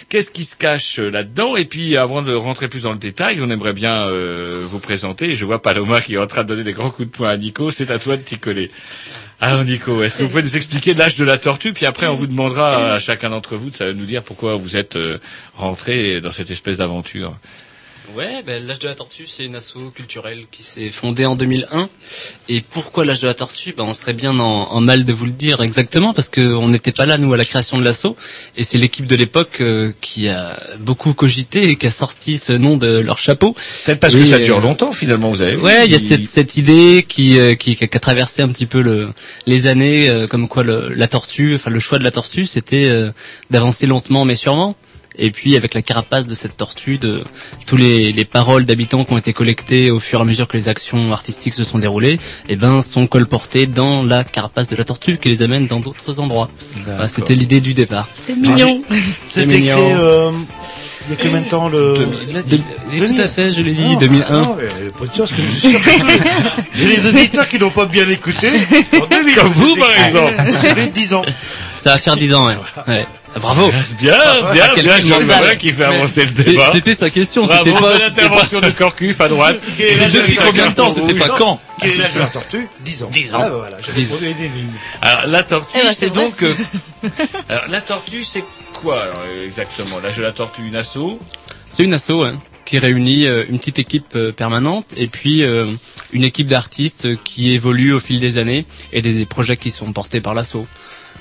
Qu'est-ce 0.09 0.31
qui 0.31 0.43
se 0.43 0.57
cache 0.57 0.99
là-dedans? 0.99 1.55
Et 1.55 1.63
puis, 1.63 1.95
avant 1.95 2.21
de 2.21 2.33
rentrer 2.33 2.67
plus 2.67 2.83
dans 2.83 2.91
le 2.91 2.97
détail, 2.97 3.39
on 3.41 3.49
aimerait 3.49 3.71
bien 3.71 4.07
euh, 4.09 4.61
vous 4.65 4.79
présenter. 4.79 5.37
Je 5.37 5.45
vois 5.45 5.61
Paloma 5.61 6.01
qui 6.01 6.15
est 6.15 6.17
en 6.17 6.27
train 6.27 6.43
de 6.43 6.49
donner 6.49 6.65
des 6.65 6.73
grands 6.73 6.89
coups 6.89 7.09
de 7.09 7.15
poing 7.15 7.29
à 7.29 7.37
Nico. 7.37 7.71
C'est 7.71 7.89
à 7.91 7.97
toi 7.97 8.17
de 8.17 8.21
t'y 8.21 8.37
coller. 8.37 8.71
Alors 9.43 9.63
Nico, 9.65 10.03
est-ce 10.03 10.19
que 10.19 10.23
vous 10.23 10.29
pouvez 10.29 10.43
nous 10.43 10.55
expliquer 10.55 10.93
l'âge 10.93 11.17
de 11.17 11.25
la 11.25 11.39
tortue 11.39 11.73
Puis 11.73 11.87
après, 11.87 12.05
on 12.05 12.13
vous 12.13 12.27
demandera 12.27 12.93
à 12.93 12.99
chacun 12.99 13.31
d'entre 13.31 13.55
vous 13.55 13.71
de 13.71 13.91
nous 13.91 14.05
dire 14.05 14.21
pourquoi 14.21 14.55
vous 14.55 14.77
êtes 14.77 14.95
euh, 14.97 15.17
rentré 15.55 16.21
dans 16.21 16.29
cette 16.29 16.51
espèce 16.51 16.77
d'aventure? 16.77 17.35
Ouais, 18.15 18.43
ben, 18.45 18.65
l'âge 18.65 18.79
de 18.79 18.87
la 18.87 18.95
tortue, 18.95 19.25
c'est 19.25 19.45
une 19.45 19.55
asso 19.55 19.77
culturelle 19.95 20.43
qui 20.51 20.63
s'est 20.63 20.89
fondée 20.89 21.25
en 21.25 21.35
2001. 21.35 21.87
Et 22.49 22.61
pourquoi 22.61 23.05
l'âge 23.05 23.19
de 23.19 23.27
la 23.27 23.33
tortue? 23.33 23.73
Ben, 23.77 23.85
On 23.85 23.93
serait 23.93 24.13
bien 24.13 24.37
en, 24.39 24.43
en 24.69 24.81
mal 24.81 25.05
de 25.05 25.13
vous 25.13 25.25
le 25.25 25.31
dire 25.31 25.61
exactement 25.61 26.13
parce 26.13 26.27
qu'on 26.29 26.67
n'était 26.67 26.91
pas 26.91 27.05
là, 27.05 27.17
nous, 27.17 27.31
à 27.33 27.37
la 27.37 27.45
création 27.45 27.77
de 27.77 27.83
l'asso. 27.83 28.17
Et 28.57 28.63
c'est 28.65 28.77
l'équipe 28.77 29.05
de 29.05 29.15
l'époque 29.15 29.61
euh, 29.61 29.93
qui 30.01 30.27
a 30.27 30.59
beaucoup 30.79 31.13
cogité 31.13 31.69
et 31.69 31.75
qui 31.77 31.87
a 31.87 31.91
sorti 31.91 32.37
ce 32.37 32.51
nom 32.51 32.75
de 32.75 32.99
leur 32.99 33.17
chapeau. 33.17 33.55
Peut-être 33.85 33.99
parce 33.99 34.13
que 34.13 34.25
ça 34.25 34.39
dure 34.39 34.59
longtemps 34.59 34.91
finalement, 34.91 35.29
vous 35.29 35.41
avez 35.41 35.55
vu. 35.55 35.61
Ouais, 35.61 35.85
il 35.85 35.91
y 35.91 35.95
a 35.95 35.99
cette, 35.99 36.27
cette 36.27 36.57
idée 36.57 37.05
qui, 37.07 37.39
euh, 37.39 37.55
qui, 37.55 37.75
qui 37.75 37.83
a 37.85 37.99
traversé 37.99 38.41
un 38.41 38.49
petit 38.49 38.65
peu 38.65 38.81
le, 38.81 39.13
les 39.45 39.67
années, 39.67 40.09
euh, 40.09 40.27
comme 40.27 40.47
quoi 40.49 40.63
le, 40.63 40.89
la 40.93 41.07
tortue, 41.07 41.55
enfin 41.55 41.69
le 41.69 41.79
choix 41.79 41.97
de 41.97 42.03
la 42.03 42.11
tortue, 42.11 42.45
c'était 42.45 42.85
euh, 42.85 43.11
d'avancer 43.51 43.87
lentement 43.87 44.25
mais 44.25 44.35
sûrement. 44.35 44.75
Et 45.17 45.29
puis 45.31 45.55
avec 45.57 45.73
la 45.73 45.81
carapace 45.81 46.25
de 46.25 46.35
cette 46.35 46.55
tortue, 46.57 46.97
de 46.97 47.23
tous 47.67 47.75
les, 47.77 48.11
les 48.13 48.25
paroles 48.25 48.65
d'habitants 48.65 49.03
qui 49.03 49.13
ont 49.13 49.17
été 49.17 49.33
collectées 49.33 49.91
au 49.91 49.99
fur 49.99 50.19
et 50.19 50.21
à 50.21 50.25
mesure 50.25 50.47
que 50.47 50.55
les 50.57 50.69
actions 50.69 51.11
artistiques 51.11 51.53
se 51.53 51.63
sont 51.63 51.79
déroulées, 51.79 52.19
eh 52.47 52.55
ben 52.55 52.81
sont 52.81 53.07
colportées 53.07 53.67
dans 53.67 54.03
la 54.03 54.23
carapace 54.23 54.67
de 54.69 54.75
la 54.75 54.83
tortue 54.85 55.17
qui 55.17 55.29
les 55.29 55.41
amène 55.41 55.67
dans 55.67 55.79
d'autres 55.79 56.19
endroits. 56.19 56.49
Voilà, 56.85 57.07
C'était 57.07 57.35
l'idée 57.35 57.59
du 57.61 57.73
départ. 57.73 58.07
C'est 58.17 58.35
mignon. 58.37 58.81
C'est 58.89 59.41
C'est 59.41 59.43
écrit 59.43 59.57
mignon. 59.63 59.77
euh, 59.97 60.31
il 61.09 61.11
y 61.11 61.19
a 61.19 61.23
combien 61.23 61.41
de 61.41 61.49
temps 61.49 61.67
le... 61.67 62.05
De- 62.47 62.57
tout 63.05 63.21
à 63.21 63.27
fait, 63.27 63.51
je 63.51 63.61
l'ai 63.61 63.73
dit, 63.73 63.83
Non, 63.83 63.97
2001. 63.97 64.41
non, 64.41 64.55
mais 64.57 64.89
pas 64.91 65.05
de 65.11 65.17
chance 65.17 65.31
que 65.31 65.41
je 65.41 65.49
suis 65.49 65.69
sûr 65.71 65.81
que- 65.81 65.89
J'ai 66.77 66.85
les 66.87 67.07
auditeurs 67.07 67.47
qui 67.49 67.57
n'ont 67.59 67.71
pas 67.71 67.85
bien 67.87 68.07
écouté. 68.09 68.49
En 69.01 69.05
2000, 69.07 69.35
Comme 69.35 69.47
vous, 69.51 69.75
par 69.75 69.89
écrit. 69.91 70.03
exemple. 70.05 70.33
J'avais 70.61 70.87
10 70.87 71.13
ans. 71.15 71.23
Ça 71.75 71.93
va 71.93 71.97
faire 71.97 72.15
10 72.15 72.33
ans, 72.35 72.45
ouais. 72.47 72.55
ouais. 72.87 73.05
Ah, 73.33 73.39
Bravo. 73.39 73.71
Bien, 73.97 74.13
bien, 74.53 74.67
quel 74.75 74.83
bien, 74.83 74.97
film 74.97 75.07
Jean. 75.19 75.25
Voilà 75.25 75.55
qui 75.55 75.71
fait 75.71 75.85
avancer 75.85 76.25
le 76.25 76.31
c'est- 76.35 76.51
débat. 76.51 76.69
C'était 76.73 76.93
sa 76.93 77.09
question, 77.09 77.45
c'était 77.47 77.71
pas, 77.71 77.79
bonne 77.79 77.93
c'était 77.93 78.09
pas, 78.09 78.25
intervention 78.25 78.59
de 78.59 78.69
Corcuf 78.71 79.21
à 79.21 79.29
droite. 79.29 79.57
Depuis 79.77 80.35
combien 80.35 80.69
de 80.69 80.73
temps, 80.75 80.91
c'était 80.91 81.13
pas 81.15 81.29
quand 81.29 81.59
Quel 81.79 81.91
est 81.91 81.95
l'âge 81.97 82.13
de 82.13 82.19
la 82.19 82.25
tortue 82.27 82.67
10 82.83 83.03
ans. 83.03 83.09
10 83.09 83.33
ans. 83.35 83.37
Ah, 83.41 83.49
bah 83.49 83.55
voilà, 83.57 83.77
une 84.21 84.27
énigme. 84.45 84.69
Alors 85.01 85.27
la 85.27 85.43
tortue, 85.43 85.77
Eh 85.79 85.83
ben, 85.85 85.93
c'est 85.97 86.09
donc. 86.09 86.43
euh, 86.43 86.53
alors 87.49 87.63
la 87.69 87.79
tortue, 87.81 88.23
c'est 88.23 88.43
quoi 88.73 89.03
alors, 89.03 89.23
exactement? 89.45 89.99
L'âge 89.99 90.17
de 90.17 90.23
la 90.23 90.33
tortue, 90.33 90.63
une 90.67 90.75
asso? 90.75 91.17
C'est 91.69 91.83
une 91.83 91.93
asso 91.93 92.11
hein, 92.23 92.37
qui 92.65 92.79
réunit 92.79 93.27
euh, 93.27 93.45
une 93.47 93.59
petite 93.59 93.79
équipe 93.79 94.13
euh, 94.15 94.33
permanente 94.33 94.87
et 94.97 95.07
puis 95.07 95.43
une 96.11 96.23
équipe 96.25 96.47
d'artistes 96.47 97.07
qui 97.23 97.53
évolue 97.53 97.93
au 97.93 97.99
fil 98.01 98.19
des 98.19 98.37
années 98.39 98.65
et 98.91 99.01
des 99.01 99.25
projets 99.25 99.55
qui 99.55 99.69
sont 99.71 99.93
portés 99.93 100.19
par 100.19 100.33
l'asso. 100.33 100.65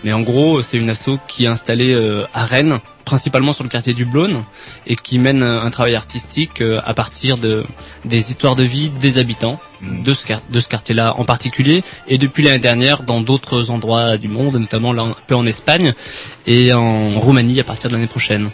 Mais 0.04 0.12
en 0.12 0.22
gros, 0.22 0.62
c'est 0.62 0.78
une 0.78 0.90
asso 0.90 1.18
qui 1.28 1.44
est 1.44 1.48
installée 1.48 1.92
euh, 1.92 2.24
à 2.32 2.44
Rennes, 2.44 2.80
principalement 3.04 3.52
sur 3.52 3.64
le 3.64 3.70
quartier 3.70 3.94
du 3.94 4.04
Blône, 4.04 4.44
et 4.86 4.96
qui 4.96 5.18
mène 5.18 5.42
un, 5.42 5.62
un 5.62 5.70
travail 5.70 5.94
artistique 5.94 6.60
euh, 6.60 6.80
à 6.84 6.94
partir 6.94 7.36
de 7.38 7.64
des 8.04 8.30
histoires 8.30 8.56
de 8.56 8.64
vie 8.64 8.90
des 8.90 9.18
habitants 9.18 9.60
de 9.82 10.12
ce, 10.14 10.26
de 10.50 10.60
ce 10.60 10.68
quartier-là 10.68 11.14
en 11.16 11.24
particulier, 11.24 11.82
et 12.08 12.18
depuis 12.18 12.42
l'année 12.42 12.58
dernière 12.58 13.02
dans 13.02 13.20
d'autres 13.20 13.70
endroits 13.70 14.16
du 14.18 14.28
monde, 14.28 14.56
notamment 14.56 14.92
là 14.92 15.02
un 15.02 15.14
peu 15.26 15.34
en 15.34 15.46
Espagne 15.46 15.94
et 16.46 16.72
en 16.72 17.18
Roumanie 17.18 17.60
à 17.60 17.64
partir 17.64 17.88
de 17.88 17.94
l'année 17.94 18.06
prochaine. 18.06 18.50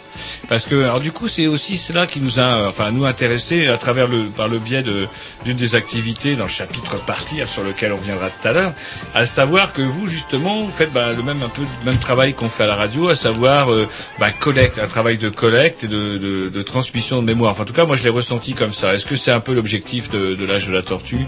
Parce 0.47 0.65
que 0.65 0.83
alors 0.83 0.99
du 0.99 1.11
coup, 1.11 1.27
c'est 1.27 1.47
aussi 1.47 1.77
cela 1.77 2.07
qui 2.07 2.19
nous 2.21 2.39
a, 2.39 2.43
euh, 2.43 2.69
enfin 2.69 2.91
nous 2.91 3.05
intéressés 3.05 3.67
à 3.67 3.77
travers 3.77 4.07
le 4.07 4.25
par 4.25 4.47
le 4.47 4.59
biais 4.59 4.83
de 4.83 5.07
d'une 5.45 5.57
des 5.57 5.75
activités 5.75 6.35
dans 6.35 6.45
le 6.45 6.49
chapitre 6.49 7.03
partir 7.05 7.47
sur 7.47 7.63
lequel 7.63 7.93
on 7.93 7.97
reviendra 7.97 8.29
tout 8.29 8.47
à 8.47 8.53
l'heure, 8.53 8.73
à 9.13 9.25
savoir 9.25 9.73
que 9.73 9.81
vous 9.81 10.07
justement 10.07 10.63
vous 10.63 10.69
faites 10.69 10.93
bah, 10.93 11.11
le 11.13 11.23
même 11.23 11.41
un 11.43 11.49
peu 11.49 11.61
le 11.61 11.91
même 11.91 11.99
travail 11.99 12.33
qu'on 12.33 12.49
fait 12.49 12.63
à 12.63 12.67
la 12.67 12.75
radio, 12.75 13.09
à 13.09 13.15
savoir 13.15 13.71
euh, 13.71 13.87
bah, 14.19 14.31
collecte, 14.39 14.79
un 14.79 14.87
travail 14.87 15.17
de 15.17 15.29
collecte 15.29 15.83
et 15.83 15.87
de, 15.87 16.17
de, 16.17 16.49
de 16.49 16.61
transmission 16.61 17.21
de 17.21 17.25
mémoire. 17.25 17.51
Enfin, 17.51 17.63
en 17.63 17.65
tout 17.65 17.73
cas, 17.73 17.85
moi 17.85 17.95
je 17.95 18.03
l'ai 18.03 18.09
ressenti 18.09 18.53
comme 18.53 18.73
ça. 18.73 18.93
Est-ce 18.93 19.05
que 19.05 19.15
c'est 19.15 19.31
un 19.31 19.39
peu 19.39 19.53
l'objectif 19.53 20.09
de, 20.09 20.35
de 20.35 20.45
l'âge 20.45 20.67
de 20.67 20.73
la 20.73 20.81
tortue? 20.81 21.25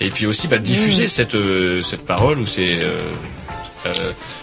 Et 0.00 0.10
puis 0.10 0.26
aussi 0.26 0.48
bah, 0.48 0.58
diffuser 0.58 1.08
cette 1.08 1.34
euh, 1.34 1.82
cette 1.82 2.04
parole 2.06 2.38
ou 2.38 2.46
c'est 2.46 2.78
euh, 2.82 3.10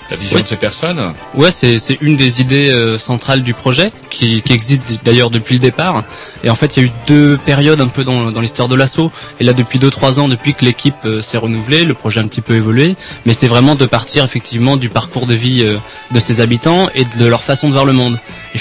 la 0.10 0.18
vision 0.18 0.38
Oui. 0.38 0.44
de 0.44 0.48
ces 0.48 0.56
personnes. 0.56 1.14
Ouais, 1.34 1.52
c'est 1.52 1.80
c'est 1.80 1.98
une 2.02 2.16
des 2.16 2.42
idées 2.42 2.70
euh, 2.70 2.98
centrales 2.98 3.42
du 3.44 3.54
projet 3.54 3.92
qui, 4.10 4.42
qui 4.44 4.54
existe 4.54 4.84
d'ailleurs 5.04 5.30
depuis 5.30 5.56
le 5.56 5.60
départ. 5.62 6.04
Et 6.44 6.50
en 6.50 6.56
fait, 6.56 6.78
il 6.78 6.84
y 6.84 6.86
a 6.86 6.88
eu 6.88 6.92
deux 7.08 7.38
périodes 7.46 7.82
un 7.82 7.88
peu 7.88 8.04
dans, 8.04 8.32
dans 8.32 8.42
l'histoire 8.42 8.68
de 8.68 8.76
l'assaut. 8.76 9.12
Et 9.40 9.44
là, 9.44 9.54
depuis 9.54 9.80
deux 9.80 9.90
trois 9.90 10.20
ans, 10.20 10.28
depuis 10.28 10.54
que 10.54 10.64
l'équipe 10.64 10.96
euh, 11.06 11.22
s'est 11.22 11.38
renouvelée, 11.38 11.86
le 11.86 11.94
projet 11.94 12.20
a 12.20 12.24
un 12.24 12.28
petit 12.28 12.42
peu 12.42 12.56
évolué. 12.56 12.96
Mais 13.26 13.34
c'est 13.34 13.48
vraiment 13.48 13.76
de 13.76 13.86
partir 13.86 14.24
effectivement 14.24 14.78
du 14.78 14.90
parcours 14.90 15.26
de 15.26 15.34
vie 15.34 15.64
euh, 15.64 15.78
de 16.12 16.20
ses 16.20 16.42
habitants 16.42 16.90
et 16.94 17.04
de 17.04 17.26
leur 17.26 17.44
façon 17.44 17.68
de 17.68 17.74
voir 17.74 17.86
le 17.86 17.94
monde. 17.94 18.20
Et 18.54 18.58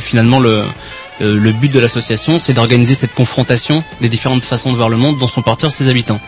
finalement, 0.00 0.38
le 0.40 0.64
euh, 1.20 1.38
le 1.38 1.52
but 1.52 1.70
de 1.70 1.78
l'association, 1.78 2.40
c'est 2.40 2.54
d'organiser 2.54 2.94
cette 2.94 3.14
confrontation 3.14 3.84
des 4.00 4.08
différentes 4.08 4.42
façons 4.42 4.72
de 4.72 4.76
voir 4.76 4.88
le 4.88 4.96
monde 4.96 5.16
dont 5.18 5.28
sont 5.28 5.42
porteurs 5.42 5.70
ses 5.70 5.88
habitants. 5.88 6.20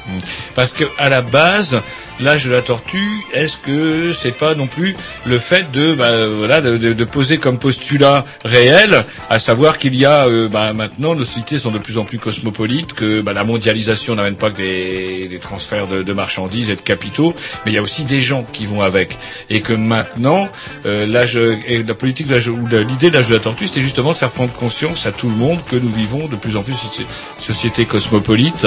Parce 0.55 0.73
que 0.73 0.85
à 0.99 1.09
la 1.09 1.23
base, 1.23 1.81
l'âge 2.21 2.45
de 2.45 2.53
la 2.53 2.63
tortue, 2.63 3.23
est-ce 3.33 3.57
que 3.59 4.13
c'est 4.13 4.37
pas 4.37 4.55
non 4.55 4.67
plus 4.67 4.97
le 5.27 5.39
fait 5.39 5.71
de 5.73 5.95
bah, 5.95 6.27
voilà 6.29 6.61
de, 6.61 6.77
de- 6.77 7.05
poser 7.05 7.39
comme 7.39 7.59
postulat 7.59 8.25
réel, 8.45 9.05
à 9.31 9.39
savoir 9.39 9.79
qu'il 9.79 9.95
y 9.95 10.05
a 10.05 10.27
euh, 10.27 10.49
bah, 10.49 10.73
maintenant 10.73 11.15
nos 11.15 11.25
sociétés 11.25 11.59
sont 11.59 11.71
de 11.71 11.79
plus 11.79 11.99
en 11.99 12.05
plus 12.05 12.19
cosmopolites, 12.19 12.95
que 12.95 13.21
bah, 13.21 13.33
la 13.33 13.45
mondialisation 13.45 14.15
n'amène 14.17 14.37
pas 14.37 14.51
que 14.51 14.57
des, 14.57 15.29
des 15.29 15.39
transferts 15.39 15.87
de, 15.87 16.03
de 16.03 16.13
marchandises 16.13 16.69
et 16.71 16.77
de 16.77 16.81
capitaux, 16.81 17.35
mais 17.65 17.73
il 17.73 17.75
y 17.75 17.79
a 17.79 17.83
aussi 17.83 18.05
des 18.05 18.23
gens 18.23 18.45
qui 18.53 18.67
vont 18.67 18.83
avec, 18.83 19.17
et 19.51 19.61
que 19.61 19.73
maintenant 19.73 20.49
euh, 20.85 21.07
l'âge 21.07 21.37
la 21.37 21.95
politique 21.95 22.27
de 22.27 22.37
ou 22.51 22.67
l'idée 22.67 23.11
de 23.11 23.17
l'âge 23.17 23.29
de 23.29 23.35
la 23.35 23.41
tortue, 23.41 23.67
c'était 23.67 23.81
justement 23.83 24.13
de 24.13 24.17
faire 24.19 24.31
prendre 24.31 24.53
conscience 24.53 25.07
à 25.07 25.13
tout 25.13 25.29
le 25.29 25.35
monde 25.37 25.61
que 25.65 25.77
nous 25.77 25.91
vivons 25.91 26.27
de 26.29 26.37
plus 26.37 26.57
en 26.57 26.63
plus 26.63 26.77
société 27.39 27.85
cosmopolite 27.87 28.67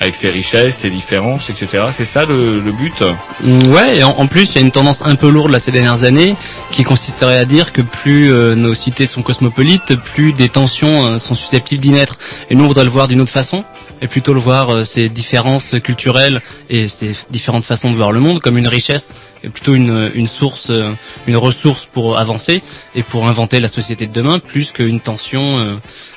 avec 0.00 0.14
ses 0.14 0.30
richesses, 0.30 0.76
ses 0.76 0.90
différences, 0.90 1.48
etc. 1.50 1.84
C'est 1.90 2.04
ça 2.04 2.24
le, 2.26 2.60
le 2.60 2.72
but 2.72 3.02
Mm, 3.44 3.66
Ouais, 3.72 3.98
et 3.98 4.02
en, 4.04 4.10
en 4.10 4.26
plus, 4.26 4.50
il 4.50 4.54
y 4.56 4.58
a 4.58 4.60
une 4.60 4.70
tendance 4.70 5.02
un 5.04 5.14
peu 5.16 5.28
lourde 5.28 5.50
là 5.50 5.58
ces 5.58 5.72
dernières 5.72 6.04
années 6.04 6.34
qui 6.72 6.84
consisterait 6.84 7.38
à 7.38 7.44
dire 7.44 7.72
que 7.72 7.82
plus 7.82 8.32
euh, 8.32 8.54
nos 8.54 8.74
cités 8.74 9.06
sont 9.06 9.22
cosmopolites, 9.22 9.94
plus 9.96 10.32
des 10.32 10.48
tensions 10.48 11.06
euh, 11.06 11.18
sont 11.18 11.34
susceptibles 11.34 11.82
d'y 11.82 11.90
naître. 11.92 12.18
Et 12.50 12.54
nous, 12.54 12.64
on 12.64 12.68
voudrait 12.68 12.84
le 12.84 12.90
voir 12.90 13.08
d'une 13.08 13.20
autre 13.20 13.30
façon, 13.32 13.64
et 14.02 14.08
plutôt 14.08 14.34
le 14.34 14.40
voir 14.40 14.70
euh, 14.70 14.84
ces 14.84 15.08
différences 15.08 15.74
culturelles 15.82 16.42
et 16.70 16.88
ces 16.88 17.12
différentes 17.30 17.64
façons 17.64 17.90
de 17.90 17.96
voir 17.96 18.12
le 18.12 18.20
monde 18.20 18.40
comme 18.40 18.58
une 18.58 18.68
richesse, 18.68 19.14
et 19.42 19.48
plutôt 19.48 19.74
une, 19.74 20.10
une 20.14 20.28
source, 20.28 20.66
euh, 20.70 20.92
une 21.26 21.36
ressource 21.36 21.86
pour 21.90 22.18
avancer 22.18 22.62
et 22.94 23.02
pour 23.02 23.26
inventer 23.28 23.60
la 23.60 23.68
société 23.68 24.06
de 24.06 24.12
demain, 24.12 24.38
plus 24.38 24.72
qu'une 24.72 25.00
tension 25.00 25.58
euh, 25.58 25.74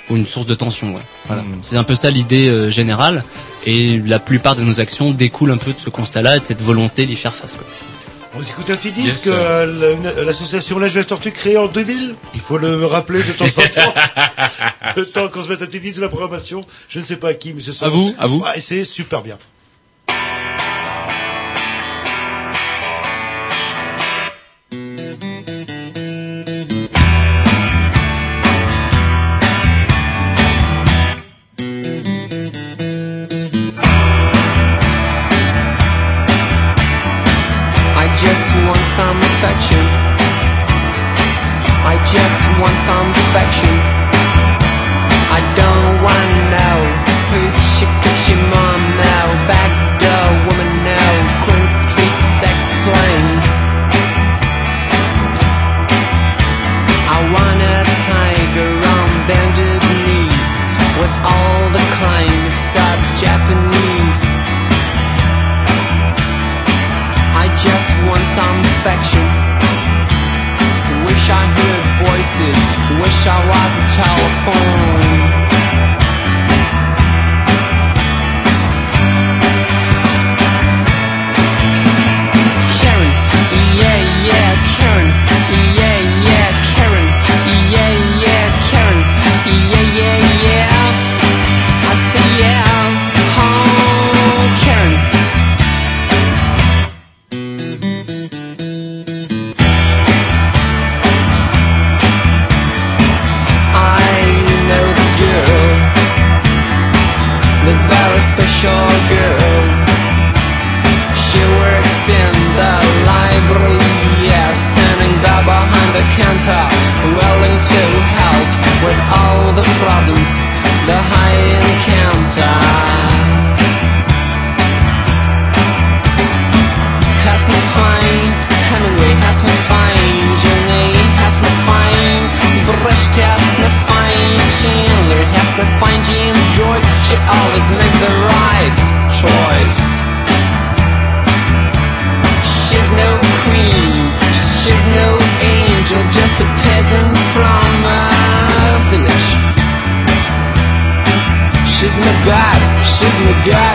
ou 0.09 0.15
une 0.17 0.25
source 0.27 0.45
de 0.47 0.55
tension. 0.55 0.95
Ouais. 0.95 1.01
Voilà. 1.27 1.43
C'est 1.61 1.77
un 1.77 1.84
peu 1.84 1.95
ça 1.95 2.09
l'idée 2.09 2.47
euh, 2.47 2.69
générale, 2.69 3.23
et 3.66 3.97
la 4.05 4.20
plupart 4.20 4.55
de 4.55 4.64
nos 4.64 4.80
actions 4.80 5.12
découlent 5.12 5.51
un 5.51 5.57
peu 5.57 5.74
de 5.74 5.80
ce 5.80 5.89
constat-là 5.89 6.38
et 6.38 6.39
de 6.39 6.43
cette 6.43 6.62
volonté 6.62 7.05
d'y 7.05 7.16
faire 7.16 7.36
face. 7.36 7.55
quoi. 7.55 7.66
On 8.36 8.43
s'écoute 8.43 8.70
un 8.70 8.76
petit 8.76 8.89
Yes, 8.89 8.95
disque, 9.16 9.24
sir. 9.24 9.34
euh, 9.36 9.95
la- 10.16 10.24
l'association 10.24 10.78
L'âge 10.78 10.93
de 10.93 10.99
la 10.99 11.05
tortue 11.05 11.32
créée 11.32 11.57
en 11.57 11.66
2000. 11.68 12.14
Il 12.36 12.39
faut 12.39 12.60
le 12.60 12.86
rappeler 12.86 13.24
de 13.24 13.32
temps 13.32 13.45
en 13.45 13.47
temps. 13.74 13.93
le 14.95 15.05
temps 15.05 15.28
qu'on 15.30 15.41
se 15.41 15.49
mette 15.49 15.64
un 15.64 15.66
petit 15.66 15.80
disque 15.80 15.95
de 15.97 16.01
la 16.01 16.10
programmation. 16.10 16.64
Je 16.89 16.99
ne 16.99 17.03
sais 17.03 17.16
pas 17.16 17.30
à 17.30 17.34
qui, 17.34 17.53
mais 17.53 17.62
ce 17.62 17.72
soir. 17.72 17.89
À 17.89 17.93
vous, 17.93 18.16
à 18.20 18.28
vous. 18.28 18.43
Ah, 18.45 18.55
et 18.55 18.62
c'est 18.62 18.86
super 18.86 19.24
bien. 19.24 19.38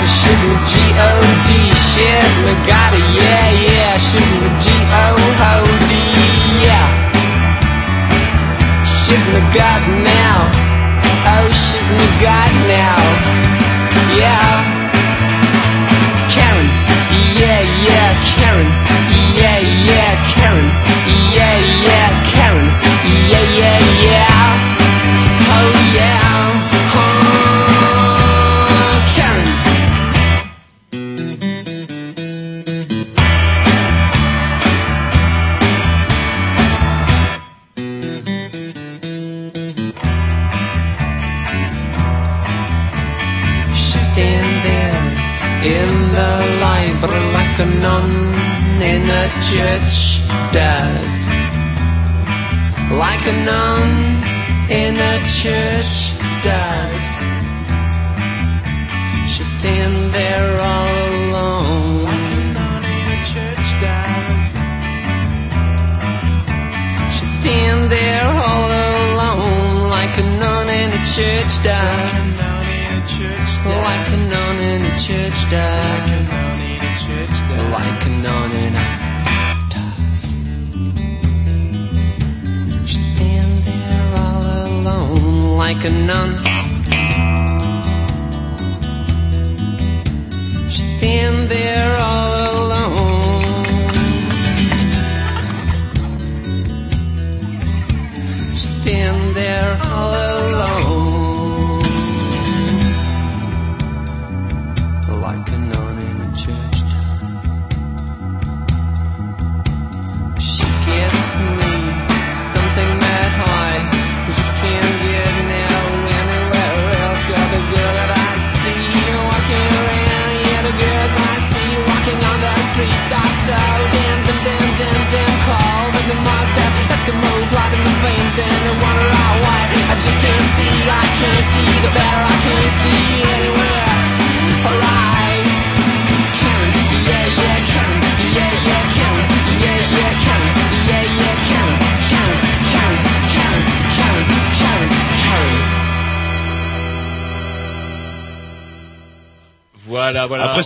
God, 0.04 0.10
she's 0.10 0.42
my 0.44 0.56
G-O-D, 0.68 1.50
she's 1.74 2.36
my 2.44 2.54
god, 2.66 2.92
yeah, 3.16 3.50
yeah, 3.50 3.98
she's 3.98 4.30
my 4.40 4.48
G-O-O-D, 4.60 5.92
yeah. 6.64 6.88
She's 8.84 9.24
my 9.32 9.40
god 9.54 9.82
now, 10.04 10.40
oh, 11.32 11.48
she's 11.52 11.88
my 11.90 12.08
god 12.20 12.52
now, 12.68 13.00
yeah. 14.18 14.73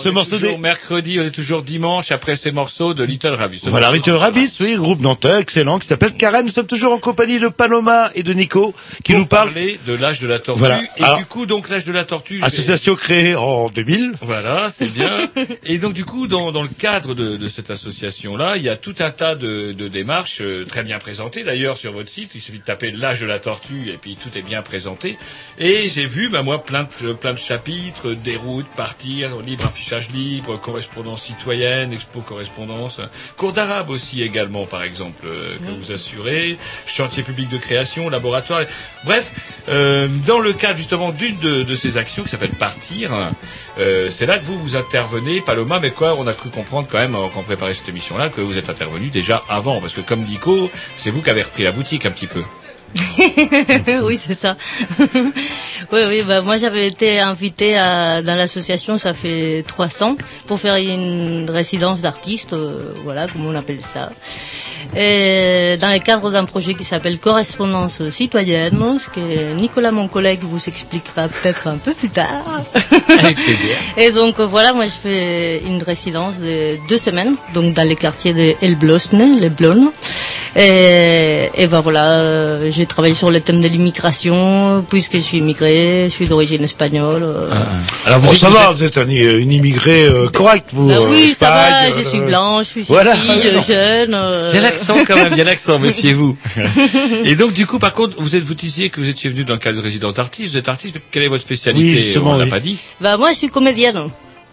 Ce 0.09 0.15
morceau 0.15 0.39
des- 0.39 0.59
mercredi, 0.91 1.19
on 1.21 1.25
est 1.25 1.31
toujours 1.31 1.63
dimanche 1.63 2.11
après 2.13 2.35
ces 2.35 2.51
morceaux 2.51 2.95
de 2.95 3.05
Little 3.05 3.35
Rabbit. 3.35 3.59
Ce 3.63 3.69
Voilà, 3.69 3.89
morceau- 3.89 3.97
Little 3.99 4.15
Rabbits, 4.15 4.53
oui, 4.61 4.75
groupe 4.77 5.03
nantais, 5.03 5.39
excellent, 5.41 5.79
qui 5.79 5.87
s'appelle 5.87 6.15
Karen. 6.15 6.47
Nous 6.47 6.51
sommes 6.53 6.67
toujours 6.67 6.95
en 6.95 6.99
compagnie 6.99 7.39
de 7.39 7.49
Paloma 7.49 8.11
et 8.15 8.23
de 8.23 8.33
Nico, 8.33 8.75
qui 9.05 9.13
Pour 9.13 9.21
nous 9.21 9.27
parlent. 9.27 9.49
parler 9.53 9.79
de 9.87 9.93
l'âge 9.93 10.21
de 10.21 10.27
la 10.27 10.39
tortue. 10.39 10.61
Voilà. 10.61 10.81
Et 10.97 11.03
Alors- 11.03 11.19
du 11.19 11.27
coup, 11.27 11.45
donc 11.45 11.69
l'âge 11.69 11.85
de 11.85 11.93
la 11.93 12.05
tortue. 12.05 12.41
Association 12.43 12.95
créée 12.95 13.37
en 13.37 13.69
2000. 13.69 14.13
Voilà, 14.23 14.71
c'est 14.71 14.91
bien. 14.91 15.29
Et 15.65 15.77
donc 15.79 15.93
du 15.93 16.07
coup, 16.07 16.27
dans, 16.27 16.53
dans 16.53 16.63
le 16.63 16.69
cadre 16.71 17.15
de, 17.15 17.37
de 17.37 17.49
cette 17.49 17.69
association-là, 17.71 18.57
il 18.57 18.63
y 18.63 18.71
a 18.71 18.77
tout 18.77 18.95
un 19.01 19.11
tas 19.11 19.35
de, 19.35 19.73
de 19.73 19.89
démarches 19.89 20.39
euh, 20.41 20.65
très 20.65 20.83
bien 20.85 20.99
présentées. 20.99 21.45
D'ailleurs, 21.45 21.77
sur 21.77 21.93
votre 21.93 22.09
site, 22.09 22.31
il 22.35 22.41
suffit 22.41 22.61
de 22.61 22.65
taper 22.65 22.93
l'âge 22.93 23.21
de 23.21 23.27
la 23.27 23.39
tortue 23.39 23.91
et 23.91 23.99
puis 24.01 24.17
tout 24.17 24.37
est 24.39 24.43
bien 24.43 24.63
présenté. 24.63 25.19
Et 25.59 25.91
j'ai 25.95 26.07
vu, 26.07 26.31
bah, 26.31 26.43
moi, 26.43 26.65
plein 26.65 26.85
de, 27.03 27.13
plein 27.13 27.35
de 27.35 27.39
chapitres, 27.39 28.13
des 28.15 28.37
routes, 28.37 28.67
partir, 28.75 29.33
libre 29.45 29.67
affichage 29.67 30.09
libre, 30.11 30.59
correspondance 30.59 30.78
citoyenne, 31.17 31.93
expo 31.93 32.21
correspondance, 32.21 33.01
cours 33.37 33.53
d'arabe 33.53 33.91
aussi 33.91 34.23
également, 34.23 34.67
par 34.67 34.83
exemple, 34.83 35.27
euh, 35.27 35.57
que 35.59 35.71
vous 35.81 35.93
assurez, 35.93 36.59
chantier 36.87 37.23
public 37.23 37.49
de 37.49 37.59
création, 37.59 38.09
laboratoire. 38.09 38.63
Bref, 39.05 39.33
euh, 39.69 40.09
dans 40.27 40.41
le 40.41 40.53
cadre 40.53 40.77
justement 40.77 41.11
d'une 41.11 41.39
de, 41.39 41.63
de 41.63 41.75
ces 41.75 41.97
actions 41.97 42.23
qui 42.23 42.29
s'appelle 42.31 42.51
Partir, 42.51 43.13
euh, 43.79 44.09
c'est 44.11 44.27
là 44.27 44.39
que 44.39 44.45
vous 44.45 44.59
vous 44.59 44.77
intervenez, 44.77 45.41
Paloma, 45.41 45.81
mais 45.81 45.91
quoi, 45.91 46.15
on 46.17 46.27
a 46.27 46.33
cru 46.33 46.51
comprendre 46.51 46.89
quand 46.91 46.99
même, 46.99 47.13
quand 47.13 47.41
on 47.41 47.43
préparait 47.43 47.75
cette 47.75 47.89
émission-là, 47.89 48.29
que 48.29 48.41
vous 48.41 48.59
êtes 48.59 48.71
intervenu 48.71 49.09
déjà 49.09 49.43
avant, 49.49 49.81
parce 49.81 49.93
que 49.93 50.01
comme 50.01 50.25
Nico, 50.25 50.71
c'est 50.97 51.11
vous 51.11 51.23
qui 51.23 51.31
avez 51.31 51.43
repris 51.43 51.63
la 51.63 51.73
boutique 51.73 52.07
un 52.07 52.11
petit 52.11 52.27
peu. 52.27 52.43
oui, 54.05 54.17
c'est 54.17 54.35
ça. 54.35 54.57
oui, 54.99 56.01
oui, 56.09 56.23
bah, 56.27 56.41
moi 56.41 56.57
j'avais 56.57 56.87
été 56.87 57.21
invitée 57.21 57.77
à, 57.77 58.23
dans 58.23 58.35
l'association, 58.35 58.99
ça 58.99 59.13
fait 59.13 59.65
300, 59.67 60.17
pour 60.47 60.59
faire 60.59 60.77
une 60.77 61.49
résidence 61.51 62.01
d'artiste, 62.01 62.53
euh, 62.53 62.93
voilà, 63.05 63.27
comme 63.29 63.47
on 63.47 63.55
appelle 63.55 63.81
ça. 63.81 64.11
Et 64.97 65.77
dans 65.81 65.93
le 65.93 65.99
cadre 65.99 66.31
d'un 66.31 66.45
projet 66.45 66.75
qui 66.75 66.85
s'appelle 66.85 67.19
Correspondance 67.19 68.09
citoyenne, 68.09 68.99
ce 68.99 69.11
que 69.11 69.53
Nicolas, 69.55 69.91
mon 69.91 70.09
collègue, 70.09 70.41
vous 70.43 70.67
expliquera 70.67 71.29
peut-être 71.29 71.67
un 71.67 71.77
peu 71.77 71.93
plus 71.93 72.09
tard. 72.09 72.63
Avec 73.19 73.37
plaisir. 73.37 73.77
Et 73.97 74.13
donc 74.13 74.41
euh, 74.41 74.47
voilà, 74.47 74.73
moi 74.73 74.87
je 74.87 74.91
fais 74.91 75.63
une 75.67 75.83
résidence 75.83 76.39
de 76.39 76.79
deux 76.89 76.97
semaines, 76.99 77.37
donc 77.53 77.75
dans 77.75 77.87
les 77.87 77.97
quartiers 77.97 78.33
de 78.33 78.55
Elblosne, 78.63 79.39
les 79.39 79.51
Blonnes. 79.51 79.91
Et, 80.61 81.51
et 81.55 81.67
ben 81.69 81.81
voilà, 81.81 82.05
euh, 82.19 82.69
j'ai 82.73 82.85
travaillé 82.85 83.15
sur 83.15 83.31
le 83.31 83.41
thème 83.41 83.61
de 83.61 83.69
l'immigration, 83.69 84.85
puisque 84.91 85.15
je 85.15 85.21
suis 85.21 85.39
immigré, 85.39 86.07
je 86.09 86.09
suis 86.13 86.27
d'origine 86.27 86.65
espagnole. 86.65 87.23
euh. 87.23 87.49
Alors 88.05 88.19
Bon, 88.21 88.33
ça 88.33 88.49
va, 88.51 88.73
vous 88.73 88.83
êtes 88.83 88.99
un, 88.99 89.07
une 89.09 89.53
immigrée 89.53 90.07
euh, 90.07 90.29
correcte, 90.29 90.71
vous. 90.73 90.91
Euh, 90.91 91.07
oui, 91.11 91.33
ça 91.39 91.49
va, 91.49 91.93
je 91.97 92.03
suis 92.03 92.19
blanche, 92.19 92.67
je 92.67 92.71
suis 92.73 92.83
Voilà. 92.89 93.15
fille, 93.15 93.41
euh, 93.47 93.63
jeune. 93.63 94.15
euh. 94.15 94.51
Il 94.53 94.57
y 94.57 94.59
a 94.59 94.63
l'accent 94.63 94.97
quand 95.07 95.15
même, 95.15 95.29
il 95.33 95.39
y 95.39 95.43
a 95.43 95.45
l'accent, 95.45 95.79
méfiez-vous. 95.79 96.37
Et 97.25 97.37
donc 97.37 97.53
du 97.53 97.65
coup, 97.67 97.79
par 97.79 97.93
contre, 97.93 98.17
vous 98.21 98.35
êtes, 98.35 98.43
vous 98.43 98.55
disiez 98.55 98.91
que 98.91 99.01
vous 99.01 99.09
étiez 99.09 99.31
venu 99.31 99.45
dans 99.45 99.55
le 99.55 99.61
cadre 99.61 99.79
de 99.79 99.83
résidence 99.83 100.15
d'artiste. 100.15 100.53
Vous 100.53 100.59
êtes 100.59 100.69
artiste. 100.69 100.97
Quelle 101.13 101.23
est 101.23 101.29
votre 101.29 101.43
spécialité? 101.43 101.85
Oui, 101.85 101.97
justement, 101.97 102.33
On 102.33 102.37
l'a 102.37 102.45
oui. 102.45 102.51
pas 102.51 102.61
dit. 102.61 102.79
Bah 103.01 103.17
moi 103.17 103.31
je 103.33 103.39
suis 103.39 103.49
comédienne. 103.49 104.09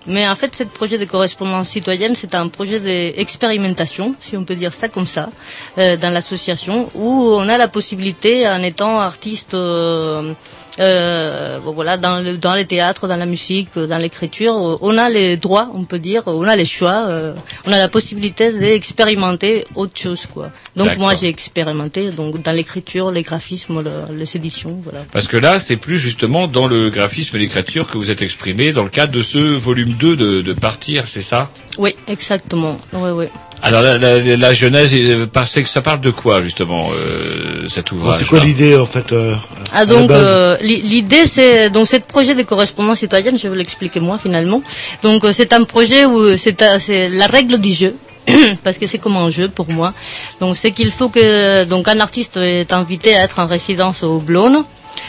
Mais 0.08 0.28
en 0.28 0.36
fait, 0.36 0.56
ce 0.56 0.64
projet 0.64 0.98
de 0.98 1.06
correspondance 1.06 1.70
citoyenne, 1.70 2.14
c'est 2.16 2.36
un 2.36 2.48
projet 2.48 2.80
d'expérimentation, 2.80 4.16
si 4.20 4.38
on 4.38 4.44
peut 4.44 4.56
dire 4.56 4.74
ça 4.74 4.88
comme 4.88 5.08
ça, 5.08 5.30
euh, 5.78 5.98
dans 5.98 6.12
l'association, 6.12 6.90
où 6.94 7.10
on 7.36 7.48
a 7.50 7.58
la 7.58 7.68
possibilité, 7.68 8.48
en 8.48 8.62
étant 8.62 9.00
artiste, 9.00 9.54
euh, 9.56 10.34
euh, 10.80 11.60
voilà, 11.64 11.98
dans 11.98 12.20
le, 12.20 12.38
dans 12.38 12.54
les 12.54 12.66
théâtres, 12.66 13.08
dans 13.08 13.16
la 13.18 13.26
musique, 13.26 13.70
euh, 13.78 13.88
dans 13.88 13.98
l'écriture, 13.98 14.56
euh, 14.56 14.78
on 14.82 14.98
a 14.98 15.10
les 15.10 15.38
droits, 15.38 15.70
on 15.74 15.84
peut 15.86 16.00
dire, 16.00 16.24
on 16.26 16.44
a 16.48 16.56
les 16.56 16.66
choix, 16.66 17.06
euh, 17.08 17.34
on 17.66 17.72
a 17.72 17.78
la 17.78 17.88
possibilité 17.88 18.52
d'expérimenter 18.52 19.66
autre 19.76 20.00
chose, 20.00 20.26
quoi. 20.32 20.52
Donc 20.76 20.88
moi, 20.98 21.14
j'ai 21.16 21.28
expérimenté, 21.30 22.12
donc 22.12 22.42
dans 22.42 22.52
l'écriture, 22.52 23.12
les 23.12 23.24
graphismes, 23.24 23.82
le- 23.82 24.14
les 24.16 24.36
éditions, 24.36 24.78
voilà. 24.84 25.00
Parce 25.12 25.28
que 25.28 25.38
là, 25.38 25.60
c'est 25.60 25.78
plus 25.78 25.98
justement 25.98 26.48
dans 26.48 26.68
le 26.68 26.90
graphisme 26.90 27.36
et 27.38 27.40
l'écriture 27.40 27.88
que 27.88 27.98
vous 27.98 28.12
êtes 28.12 28.22
exprimé 28.22 28.74
dans 28.74 28.84
le 28.84 28.90
cadre 28.90 29.14
de 29.14 29.22
ce 29.22 29.38
volume 29.58 29.94
2 29.94 30.16
de, 30.18 30.42
de 30.42 30.54
Partir, 30.54 31.08
c'est 31.08 31.22
ça? 31.22 31.50
Oui, 31.78 31.96
exactement. 32.08 32.78
Oui, 32.94 33.10
oui. 33.12 33.26
Alors 33.68 33.82
la, 33.82 33.98
la, 33.98 34.38
la 34.38 34.54
genèse, 34.54 34.92
euh, 34.94 35.26
parce 35.32 35.54
que 35.56 35.66
ça 35.68 35.82
parle 35.82 36.00
de 36.00 36.12
quoi 36.12 36.42
justement 36.42 36.88
euh, 36.92 37.68
cet 37.68 37.92
ouvrage 37.92 38.16
C'est 38.20 38.26
quoi 38.26 38.40
l'idée 38.40 38.78
en 38.78 38.86
fait 38.86 39.12
euh, 39.12 39.34
Ah 39.74 39.86
donc 39.86 40.10
euh, 40.12 40.56
li- 40.62 40.82
l'idée 40.82 41.26
c'est 41.26 41.70
donc 41.72 41.88
ce 41.88 41.98
projet 41.98 42.36
de 42.36 42.44
correspondance 42.44 43.00
citoyenne, 43.00 43.38
je 43.38 43.48
vais 43.48 43.58
l'expliquer 43.58 44.00
moi 44.00 44.18
finalement. 44.18 44.62
Donc 45.04 45.24
euh, 45.24 45.32
c'est 45.34 45.52
un 45.54 45.64
projet 45.64 46.06
où 46.06 46.38
c'est 46.38 46.62
la 47.10 47.28
règle 47.28 47.58
du 47.60 47.74
jeu. 47.74 47.96
parce 48.64 48.80
que 48.80 48.88
c'est 48.88 48.98
comme 48.98 49.18
un 49.18 49.30
jeu 49.30 49.50
pour 49.50 49.68
moi. 49.72 49.94
Donc 50.40 50.58
c'est 50.58 50.72
qu'il 50.72 50.90
faut 50.90 51.10
que 51.10 51.64
donc 51.66 51.88
un 51.88 52.00
artiste 52.00 52.38
est 52.38 52.74
invité 52.74 53.16
à 53.16 53.22
être 53.24 53.38
en 53.38 53.46
résidence 53.46 54.02
au 54.02 54.18
Blône 54.20 54.64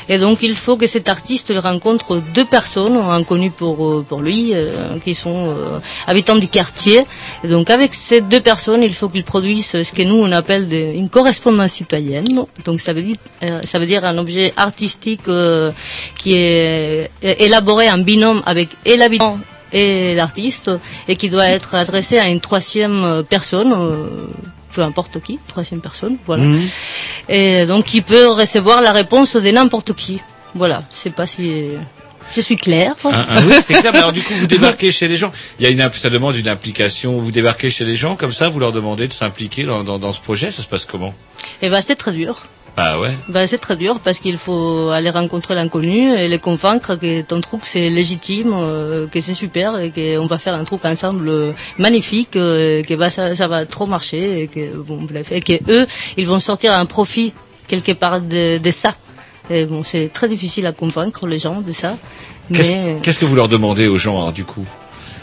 et 0.09 0.19
donc 0.19 0.43
il 0.43 0.55
faut 0.55 0.77
que 0.77 0.87
cet 0.87 1.09
artiste 1.09 1.53
rencontre 1.57 2.23
deux 2.35 2.45
personnes 2.45 2.97
inconnues 2.97 3.51
pour 3.51 3.85
euh, 3.87 4.05
pour 4.09 4.21
lui 4.21 4.53
euh, 4.55 4.99
qui 5.05 5.15
sont 5.15 5.49
euh, 5.49 5.79
habitants 6.07 6.37
du 6.37 6.49
quartier. 6.49 7.05
Et 7.45 7.49
donc 7.49 7.71
avec 7.71 7.95
ces 7.95 8.21
deux 8.21 8.41
personnes, 8.41 8.83
il 8.83 8.95
faut 8.95 9.09
qu'il 9.09 9.25
produise 9.25 9.67
ce 9.83 9.93
que 9.93 10.03
nous 10.03 10.17
on 10.17 10.33
appelle 10.33 10.73
une 10.73 11.09
correspondance 11.09 11.73
citoyenne. 11.73 12.25
Donc 12.65 12.81
ça 12.81 12.93
veut 12.93 13.03
dire 13.03 13.17
euh, 13.43 13.61
ça 13.65 13.79
veut 13.79 13.87
dire 13.87 14.05
un 14.05 14.17
objet 14.19 14.53
artistique 14.57 15.29
euh, 15.29 15.73
qui 16.19 16.35
est 16.35 17.11
élaboré 17.23 17.91
en 17.91 17.99
binôme 17.99 18.43
avec 18.47 18.69
et 18.85 18.97
l'habitant 18.97 19.39
et 19.73 20.15
l'artiste 20.15 20.71
et 21.09 21.17
qui 21.17 21.29
doit 21.29 21.49
être 21.49 21.75
adressé 21.75 22.19
à 22.19 22.29
une 22.29 22.41
troisième 22.41 23.25
personne. 23.29 23.75
Peu 24.77 24.83
importe 24.83 25.23
qui, 25.23 25.39
troisième 25.49 25.81
personne, 25.81 26.17
voilà. 26.27 26.45
Mhm. 26.45 26.61
Et 27.31 27.65
donc 27.65 27.95
il 27.95 28.03
peut 28.03 28.29
recevoir 28.43 28.83
la 28.83 28.93
réponse 28.93 29.35
de 29.37 29.51
n'importe 29.51 29.95
qui. 29.95 30.21
Voilà, 30.55 30.85
je 30.93 30.97
sais 31.05 31.15
pas 31.21 31.27
si 31.27 31.71
je 32.35 32.41
suis 32.43 32.57
claire. 32.57 32.95
Ah, 33.05 33.11
ah, 33.31 33.41
oui, 33.47 33.55
c'est 33.65 33.73
clair. 33.81 33.93
Mais 33.93 34.01
alors 34.01 34.13
du 34.13 34.23
coup, 34.23 34.35
vous 34.35 34.47
débarquez 34.47 34.93
chez 34.93 35.09
les 35.09 35.17
gens. 35.17 35.33
Il 35.59 35.65
y 35.65 35.67
a 35.67 35.71
une, 35.71 35.91
ça 35.93 36.11
demande 36.11 36.37
une 36.37 36.49
implication. 36.49 37.19
Vous 37.19 37.33
débarquez 37.33 37.71
chez 37.71 37.87
les 37.87 37.97
gens 37.97 38.17
comme 38.17 38.33
ça, 38.33 38.51
vous 38.51 38.61
leur 38.61 38.73
demandez 38.73 39.09
de 39.09 39.15
s'impliquer 39.15 39.63
dans, 39.65 39.83
dans, 39.83 39.99
dans 39.99 40.13
ce 40.13 40.21
projet. 40.21 40.51
Ça 40.51 40.63
se 40.63 40.69
passe 40.69 40.85
comment? 40.85 41.15
Et 41.63 41.71
ben 41.71 41.81
c'est 41.81 41.97
très 41.97 42.13
dur. 42.13 42.37
Ah 42.79 43.01
ouais. 43.01 43.15
Ben, 43.29 43.47
c'est 43.47 43.59
très 43.59 43.77
dur 43.77 44.01
parce 44.01 44.19
qu'il 44.19 44.37
faut 44.37 44.91
aller 44.91 45.09
rencontrer 45.09 45.55
l'inconnu 45.55 46.15
et 46.15 46.29
les 46.29 46.39
convaincre 46.39 46.97
que 46.97 47.23
ton 47.23 47.41
truc 47.41 47.63
c'est 47.65 47.89
légitime, 47.89 48.53
euh, 48.53 49.07
que 49.07 49.21
c'est 49.23 49.33
super 49.33 49.79
et 49.79 49.91
qu'on 49.91 50.27
va 50.27 50.37
faire 50.37 50.55
un 50.55 50.65
truc 50.65 50.85
ensemble 50.85 51.29
euh, 51.29 51.53
magnifique, 51.79 52.37
euh, 52.37 52.83
que 52.83 52.93
bah, 52.95 53.09
ça, 53.09 53.35
ça 53.35 53.49
va 53.49 53.65
trop 53.65 53.87
marcher 53.87 54.43
et 54.43 54.47
que 54.49 54.77
bon 54.77 54.99
bref 55.03 55.33
et 55.33 55.41
que 55.41 55.55
eux 55.71 55.87
ils 56.19 56.27
vont 56.27 56.39
sortir 56.39 56.75
un 56.75 56.85
profit 56.85 57.33
quelque 57.67 57.93
part 57.93 58.21
de, 58.21 58.59
de 58.59 58.71
ça. 58.71 58.95
Et 59.49 59.65
bon 59.65 59.83
c'est 59.83 60.13
très 60.13 60.29
difficile 60.29 60.67
à 60.67 60.73
convaincre 60.73 61.27
les 61.27 61.39
gens 61.39 61.63
de 61.63 61.73
ça, 61.73 61.97
Qu'est-ce 62.53 62.71
mais 62.71 62.97
qu'est-ce 63.03 63.19
que 63.19 63.25
vous 63.25 63.37
leur 63.37 63.49
demandez 63.49 63.87
aux 63.87 63.97
gens 63.97 64.19
alors, 64.19 64.33
du 64.33 64.45
coup? 64.45 64.67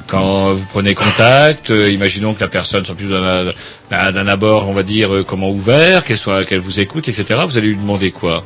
Quand 0.08 0.54
vous 0.54 0.66
prenez 0.66 0.93
contact, 0.95 1.72
euh, 1.72 1.89
imaginons 1.89 2.34
que 2.34 2.41
la 2.41 2.47
personne 2.47 2.86
soit 2.86 2.95
plus 2.95 3.10
d'un 3.10 4.28
abord, 4.28 4.70
on 4.70 4.74
va 4.74 4.84
dire, 4.84 5.14
euh, 5.14 5.24
comment 5.24 5.49
ouvert, 5.49 6.04
qu'elle 6.04 6.18
soit, 6.18 6.45
qu'elle 6.45 6.60
vous 6.60 6.80
écoute, 6.80 7.08
etc. 7.08 7.39
Vous 7.45 7.58
allez 7.58 7.68
lui 7.68 7.76
demander 7.76 8.12
quoi? 8.12 8.43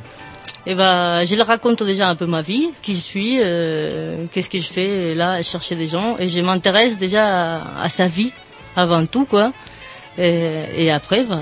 Et 0.70 0.76
ben, 0.76 1.24
je 1.26 1.36
leur 1.36 1.48
raconte 1.48 1.82
déjà 1.84 2.10
un 2.10 2.16
peu 2.16 2.26
ma 2.26 2.42
vie, 2.42 2.68
qui 2.82 2.94
je 2.94 3.00
suis, 3.00 3.38
euh, 3.40 4.26
qu'est-ce 4.34 4.50
que 4.50 4.58
je 4.60 4.68
fais 4.68 5.16
là, 5.16 5.42
chercher 5.42 5.76
des 5.76 5.88
gens, 5.88 6.18
et 6.20 6.28
je 6.28 6.42
m'intéresse 6.42 6.98
déjà 6.98 7.62
à, 7.82 7.88
sa 7.88 8.10
vie 8.10 8.34
avant 8.76 9.06
tout, 9.06 9.24
quoi. 9.24 9.54
Et, 10.18 10.66
et 10.76 10.92
après, 10.92 11.24
ben, 11.24 11.40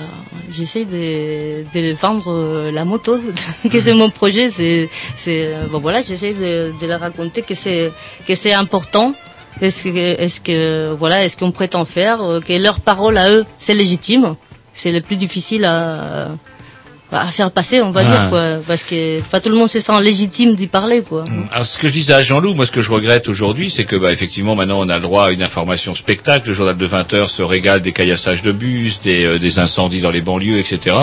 j'essaie 0.52 0.86
de, 0.86 1.64
de 1.74 1.94
vendre 1.94 2.32
euh, 2.32 2.72
la 2.72 2.86
moto, 2.86 3.20
que 3.72 3.80
c'est 3.80 3.94
mon 3.94 4.12
projet. 4.12 4.52
C'est, 4.52 4.90
c'est, 5.16 5.48
euh, 5.48 5.66
voilà, 5.72 6.04
j'essaie 6.04 6.34
de, 6.34 6.72
de 6.80 6.94
raconter 6.94 7.42
que 7.42 7.56
c'est, 7.56 7.92
que 8.28 8.36
c'est 8.36 8.54
important. 8.54 9.16
Est-ce 9.62 9.84
que, 9.84 9.90
est-ce 10.22 10.42
que, 10.42 10.94
voilà, 10.94 11.24
est-ce 11.24 11.38
qu'on 11.38 11.52
prétend 11.52 11.86
faire, 11.86 12.22
euh, 12.22 12.40
que 12.42 12.54
leur 12.54 12.80
parole 12.82 13.18
à 13.18 13.30
eux, 13.32 13.46
c'est 13.58 13.74
légitime? 13.74 14.36
C'est 14.74 14.92
le 14.92 15.00
plus 15.02 15.16
difficile 15.16 15.64
à, 15.66 16.28
à 17.12 17.32
faire 17.32 17.52
passer, 17.52 17.82
on 17.82 17.92
va 17.92 18.04
dire, 18.04 18.30
quoi. 18.30 18.58
Parce 18.68 18.84
que 18.84 19.22
pas 19.22 19.40
tout 19.40 19.50
le 19.50 19.56
monde 19.56 19.70
se 19.70 19.80
sent 19.80 20.02
légitime 20.02 20.56
d'y 20.56 20.68
parler, 20.68 21.02
quoi. 21.02 21.24
Alors 21.52 21.66
ce 21.66 21.78
que 21.78 21.88
je 21.88 21.94
disais 21.94 22.14
à 22.14 22.22
Jean-Loup, 22.22 22.54
moi 22.54 22.66
ce 22.66 22.72
que 22.72 22.82
je 22.82 22.92
regrette 22.92 23.28
aujourd'hui, 23.28 23.70
c'est 23.70 23.86
que 23.86 23.96
bah, 23.96 24.12
effectivement 24.12 24.56
maintenant 24.56 24.80
on 24.80 24.90
a 24.90 24.96
le 24.96 25.02
droit 25.02 25.28
à 25.28 25.32
une 25.32 25.44
information 25.44 25.96
spectacle. 25.96 26.50
Le 26.50 26.54
journal 26.54 26.78
de 26.78 26.86
20 26.86 27.14
heures 27.14 27.30
se 27.30 27.42
régale 27.42 27.82
des 27.82 27.92
caillassages 27.92 28.42
de 28.42 28.52
bus, 28.52 29.00
des, 29.02 29.26
euh, 29.26 29.40
des 29.40 29.60
incendies 29.60 30.02
dans 30.02 30.12
les 30.12 30.22
banlieues, 30.22 30.58
etc. 30.60 30.96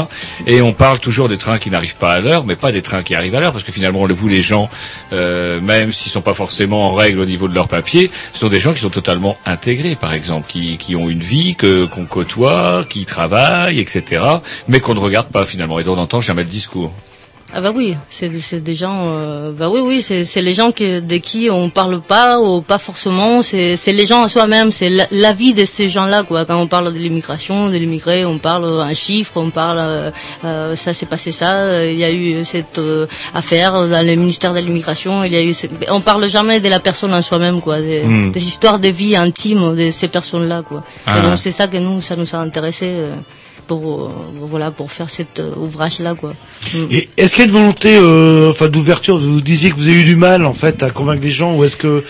Et 0.47 0.61
on 0.63 0.73
parle 0.73 0.99
toujours 0.99 1.29
des 1.29 1.39
trains 1.39 1.59
qui 1.59 1.71
n'arrivent 1.71 1.97
pas 1.97 2.13
à 2.13 2.21
l'heure, 2.21 2.45
mais 2.45 2.57
pas 2.57 2.73
des 2.73 2.83
trains 2.83 3.03
qui 3.03 3.15
arrivent 3.15 3.35
à 3.35 3.41
l'heure, 3.41 3.53
parce 3.53 3.65
que 3.65 3.73
finalement 3.73 4.07
vous 4.13 4.29
les 4.29 4.43
gens, 4.43 4.69
euh, 5.13 5.61
même 5.61 5.93
s'ils 5.93 6.13
sont 6.13 6.21
pas 6.21 6.35
forcément 6.35 6.89
en 6.89 6.95
règle 6.95 7.21
au 7.21 7.25
niveau 7.25 7.49
de 7.49 7.55
leur 7.55 7.69
papier, 7.69 8.11
ce 8.33 8.41
sont 8.41 8.49
des 8.49 8.61
gens 8.61 8.73
qui 8.73 8.81
sont 8.81 8.91
totalement 8.91 9.37
intégrés, 9.47 9.95
par 9.95 10.13
exemple, 10.13 10.47
qui, 10.49 10.77
qui 10.77 10.97
ont 10.97 11.09
une 11.09 11.21
vie 11.21 11.55
que 11.55 11.87
qu'on 11.87 12.05
côtoie, 12.05 12.85
qui 12.89 13.05
travaillent, 13.05 13.79
etc. 13.81 14.23
Mais 14.69 14.81
qu'on 14.81 14.95
ne 14.95 15.01
regarde 15.01 15.29
pas 15.29 15.47
finalement. 15.47 15.79
Et 15.79 15.85
temps 15.97 16.03
en 16.03 16.07
temps, 16.07 16.21
jamais 16.21 16.43
le 16.43 16.49
discours. 16.49 16.93
Ah 17.55 17.61
bah 17.61 17.71
oui, 17.77 17.95
c'est 18.09 18.31
des 18.65 18.75
gens. 18.75 19.01
euh, 19.09 19.53
bah 19.53 19.69
oui, 19.69 19.81
oui, 19.81 20.01
c'est 20.01 20.41
les 20.41 20.55
gens 20.55 20.73
que, 20.73 21.01
de 21.01 21.17
qui 21.19 21.51
on 21.51 21.69
parle 21.69 22.01
pas 22.01 22.41
ou 22.41 22.63
pas 22.63 22.79
forcément. 22.79 23.43
C'est 23.43 23.77
les 23.89 24.07
gens 24.07 24.23
à 24.23 24.29
soi-même. 24.31 24.71
C'est 24.71 24.89
la, 24.89 25.07
la 25.11 25.35
vie 25.35 25.53
de 25.53 25.67
ces 25.67 25.91
gens-là, 25.91 26.23
quoi. 26.23 26.47
Quand 26.47 26.57
on 26.59 26.67
parle 26.67 26.95
de 26.95 26.99
l'immigration, 26.99 27.69
de 27.69 27.77
l'immigré, 27.77 28.25
on 28.25 28.39
parle 28.39 28.81
un 28.81 28.95
chiffre, 28.95 29.33
on 29.37 29.51
parle 29.51 29.77
euh, 29.81 30.11
euh, 30.47 30.77
ça 30.77 30.95
s'est 30.95 31.05
passé 31.05 31.31
ça. 31.31 31.85
Il 31.85 31.99
y 31.99 32.05
a 32.05 32.11
eu 32.11 32.43
cette 32.47 32.79
euh, 32.79 33.07
affaire 33.35 33.73
dans 33.87 34.07
le 34.07 34.15
ministère 34.15 34.55
de 34.55 34.61
l'immigration. 34.61 35.23
Il 35.23 35.33
y 35.33 35.37
a 35.37 35.43
eu. 35.43 35.55
On 35.91 36.01
parle 36.01 36.27
jamais 36.31 36.59
de 36.59 36.71
la 36.71 36.81
personne 36.81 37.13
en 37.13 37.21
soi-même, 37.21 37.61
quoi. 37.61 37.83
Des, 37.83 38.03
Hmm. 38.03 38.33
des 38.33 38.43
histoires 38.43 38.79
de 38.79 38.89
vie 38.89 39.15
intimes 39.15 39.77
de 39.77 39.91
ces 39.91 40.09
personnes-là, 40.09 40.63
quoi. 40.67 40.83
Ah. 41.07 41.19
Et 41.19 41.23
donc 41.23 41.37
c'est 41.37 41.51
ça 41.51 41.67
que 41.69 41.77
nous, 41.77 42.01
ça 42.01 42.17
nous 42.17 42.35
a 42.35 42.39
intéressé. 42.39 42.95
Pour 43.67 44.03
euh, 44.05 44.09
voilà 44.51 44.71
pour 44.71 44.91
faire 44.93 45.09
cet 45.11 45.41
euh, 45.41 45.51
ouvrage 45.57 45.99
là 46.01 46.15
quoi. 46.15 46.33
Mm. 46.75 46.87
Est-ce 47.17 47.31
qu'il 47.35 47.41
y 47.41 47.43
a 47.43 47.45
une 47.47 47.51
volonté, 47.53 47.97
euh, 47.97 48.51
enfin, 48.51 48.69
d'ouverture 48.69 49.19
Vous 49.19 49.41
disiez 49.41 49.71
que 49.71 49.77
vous 49.77 49.89
avez 49.89 50.01
eu 50.01 50.05
du 50.05 50.17
mal, 50.17 50.45
en 50.47 50.55
fait, 50.55 50.83
à 50.83 50.91
convaincre 50.91 51.23
les 51.23 51.31
gens, 51.33 51.55
ou 51.57 51.65
est-ce 51.65 51.77
que, 51.77 52.03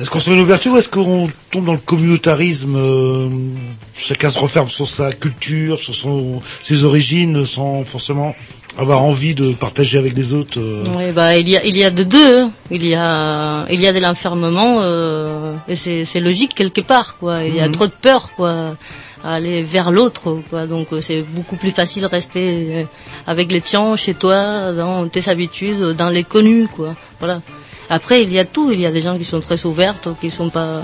est-ce 0.00 0.08
qu'on 0.10 0.20
se 0.20 0.30
met 0.30 0.36
une 0.36 0.42
ouverture, 0.42 0.72
ou 0.72 0.76
est-ce 0.78 0.88
qu'on 0.88 1.28
tombe 1.50 1.66
dans 1.66 1.72
le 1.72 1.78
communautarisme 1.78 2.76
Chacun 3.94 4.30
se 4.30 4.38
referme 4.38 4.68
sur 4.68 4.88
sa 4.88 5.12
culture, 5.12 5.78
sur 5.78 5.94
son, 5.94 6.40
ses 6.62 6.84
origines, 6.84 7.44
sans 7.44 7.84
forcément 7.84 8.34
avoir 8.78 9.02
envie 9.02 9.34
de 9.34 9.52
partager 9.52 9.96
avec 9.98 10.14
les 10.14 10.34
autres. 10.34 10.60
euh. 10.60 10.84
Oui, 10.96 11.10
bah 11.12 11.36
il 11.38 11.48
y 11.48 11.56
a 11.56 11.64
il 11.64 11.76
y 11.78 11.82
a 11.82 11.90
de 11.90 12.02
deux. 12.02 12.40
hein. 12.40 12.50
Il 12.70 12.84
y 12.86 12.94
a 12.94 13.64
il 13.70 13.80
y 13.80 13.86
a 13.86 13.92
de 13.94 14.00
l'enfermement 14.00 14.78
euh, 14.82 15.54
et 15.66 15.76
c'est 15.76 16.04
c'est 16.04 16.20
logique 16.20 16.54
quelque 16.54 16.82
part 16.82 17.16
quoi. 17.18 17.42
Il 17.44 17.54
y 17.56 17.60
a 17.60 17.66
Mhm. 17.68 17.72
trop 17.72 17.86
de 17.86 17.92
peur 18.02 18.32
quoi 18.36 18.76
aller 19.32 19.62
vers 19.62 19.90
l'autre 19.90 20.42
quoi. 20.48 20.66
Donc 20.66 20.92
euh, 20.92 21.00
c'est 21.00 21.22
beaucoup 21.22 21.56
plus 21.56 21.70
facile 21.70 22.06
rester 22.06 22.68
euh, 22.70 22.84
avec 23.26 23.50
les 23.50 23.60
tiens 23.60 23.96
chez 23.96 24.14
toi 24.14 24.72
dans 24.72 25.08
tes 25.08 25.28
habitudes, 25.28 25.96
dans 25.96 26.10
les 26.10 26.24
connus 26.24 26.68
quoi. 26.68 26.94
Voilà. 27.18 27.40
Après 27.90 28.22
il 28.22 28.32
y 28.32 28.38
a 28.38 28.44
tout. 28.44 28.70
Il 28.70 28.80
y 28.80 28.86
a 28.86 28.92
des 28.92 29.00
gens 29.00 29.16
qui 29.16 29.24
sont 29.24 29.40
très 29.40 29.64
ouverts, 29.64 29.94
qui 30.20 30.30
sont 30.30 30.50
pas 30.50 30.82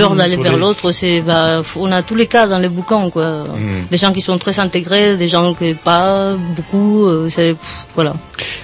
peur 0.00 0.14
Mmh, 0.14 0.18
d'aller 0.18 0.36
vers 0.36 0.56
l'autre. 0.56 0.92
C'est, 0.92 1.20
bah, 1.20 1.62
on 1.76 1.90
a 1.92 2.02
tous 2.02 2.14
les 2.14 2.26
cas 2.26 2.46
dans 2.46 2.58
les 2.58 2.68
bouquins, 2.68 3.10
quoi. 3.10 3.44
Des 3.90 3.96
gens 3.96 4.12
qui 4.12 4.20
sont 4.20 4.38
très 4.38 4.58
intégrés, 4.58 5.16
des 5.16 5.28
gens 5.28 5.54
qui 5.54 5.74
pas 5.74 6.34
beaucoup. 6.56 7.06
euh, 7.06 7.28
c'est, 7.34 7.54
voilà. 7.94 8.14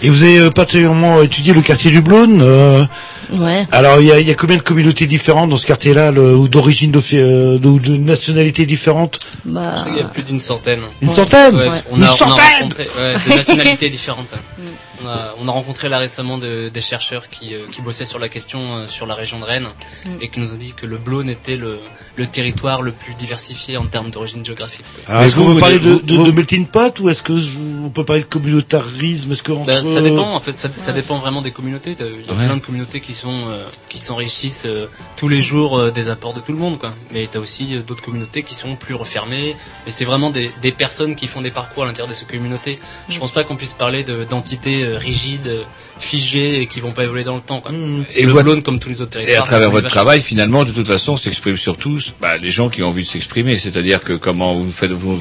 Et 0.03 0.09
vous 0.11 0.23
avez 0.23 0.39
euh, 0.39 0.51
particulièrement 0.51 1.23
étudié 1.23 1.53
le 1.53 1.63
quartier 1.63 1.91
du 1.91 2.01
Blône. 2.01 2.41
euh, 2.43 2.85
Ouais. 3.33 3.67
alors, 3.73 4.01
il 4.01 4.07
y 4.07 4.13
a, 4.13 4.21
il 4.21 4.29
y 4.29 4.31
a 4.31 4.35
combien 4.37 4.57
de 4.57 4.63
communautés 4.63 5.07
différentes 5.07 5.51
dans 5.51 5.57
ce 5.57 5.67
quartier-là, 5.67 6.13
ou 6.13 6.47
d'origine 6.47 6.93
de, 6.93 7.01
euh, 7.15 7.59
de, 7.59 7.69
ou 7.69 7.81
de 7.81 7.97
nationalités 7.97 8.67
différentes 8.67 9.19
Bah, 9.45 9.85
Il 9.89 9.97
y 9.97 10.01
a 10.01 10.05
plus 10.05 10.23
d'une 10.23 10.39
centaine. 10.39 10.83
Une 11.03 11.11
centaine? 11.11 11.57
Ouais, 11.57 11.69
Ouais. 11.69 11.83
on, 11.91 11.97
Une 11.97 12.05
a, 12.05 12.11
on 12.13 12.15
a 12.15 12.17
centaine 12.17 12.45
rencontré 12.61 12.85
ouais, 12.85 13.15
de 13.33 13.37
nationalités 13.37 13.91
différentes. 13.91 14.29
On 15.03 15.07
a, 15.09 15.35
on 15.39 15.49
a 15.49 15.51
rencontré 15.53 15.89
là 15.89 15.99
récemment 15.99 16.39
de- 16.39 16.69
des 16.69 16.81
chercheurs 16.81 17.29
qui, 17.29 17.55
euh, 17.55 17.67
qui 17.71 17.83
bossaient 17.83 18.05
sur 18.07 18.19
la 18.19 18.29
question 18.29 18.61
euh, 18.77 18.87
sur 18.87 19.07
la 19.07 19.15
région 19.15 19.39
de 19.41 19.45
Rennes 19.45 19.69
Mm. 20.07 20.11
et 20.23 20.29
qui 20.31 20.41
nous 20.41 20.53
ont 20.53 20.57
dit 20.57 20.73
que 20.75 20.87
le 20.87 20.99
Blône 20.99 21.29
était 21.29 21.57
le, 21.57 21.79
le 22.17 22.27
territoire 22.27 22.83
le 22.83 22.93
plus 22.93 23.15
diversifié 23.15 23.77
en 23.77 23.85
termes 23.87 24.11
d'origine 24.11 24.45
géographique. 24.45 24.85
Alors, 25.07 25.23
Est-ce 25.23 25.37
qu'on 25.37 25.55
peut 25.55 25.61
parler 25.61 25.79
de, 25.79 25.97
de, 25.97 26.17
de 26.25 26.31
melting 26.33 26.67
pot 26.67 26.99
ou 27.01 27.09
est-ce 27.09 27.23
que 27.23 27.37
je- 27.37 27.57
on 27.85 27.91
peut 27.91 28.05
parler 28.05 28.23
de 28.23 28.27
communautarisme? 28.29 29.33
Est-ce 29.33 29.43
que 29.43 29.53
entre... 29.53 29.67
Ben, 29.67 29.85
ça 29.85 30.01
dépend 30.01 30.35
en 30.35 30.41
fait, 30.41 30.59
ça, 30.59 30.69
ça 30.75 30.93
dépend 30.93 31.19
vraiment 31.19 31.43
des 31.43 31.51
communautés. 31.51 31.95
Il 31.99 32.05
y 32.27 32.31
a 32.31 32.33
Ouais. 32.35 32.47
plein 32.47 32.57
de 32.57 32.61
communautés 32.63 33.01
qui 33.01 33.13
sont 33.15 33.49
euh, 33.49 33.65
qui 33.89 33.99
s'enrichissent 33.99 34.65
euh, 34.67 34.87
tous 35.17 35.29
les 35.29 35.41
jours 35.41 35.79
euh, 35.79 35.91
des 35.91 36.09
apports 36.09 36.35
de 36.35 36.41
tout 36.41 36.53
le 36.53 36.59
monde, 36.59 36.79
quoi. 36.79 36.93
Mais 37.13 37.29
t'as 37.31 37.39
aussi 37.39 37.75
euh, 37.77 37.83
d'autres 37.83 38.03
communautés 38.03 38.43
qui 38.43 38.55
sont 38.55 38.77
plus 38.77 38.95
refermées. 38.95 39.55
Mais 39.85 39.93
c'est 39.93 40.05
vraiment 40.05 40.31
des, 40.31 40.51
des 40.63 40.73
personnes 40.73 41.17
qui 41.17 41.27
font 41.27 41.43
des 41.43 41.51
parcours 41.51 41.83
à 41.85 41.87
l'intérieur 41.87 42.09
de 42.09 42.15
ces 42.15 42.25
communautés. 42.27 42.79
Je 43.09 43.19
pense 43.19 43.33
pas 43.33 43.45
qu'on 43.45 43.57
puisse 43.57 43.73
parler 43.75 44.05
de- 44.05 44.25
d'entités 44.25 44.83
euh, 44.85 44.97
rigides, 44.99 45.51
figées 45.99 46.61
et 46.61 46.67
qui 46.67 46.81
vont 46.81 46.93
pas 46.93 47.05
évoluer 47.05 47.25
dans 47.25 47.35
le 47.37 47.41
temps. 47.41 47.61
Quoi. 47.61 47.73
Et 48.15 48.23
le 48.25 48.31
votre- 48.33 48.57
comme 48.61 48.79
tous 48.79 48.89
les 48.89 49.01
autres 49.01 49.13
territoires. 49.13 49.37
Et 49.39 49.41
à 49.41 49.47
travers 49.47 49.71
votre 49.71 49.85
vachement. 49.85 49.95
travail, 50.03 50.21
finalement, 50.21 50.65
de 50.65 50.71
toute 50.73 50.87
façon, 50.87 51.17
s'expriment 51.17 51.57
surtout 51.57 51.99
bah, 52.21 52.37
les 52.37 52.51
gens 52.51 52.69
qui 52.69 52.83
ont 52.83 52.89
envie 52.89 53.03
de 53.05 53.09
s'exprimer. 53.09 53.57
C'est-à-dire 53.59 54.03
que 54.05 54.13
comment 54.13 54.55
vous 54.55 54.71
faites, 54.71 54.91
vous, 54.93 55.17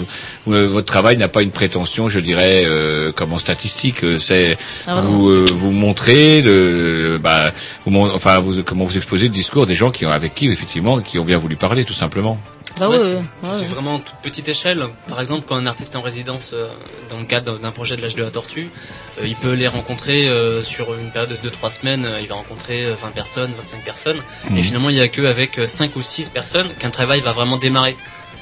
vous- 0.46 0.54
euh, 0.54 0.68
votre 0.68 0.86
travail 0.88 1.18
n'a 1.18 1.28
pas 1.28 1.42
une 1.44 1.52
prétention, 1.52 2.10
je 2.10 2.20
dirais, 2.20 2.64
euh, 2.66 3.12
comme 3.12 3.34
en 3.34 3.40
statistique. 3.40 4.04
euh, 4.04 4.20
C'est 4.20 4.58
Ah, 4.88 5.02
vous 5.02 5.30
euh, 5.30 5.46
vous 5.52 5.72
montrez, 5.72 6.42
le, 6.42 7.20
bah, 7.22 7.52
vous, 7.86 7.98
enfin, 8.00 8.40
vous, 8.40 8.64
comment 8.64 8.84
vous 8.86 8.98
exposez 8.98 9.24
le 9.24 9.30
discours 9.34 9.66
des 9.66 9.76
gens 9.76 9.92
qui 9.92 10.06
ont 10.06 10.12
avec 10.12 10.36
qui 10.36 10.48
effectivement, 10.50 11.00
qui 11.02 11.20
ont 11.20 11.26
bien 11.26 11.38
voulu 11.38 11.56
parler, 11.56 11.84
tout 11.86 11.94
simplement. 11.94 12.40
Bah 12.80 12.90
Ouais, 12.90 12.98
ouais, 12.98 13.04
c'est 13.04 13.16
ouais, 13.16 13.24
c'est 13.42 13.60
ouais. 13.62 13.66
vraiment 13.66 14.00
toute 14.00 14.18
petite 14.22 14.48
échelle. 14.48 14.86
Par 15.08 15.20
exemple, 15.22 15.46
quand 15.48 15.56
un 15.56 15.66
artiste 15.66 15.94
est 15.94 15.98
en 15.98 16.02
résidence 16.02 16.52
euh, 16.54 16.68
dans 17.10 17.20
le 17.20 17.26
cadre 17.26 17.58
d'un 17.58 17.72
projet 17.72 17.96
de 17.96 18.02
l'âge 18.02 18.16
de 18.16 18.24
la 18.24 18.32
tortue, 18.32 18.70
euh, 19.22 19.28
il 19.28 19.36
peut 19.36 19.54
les 19.54 19.68
rencontrer 19.68 20.28
euh, 20.28 20.64
sur 20.64 20.94
une 20.96 21.10
période 21.12 21.38
de 21.42 21.50
2-3 21.50 21.70
semaines. 21.80 22.06
euh, 22.06 22.20
il 22.22 22.28
va 22.28 22.36
rencontrer 22.36 22.86
euh, 22.86 22.96
20 22.96 23.12
personnes, 23.12 23.52
25 23.58 23.84
personnes. 23.84 24.22
Mhm. 24.50 24.58
Et 24.58 24.62
finalement, 24.62 24.90
il 24.90 24.96
n'y 24.96 25.02
a 25.02 25.08
qu'avec 25.08 25.60
5 25.66 25.96
ou 25.96 26.02
6 26.02 26.30
personnes 26.30 26.70
qu'un 26.80 26.90
travail 26.92 27.22
va 27.22 27.32
vraiment 27.32 27.58
démarrer. 27.58 27.96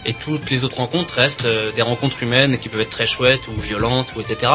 Et 0.06 0.14
toutes 0.14 0.50
les 0.50 0.66
autres 0.66 0.78
rencontres 0.78 1.14
restent 1.14 1.46
euh, 1.46 1.72
des 1.72 1.82
rencontres 1.82 2.22
humaines 2.24 2.58
qui 2.60 2.68
peuvent 2.68 2.82
être 2.82 2.90
très 2.90 3.06
chouettes 3.06 3.48
ou 3.48 3.58
violentes 3.58 4.08
ou 4.16 4.20
etc. 4.22 4.52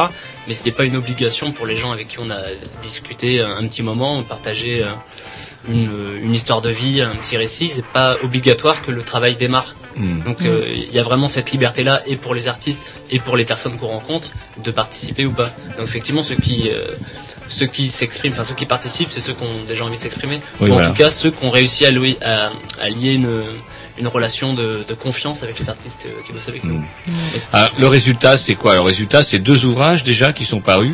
Mais 0.47 0.53
c'est 0.53 0.71
pas 0.71 0.83
une 0.83 0.95
obligation 0.95 1.51
pour 1.53 1.65
les 1.65 1.75
gens 1.75 1.91
avec 1.91 2.07
qui 2.09 2.19
on 2.19 2.29
a 2.29 2.41
discuté 2.83 3.41
un, 3.41 3.57
un 3.57 3.67
petit 3.67 3.81
moment, 3.81 4.21
partagé 4.23 4.83
euh, 4.83 4.91
une, 5.69 5.89
une 6.23 6.33
histoire 6.33 6.61
de 6.61 6.69
vie, 6.69 7.01
un 7.01 7.15
petit 7.15 7.37
récit. 7.37 7.69
C'est 7.69 7.85
pas 7.85 8.17
obligatoire 8.23 8.81
que 8.81 8.91
le 8.91 9.01
travail 9.03 9.35
démarre. 9.35 9.75
Mhm. 9.95 10.23
Donc 10.23 10.41
euh, 10.45 10.65
il 10.69 10.93
y 10.93 10.99
a 10.99 11.03
vraiment 11.03 11.27
cette 11.27 11.51
liberté 11.51 11.83
là 11.83 12.01
et 12.05 12.15
pour 12.15 12.33
les 12.35 12.47
artistes 12.47 12.93
et 13.11 13.19
pour 13.19 13.35
les 13.37 13.45
personnes 13.45 13.77
qu'on 13.77 13.87
rencontre 13.87 14.29
de 14.63 14.71
participer 14.71 15.25
ou 15.25 15.31
pas. 15.31 15.51
Donc 15.77 15.87
effectivement 15.87 16.23
ceux 16.23 16.35
qui 16.35 16.69
euh, 16.69 16.85
ceux 17.47 17.65
qui 17.65 17.87
s'expriment, 17.87 18.33
enfin 18.33 18.43
ceux 18.43 18.53
qui 18.55 18.67
participent, 18.67 19.09
c'est 19.11 19.19
ceux 19.19 19.33
qui 19.33 19.43
ont 19.43 19.63
déjà 19.67 19.83
envie 19.83 19.97
de 19.97 20.01
s'exprimer. 20.01 20.39
Oui, 20.61 20.69
ou 20.69 20.73
en 20.73 20.75
voilà. 20.75 20.89
tout 20.89 20.93
cas 20.95 21.09
ceux 21.09 21.31
qui 21.31 21.43
ont 21.43 21.49
réussi 21.49 21.85
à, 21.85 21.91
louer- 21.91 22.17
à, 22.23 22.51
à 22.81 22.89
lier 22.89 23.13
une 23.13 23.41
une 23.97 24.07
relation 24.07 24.53
de, 24.53 24.85
de 24.87 24.93
confiance 24.93 25.43
avec 25.43 25.59
les 25.59 25.69
artistes 25.69 26.05
euh, 26.05 26.21
qui 26.25 26.31
bossent 26.31 26.47
avec 26.47 26.63
nous. 26.63 26.81
C'est- 27.35 27.49
Ah, 27.51 27.69
le 27.77 27.87
résultat, 27.87 28.37
c'est 28.37 28.55
quoi? 28.55 28.75
Le 28.75 28.79
résultat, 28.81 29.23
c'est 29.23 29.39
deux 29.39 29.65
ouvrages 29.65 30.05
déjà 30.05 30.31
qui 30.31 30.45
sont 30.45 30.61
parus. 30.61 30.93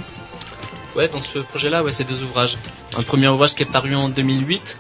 Ouais, 0.96 1.08
dans 1.10 1.22
ce 1.22 1.40
projet-là, 1.40 1.84
ouais, 1.84 1.92
c'est 1.92 2.08
deux 2.08 2.22
ouvrages. 2.24 2.58
Un 2.98 3.02
premier 3.02 3.28
ouvrage 3.28 3.54
qui 3.56 3.64
est 3.64 3.72
paru 3.72 3.96
en 3.96 4.08
2008, 4.10 4.78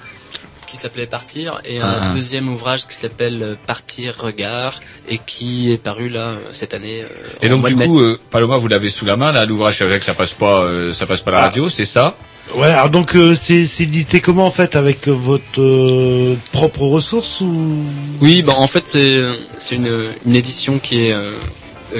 qui 0.67 0.77
s'appelait 0.77 1.07
Partir, 1.07 1.59
et 1.65 1.79
un 1.79 1.85
Ah, 1.87 2.07
ah. 2.09 2.13
deuxième 2.13 2.47
ouvrage 2.47 2.87
qui 2.87 2.95
s'appelle 2.95 3.43
euh, 3.43 3.55
Partir 3.67 4.15
Regard, 4.17 4.79
et 5.09 5.17
qui 5.17 5.71
est 5.71 5.77
paru 5.77 6.07
là 6.09 6.19
euh, 6.29 6.39
cette 6.51 6.73
année. 6.73 7.01
euh, 7.03 7.07
Et 7.41 7.49
donc 7.49 7.65
du 7.67 7.75
coup, 7.75 7.99
euh, 7.99 8.17
Paloma, 8.31 8.57
vous 8.57 8.67
l'avez 8.69 8.89
sous 8.89 9.05
la 9.05 9.17
main 9.17 9.31
là, 9.33 9.45
l'ouvrage 9.45 9.77
c'est 9.79 9.85
vrai 9.85 9.99
que 9.99 10.05
ça 10.05 10.13
passe 10.13 10.31
pas, 10.31 10.61
euh, 10.63 10.93
ça 10.93 11.05
passe 11.05 11.21
pas 11.21 11.31
à 11.31 11.33
la 11.33 11.41
radio, 11.41 11.67
c'est 11.69 11.85
ça? 11.85 12.15
Ouais, 12.55 12.67
alors 12.67 12.89
donc 12.91 13.15
euh, 13.15 13.33
c'est 13.33 13.65
c'est 13.65 13.83
édité 13.83 14.21
comment 14.21 14.45
en 14.45 14.51
fait 14.51 14.75
avec 14.75 15.07
votre 15.07 15.59
euh, 15.59 16.35
propre 16.53 16.81
ressource 16.83 17.41
ou? 17.41 17.83
Oui, 18.21 18.41
bah 18.43 18.53
en 18.55 18.67
fait 18.67 18.87
c'est 18.87 19.21
c'est 19.57 19.75
une, 19.75 20.11
une 20.25 20.35
édition 20.35 20.77
qui 20.79 21.07
est 21.07 21.13
euh, 21.13 21.33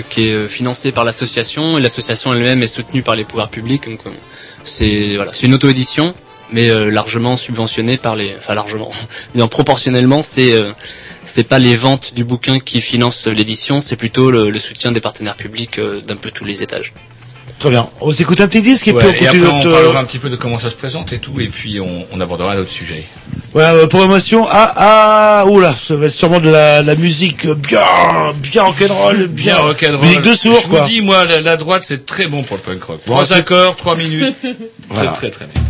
qui 0.10 0.28
est 0.28 0.34
euh, 0.34 0.48
financée 0.48 0.92
par 0.92 1.04
l'association 1.04 1.78
et 1.78 1.82
l'association 1.82 2.34
elle-même 2.34 2.62
est 2.64 2.68
soutenue 2.68 3.02
par 3.04 3.16
les 3.16 3.24
pouvoirs 3.24 3.50
publics. 3.50 3.86
Donc 3.90 4.00
euh, 4.06 4.10
c'est 4.64 5.16
voilà, 5.16 5.32
c'est 5.34 5.46
une 5.46 5.54
auto-édition, 5.54 6.14
mais 6.52 6.70
euh, 6.70 6.90
largement 6.90 7.38
subventionnée 7.38 7.98
par 7.98 8.16
les, 8.16 8.36
enfin 8.38 8.56
largement, 8.56 8.92
disons 9.36 9.48
proportionnellement, 9.48 10.24
c'est 10.24 10.54
euh, 10.54 10.72
c'est 11.24 11.44
pas 11.48 11.60
les 11.60 11.76
ventes 11.76 12.14
du 12.14 12.24
bouquin 12.24 12.60
qui 12.60 12.82
financent 12.82 13.28
l'édition, 13.28 13.82
c'est 13.82 13.96
plutôt 13.96 14.32
le, 14.32 14.50
le 14.50 14.60
soutien 14.60 14.92
des 14.92 15.02
partenaires 15.02 15.36
publics 15.36 15.80
euh, 15.80 16.02
d'un 16.02 16.16
peu 16.18 16.32
tous 16.32 16.46
les 16.46 16.62
étages. 16.64 16.94
Très 17.60 17.70
bien. 17.70 17.88
On 18.02 18.12
s'écoute 18.12 18.42
un 18.42 18.48
petit 18.48 18.62
disque 18.62 18.88
et 18.90 18.92
Ouais, 18.92 19.02
puis 19.14 19.22
on 19.22 19.24
et 19.24 19.28
après, 19.28 19.40
on 19.52 19.56
notre. 19.58 19.72
parlera 19.72 20.00
un 20.00 20.04
petit 20.04 20.20
peu 20.20 20.30
de 20.30 20.36
comment 20.36 20.60
ça 20.60 20.70
se 20.70 20.76
présente 20.76 21.14
et 21.14 21.20
tout, 21.20 21.40
et 21.40 21.48
puis 21.48 21.80
on, 21.80 22.06
on 22.12 22.20
abordera 22.22 22.52
un 22.54 22.58
autre 22.58 22.70
sujet. 22.70 23.04
Ouais, 23.54 23.64
euh, 23.64 23.88
programmation. 23.88 24.46
Ah 24.50 24.74
ah, 24.76 25.46
oula, 25.48 25.74
ça 25.74 25.96
va 25.96 26.08
être 26.08 26.12
sûrement 26.14 26.42
de 26.42 26.50
la, 26.50 26.82
la 26.82 26.96
musique 26.96 27.48
bien, 27.48 27.80
bien 28.36 28.64
rock'n'roll, 28.64 29.28
bien, 29.28 29.58
rock'n'roll. 29.58 30.02
musique 30.02 30.22
de 30.22 30.34
sourd 30.36 30.60
Je 30.64 30.68
quoi. 30.68 30.82
vous 30.82 30.90
dis, 30.90 31.02
moi, 31.02 31.24
la, 31.26 31.40
la 31.40 31.56
droite, 31.58 31.84
c'est 31.88 32.06
très 32.06 32.28
bon 32.28 32.44
pour 32.44 32.58
le 32.58 32.62
punk 32.62 32.84
rock. 32.84 33.00
Trois 33.06 33.32
accords, 33.34 33.76
trois 33.78 33.96
minutes. 33.96 34.36
Voilà. 34.90 35.12
C'est 35.14 35.18
très 35.18 35.32
très 35.32 35.46
bien. 35.46 35.64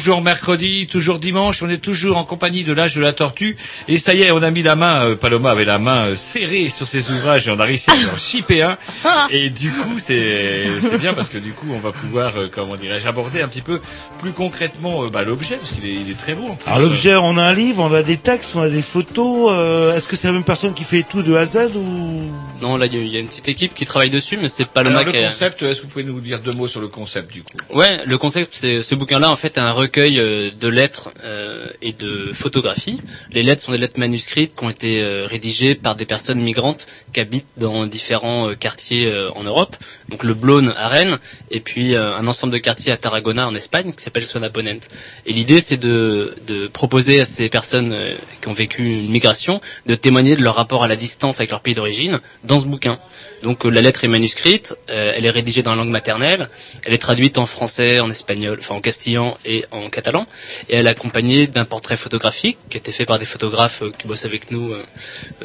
Toujours 0.00 0.22
mercredi, 0.22 0.86
toujours 0.86 1.18
dimanche, 1.18 1.62
on 1.62 1.68
est 1.68 1.76
toujours 1.76 2.16
en 2.16 2.24
compagnie 2.24 2.64
de 2.64 2.72
l'âge 2.72 2.94
de 2.94 3.02
la 3.02 3.12
tortue. 3.12 3.58
Et 3.92 3.98
ça 3.98 4.14
y 4.14 4.22
est, 4.22 4.30
on 4.30 4.40
a 4.40 4.50
mis 4.52 4.62
la 4.62 4.76
main, 4.76 5.04
euh, 5.04 5.16
Paloma 5.16 5.50
avait 5.50 5.64
la 5.64 5.80
main 5.80 6.06
euh, 6.10 6.14
serrée 6.16 6.68
sur 6.68 6.86
ses 6.86 7.10
ouvrages 7.10 7.48
et 7.48 7.50
on 7.50 7.58
a 7.58 7.64
réussi 7.64 7.90
à 7.90 7.94
en 8.14 8.16
chipper 8.16 8.62
un. 8.62 8.78
Et 9.30 9.50
du 9.50 9.72
coup, 9.72 9.98
c'est 9.98 10.68
bien 11.00 11.12
parce 11.12 11.28
que 11.28 11.38
du 11.38 11.52
coup, 11.52 11.66
on 11.74 11.80
va 11.80 11.90
pouvoir, 11.90 12.36
euh, 12.36 12.48
comment 12.52 12.76
dirais-je, 12.76 13.08
aborder 13.08 13.42
un 13.42 13.48
petit 13.48 13.62
peu 13.62 13.80
plus 14.20 14.30
concrètement 14.32 15.02
euh, 15.04 15.08
bah, 15.08 15.24
l'objet, 15.24 15.56
parce 15.56 15.72
qu'il 15.72 15.84
est, 15.86 15.94
il 15.94 16.08
est 16.10 16.18
très 16.18 16.34
beau. 16.34 16.46
en 16.50 16.54
plus. 16.54 16.68
Alors 16.70 16.80
l'objet, 16.82 17.16
on 17.16 17.36
a 17.36 17.42
un 17.42 17.52
livre, 17.54 17.82
on 17.82 17.92
a 17.92 18.04
des 18.04 18.16
textes, 18.16 18.52
on 18.54 18.62
a 18.62 18.68
des 18.68 18.80
photos. 18.82 19.50
euh, 19.52 19.96
Est-ce 19.96 20.06
que 20.06 20.14
c'est 20.14 20.28
la 20.28 20.34
même 20.34 20.44
personne 20.44 20.72
qui 20.72 20.84
fait 20.84 21.02
tout 21.02 21.22
de 21.22 21.34
A 21.34 21.40
à 21.40 21.46
Z 21.46 21.76
ou? 21.76 22.20
Non, 22.62 22.76
là, 22.76 22.86
il 22.86 22.94
y 22.94 22.96
a- 22.96 23.00
il 23.02 23.08
y, 23.12 23.16
a 23.16 23.20
une 23.20 23.26
petite 23.28 23.48
équipe 23.48 23.74
qui 23.74 23.86
travaille 23.86 24.10
dessus, 24.10 24.38
mais 24.40 24.48
c'est 24.48 24.66
pas 24.66 24.82
le 24.84 24.90
Alors, 24.90 25.02
le 25.04 25.10
concept, 25.12 25.62
est-ce 25.62 25.80
que 25.80 25.86
vous 25.86 25.88
pouvez 25.92 26.04
nous 26.04 26.20
dire 26.20 26.38
deux 26.40 26.52
mots 26.52 26.68
sur 26.68 26.80
le 26.80 26.88
concept 26.88 27.32
du 27.32 27.42
coup? 27.42 27.56
Ouais, 27.74 28.04
le 28.06 28.18
concept, 28.18 28.52
c'est 28.54 28.82
ce 28.82 28.94
bouquin-là, 28.94 29.30
en 29.30 29.36
fait, 29.36 29.56
est 29.56 29.60
un 29.60 29.72
recueil 29.72 30.14
de 30.16 30.68
lettres 30.68 31.10
euh, 31.24 31.66
et 31.82 31.92
de 31.92 32.30
photographies. 32.32 33.00
Les 33.32 33.42
lettres 33.42 33.62
sont 33.62 33.72
des 33.72 33.78
lettres 33.80 33.98
manuscrites 33.98 34.54
qui 34.54 34.64
ont 34.64 34.70
été 34.70 35.02
euh, 35.02 35.26
rédigées 35.26 35.74
par 35.74 35.96
des 35.96 36.06
personnes 36.06 36.40
migrantes 36.40 36.86
qui 37.12 37.20
habitent 37.20 37.46
dans 37.56 37.86
différents 37.86 38.50
euh, 38.50 38.54
quartiers 38.54 39.06
euh, 39.06 39.30
en 39.34 39.42
Europe. 39.42 39.76
Donc 40.08 40.22
le 40.22 40.34
Blône 40.34 40.72
à 40.76 40.88
Rennes, 40.88 41.18
et 41.50 41.60
puis 41.60 41.94
un 41.96 42.26
ensemble 42.26 42.52
de 42.52 42.58
quartiers 42.58 42.92
à 42.92 42.96
Tarragona 42.96 43.46
en 43.46 43.54
Espagne 43.54 43.92
qui 43.92 44.02
s'appelle 44.02 44.26
Sonaponent. 44.26 44.80
Et 45.26 45.32
l'idée, 45.32 45.60
c'est 45.60 45.76
de, 45.76 46.34
de 46.46 46.66
proposer 46.66 47.20
à 47.20 47.24
ces 47.24 47.48
personnes 47.48 47.94
qui 48.42 48.48
ont 48.48 48.52
vécu 48.52 48.82
une 48.82 49.08
migration 49.08 49.60
de 49.86 49.94
témoigner 49.94 50.34
de 50.36 50.42
leur 50.42 50.56
rapport 50.56 50.82
à 50.82 50.88
la 50.88 50.96
distance 50.96 51.38
avec 51.38 51.50
leur 51.50 51.60
pays 51.60 51.74
d'origine 51.74 52.20
dans 52.44 52.58
ce 52.58 52.66
bouquin. 52.66 52.98
Donc 53.42 53.64
euh, 53.64 53.70
la 53.70 53.80
lettre 53.80 54.04
est 54.04 54.08
manuscrite, 54.08 54.76
euh, 54.90 55.12
elle 55.16 55.24
est 55.26 55.30
rédigée 55.30 55.62
dans 55.62 55.70
la 55.70 55.76
langue 55.76 55.90
maternelle, 55.90 56.48
elle 56.84 56.92
est 56.92 56.98
traduite 56.98 57.38
en 57.38 57.46
français, 57.46 58.00
en 58.00 58.10
espagnol, 58.10 58.58
enfin 58.60 58.74
en 58.74 58.80
castillan 58.80 59.36
et 59.44 59.64
en 59.70 59.88
catalan, 59.88 60.26
et 60.68 60.76
elle 60.76 60.86
est 60.86 60.90
accompagnée 60.90 61.46
d'un 61.46 61.64
portrait 61.64 61.96
photographique 61.96 62.58
qui 62.68 62.76
a 62.76 62.78
été 62.78 62.92
fait 62.92 63.06
par 63.06 63.18
des 63.18 63.24
photographes 63.24 63.82
euh, 63.82 63.92
qui 63.96 64.06
bossent 64.06 64.24
avec 64.24 64.50
nous 64.50 64.74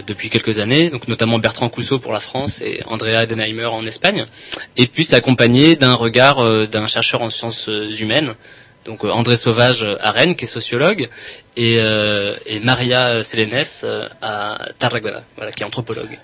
depuis 0.08 0.30
quelques 0.30 0.60
années, 0.60 0.90
donc 0.90 1.08
notamment 1.08 1.40
Bertrand 1.40 1.70
Cousseau 1.70 2.00
pour 2.00 2.12
la 2.14 2.20
France 2.20 2.62
et 2.62 2.82
Andrea 2.88 3.24
Edenheimer 3.24 3.66
en 3.66 3.86
Espagne. 3.86 4.26
Et 4.78 4.88
puis 4.88 5.04
c'est 5.04 5.16
accompagné 5.16 5.76
d'un 5.76 5.94
regard 5.94 6.44
d'un 6.68 6.88
chercheur 6.88 7.22
en 7.22 7.30
sciences 7.30 7.68
humaines, 7.68 8.36
donc 8.86 9.04
André 9.04 9.36
Sauvage 9.36 9.86
à 10.00 10.12
Rennes, 10.12 10.36
qui 10.36 10.46
est 10.46 10.48
sociologue, 10.48 11.10
et, 11.58 11.78
euh, 11.80 12.36
et 12.46 12.60
Maria 12.60 13.24
Selenes 13.24 13.64
euh, 13.84 14.08
à 14.22 14.70
Tarragona, 14.78 15.24
voilà, 15.36 15.52
qui 15.52 15.64
est 15.64 15.66
anthropologue. 15.66 16.18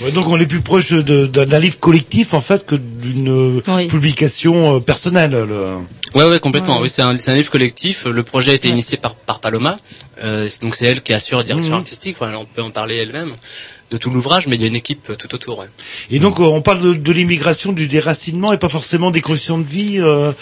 Ouais, 0.00 0.12
donc 0.12 0.28
on 0.28 0.38
est 0.40 0.46
plus 0.46 0.60
proche 0.60 0.92
d'un 0.92 1.58
livre 1.58 1.78
collectif 1.78 2.32
en 2.32 2.40
fait 2.40 2.64
que 2.64 2.74
d'une 2.76 3.28
euh, 3.28 3.86
publication 3.88 4.76
euh, 4.76 4.80
personnelle. 4.80 5.32
le- 5.32 5.76
Ouais, 6.14 6.24
ouais, 6.24 6.40
complètement. 6.40 6.76
Ouais. 6.76 6.82
Oui, 6.84 6.90
c'est 6.90 7.02
un, 7.02 7.12
livre 7.14 7.50
collectif. 7.50 8.04
Le 8.04 8.22
projet 8.22 8.52
a 8.52 8.54
été 8.54 8.68
initié 8.68 8.98
par, 8.98 9.14
par 9.14 9.40
Paloma. 9.40 9.78
Euh, 10.22 10.48
donc 10.60 10.74
c'est 10.76 10.86
elle 10.86 11.02
qui 11.02 11.12
assure 11.12 11.38
la 11.38 11.44
direction 11.44 11.72
Mhm. 11.72 11.78
artistique. 11.80 12.16
Enfin, 12.20 12.32
on 12.36 12.44
peut 12.44 12.62
en 12.62 12.70
parler 12.70 12.96
elle-même 12.96 13.34
de 13.90 13.96
tout 13.96 14.10
l'ouvrage, 14.10 14.46
mais 14.46 14.56
il 14.56 14.62
y 14.62 14.64
a 14.64 14.68
une 14.68 14.76
équipe 14.76 15.10
euh, 15.10 15.16
tout 15.16 15.34
autour. 15.34 15.58
ouais. 15.58 15.66
Et 16.10 16.18
donc 16.18 16.38
euh, 16.38 16.44
on 16.44 16.60
parle 16.62 16.80
de, 16.80 16.92
de 16.94 17.12
l'immigration, 17.12 17.72
du 17.72 17.88
déracinement 17.88 18.52
et 18.52 18.58
pas 18.58 18.68
forcément 18.68 19.10
des 19.10 19.20
conditions 19.22 19.58
de 19.58 19.66
vie. 19.66 19.98
euh, 20.00 20.32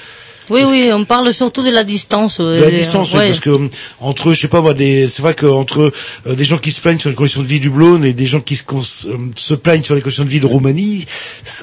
Oui, 0.49 0.62
oui, 0.68 0.91
on 0.93 1.05
parle 1.05 1.32
surtout 1.32 1.62
de 1.62 1.70
la 1.70 1.84
distance. 1.84 2.38
euh, 2.41 2.59
de 2.59 2.64
la 2.64 2.70
des- 2.70 2.78
distance, 2.78 3.12
ouais. 3.14 3.26
parce 3.26 3.41
que 3.41 3.51
euh, 3.51 3.68
entre, 4.01 4.32
je 4.32 4.41
sais 4.41 4.49
pas 4.49 4.61
moi, 4.61 4.74
des, 4.74 5.07
c'est 5.07 5.22
vrai 5.22 5.34
qu'entre 5.34 5.93
euh, 6.26 6.34
des 6.34 6.45
gens 6.45 6.59
qui 6.59 6.70
se 6.72 6.80
plaignent 6.80 6.99
sur 6.99 7.09
les 7.11 7.14
conditions 7.14 7.43
de 7.43 7.47
vie 7.47 7.61
du 7.61 7.70
Blône 7.70 8.05
et 8.05 8.12
des 8.12 8.26
gens 8.26 8.41
qui 8.41 8.57
se, 8.57 8.62
euh, 9.07 9.16
se 9.36 9.55
plaignent 9.55 9.82
sur 9.82 9.95
les 9.95 10.01
conditions 10.01 10.24
de 10.24 10.28
vie 10.30 10.41
de 10.41 10.47
Roumanie, 10.47 11.05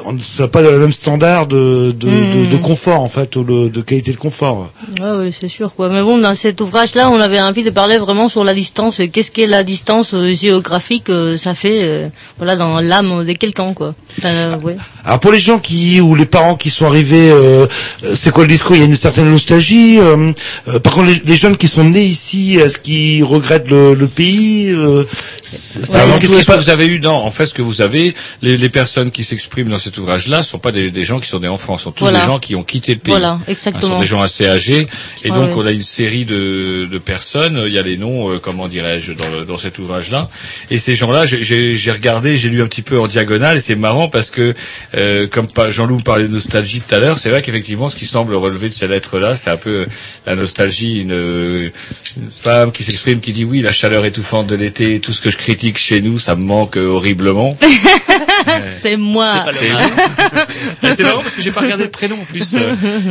on- 0.05 0.17
ça 0.19 0.43
n'a 0.43 0.47
pas 0.49 0.61
le 0.61 0.77
même 0.79 0.93
standard 0.93 1.47
de, 1.47 1.91
de, 1.97 2.07
Mm. 2.07 2.31
de, 2.31 2.45
de 2.51 2.57
confort 2.57 3.01
en 3.01 3.07
fait, 3.09 3.35
ou 3.35 3.43
de, 3.43 3.67
de 3.67 3.81
qualité 3.81 4.11
de 4.11 4.17
confort. 4.17 4.69
Ouais, 5.01 5.09
oui, 5.19 5.35
c'est 5.37 5.47
sûr, 5.49 5.73
quoi. 5.75 5.89
Mais 5.89 6.01
bon, 6.01 6.17
dans 6.19 6.35
cet 6.35 6.61
ouvrage-là, 6.61 7.09
on 7.09 7.19
avait 7.19 7.41
envie 7.41 7.63
de 7.63 7.69
parler 7.71 7.97
vraiment 7.97 8.29
sur 8.29 8.43
la 8.43 8.53
distance. 8.53 8.99
et 9.01 9.09
Qu'est-ce 9.09 9.31
qu'est 9.31 9.47
la 9.47 9.63
distance 9.63 10.13
euh, 10.13 10.33
géographique 10.33 11.09
euh, 11.09 11.35
Ça 11.37 11.53
fait, 11.55 11.83
euh, 11.83 12.07
voilà, 12.37 12.55
dans 12.55 12.79
l'âme 12.79 13.25
de 13.25 13.33
quelqu'un, 13.33 13.73
quoi. 13.73 13.95
Euh, 14.23 14.55
ouais. 14.59 14.77
Alors 15.03 15.19
pour 15.19 15.31
les 15.31 15.39
gens 15.39 15.59
qui 15.59 15.99
ou 16.01 16.15
les 16.15 16.25
parents 16.25 16.55
qui 16.55 16.69
sont 16.69 16.85
arrivés, 16.85 17.29
euh, 17.31 17.65
euh, 18.03 18.13
c'est 18.15 18.31
quoi 18.31 18.43
le 18.43 18.49
discours 18.49 18.76
Il 18.77 18.81
y 18.81 18.83
a 18.83 18.85
une 18.85 18.95
certaine 18.95 19.31
nostalgie. 19.31 19.97
euh, 19.99 20.31
euh, 20.67 20.79
par 20.79 20.93
contre, 20.93 21.07
les, 21.07 21.21
les 21.25 21.35
jeunes 21.35 21.57
qui 21.57 21.67
sont 21.67 21.83
nés 21.83 22.05
ici, 22.05 22.57
est-ce 22.63 22.77
qu'ils 22.77 23.23
regrettent 23.23 23.69
le, 23.71 23.95
le 23.95 24.07
pays 24.07 24.69
euh, 24.69 25.03
c'est- 25.41 25.83
c'est 25.83 25.97
Avant 25.97 26.11
avant 26.11 26.19
tout, 26.19 26.27
pas- 26.45 26.57
que 26.57 26.61
vous 26.61 26.69
avez 26.69 26.85
eu, 26.85 26.99
non, 26.99 27.13
en 27.15 27.31
fait, 27.31 27.47
ce 27.47 27.55
que 27.55 27.63
vous 27.63 27.81
avez, 27.81 28.13
les, 28.43 28.55
les 28.55 28.69
personnes 28.69 29.09
qui 29.09 29.23
s'expriment 29.23 29.69
dans 29.69 29.79
cet 29.79 29.97
ouvrage-là 29.97 30.43
sont 30.43 30.59
pas 30.59 30.71
des, 30.71 30.91
des 30.91 31.03
gens 31.03 31.19
qui 31.19 31.27
sont 31.27 31.39
nés 31.39 31.47
en 31.47 31.57
France, 31.57 31.83
sont 31.83 31.91
tous 31.91 32.03
Voilà. 32.03 32.19
des 32.19 32.25
gens 32.27 32.37
qui 32.37 32.55
ont 32.55 32.63
quitté 32.63 32.93
le 32.93 32.99
pays. 32.99 33.11
Voilà, 33.13 33.39
Ce 33.47 33.51
exactement. 33.51 33.93
sont 33.93 33.99
des 33.99 34.05
gens 34.05 34.21
assez 34.21 34.45
âgés. 34.47 34.85
Et 35.23 35.29
donc, 35.29 35.49
ouais. 35.49 35.53
on 35.57 35.65
a 35.65 35.71
une 35.71 35.81
série 35.81 36.25
de, 36.25 36.85
de 36.91 36.97
personnes, 36.99 37.63
il 37.65 37.73
y 37.73 37.79
a 37.79 37.81
les 37.81 37.97
noms, 37.97 38.29
euh, 38.31 38.37
comment 38.39 38.67
dirais-je, 38.67 39.13
dans, 39.13 39.29
le- 39.29 39.45
dans 39.45 39.57
cet 39.57 39.79
ouvrage-là. 39.79 40.29
Et 40.69 40.77
ces 40.77 40.93
gens-là, 40.95 41.25
j'ai- 41.25 41.43
j'ai 41.43 41.75
j'ai 41.75 41.91
regardé, 41.91 42.37
j'ai 42.37 42.49
lu 42.49 42.61
un 42.61 42.67
petit 42.67 42.81
peu 42.83 42.99
en 42.99 43.07
diagonale, 43.07 43.57
et 43.57 43.59
c'est 43.59 43.75
marrant 43.75 44.07
parce 44.07 44.29
que, 44.29 44.53
euh, 44.95 45.25
comme 45.27 45.47
Jean-Loup 45.69 45.99
parlait 46.01 46.27
de 46.27 46.33
nostalgie 46.33 46.81
tout 46.87 46.93
à 46.93 46.99
l'heure, 46.99 47.17
c'est 47.17 47.29
vrai 47.29 47.41
qu'effectivement, 47.41 47.89
ce 47.89 47.95
qui 47.95 48.05
semble 48.05 48.35
relever 48.35 48.56
de 48.57 48.73
ces 48.73 48.87
lettres-là, 48.87 49.35
c'est 49.35 49.49
un 49.49 49.57
peu 49.57 49.85
la 50.25 50.35
nostalgie, 50.35 51.01
une, 51.01 51.71
une 52.17 52.31
femme 52.31 52.71
qui 52.71 52.83
s'exprime, 52.83 53.19
qui 53.19 53.31
dit 53.31 53.45
oui, 53.45 53.61
la 53.61 53.71
chaleur 53.71 54.05
étouffante 54.05 54.47
de 54.47 54.55
l'été, 54.55 54.99
tout 54.99 55.13
ce 55.13 55.21
que 55.21 55.29
je 55.29 55.37
critique 55.37 55.77
chez 55.77 56.01
nous, 56.01 56.19
ça 56.19 56.35
me 56.35 56.43
manque 56.43 56.77
euh, 56.77 56.87
horriblement. 56.87 57.57
c'est 58.81 58.97
moi. 58.97 59.45
C'est 59.51 59.71
c'est 60.95 61.03
marrant 61.03 61.21
parce 61.21 61.35
que 61.35 61.41
j'ai 61.41 61.51
pas 61.51 61.61
regardé 61.61 61.83
le 61.85 61.91
prénom 61.91 62.15
en 62.15 62.25
plus. 62.25 62.55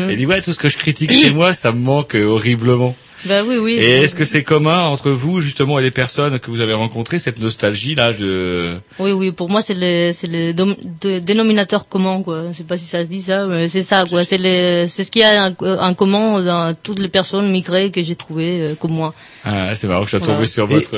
Elle 0.08 0.16
dit 0.16 0.26
ouais, 0.26 0.42
tout 0.42 0.52
ce 0.52 0.58
que 0.58 0.68
je 0.68 0.76
critique 0.76 1.12
chez 1.12 1.30
moi, 1.34 1.54
ça 1.54 1.72
me 1.72 1.78
manque 1.78 2.14
euh, 2.14 2.24
horriblement. 2.26 2.94
Ben 3.26 3.44
oui, 3.46 3.56
oui. 3.58 3.72
Et 3.74 4.02
est-ce 4.02 4.14
que 4.14 4.24
c'est 4.24 4.42
commun 4.42 4.80
entre 4.82 5.10
vous 5.10 5.40
justement 5.40 5.78
et 5.78 5.82
les 5.82 5.90
personnes 5.90 6.38
que 6.38 6.50
vous 6.50 6.60
avez 6.60 6.74
rencontrées 6.74 7.18
cette 7.18 7.40
nostalgie 7.40 7.94
là 7.94 8.12
de 8.12 8.76
Oui, 8.98 9.12
oui, 9.12 9.32
pour 9.32 9.48
moi, 9.50 9.62
c'est 9.62 9.74
le, 9.74 10.12
c'est 10.12 10.26
le 10.30 10.52
dom- 10.52 10.76
de- 11.02 11.18
dénominateur 11.18 11.88
commun, 11.88 12.22
quoi. 12.22 12.44
Je 12.52 12.56
sais 12.58 12.64
pas 12.64 12.76
si 12.78 12.84
ça 12.84 13.02
se 13.02 13.08
dit 13.08 13.22
ça, 13.22 13.46
mais 13.46 13.68
c'est 13.68 13.82
ça, 13.82 14.04
quoi. 14.08 14.24
C'est 14.24 14.38
le, 14.38 14.86
c'est 14.88 15.04
ce 15.04 15.10
qu'il 15.10 15.22
y 15.22 15.24
a 15.24 15.50
en, 15.60 15.66
en 15.78 15.94
commun 15.94 16.42
dans 16.42 16.74
toutes 16.74 16.98
les 17.00 17.08
personnes 17.08 17.50
migrées 17.50 17.90
que 17.90 18.02
j'ai 18.02 18.16
trouvées 18.16 18.60
euh, 18.60 18.74
comme 18.74 18.92
moi. 18.92 19.14
ah, 19.44 19.74
c'est 19.74 19.86
marrant 19.88 20.00
que 20.04 20.06
je 20.10 20.16
sois 20.18 20.20
tombé 20.20 20.32
Voilà. 20.32 20.46
sur 20.46 20.66
votre 20.66 20.96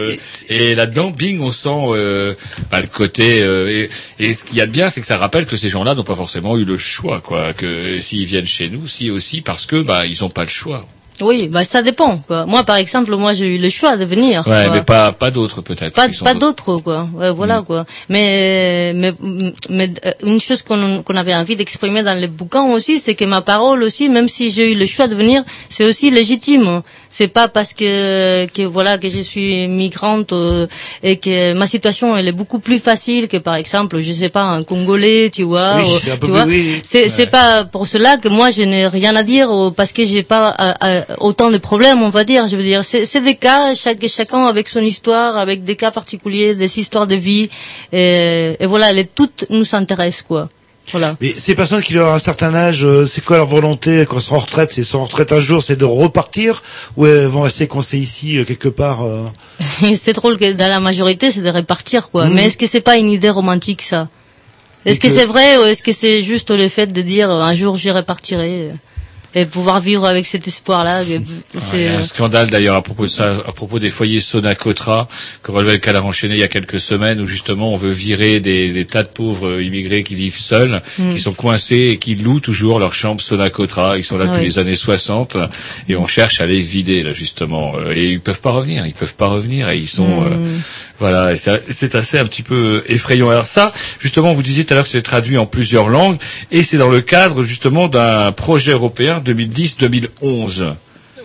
et, 0.49 0.75
là-dedans 0.75 1.11
bing 1.11 1.41
on 1.41 1.51
sent 1.53 1.69
euh, 1.71 2.35
bah, 2.71 2.81
le 2.81 2.87
côté 2.87 3.43
euh, 3.43 3.69
et, 3.69 3.91
et 4.19 4.33
ce 4.33 4.45
qu'il 4.45 4.57
y 4.57 4.61
a 4.61 4.67
de 4.67 4.71
bien 4.73 4.91
c'est 4.91 5.01
que 5.01 5.07
ça 5.07 5.19
rappelle 5.19 5.47
que 5.47 5.57
ces 5.57 5.69
gens-là 5.69 5.95
n'ont 5.95 6.03
pas 6.05 6.17
forcément 6.17 6.57
eu 6.57 6.65
le 6.65 6.79
choix 6.79 7.21
quoi 7.21 7.53
que 7.53 8.01
s'ils 8.01 8.25
viennent 8.25 8.47
chez 8.47 8.69
nous 8.71 8.87
si 8.87 9.11
aussi 9.11 9.41
parce 9.43 9.67
que 9.67 9.83
bah 9.83 10.07
ils 10.07 10.25
ont 10.25 10.31
pas 10.31 10.45
le 10.45 10.49
choix. 10.51 10.87
Oui, 11.23 11.49
bah 11.49 11.65
ça 11.65 11.83
dépend, 11.83 12.19
quoi. 12.19 12.47
Moi, 12.47 12.63
par 12.65 12.77
exemple, 12.77 13.15
moi, 13.17 13.33
j'ai 13.33 13.57
eu 13.57 13.59
le 13.59 13.71
choix 13.71 13.97
de 13.97 14.05
venir. 14.05 14.47
Ouais, 14.47 14.65
quoi. 14.67 14.75
mais 14.75 14.83
pas 14.83 15.13
pas 15.13 15.31
d'autres 15.31 15.61
peut-être. 15.63 15.95
pas 15.95 16.09
pas 16.25 16.35
d'autres 16.35 16.77
quoi 16.79 17.09
ouais, 17.15 17.31
Mm. 17.31 17.33
voilà 17.33 17.63
quoi 17.63 17.85
mais 18.09 18.93
mais 18.95 19.13
mais 19.69 19.93
euh, 20.07 20.13
une 20.25 20.41
chose 20.41 20.63
qu'on 20.63 21.03
qu'on 21.03 21.17
avait 21.17 21.35
envie 21.35 21.57
d'exprimer 21.57 22.03
dans 22.03 22.19
le 22.21 22.27
bouquin 22.27 22.65
aussi 22.73 22.99
c'est 22.99 23.15
que 23.15 23.25
ma 23.25 23.41
parole 23.41 23.83
aussi 23.83 24.09
même 24.09 24.29
si 24.29 24.51
j'ai 24.51 24.73
eu 24.73 24.75
le 24.75 24.87
choix 24.87 25.09
de 25.09 25.15
venir 25.15 25.43
c'est 25.69 25.85
aussi 25.85 26.11
légitime 26.11 26.83
c'est 27.11 27.29
pas 27.29 27.49
parce 27.49 27.73
que 27.73 28.47
que 28.55 28.63
voilà 28.63 28.99
que 28.99 29.09
je 29.09 29.21
suis 29.21 29.67
migrante 29.69 30.33
euh, 30.33 30.67
et 31.03 31.17
que 31.17 31.55
ma 31.55 31.67
situation 31.67 32.17
elle 32.17 32.29
est 32.29 32.33
beaucoup 32.33 32.59
plus 32.59 32.79
facile 32.79 33.29
que 33.29 33.37
par 33.39 33.55
exemple 33.57 34.01
je 34.01 34.13
sais 34.13 34.29
pas 34.29 34.43
un 34.43 34.63
congolais 34.63 35.31
tu 35.31 35.43
vois 35.45 35.77
Oui, 35.77 35.83
ou- 35.85 36.17
tu 36.27 36.31
vois. 36.31 36.45
oui. 36.45 36.81
c'est 36.85 37.09
c'est 37.09 37.27
pas 37.27 37.65
pour 37.65 37.87
cela 37.87 38.17
que 38.19 38.29
moi 38.29 38.51
je 38.51 38.63
n'ai 38.63 38.87
rien 38.87 39.15
à 39.17 39.23
dire 39.23 39.51
ou 39.51 39.71
parce 39.71 39.93
que 39.93 40.05
j'ai 40.05 40.23
pas 40.23 40.55
euh, 40.61 40.73
euh, 40.85 41.03
autant 41.19 41.51
de 41.51 41.59
problèmes 41.59 42.03
on 42.03 42.11
va 42.11 42.25
dire 42.25 42.47
je 42.49 42.57
veux 42.57 42.63
dire. 42.63 42.85
C'est 42.85 43.05
c'est 43.05 43.21
des 43.23 43.37
cas 43.37 43.75
chaque 43.75 44.07
chacun 44.09 44.45
avec 44.47 44.69
son 44.69 44.83
histoire 44.83 45.37
avec 45.37 45.65
des 45.65 45.77
cas 45.77 45.91
particuliers 45.91 46.55
des 46.55 46.79
histoires 46.79 47.07
de 47.07 47.15
vie 47.15 47.49
et, 47.93 48.57
et 48.61 48.67
voilà 48.67 48.93
les 48.93 49.07
toutes 49.07 49.45
nous 49.51 49.75
intéressent 49.75 50.23
quoi 50.29 50.49
voilà. 50.93 51.17
Mais 51.21 51.33
ces 51.37 51.55
personnes 51.55 51.83
qui 51.83 51.99
ont 51.99 52.13
un 52.13 52.19
certain 52.19 52.55
âge, 52.55 52.85
euh, 52.85 53.07
c'est 53.07 53.25
quoi 53.25 53.37
leur 53.39 53.47
volonté 53.47 54.05
quand 54.09 54.17
elles 54.17 54.23
seront 54.23 54.37
en 54.37 54.41
retraite? 54.41 54.73
C'est 54.73 54.85
sont 54.85 54.99
en 54.99 55.05
retraite 55.05 55.33
un 55.33 55.41
jour, 55.41 55.63
c'est 55.63 55.77
de 55.77 55.85
repartir? 55.85 56.63
Ou 56.97 57.07
elles 57.07 57.27
vont 57.27 57.43
rester 57.43 57.67
coincées 57.67 57.99
ici 57.99 58.39
euh, 58.39 58.45
quelque 58.45 58.69
part 58.69 59.05
euh? 59.05 59.27
C'est 59.97 60.13
drôle 60.15 60.39
que 60.39 60.53
dans 60.53 60.69
la 60.69 60.81
majorité 60.81 61.31
c'est 61.31 61.41
de 61.43 61.49
répartir 61.51 62.11
quoi. 62.11 62.27
Mhm. 62.27 62.35
mais 62.35 62.45
est-ce 62.47 62.57
que 62.57 62.67
c'est 62.67 62.81
pas 62.81 62.97
une 62.97 63.11
idée 63.11 63.31
romantique 63.31 63.83
ça? 63.83 64.09
Est-ce 64.85 65.01
que, 65.01 65.09
que- 65.09 65.13
c'est 65.13 65.25
vrai 65.27 65.57
ou 65.59 65.63
est-ce 65.65 65.83
que 65.83 65.93
c'est 65.93 66.23
juste 66.23 66.51
le 66.51 66.69
fait 66.69 66.87
de 66.87 67.03
dire 67.03 67.31
un 67.31 67.55
jour 67.55 67.77
j'y 67.77 67.91
répartirai 67.91 68.71
et 69.41 69.47
pouvoir 69.47 69.81
vivre 69.81 70.07
avec 70.07 70.27
cet 70.27 70.47
espoir-là. 70.49 71.03
Il 71.73 71.81
y 71.81 71.87
a 71.87 71.99
un 71.99 72.03
scandale 72.03 72.51
d'ailleurs 72.51 72.77
à 72.77 72.83
propos 72.83 73.05
de 73.05 73.11
ça, 73.11 73.33
à 73.47 73.53
propos 73.53 73.79
des 73.79 73.91
foyers 73.91 74.21
Sonacotra 74.21 75.09
que 75.43 75.51
relevait 75.53 75.73
le 75.73 75.79
canard 75.79 76.07
enchaîné 76.07 76.35
il 76.35 76.41
y 76.41 76.43
a 76.45 76.49
quelques 76.49 76.81
semaines 76.81 77.21
où 77.21 77.27
justement 77.27 77.73
on 77.73 77.77
veut 77.77 77.91
virer 77.91 78.41
des, 78.41 78.71
des 78.73 78.85
tas 78.85 79.03
de 79.03 79.09
pauvres 79.09 79.49
euh, 79.49 79.63
immigrés 79.63 80.03
qui 80.03 80.15
vivent 80.15 80.37
seuls, 80.39 80.83
Mm. 80.99 81.15
qui 81.15 81.19
sont 81.21 81.33
coincés 81.33 81.91
et 81.93 81.99
qui 81.99 82.15
louent 82.17 82.41
toujours 82.41 82.79
leur 82.79 82.95
chambre 82.95 83.21
Sonacotra. 83.21 83.99
Ils 83.99 84.05
sont 84.05 84.19
là 84.19 84.25
Ah 84.27 84.33
depuis 84.33 84.41
oui. 84.47 84.53
les 84.53 84.59
années 84.59 84.75
60 84.75 85.37
et 85.89 85.97
on 85.97 86.07
cherche 86.07 86.41
à 86.41 86.47
les 86.47 86.61
vider 86.61 87.03
là 87.03 87.13
justement 87.13 87.75
Euh, 87.79 87.93
et 87.95 88.07
ils 88.13 88.21
peuvent 88.21 88.41
pas 88.41 88.51
revenir, 88.53 88.87
ils 88.87 88.93
peuvent 88.95 89.15
pas 89.15 89.29
revenir 89.29 89.69
et 89.71 89.77
ils 89.79 89.89
sont 89.89 90.07
Mm. 90.23 90.33
euh, 90.33 90.59
voilà, 90.99 91.35
c'est 91.37 91.95
assez 91.95 92.19
un 92.19 92.25
petit 92.25 92.43
peu 92.43 92.83
euh, 92.89 92.93
effrayant. 92.93 93.29
Alors 93.31 93.47
ça, 93.47 93.73
justement, 94.01 94.33
vous 94.33 94.43
disiez 94.43 94.65
tout 94.65 94.73
à 94.73 94.77
l'heure 94.77 94.85
que 94.85 94.91
c'est 94.91 95.03
traduit 95.03 95.39
en 95.39 95.47
plusieurs 95.47 95.89
langues 95.89 96.19
et 96.51 96.63
c'est 96.65 96.79
dans 96.79 96.89
le 96.89 97.01
cadre 97.01 97.43
justement 97.43 97.89
d'un 97.89 98.33
projet 98.33 98.73
européen 98.73 99.23
2010-2011. 99.25 100.75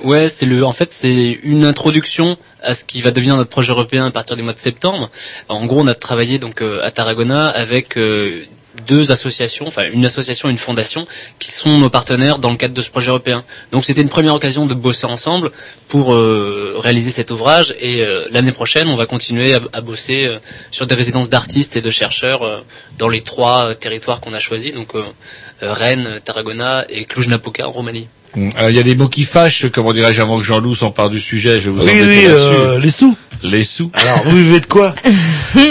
Ouais, 0.03 0.27
c'est 0.27 0.45
le, 0.45 0.65
en 0.65 0.73
fait, 0.73 0.91
c'est 0.91 1.39
une 1.43 1.63
introduction 1.63 2.37
à 2.61 2.73
ce 2.73 2.83
qui 2.83 3.01
va 3.01 3.11
devenir 3.11 3.37
notre 3.37 3.49
projet 3.49 3.71
européen 3.71 4.05
à 4.05 4.11
partir 4.11 4.35
du 4.35 4.43
mois 4.43 4.53
de 4.53 4.59
septembre. 4.59 5.09
En 5.47 5.65
gros, 5.65 5.79
on 5.79 5.87
a 5.87 5.95
travaillé 5.95 6.39
donc 6.39 6.61
euh, 6.61 6.81
à 6.83 6.91
Tarragona 6.91 7.47
avec 7.47 7.97
euh, 7.97 8.41
deux 8.87 9.11
associations, 9.11 9.67
enfin 9.67 9.83
une 9.91 10.05
association 10.05 10.49
et 10.49 10.51
une 10.51 10.57
fondation, 10.57 11.07
qui 11.39 11.51
sont 11.51 11.77
nos 11.77 11.89
partenaires 11.89 12.39
dans 12.39 12.51
le 12.51 12.57
cadre 12.57 12.73
de 12.73 12.81
ce 12.81 12.89
projet 12.89 13.09
européen. 13.09 13.43
Donc 13.71 13.85
c'était 13.85 14.01
une 14.01 14.09
première 14.09 14.35
occasion 14.35 14.65
de 14.65 14.73
bosser 14.73 15.05
ensemble 15.05 15.51
pour 15.87 16.13
euh, 16.13 16.75
réaliser 16.77 17.11
cet 17.11 17.31
ouvrage. 17.31 17.75
Et 17.79 18.01
euh, 18.01 18.25
l'année 18.31 18.51
prochaine, 18.51 18.87
on 18.89 18.95
va 18.95 19.05
continuer 19.05 19.53
à, 19.53 19.61
à 19.73 19.81
bosser 19.81 20.25
euh, 20.25 20.39
sur 20.71 20.85
des 20.87 20.95
résidences 20.95 21.29
d'artistes 21.29 21.75
et 21.75 21.81
de 21.81 21.89
chercheurs 21.91 22.43
euh, 22.43 22.59
dans 22.97 23.09
les 23.09 23.21
trois 23.21 23.73
territoires 23.75 24.19
qu'on 24.21 24.33
a 24.33 24.39
choisis, 24.39 24.73
donc 24.73 24.89
Rennes, 25.61 26.19
Tarragona 26.23 26.85
et 26.89 27.05
Cluj-Napoca 27.05 27.67
en 27.67 27.71
Roumanie. 27.71 28.07
Mm. 28.35 28.49
Alors, 28.55 28.69
il 28.71 28.75
y 28.75 28.79
a 28.79 28.83
des 28.83 28.95
mots 28.95 29.09
qui 29.09 29.23
fâchent, 29.23 29.67
comment 29.71 29.93
dirais-je, 29.93 30.21
avant 30.21 30.37
que 30.39 30.43
Jean-Loup 30.43 30.75
s'empare 30.75 31.09
du 31.09 31.19
sujet, 31.19 31.59
je 31.59 31.69
vais 31.69 31.77
vous 31.77 31.85
Oui, 31.85 31.91
oui, 31.93 31.99
là-dessus. 31.99 32.29
euh, 32.29 32.79
les 32.79 32.89
sous. 32.89 33.17
Les 33.43 33.63
sous. 33.63 33.91
Alors, 33.93 34.23
vous 34.23 34.37
vivez 34.37 34.59
de 34.61 34.65
quoi? 34.65 34.95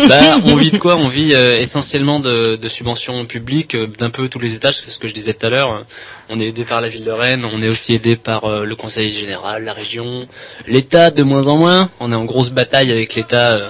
Bah, 0.08 0.38
on 0.44 0.54
vit 0.56 0.70
de 0.70 0.78
quoi? 0.78 0.96
On 0.96 1.08
vit 1.08 1.32
euh, 1.34 1.58
essentiellement 1.58 2.20
de, 2.20 2.56
de 2.56 2.68
subventions 2.68 3.24
publiques 3.24 3.74
euh, 3.74 3.86
d'un 3.98 4.10
peu 4.10 4.28
tous 4.28 4.38
les 4.38 4.54
étages, 4.54 4.76
c'est 4.84 4.90
ce 4.90 4.98
que 4.98 5.08
je 5.08 5.14
disais 5.14 5.32
tout 5.34 5.46
à 5.46 5.50
l'heure. 5.50 5.72
euh, 5.72 5.80
On 6.28 6.38
est 6.38 6.46
aidé 6.48 6.64
par 6.64 6.80
la 6.80 6.88
ville 6.88 7.04
de 7.04 7.10
Rennes, 7.10 7.44
on 7.52 7.62
est 7.62 7.68
aussi 7.68 7.94
aidé 7.94 8.14
par 8.16 8.44
euh, 8.44 8.64
le 8.64 8.76
conseil 8.76 9.10
général, 9.12 9.64
la 9.64 9.72
région, 9.72 10.26
l'État 10.68 11.10
de 11.10 11.22
moins 11.22 11.46
en 11.48 11.56
moins. 11.56 11.90
On 11.98 12.12
est 12.12 12.14
en 12.16 12.24
grosse 12.24 12.50
bataille 12.50 12.92
avec 12.92 13.14
l'État 13.14 13.52
euh, 13.52 13.68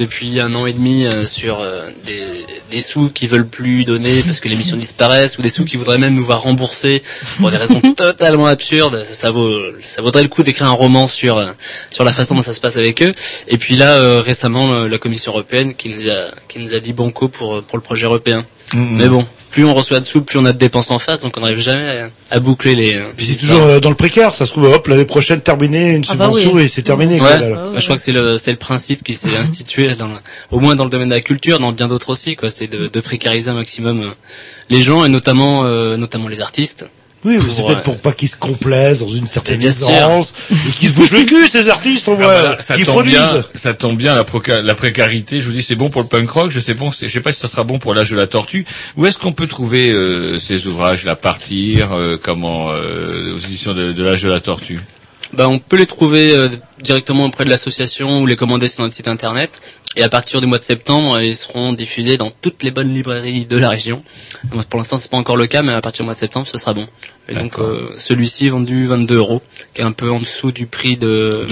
depuis 0.00 0.40
un 0.40 0.54
an 0.54 0.66
et 0.66 0.72
demi 0.72 1.04
euh, 1.06 1.24
sur 1.24 1.60
euh, 1.60 1.86
des, 2.06 2.44
des 2.70 2.80
sous 2.80 3.10
qui 3.10 3.26
veulent 3.26 3.46
plus 3.46 3.84
donner 3.84 4.22
parce 4.22 4.40
que 4.40 4.48
les 4.48 4.56
missions 4.56 4.76
disparaissent 4.88 5.38
ou 5.38 5.42
des 5.42 5.50
sous 5.50 5.64
qui 5.64 5.76
voudraient 5.76 5.98
même 5.98 6.14
nous 6.14 6.24
voir 6.24 6.42
rembourser 6.42 7.02
pour 7.38 7.50
des 7.50 7.56
raisons 7.56 7.80
totalement 7.96 8.46
absurdes. 8.46 9.02
Ça, 9.04 9.14
ça 9.14 9.30
vaut, 9.30 9.58
ça 9.82 10.02
vaudrait 10.02 10.22
le 10.22 10.28
coup 10.28 10.42
d'écrire 10.42 10.66
un 10.68 10.72
roman 10.72 11.06
sur 11.06 11.36
euh, 11.36 11.52
sur 11.90 12.04
la 12.04 12.12
façon 12.12 12.34
dont 12.34 12.42
ça 12.42 12.54
se 12.54 12.60
passe 12.60 12.76
avec 12.76 13.02
eux. 13.02 13.12
Et 13.48 13.58
puis 13.58 13.76
là, 13.76 13.96
euh, 13.96 14.22
récemment, 14.22 14.72
euh, 14.72 14.88
la 14.88 14.98
Commission 14.98 15.32
européenne 15.32 15.74
qui 15.74 15.90
nous 15.90 16.08
a 16.08 16.30
qui 16.48 16.58
nous 16.60 16.74
a 16.74 16.80
dit 16.80 16.92
banco 16.92 17.28
pour 17.28 17.62
pour 17.62 17.76
le 17.76 17.82
projet 17.82 18.06
européen. 18.06 18.44
Mhm. 18.74 18.96
Mais 18.96 19.08
bon, 19.08 19.26
plus 19.50 19.64
on 19.64 19.74
reçoit 19.74 19.98
de 20.00 20.04
sous, 20.04 20.22
plus 20.22 20.38
on 20.38 20.44
a 20.44 20.52
de 20.52 20.58
dépenses 20.58 20.90
en 20.92 20.98
face, 20.98 21.20
donc 21.22 21.34
on 21.36 21.40
n'arrive 21.40 21.58
jamais 21.58 21.88
à, 22.30 22.36
à 22.36 22.40
boucler 22.40 22.74
les. 22.76 22.94
euh, 22.94 23.02
Puis 23.16 23.26
c'est 23.26 23.38
toujours 23.46 23.62
euh, 23.62 23.80
dans 23.80 23.88
le 23.88 23.96
précaire, 23.96 24.32
ça 24.32 24.46
se 24.46 24.52
trouve, 24.52 24.64
hop, 24.64 24.86
l'année 24.86 25.04
prochaine, 25.06 25.40
terminé, 25.40 25.92
une 25.94 26.04
Ah 26.08 26.14
bah 26.14 26.26
subvention 26.26 26.52
oui. 26.54 26.62
et 26.62 26.68
c'est 26.68 26.82
terminé. 26.82 27.14
Ouais, 27.14 27.20
quoi, 27.20 27.38
là, 27.38 27.48
là. 27.48 27.56
bah, 27.72 27.78
je 27.78 27.84
crois 27.84 27.96
que 27.96 28.02
c'est 28.02 28.12
le 28.12 28.38
c'est 28.38 28.52
le 28.52 28.56
principe 28.58 29.02
qui 29.02 29.14
s'est 29.14 29.36
institué 29.40 29.94
dans, 29.96 30.10
au 30.52 30.60
moins 30.60 30.74
dans 30.76 30.84
le 30.84 30.90
domaine 30.90 31.08
de 31.08 31.14
la 31.14 31.20
culture, 31.20 31.58
dans 31.58 31.72
bien 31.72 31.88
d'autres 31.88 32.10
aussi 32.10 32.36
quoi. 32.36 32.50
C'est 32.50 32.68
de, 32.68 32.86
de 32.86 33.00
précariser 33.00 33.50
un 33.50 33.54
maximum 33.54 34.00
euh, 34.02 34.10
les 34.68 34.82
gens 34.82 35.04
et 35.04 35.08
notamment 35.08 35.64
euh, 35.64 35.96
notamment 35.96 36.28
les 36.28 36.40
artistes. 36.40 36.86
Oui, 37.24 37.36
mais 37.36 37.50
c'est 37.50 37.64
peut-être 37.64 37.82
pour 37.82 37.98
pas 37.98 38.12
qu'ils 38.12 38.28
se 38.30 38.36
complaisent 38.36 39.00
dans 39.00 39.08
une 39.08 39.26
certaine 39.26 39.62
aisance 39.62 40.32
et 40.50 40.70
qu'ils 40.72 40.88
se 40.88 40.94
bougent 40.94 41.10
le 41.10 41.24
cul, 41.24 41.46
ces 41.48 41.68
artistes, 41.68 42.08
on 42.08 42.14
voit, 42.14 42.42
là, 42.42 42.56
ça 42.60 42.76
qui 42.76 42.84
tombe 42.84 42.94
produisent. 42.94 43.32
bien, 43.32 43.44
ça 43.54 43.74
tombe 43.74 43.98
bien 43.98 44.14
la, 44.14 44.74
précarité. 44.74 45.42
Je 45.42 45.46
vous 45.46 45.52
dis, 45.52 45.62
c'est 45.62 45.74
bon 45.74 45.90
pour 45.90 46.00
le 46.00 46.08
punk 46.08 46.30
rock. 46.30 46.50
Je 46.50 46.60
sais 46.60 46.72
bon, 46.72 46.90
je 46.90 47.06
sais 47.06 47.20
pas 47.20 47.32
si 47.32 47.40
ça 47.40 47.48
sera 47.48 47.62
bon 47.64 47.78
pour 47.78 47.92
l'âge 47.92 48.10
de 48.10 48.16
la 48.16 48.26
tortue. 48.26 48.64
Où 48.96 49.04
est-ce 49.04 49.18
qu'on 49.18 49.32
peut 49.32 49.46
trouver 49.46 49.90
euh, 49.90 50.38
ces 50.38 50.66
ouvrages, 50.66 51.04
la 51.04 51.16
partir, 51.16 51.92
euh, 51.92 52.16
comment 52.20 52.70
euh, 52.70 53.34
aux 53.34 53.38
éditions 53.38 53.74
de, 53.74 53.92
de 53.92 54.02
l'âge 54.02 54.22
de 54.22 54.30
la 54.30 54.40
tortue? 54.40 54.80
Bah, 55.32 55.48
on 55.48 55.60
peut 55.60 55.76
les 55.76 55.86
trouver 55.86 56.34
euh, 56.34 56.48
directement 56.82 57.24
auprès 57.24 57.44
de 57.44 57.50
l'association 57.50 58.20
ou 58.20 58.26
les 58.26 58.34
commander 58.34 58.66
sur 58.66 58.82
notre 58.82 58.94
site 58.94 59.06
internet. 59.06 59.60
Et 60.00 60.02
à 60.02 60.08
partir 60.08 60.40
du 60.40 60.46
mois 60.46 60.56
de 60.56 60.64
septembre, 60.64 61.20
ils 61.20 61.36
seront 61.36 61.74
diffusés 61.74 62.16
dans 62.16 62.30
toutes 62.40 62.62
les 62.62 62.70
bonnes 62.70 62.88
librairies 62.88 63.44
de 63.44 63.58
la 63.58 63.68
région. 63.68 64.00
Donc, 64.50 64.64
pour 64.64 64.78
l'instant, 64.80 64.96
c'est 64.96 65.10
pas 65.10 65.18
encore 65.18 65.36
le 65.36 65.46
cas, 65.46 65.62
mais 65.62 65.74
à 65.74 65.82
partir 65.82 66.04
du 66.04 66.06
mois 66.06 66.14
de 66.14 66.18
septembre, 66.18 66.48
ce 66.50 66.56
sera 66.56 66.72
bon. 66.72 66.86
Et 67.28 67.34
donc, 67.34 67.58
euh, 67.58 67.90
celui-ci 67.98 68.46
est 68.46 68.48
vendu 68.48 68.86
22 68.86 69.16
euros, 69.18 69.42
qui 69.74 69.82
est 69.82 69.84
un 69.84 69.92
peu 69.92 70.10
en 70.10 70.18
dessous 70.18 70.52
du 70.52 70.64
prix 70.64 70.96
de, 70.96 71.44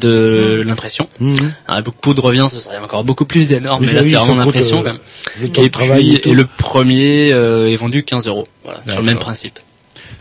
De 0.00 0.58
de 0.58 0.62
l'impression. 0.66 1.08
Mhm. 1.18 1.54
Alors, 1.66 1.82
beaucoup 1.84 2.12
de 2.12 2.20
revient, 2.20 2.46
ce 2.50 2.58
serait 2.58 2.76
encore 2.76 3.04
beaucoup 3.04 3.24
plus 3.24 3.54
énorme, 3.54 3.80
Oui, 3.80 3.86
mais 3.88 3.94
là, 3.94 4.02
oui, 4.02 4.10
c'est 4.10 4.16
vraiment 4.16 4.34
l'impression. 4.36 4.84
euh, 4.86 5.46
et 5.56 6.28
et 6.28 6.34
le 6.34 6.44
premier 6.44 7.32
euh, 7.32 7.70
est 7.70 7.76
vendu 7.76 8.02
15 8.04 8.26
euros. 8.26 8.46
Voilà, 8.64 8.82
sur 8.86 9.00
le 9.00 9.06
même 9.06 9.18
principe. 9.18 9.58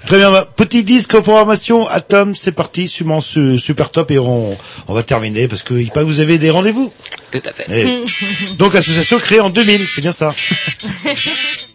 Très 0.05 0.17
bien, 0.17 0.31
bah, 0.31 0.45
petit 0.55 0.83
disque 0.83 1.17
programmation, 1.19 1.87
Atom, 1.87 2.35
c'est 2.35 2.51
parti, 2.51 2.87
sûrement 2.89 3.21
su- 3.21 3.57
super 3.57 3.89
top 3.89 4.11
et 4.11 4.19
on, 4.19 4.57
on 4.87 4.93
va 4.93 5.01
terminer 5.03 5.47
parce 5.47 5.63
que 5.63 5.73
il 5.75 5.89
paraît 5.91 6.05
que 6.05 6.11
vous 6.11 6.19
avez 6.19 6.37
des 6.37 6.49
rendez-vous. 6.49 6.91
Tout 7.31 7.41
à 7.45 7.51
fait. 7.53 7.65
Eh. 7.69 8.53
Donc 8.57 8.75
association 8.75 9.17
créée 9.19 9.39
en 9.39 9.49
2000, 9.49 9.87
c'est 9.93 10.01
bien 10.01 10.11
ça. 10.11 10.31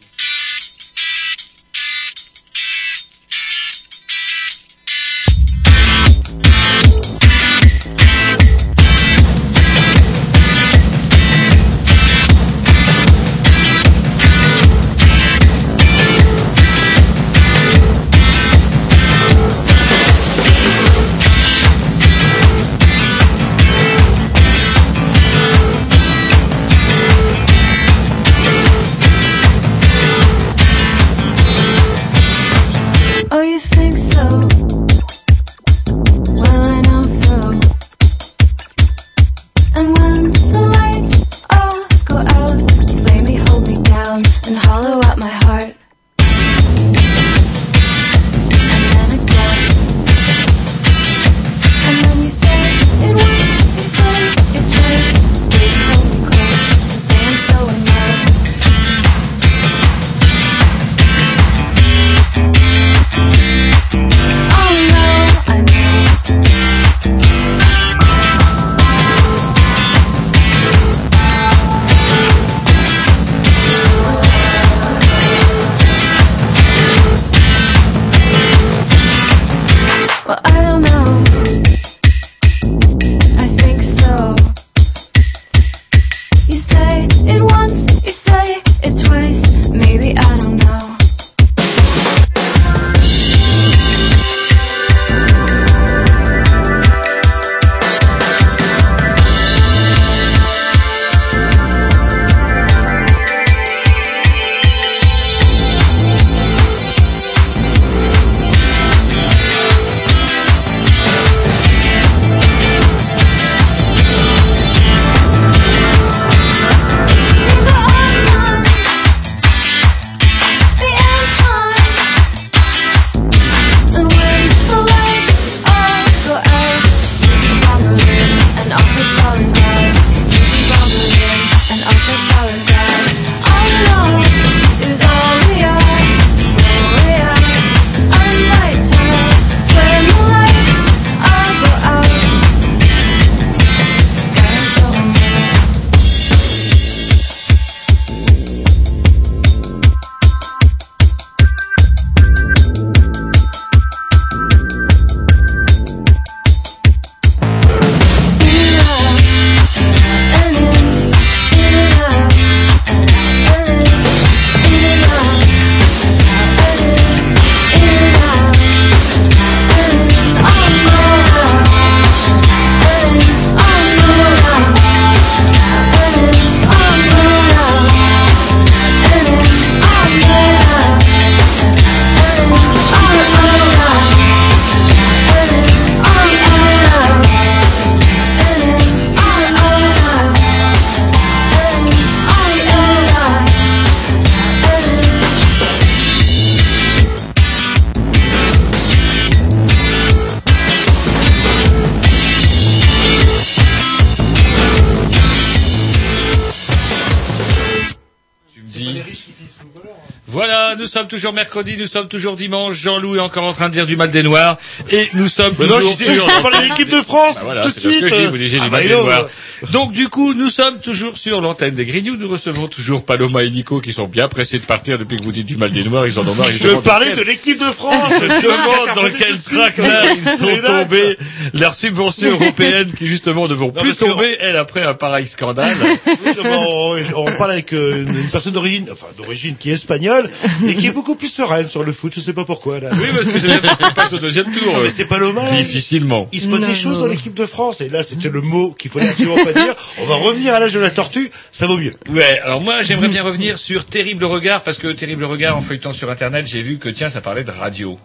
toujours 211.19 211.33
mercredi, 211.33 211.77
nous 211.77 211.87
sommes 211.89 212.07
toujours 212.07 212.37
dimanche. 212.37 212.77
Jean-Loup 212.77 213.17
est 213.17 213.21
encore 213.21 213.43
en 213.43 213.53
train 213.53 213.69
de 213.69 213.73
dire 213.75 213.87
du 213.87 213.97
mal 213.97 214.11
des 214.13 214.23
Noirs. 214.23 214.57
Et 214.93 215.09
nous 215.15 215.29
sommes 215.29 215.53
Mais 215.59 215.67
non, 215.67 215.79
toujours 215.79 215.97
je 215.99 216.05
sur... 216.05 216.29
je 216.29 216.63
l'équipe 216.63 216.89
de 216.91 217.03
France, 217.03 217.35
Bah 217.37 217.41
voilà, 217.43 217.63
tout 217.63 217.71
de 217.71 217.81
suite. 217.81 218.01
que 218.03 218.09
je 218.09 218.15
dis, 218.15 218.27
vous 218.27 218.39
disiez 218.39 218.59
Ah 218.61 218.65
du 218.65 218.71
bah 218.71 218.77
mal 218.79 218.87
des 218.89 218.95
non, 218.95 219.03
Noirs. 219.03 219.29
Donc 219.73 219.93
du 219.93 220.09
coup, 220.09 220.35
nous 220.35 220.49
sommes 220.49 220.79
toujours 220.81 221.17
sur 221.17 221.41
l'antenne 221.41 221.75
des 221.75 221.85
Grignoux. 221.85 222.17
Nous 222.17 222.29
recevons 222.29 222.69
toujours 222.69 223.05
Paloma 223.05 223.43
et 223.45 223.51
Nico 223.51 223.81
qui 223.81 223.93
sont 223.93 224.07
bien 224.07 224.29
pressés 224.29 224.59
de 224.59 224.65
partir 224.65 224.99
depuis 224.99 225.17
que 225.17 225.25
vous 225.25 225.33
dites 225.33 225.47
du 225.47 225.57
mal 225.57 225.71
des 225.71 225.85
Noirs. 225.85 226.07
Ils 226.07 226.19
en 226.19 226.27
ont 226.27 226.35
marre. 226.35 226.51
ils 226.51 226.57
Je 226.57 226.69
parlais 226.77 227.07
quel- 227.11 227.19
de 227.19 227.23
l'équipe 227.25 227.59
de 227.59 227.65
France. 227.65 228.13
je 228.21 228.43
demande 228.43 228.95
dans 228.95 229.19
quel 229.19 229.39
traquenard 229.39 230.05
ils 230.17 230.25
sont 230.25 230.47
tombés. 230.65 231.17
Leurs 231.55 231.75
subventions 231.75 232.31
européennes 232.31 232.93
qui 232.93 233.07
justement 233.07 233.49
ne 233.49 233.55
vont 233.55 233.71
plus 233.71 233.97
tomber, 233.97 234.37
elles, 234.41 234.57
après 234.57 234.83
un 234.85 234.95
pareil 234.95 235.27
scandale. 235.27 235.77
Oui, 236.07 236.33
on, 236.45 236.97
on 237.17 237.25
parle 237.37 237.53
avec 237.53 237.73
euh, 237.73 238.03
une, 238.07 238.17
une 238.17 238.29
personne 238.31 238.53
d'origine, 238.53 238.87
enfin 238.93 239.07
d'origine 239.17 239.57
qui 239.57 239.71
est 239.71 239.75
espagnole 239.75 240.31
et 240.67 240.75
qui 240.75 240.87
est 240.87 240.93
beaucoup 240.93 241.15
plus 241.15 241.29
sereine 241.29 241.69
sur 241.69 241.83
le 241.83 241.93
foot. 241.93 242.13
Je 242.15 242.21
sais 242.21 242.33
pas 242.33 242.45
pourquoi. 242.45 242.81
Là. 242.81 242.91
Oui, 242.93 243.07
parce 243.15 243.27
que 243.27 243.39
c'est 243.39 243.61
parce 243.61 243.79
qu'il 243.79 243.93
passe 243.95 244.13
au 244.13 244.19
deuxième 244.19 244.47
tour. 244.53 244.73
Non, 244.73 244.81
mais 244.83 244.91
c'est 244.91 245.05
Paloma. 245.07 245.43
Difficilement. 245.51 246.29
Il 246.33 246.41
se 246.41 246.49
passe 246.49 246.61
des 246.61 246.75
choses 246.75 247.01
dans 247.01 247.07
l'équipe 247.07 247.35
de 247.35 247.47
France 247.47 247.81
et 247.81 247.89
là 247.89 248.03
c'était 248.03 248.29
le 248.31 248.41
mot 248.41 248.75
qu'il 248.79 248.91
fallait 248.91 249.09
absolument 249.09 249.37
pas 249.53 249.61
dire. 249.61 249.75
On 250.01 250.07
va 250.07 250.17
revenir 250.17 250.55
à 250.55 250.61
l'âge 250.61 250.75
de 250.75 250.81
la 250.81 250.91
tortue, 250.91 251.31
ça 251.51 251.67
vaut 251.67 251.77
mieux. 251.77 251.95
Ouais, 252.11 252.41
alors 252.41 252.61
moi 252.61 252.83
j'aimerais 252.83 253.09
bien 253.09 253.23
revenir 253.23 253.59
sur 253.59 253.87
Terrible 253.87 254.25
Regard, 254.25 254.63
parce 254.63 254.79
que 254.79 254.89
Terrible 254.93 255.25
Regard, 255.25 255.57
en 255.57 255.61
feuilletant 255.61 255.93
sur 255.93 256.11
Internet, 256.11 256.47
j'ai 256.47 256.63
vu 256.63 256.79
que 256.79 256.89
tiens, 256.89 257.11
ça 257.11 257.21
parlait 257.21 257.45
de 257.45 257.51
radio. 257.51 257.99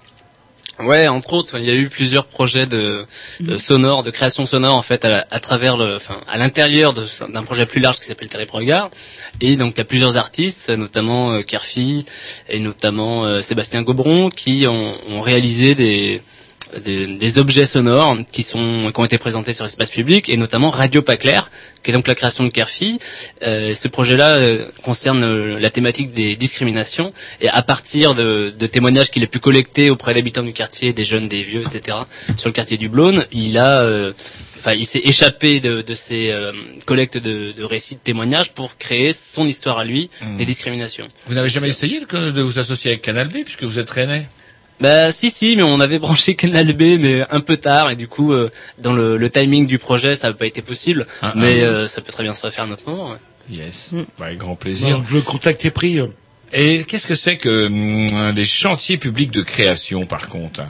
Ouais, 0.80 1.08
entre 1.08 1.34
autres, 1.34 1.60
il 1.60 1.66
y 1.66 1.70
a 1.70 1.76
eu 1.76 1.88
plusieurs 1.88 2.26
projets 2.26 2.66
de, 2.66 3.06
de 3.40 3.58
sonore, 3.58 4.02
de 4.02 4.10
création 4.10 4.48
sonore 4.48 4.76
en 4.76 4.82
fait 4.82 5.06
à, 5.06 5.24
à 5.30 5.40
travers 5.40 5.78
le, 5.78 5.98
enfin 5.98 6.20
à 6.28 6.36
l'intérieur 6.40 6.94
d'un 6.94 7.44
projet 7.44 7.68
plus 7.68 7.80
large 7.80 8.00
qui 8.00 8.06
s'appelle 8.08 8.28
Terrible 8.28 8.52
Regard. 8.54 8.90
Et 9.40 9.56
donc 9.56 9.74
il 9.76 9.78
y 9.78 9.82
a 9.82 9.86
plusieurs 9.86 10.18
artistes, 10.18 10.72
notamment 10.72 11.32
euh, 11.32 11.42
Kerfi 11.44 12.06
et 12.50 12.60
notamment 12.60 13.24
euh, 13.24 13.42
Sébastien 13.42 13.84
Gobron, 13.84 14.32
qui 14.32 14.66
ont, 14.68 14.96
ont 15.10 15.22
réalisé 15.22 15.76
des, 15.76 16.24
des 16.84 17.08
des 17.08 17.38
objets 17.38 17.66
sonores 17.66 18.18
qui 18.32 18.44
sont 18.44 18.92
qui 18.94 19.00
ont 19.00 19.06
été 19.06 19.18
présentés 19.18 19.54
sur 19.54 19.64
l'espace 19.66 19.90
public 19.90 20.30
et 20.30 20.38
notamment 20.38 20.70
Radio 20.70 21.02
Pas 21.02 21.18
Clair, 21.18 21.50
qui 21.84 21.92
est 21.92 21.94
donc 21.94 22.08
la 22.08 22.16
création 22.16 22.44
de 22.44 22.50
Kerfi. 22.50 23.00
Euh, 23.44 23.74
ce 23.74 23.88
projet-là 23.88 24.30
euh, 24.38 24.66
concerne 24.84 25.24
euh, 25.24 25.60
la 25.60 25.70
thématique 25.70 26.14
des 26.14 26.36
discriminations 26.36 27.14
et 27.42 27.50
à 27.50 27.62
partir 27.62 28.16
de, 28.16 28.54
de 28.58 28.68
témoignages 28.68 29.12
qu'il 29.12 29.24
a 29.24 29.28
pu 29.28 29.40
collecter 29.40 29.90
auprès 29.90 30.14
d'habitants 30.14 30.44
du 30.44 30.54
quartier, 30.54 30.94
des 30.94 31.06
jeunes, 31.06 31.28
des 31.28 31.44
vieux, 31.44 31.64
etc. 31.66 31.98
sur 32.38 32.50
le 32.50 32.54
quartier 32.54 32.78
du 32.78 32.90
Blône, 32.90 33.26
il 33.32 33.58
a 33.58 33.82
euh, 33.82 34.14
Enfin, 34.66 34.76
il 34.76 34.86
s'est 34.86 35.02
échappé 35.04 35.60
de, 35.60 35.82
de 35.82 35.94
ces 35.94 36.32
euh, 36.32 36.54
collectes 36.86 37.18
de, 37.18 37.52
de 37.52 37.64
récits, 37.66 37.96
de 37.96 38.00
témoignages 38.00 38.54
pour 38.54 38.78
créer 38.78 39.12
son 39.12 39.46
histoire 39.46 39.78
à 39.78 39.84
lui 39.84 40.10
Hmm. 40.22 40.38
des 40.38 40.46
discriminations. 40.46 41.06
Vous 41.28 41.34
n'avez 41.36 41.50
jamais 41.50 41.68
essayé 41.68 42.00
de, 42.00 42.32
de 42.32 42.42
vous 42.42 42.60
associer 42.60 42.92
avec 42.92 43.02
Canal 43.02 43.28
B, 43.28 43.44
puisque 43.44 43.64
vous 43.64 43.78
êtes 43.78 43.90
rennais? 43.90 44.26
Bah 44.82 45.12
si 45.12 45.30
si, 45.30 45.56
mais 45.56 45.64
on 45.64 45.80
avait 45.80 46.00
branché 46.06 46.36
Canal 46.36 46.74
B, 46.74 46.98
mais 47.00 47.24
un 47.32 47.40
peu 47.40 47.58
tard 47.58 47.90
et 47.92 47.96
du 47.96 48.08
coup 48.08 48.34
euh, 48.34 48.50
dans 48.80 48.94
le, 48.94 49.18
le 49.18 49.30
timing 49.30 49.66
du 49.68 49.78
projet 49.80 50.16
ça 50.16 50.28
n'a 50.30 50.34
pas 50.34 50.46
été 50.48 50.62
possible, 50.62 51.06
Ah, 51.22 51.34
mais 51.36 51.62
ah. 51.62 51.66
euh, 51.66 51.88
ça 51.88 52.02
peut 52.02 52.12
très 52.12 52.24
bien 52.24 52.34
se 52.34 52.46
refaire 52.46 52.64
à 52.66 52.68
un 52.68 52.72
autre 52.72 52.84
moment. 52.88 53.12
ouais. 53.12 53.18
Yes. 53.52 53.94
Bah, 54.18 54.28
avec 54.28 54.38
grand 54.38 54.56
plaisir. 54.56 54.90
Non, 54.98 55.04
le 55.12 55.22
contact 55.22 55.66
est 55.66 55.72
pris. 55.72 56.00
euh. 56.00 56.08
Et 56.54 56.84
qu'est-ce 56.86 57.08
que 57.08 57.16
c'est 57.16 57.36
que 57.38 57.66
hum, 57.68 58.34
des 58.34 58.46
chantiers 58.46 58.98
publics 58.98 59.32
de 59.32 59.42
création, 59.42 60.06
par 60.06 60.28
contre 60.30 60.62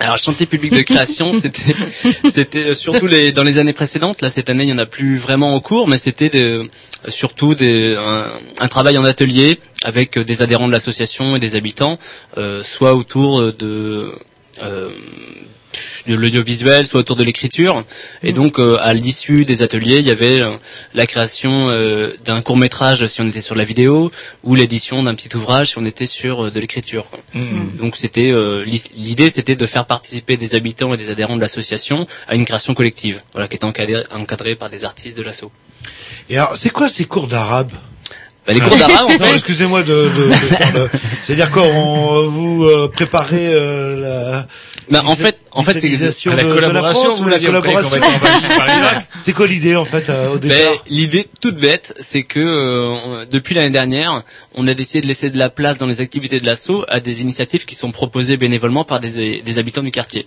Alors 0.00 0.16
chantier 0.18 0.44
public 0.46 0.72
de 0.74 0.82
création, 0.82 1.32
c'était 1.42 1.74
c'était 2.28 2.74
surtout 2.74 3.06
les 3.06 3.32
dans 3.32 3.42
les 3.44 3.58
années 3.58 3.72
précédentes. 3.72 4.20
Là 4.22 4.30
cette 4.30 4.50
année 4.50 4.64
il 4.64 4.70
y 4.70 4.72
en 4.72 4.78
a 4.78 4.86
plus 4.86 5.16
vraiment 5.18 5.54
en 5.54 5.60
cours, 5.60 5.86
mais 5.88 5.98
c'était 5.98 6.28
de- 6.30 6.68
surtout 7.08 7.54
des, 7.54 7.94
un, 7.96 8.32
un 8.58 8.68
travail 8.68 8.96
en 8.98 9.04
atelier 9.04 9.60
avec 9.84 10.18
des 10.18 10.42
adhérents 10.42 10.66
de 10.66 10.72
l'association 10.72 11.36
et 11.36 11.38
des 11.38 11.54
habitants, 11.54 11.98
euh, 12.38 12.62
soit 12.64 12.94
autour 12.94 13.52
de 13.52 14.12
euh, 14.62 14.90
de 16.06 16.14
l'audiovisuel, 16.14 16.86
soit 16.86 17.00
autour 17.00 17.16
de 17.16 17.24
l'écriture. 17.24 17.84
Et 18.22 18.32
donc, 18.32 18.58
euh, 18.58 18.76
à 18.80 18.92
l'issue 18.94 19.44
des 19.44 19.62
ateliers, 19.62 19.98
il 19.98 20.06
y 20.06 20.10
avait 20.10 20.40
euh, 20.40 20.52
la 20.92 21.06
création 21.06 21.68
euh, 21.68 22.12
d'un 22.24 22.42
court 22.42 22.56
métrage 22.56 23.06
si 23.06 23.20
on 23.20 23.26
était 23.26 23.40
sur 23.40 23.54
la 23.54 23.64
vidéo, 23.64 24.12
ou 24.42 24.54
l'édition 24.54 25.02
d'un 25.02 25.14
petit 25.14 25.34
ouvrage 25.34 25.70
si 25.70 25.78
on 25.78 25.84
était 25.84 26.06
sur 26.06 26.46
euh, 26.46 26.50
de 26.50 26.60
l'écriture. 26.60 27.08
quoi. 27.08 27.20
Donc, 27.80 27.96
c'était 27.96 28.30
euh, 28.30 28.64
l'idée, 28.94 29.30
c'était 29.30 29.56
de 29.56 29.66
faire 29.66 29.86
participer 29.86 30.36
des 30.36 30.54
habitants 30.54 30.94
et 30.94 30.96
des 30.96 31.10
adhérents 31.10 31.36
de 31.36 31.40
l'association 31.40 32.06
à 32.28 32.34
une 32.34 32.44
création 32.44 32.74
collective, 32.74 33.22
voilà, 33.32 33.48
qui 33.48 33.56
était 33.56 33.64
encadrée, 33.64 34.04
encadrée 34.12 34.54
par 34.56 34.70
des 34.70 34.84
artistes 34.84 35.16
de 35.16 35.22
l'asso. 35.22 35.50
Et 36.28 36.36
alors, 36.36 36.56
c'est 36.56 36.70
quoi 36.70 36.88
ces 36.88 37.04
cours 37.06 37.26
d'arabe? 37.26 37.72
Bah, 38.46 38.52
les 38.52 38.60
cours 38.60 38.76
d'arabe, 38.76 39.06
en 39.06 39.12
Non, 39.12 39.18
fait, 39.18 39.34
excusez-moi 39.34 39.82
de, 39.82 39.86
de, 39.94 40.08
de 40.08 40.78
le- 40.78 40.90
C'est-à-dire 41.22 41.50
quoi 41.50 41.62
on, 41.62 42.26
Vous 42.28 42.64
euh, 42.64 42.90
préparez 42.92 43.48
euh, 43.54 44.00
la... 44.00 44.46
bah, 44.90 45.02
en 45.06 45.14
fait, 45.14 45.38
en 45.54 45.62
fait, 45.62 45.78
c'est 45.78 45.88
la 45.88 46.42
de- 46.42 46.48
de 46.48 46.52
collaboration, 46.54 47.08
vous 47.16 47.24
ou 47.24 47.28
la 47.28 47.38
collaboration 47.38 47.96
C'est 49.18 49.32
quoi 49.32 49.46
l'idée 49.46 49.76
en 49.76 49.84
fait 49.84 50.08
euh, 50.08 50.34
au 50.34 50.38
Ben, 50.38 50.48
départ 50.48 50.84
L'idée 50.88 51.26
toute 51.40 51.56
bête, 51.56 51.94
c'est 52.00 52.22
que 52.24 52.40
euh, 52.40 53.24
depuis 53.30 53.54
l'année 53.54 53.70
dernière, 53.70 54.22
on 54.54 54.66
a 54.66 54.74
décidé 54.74 55.00
de 55.02 55.06
laisser 55.06 55.30
de 55.30 55.38
la 55.38 55.50
place 55.50 55.78
dans 55.78 55.86
les 55.86 56.00
activités 56.00 56.40
de 56.40 56.46
l'assaut 56.46 56.84
à 56.88 57.00
des 57.00 57.22
initiatives 57.22 57.64
qui 57.64 57.74
sont 57.74 57.92
proposées 57.92 58.36
bénévolement 58.36 58.84
par 58.84 59.00
des, 59.00 59.40
des 59.42 59.58
habitants 59.58 59.82
du 59.82 59.90
quartier. 59.90 60.26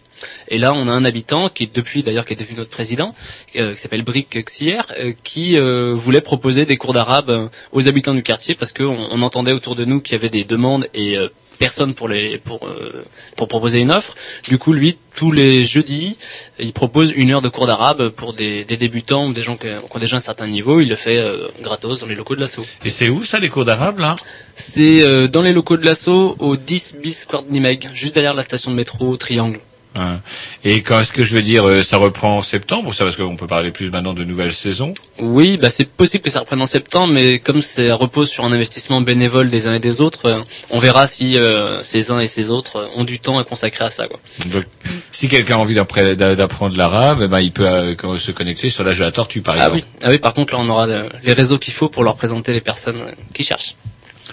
Et 0.50 0.58
là, 0.58 0.74
on 0.74 0.88
a 0.88 0.92
un 0.92 1.06
habitant 1.06 1.50
qui, 1.50 1.68
depuis 1.68 2.04
d'ailleurs, 2.04 2.26
qui 2.26 2.34
est 2.34 2.38
devenu 2.38 2.58
notre 2.58 2.70
président, 2.72 3.14
euh, 3.58 3.74
qui 3.76 3.82
s'appelle 3.82 4.04
Brick 4.04 4.38
Xier, 4.46 4.80
euh, 5.00 5.14
qui 5.24 5.58
euh, 5.58 5.94
voulait 5.96 6.22
proposer 6.22 6.66
des 6.66 6.78
cours 6.78 6.94
d'arabe 6.94 7.50
aux 7.72 7.88
habitants 7.88 8.14
du 8.14 8.24
quartier 8.24 8.56
parce 8.56 8.72
qu'on 8.74 9.08
on 9.12 9.22
entendait 9.22 9.52
autour 9.52 9.76
de 9.76 9.86
nous 9.86 10.02
qu'il 10.02 10.14
y 10.14 10.16
avait 10.16 10.30
des 10.30 10.44
demandes 10.44 10.88
et 10.94 11.18
euh, 11.18 11.28
personne 11.58 11.94
pour 11.94 12.08
les 12.08 12.38
pour 12.38 12.68
euh, 12.68 13.06
pour 13.36 13.48
proposer 13.48 13.80
une 13.80 13.92
offre. 13.92 14.16
Du 14.48 14.58
coup, 14.58 14.74
lui, 14.74 14.98
tous 15.16 15.32
les 15.32 15.64
jeudis, 15.64 16.18
il 16.60 16.74
propose 16.74 17.12
une 17.16 17.32
heure 17.32 17.42
de 17.42 17.50
cours 17.50 17.68
d'arabe 17.68 18.10
pour 18.10 18.34
des, 18.34 18.64
des 18.66 18.78
débutants 18.78 19.28
ou 19.28 19.34
des 19.34 19.42
gens 19.42 19.58
qui, 19.58 19.68
qui 19.68 19.96
ont 19.96 20.00
déjà 20.00 20.18
un 20.18 20.22
certain 20.22 20.48
niveau. 20.48 20.80
Il 20.80 20.90
le 20.90 20.96
fait 20.96 21.18
euh, 21.18 21.48
gratos 21.62 22.02
dans 22.02 22.08
les 22.08 22.16
locaux 22.16 22.36
de 22.36 22.42
l'assaut. 22.42 22.66
Et 22.86 22.90
c'est 22.90 23.10
où 23.10 23.24
ça, 23.24 23.40
les 23.40 23.50
cours 23.50 23.66
d'arabe, 23.66 24.00
là? 24.00 24.16
C'est 24.56 25.02
euh, 25.02 25.28
dans 25.28 25.42
les 25.42 25.54
locaux 25.54 25.78
de 25.78 25.86
l'assaut 25.86 26.36
au 26.40 26.56
10 26.56 26.98
bis 27.04 27.26
Coordinimeg, 27.26 27.90
juste 27.94 28.16
derrière 28.16 28.34
la 28.34 28.44
station 28.44 28.72
de 28.72 28.76
métro 28.76 29.18
Triangle. 29.18 29.60
Hein. 30.00 30.20
Et 30.64 30.82
quand 30.82 31.00
est-ce 31.00 31.12
que 31.14 31.24
je 31.24 31.34
veux 31.36 31.42
dire, 31.42 31.68
euh, 31.68 31.82
ça 31.84 31.98
reprend 31.98 32.38
en 32.38 32.42
septembre, 32.42 32.94
ça 32.94 33.04
parce 33.04 33.16
qu'on 33.16 33.36
peut 33.36 33.48
parler 33.48 33.72
plus 33.72 33.90
maintenant 33.92 34.14
de 34.14 34.24
nouvelle 34.24 34.54
saison 34.54 34.94
Oui, 35.20 35.58
bah 35.58 35.70
c'est 35.70 35.88
possible 35.88 36.24
que 36.24 36.30
ça 36.30 36.40
reprenne 36.42 36.62
en 36.62 36.66
septembre, 36.66 37.14
mais 37.14 37.40
comme 37.40 37.62
ça 37.62 37.96
repose 37.96 38.30
sur 38.30 38.46
un 38.46 38.52
investissement 38.52 39.02
bénévole 39.02 39.50
des 39.50 39.68
uns 39.68 39.74
et 39.76 39.80
des 39.80 40.02
autres, 40.02 40.26
euh, 40.28 40.42
on 40.70 40.80
verra 40.80 41.08
si 41.08 41.38
euh, 41.38 41.82
ces 41.84 42.12
uns 42.12 42.20
et 42.20 42.28
ces 42.28 42.52
autres 42.52 42.90
ont 42.96 43.04
du 43.04 43.20
temps 43.20 43.38
à 43.40 43.44
consacrer 43.44 43.86
à 43.86 43.90
ça. 43.90 44.08
Quoi. 44.08 44.20
Donc, 44.48 44.64
si 45.12 45.28
quelqu'un 45.28 45.56
a 45.56 45.60
envie 45.60 45.76
d'appre- 45.76 46.14
d'a- 46.16 46.36
d'apprendre 46.36 46.78
l'arabe, 46.78 47.22
eh 47.24 47.28
ben, 47.28 47.40
il 47.40 47.52
peut 47.52 47.66
euh, 47.68 48.18
se 48.18 48.32
connecter 48.32 48.70
sur 48.70 48.84
l'âge 48.84 49.00
de 49.00 49.04
la 49.04 49.12
tortue, 49.12 49.42
par 49.42 49.56
Ah 49.58 49.68
exemple. 49.68 49.76
oui, 49.78 49.84
ah 50.04 50.10
oui, 50.12 50.18
par 50.20 50.34
contre 50.34 50.54
là 50.54 50.60
on 50.62 50.70
aura 50.70 50.88
les 50.88 51.34
réseaux 51.34 51.58
qu'il 51.58 51.74
faut 51.74 51.90
pour 51.90 52.04
leur 52.04 52.16
présenter 52.16 52.54
les 52.54 52.62
personnes 52.62 53.00
qui 53.34 53.44
cherchent. 53.44 53.76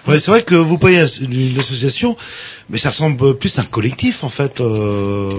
Ouais, 0.07 0.19
c'est 0.19 0.31
vrai 0.31 0.43
que 0.43 0.55
vous 0.55 0.77
payez 0.77 1.03
une 1.23 1.59
association, 1.59 2.15
mais 2.69 2.77
ça 2.77 2.91
ressemble 2.91 3.37
plus 3.39 3.59
à 3.59 3.63
un 3.63 3.65
collectif 3.65 4.23
en 4.23 4.29
fait, 4.29 4.61
euh, 4.61 5.31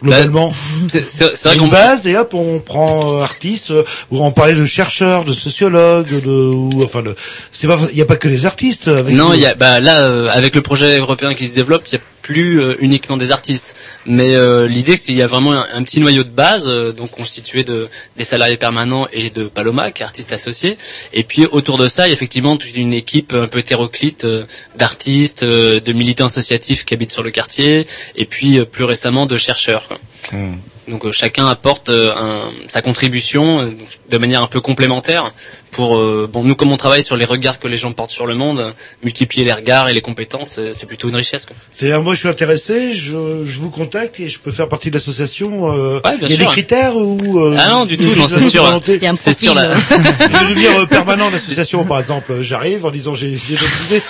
globalement. 0.00 0.52
C'est 0.88 1.06
c'est- 1.08 1.42
vrai 1.48 1.56
une 1.56 1.68
base 1.68 2.06
et 2.06 2.16
hop, 2.16 2.32
on 2.34 2.60
prend 2.60 3.18
euh, 3.18 3.22
artistes, 3.22 3.72
euh, 3.72 3.82
ou 4.12 4.22
on 4.24 4.30
parlait 4.30 4.54
de 4.54 4.64
chercheurs, 4.64 5.24
de 5.24 5.32
sociologues, 5.32 6.20
de, 6.22 6.30
ou 6.30 6.70
enfin, 6.84 7.02
de, 7.02 7.16
c'est 7.50 7.66
pas, 7.66 7.78
il 7.90 7.96
n'y 7.96 8.02
a 8.02 8.06
pas 8.06 8.16
que 8.16 8.28
des 8.28 8.46
artistes. 8.46 8.86
Avec 8.88 9.14
Non, 9.14 9.32
il 9.34 9.40
y 9.40 9.46
a, 9.46 9.54
bah 9.54 9.80
là, 9.80 10.02
euh, 10.02 10.28
avec 10.30 10.54
le 10.54 10.62
projet 10.62 10.98
européen 10.98 11.34
qui 11.34 11.48
se 11.48 11.52
développe, 11.52 11.82
il 11.88 11.94
y 11.94 11.96
a 11.96 12.00
plus 12.22 12.60
euh, 12.60 12.76
uniquement 12.78 13.16
des 13.16 13.32
artistes. 13.32 13.76
Mais 14.06 14.34
euh, 14.34 14.66
l'idée, 14.66 14.96
c'est 14.96 15.06
qu'il 15.06 15.16
y 15.16 15.22
a 15.22 15.26
vraiment 15.26 15.52
un, 15.52 15.82
petit 15.82 16.00
noyau 16.00 16.24
de 16.24 16.30
base, 16.30 16.64
euh, 16.66 16.92
donc 16.92 17.10
constitué 17.10 17.64
de 17.64 17.88
des 18.16 18.24
salariés 18.24 18.56
permanents 18.56 19.08
et 19.12 19.30
de 19.30 19.44
Paloma, 19.44 19.90
qui 19.90 20.02
est 20.02 20.06
artiste 20.06 20.32
associé. 20.32 20.78
Et 21.12 21.24
puis 21.24 21.46
autour 21.46 21.78
de 21.78 21.88
ça, 21.88 22.06
il 22.06 22.10
y 22.10 22.12
a 22.12 22.14
effectivement 22.14 22.56
toute 22.56 22.76
une 22.76 22.94
équipe 22.94 23.32
un 23.34 23.46
peu 23.46 23.58
hétéroclite 23.58 24.24
euh, 24.24 24.44
d'artistes, 24.76 25.42
euh, 25.42 25.80
de 25.80 25.92
militants 25.92 26.26
associatifs 26.26 26.84
qui 26.84 26.94
habitent 26.94 27.10
sur 27.10 27.22
le 27.22 27.30
quartier, 27.30 27.86
et 28.16 28.24
puis 28.24 28.58
euh, 28.58 28.64
plus 28.64 28.84
récemment 28.84 29.26
de 29.26 29.36
chercheurs. 29.36 29.88
Hmm. 30.32 30.54
Donc 30.88 31.04
euh, 31.04 31.12
chacun 31.12 31.46
apporte 31.48 31.88
euh, 31.90 32.12
un- 32.16 32.50
sa 32.68 32.82
contribution 32.82 33.60
euh, 33.60 33.70
de 34.10 34.18
manière 34.18 34.42
un 34.42 34.46
peu 34.48 34.60
complémentaire 34.60 35.32
pour 35.70 35.96
euh, 35.96 36.28
bon 36.30 36.42
nous 36.44 36.54
comme 36.56 36.72
on 36.72 36.76
travaille 36.76 37.02
sur 37.04 37.16
les 37.16 37.24
regards 37.24 37.58
que 37.60 37.68
les 37.68 37.76
gens 37.76 37.92
portent 37.92 38.10
sur 38.10 38.26
le 38.26 38.34
monde, 38.34 38.58
euh, 38.60 38.72
multiplier 39.04 39.44
les 39.44 39.52
regards 39.52 39.88
et 39.88 39.94
les 39.94 40.00
compétences, 40.00 40.56
euh, 40.58 40.72
c'est 40.74 40.86
plutôt 40.86 41.08
une 41.08 41.14
richesse. 41.16 41.46
Quoi. 41.46 41.54
C'est-à-dire, 41.72 42.02
moi, 42.02 42.14
je 42.14 42.18
suis 42.20 42.28
intéressé, 42.28 42.92
je, 42.92 43.44
je 43.44 43.58
vous 43.60 43.70
contacte 43.70 44.18
et 44.20 44.28
je 44.28 44.38
peux 44.38 44.50
faire 44.50 44.68
partie 44.68 44.90
de 44.90 44.94
l'association. 44.96 45.70
Euh, 45.72 46.00
Ouais, 46.04 46.18
bien 46.18 46.28
il 46.28 46.30
y 46.30 46.34
a 46.34 46.36
sûr. 46.36 46.46
des 46.46 46.52
critères 46.52 46.96
ou 46.96 47.38
euh, 47.38 47.56
Ah 47.58 47.68
non, 47.70 47.86
du 47.86 47.96
tout, 47.96 48.04
c'est 48.28 48.40
sûr. 48.42 48.64
volonté 48.64 48.96
Il 48.96 49.02
y 49.02 49.06
a 49.06 49.10
un 49.12 49.16
C'est 49.16 49.40
la- 49.44 49.62
euh, 49.70 49.74
Je 50.20 50.54
veux 50.54 50.80
euh, 50.82 50.86
permanent 50.86 51.28
de 51.28 51.34
l'association, 51.34 51.84
par 51.84 52.00
exemple. 52.00 52.42
J'arrive 52.42 52.84
en 52.84 52.90
disant 52.90 53.14
j'ai 53.14 53.30
j'ai 53.38 53.54
d'autres 53.54 53.84
idées. 53.86 54.02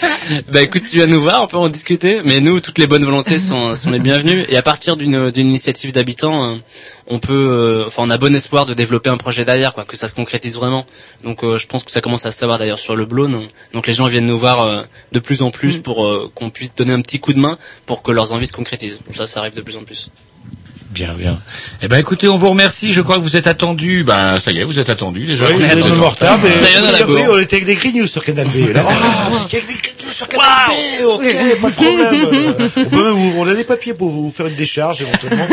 Bah 0.52 0.62
écoute, 0.62 0.82
tu 0.88 0.96
viens 0.96 1.06
nous 1.06 1.20
voir, 1.20 1.42
on 1.42 1.46
peut 1.46 1.56
en 1.56 1.68
discuter. 1.68 2.20
Mais 2.24 2.40
nous, 2.40 2.60
toutes 2.60 2.78
les 2.78 2.86
bonnes 2.86 3.04
volontés 3.04 3.38
sont, 3.38 3.74
sont 3.74 3.90
les 3.90 3.98
bienvenues. 3.98 4.44
Et 4.48 4.56
à 4.56 4.62
partir 4.62 4.96
d'une 4.96 5.30
d'une 5.30 5.48
initiative 5.48 5.92
d'habitants, 5.92 6.44
euh, 6.44 6.56
on 7.06 7.18
peut, 7.18 7.34
euh, 7.34 7.86
enfin, 7.86 8.02
on 8.06 8.10
a 8.10 8.18
bon 8.18 8.34
espoir 8.34 8.66
de 8.66 8.74
développer 8.74 9.10
un 9.10 9.16
projet 9.16 9.44
derrière, 9.44 9.74
quoi, 9.74 9.84
que 9.84 9.96
ça 9.96 10.08
se 10.08 10.14
concrétise 10.14 10.56
vraiment. 10.56 10.86
Donc, 11.24 11.44
euh, 11.44 11.58
je 11.58 11.66
pense 11.66 11.84
que 11.84 11.90
ça 11.90 12.00
commence 12.00 12.26
à 12.26 12.30
se 12.30 12.38
savoir 12.38 12.58
d'ailleurs 12.58 12.78
sur 12.78 12.96
le 12.96 13.04
Blône. 13.04 13.48
Donc, 13.72 13.86
les 13.86 13.92
gens 13.92 14.06
viennent 14.06 14.26
nous 14.26 14.38
voir 14.38 14.62
euh, 14.62 14.82
de 15.12 15.18
plus 15.18 15.42
en 15.42 15.50
plus 15.50 15.78
pour 15.78 16.06
euh, 16.06 16.30
qu'on 16.34 16.50
puisse 16.50 16.74
donner 16.74 16.92
un 16.92 17.00
petit 17.00 17.18
coup 17.18 17.32
de 17.32 17.40
main 17.40 17.58
pour 17.86 18.02
que 18.02 18.12
leurs 18.12 18.32
envies 18.32 18.46
se 18.46 18.52
concrétisent. 18.52 19.00
Ça, 19.12 19.26
ça 19.26 19.40
arrive 19.40 19.54
de 19.54 19.62
plus 19.62 19.76
en 19.76 19.84
plus. 19.84 20.10
Bien, 20.90 21.14
bien. 21.16 21.40
Eh 21.82 21.88
ben, 21.88 21.98
écoutez, 21.98 22.26
on 22.28 22.36
vous 22.36 22.50
remercie. 22.50 22.92
Je 22.92 23.00
crois 23.00 23.16
que 23.16 23.22
vous 23.22 23.36
êtes 23.36 23.46
attendus. 23.46 24.02
Ben, 24.02 24.40
ça 24.40 24.50
y 24.50 24.58
est, 24.58 24.64
vous 24.64 24.78
êtes 24.80 24.90
attendus 24.90 25.24
déjà. 25.24 25.44
Oui, 25.46 25.52
Vous 25.54 25.60
on 25.60 25.64
êtes 25.64 25.78
est 25.78 25.82
retard, 25.82 26.38
mais 26.42 26.50
on, 27.28 27.38
était 27.38 27.56
avec 27.56 27.68
les 27.68 27.74
Green 27.76 27.96
News 27.96 28.06
sur 28.08 28.24
Canal 28.24 28.48
B. 28.48 28.74
Là, 28.74 28.84
ah, 28.88 29.28
vous 29.30 29.44
étiez 29.44 29.60
avec 29.60 29.70
les 29.70 29.80
Green 29.80 29.94
News 30.04 30.12
sur 30.12 30.26
Canal 30.26 30.48
B, 30.68 31.04
ok, 31.06 31.60
pas 31.60 31.70
de 31.70 31.74
problème. 31.74 32.60
On 32.76 32.84
peut 32.84 33.04
même 33.04 33.12
vous, 33.14 33.32
on 33.38 33.46
a 33.46 33.54
des 33.54 33.64
papiers 33.64 33.94
pour 33.94 34.10
vous 34.10 34.30
faire 34.30 34.46
une 34.46 34.54
décharge 34.56 35.02
éventuellement, 35.02 35.46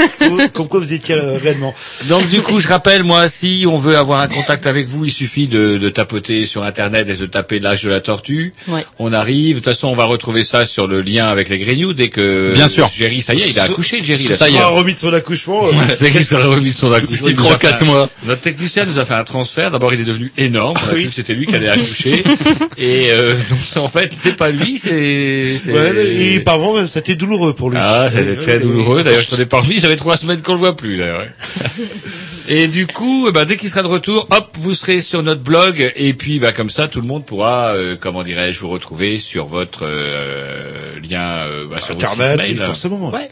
comme- 0.53 0.67
quoi 0.67 0.79
vous 0.79 0.93
étiez 0.93 1.15
euh, 1.15 1.37
réellement. 1.37 1.73
Donc 2.05 2.27
du 2.27 2.41
coup, 2.41 2.59
je 2.59 2.67
rappelle, 2.67 3.03
moi, 3.03 3.27
si 3.27 3.65
on 3.67 3.77
veut 3.77 3.97
avoir 3.97 4.21
un 4.21 4.27
contact 4.27 4.65
avec 4.65 4.87
vous, 4.87 5.05
il 5.05 5.11
suffit 5.11 5.47
de, 5.47 5.77
de 5.77 5.89
tapoter 5.89 6.45
sur 6.45 6.63
Internet 6.63 7.07
et 7.09 7.15
de 7.15 7.25
taper 7.25 7.59
l'âge 7.59 7.83
de 7.83 7.89
la 7.89 8.01
tortue. 8.01 8.53
Ouais. 8.67 8.85
On 8.99 9.13
arrive. 9.13 9.57
De 9.57 9.59
toute 9.59 9.65
façon, 9.73 9.87
on 9.87 9.95
va 9.95 10.05
retrouver 10.05 10.43
ça 10.43 10.65
sur 10.65 10.87
le 10.87 11.01
lien 11.01 11.27
avec 11.27 11.49
les 11.49 11.59
Grignoux 11.59 11.93
dès 11.93 12.09
que 12.09 12.51
Bien 12.53 12.67
sûr. 12.67 12.89
Jerry, 12.93 13.21
ça 13.21 13.33
y 13.33 13.41
est, 13.41 13.51
il 13.51 13.59
a 13.59 13.63
accouché, 13.63 14.03
Jerry. 14.03 14.23
Ça 14.33 14.49
y 14.49 14.55
est. 14.55 14.63
Remis 14.63 14.93
accouchement. 15.27 15.67
euh, 15.67 15.71
Dès 15.99 16.11
qu'il 16.11 16.23
sera 16.23 16.45
remis 16.47 16.71
de 16.71 16.75
son 16.75 16.91
accouchement, 16.91 17.15
D'ici 17.17 17.29
il 17.31 17.35
nous 17.37 17.43
trois, 17.43 17.55
a 17.55 17.59
fait 17.59 17.67
quatre 17.67 17.83
un- 17.83 17.85
mois. 17.85 18.09
Notre 18.25 18.41
technicien 18.41 18.85
nous 18.85 18.97
a 18.99 19.05
fait 19.05 19.13
un 19.13 19.23
transfert. 19.23 19.71
D'abord, 19.71 19.93
il 19.93 19.99
est 20.01 20.05
devenu 20.05 20.31
énorme. 20.37 20.75
On 20.87 20.91
a 20.91 20.93
Oui. 20.93 21.09
c'était 21.13 21.33
lui 21.33 21.45
qui 21.45 21.55
allait 21.55 21.69
accoucher. 21.69 22.23
et 22.77 23.11
euh, 23.11 23.33
donc, 23.75 23.83
en 23.83 23.87
fait, 23.89 24.11
c'est 24.15 24.37
pas 24.37 24.51
lui, 24.51 24.77
c'est. 24.77 25.59
ouais, 25.71 26.05
et 26.19 26.39
par 26.39 26.59
moment, 26.59 26.85
c'était 26.87 27.15
douloureux 27.15 27.53
pour 27.53 27.69
lui. 27.69 27.77
Ah, 27.81 28.09
c'était 28.11 28.35
très 28.37 28.59
douloureux. 28.59 29.03
D'ailleurs, 29.03 29.21
je 29.21 29.29
t'en 29.35 29.41
ai 29.41 29.45
pas 29.45 29.59
remis. 29.61 29.79
Ça 29.79 29.87
fait 29.89 29.95
trois 29.97 30.17
semaines 30.17 30.41
qu'on 30.41 30.53
le 30.53 30.59
voit 30.59 30.75
plus, 30.75 30.97
d'ailleurs. 30.97 31.25
Et 32.49 32.67
du 32.69 32.87
coup, 32.87 33.29
ben, 33.33 33.43
dès 33.43 33.57
qu'il 33.57 33.69
sera 33.69 33.83
de 33.83 33.87
retour, 33.87 34.25
hop, 34.29 34.55
vous 34.57 34.73
serez 34.73 35.01
sur 35.01 35.21
notre 35.21 35.41
blog. 35.41 35.91
Et 35.97 36.13
puis, 36.13 36.39
bah, 36.39 36.53
comme 36.53 36.69
ça, 36.69 36.87
tout 36.87 37.01
le 37.01 37.07
monde 37.07 37.25
pourra, 37.25 37.73
euh, 37.75 37.97
comment 37.99 38.23
dirais-je, 38.23 38.59
vous 38.59 38.69
retrouver 38.69 39.19
sur 39.19 39.47
votre 39.47 39.81
euh, 39.83 40.71
lien, 41.09 41.39
euh, 41.45 41.67
bah, 41.69 41.81
sur 41.81 41.95
votre 41.95 42.05
Internet, 42.13 42.45
site 42.45 42.55
mail. 42.57 42.65
forcément. 42.65 43.09
Ouais. 43.09 43.27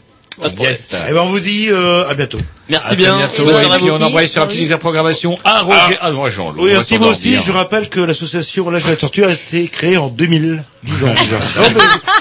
Yes. 0.58 0.92
Eh 1.08 1.12
ben, 1.12 1.20
on 1.22 1.26
vous 1.26 1.40
dit 1.40 1.68
euh, 1.70 2.06
à 2.08 2.14
bientôt. 2.14 2.38
Merci 2.68 2.86
À 2.86 2.88
très 2.88 2.96
bien. 2.96 3.16
bientôt. 3.16 3.44
Bonne 3.44 3.54
Et 3.54 3.64
à 3.66 3.78
puis, 3.78 3.88
vous 3.88 3.94
on 3.96 4.02
envoie 4.02 4.26
sur 4.26 4.42
un 4.42 4.46
petit 4.46 4.58
livre 4.58 4.72
de 4.72 4.76
programmation 4.76 5.38
à 5.44 5.60
Roger. 5.62 5.96
Ah, 6.00 6.10
non, 6.10 6.28
Jean, 6.30 6.52
Oui, 6.58 6.74
un 6.74 6.80
petit 6.82 6.98
mot 6.98 7.06
aussi, 7.08 7.38
je 7.40 7.52
rappelle 7.52 7.88
que 7.88 8.00
l'association 8.00 8.68
L'âge 8.70 8.84
de 8.84 8.90
la 8.90 8.96
tortue 8.96 9.24
a 9.24 9.30
été 9.30 9.66
créée 9.68 9.96
en 9.96 10.08
2000. 10.08 10.62
10 10.82 11.04
ans 11.04 11.08
mais 11.58 11.80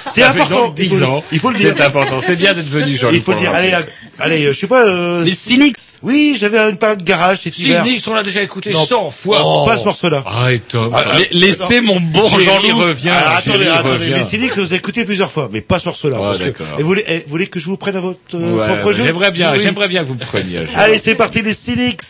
C'est 0.09 0.23
important. 0.23 0.55
donc 0.67 0.75
il 0.77 0.89
10 0.89 0.99
faut- 0.99 1.05
ans. 1.05 1.23
Il 1.31 1.39
faut 1.39 1.49
le 1.51 1.57
dire. 1.57 1.73
C'est 1.75 1.83
important. 1.83 2.19
C'est 2.21 2.35
bien 2.35 2.53
d'être 2.53 2.69
venu, 2.69 2.97
Jean. 2.97 3.09
Il 3.11 3.21
faut 3.21 3.33
le 3.33 3.39
dire. 3.39 3.51
Allez, 3.53 3.73
à- 3.73 3.81
allez, 4.19 4.45
euh, 4.45 4.53
je 4.53 4.59
sais 4.59 4.67
pas. 4.67 4.85
Euh, 4.85 5.23
Les 5.23 5.31
Cynics. 5.33 5.77
oui, 6.03 6.35
j'avais 6.39 6.57
une 6.59 6.77
parade 6.77 6.99
de 6.99 7.03
garage 7.03 7.39
cet 7.43 7.57
hiver. 7.59 7.83
Nick, 7.83 8.03
on 8.07 8.13
l'a 8.13 8.23
déjà 8.23 8.41
écouté 8.41 8.71
Non. 8.71 8.85
100 8.85 9.09
fois. 9.11 9.41
Oh. 9.43 9.65
Pas 9.65 9.77
ce 9.77 9.83
morceau-là. 9.85 10.23
Ah, 10.25 10.51
et 10.51 10.59
Tom. 10.59 10.91
Ah, 10.93 11.01
ah, 11.13 11.17
Laissez 11.31 11.81
mon 11.81 11.99
bon 11.99 12.27
Jean-Loup. 12.39 12.77
revient. 12.79 13.09
Ah, 13.11 13.37
attendez, 13.37 13.67
attendez, 13.67 13.93
revient. 13.93 14.13
les 14.13 14.23
cyniques, 14.23 14.51
je 14.55 14.61
vous 14.61 14.73
ai 14.73 14.77
écouté 14.77 15.05
plusieurs 15.05 15.31
fois, 15.31 15.49
mais 15.51 15.61
pas 15.61 15.79
ce 15.79 15.85
morceau-là. 15.85 16.17
Ah, 16.19 16.23
parce 16.23 16.37
que- 16.39 16.43
d'accord. 16.45 16.65
Et 16.77 16.81
vous 16.81 16.87
voulez, 16.87 17.03
eh, 17.07 17.17
vous 17.19 17.29
voulez 17.29 17.47
que 17.47 17.59
je 17.59 17.65
vous 17.65 17.77
prenne 17.77 17.95
à 17.95 17.99
votre 18.01 18.19
euh, 18.35 18.55
Ouais, 18.55 18.65
propre 18.65 18.93
jeu 18.93 19.03
J'aimerais 19.05 19.31
bien, 19.31 19.51
Oui. 19.53 19.59
j'aimerais 19.61 19.87
bien 19.87 20.03
que 20.03 20.07
vous 20.07 20.13
me 20.15 20.19
preniez. 20.19 20.59
Allez, 20.75 20.97
c'est 20.99 21.15
parti, 21.15 21.41
les 21.41 21.53
cyniques. 21.53 22.01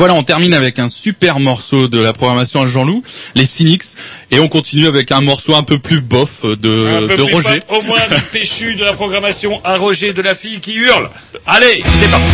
Voilà, 0.00 0.14
on 0.14 0.22
termine 0.22 0.54
avec 0.54 0.78
un 0.78 0.88
super 0.88 1.40
morceau 1.40 1.86
de 1.86 2.00
la 2.00 2.14
programmation 2.14 2.62
à 2.62 2.66
Jean-Loup, 2.66 3.02
les 3.34 3.44
Cynics, 3.44 3.82
et 4.30 4.40
on 4.40 4.48
continue 4.48 4.86
avec 4.86 5.12
un 5.12 5.20
morceau 5.20 5.54
un 5.54 5.62
peu 5.62 5.78
plus 5.78 6.00
bof 6.00 6.42
Un 6.42 6.48
de, 6.48 7.06
peu 7.06 7.16
de 7.18 7.22
plus 7.24 7.34
Roger. 7.34 7.60
pop, 7.68 7.76
Au 7.76 7.82
moins 7.82 8.00
du 8.10 8.22
péchu 8.32 8.76
de 8.76 8.82
la 8.82 8.94
programmation 8.94 9.60
à 9.62 9.76
Roger 9.76 10.14
de 10.14 10.22
la 10.22 10.34
fille 10.34 10.58
qui 10.60 10.72
hurle. 10.72 11.10
Allez, 11.44 11.84
c'est 12.00 12.10
parti. 12.10 12.24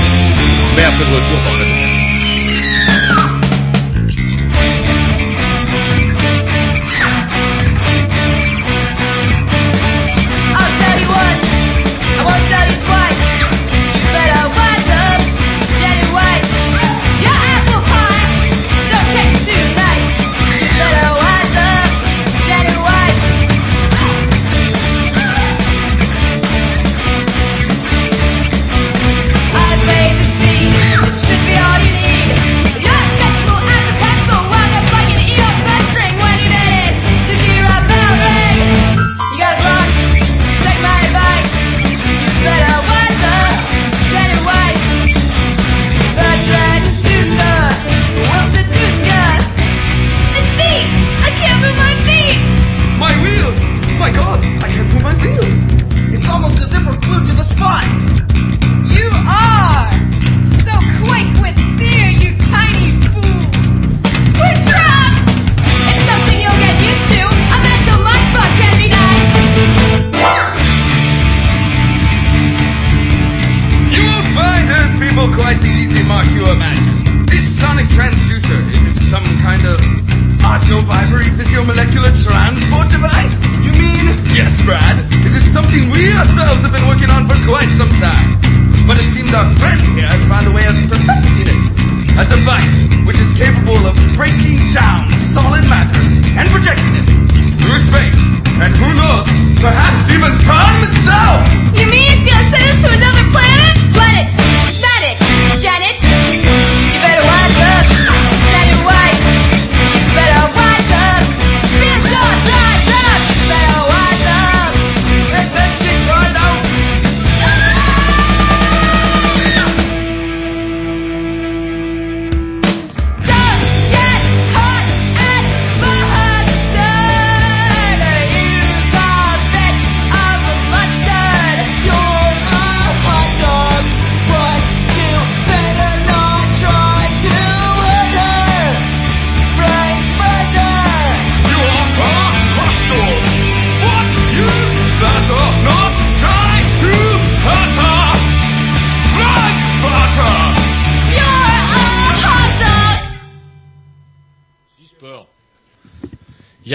Un 0.79 0.93
peu 0.93 1.05
de 1.05 1.15
retour. 1.17 1.96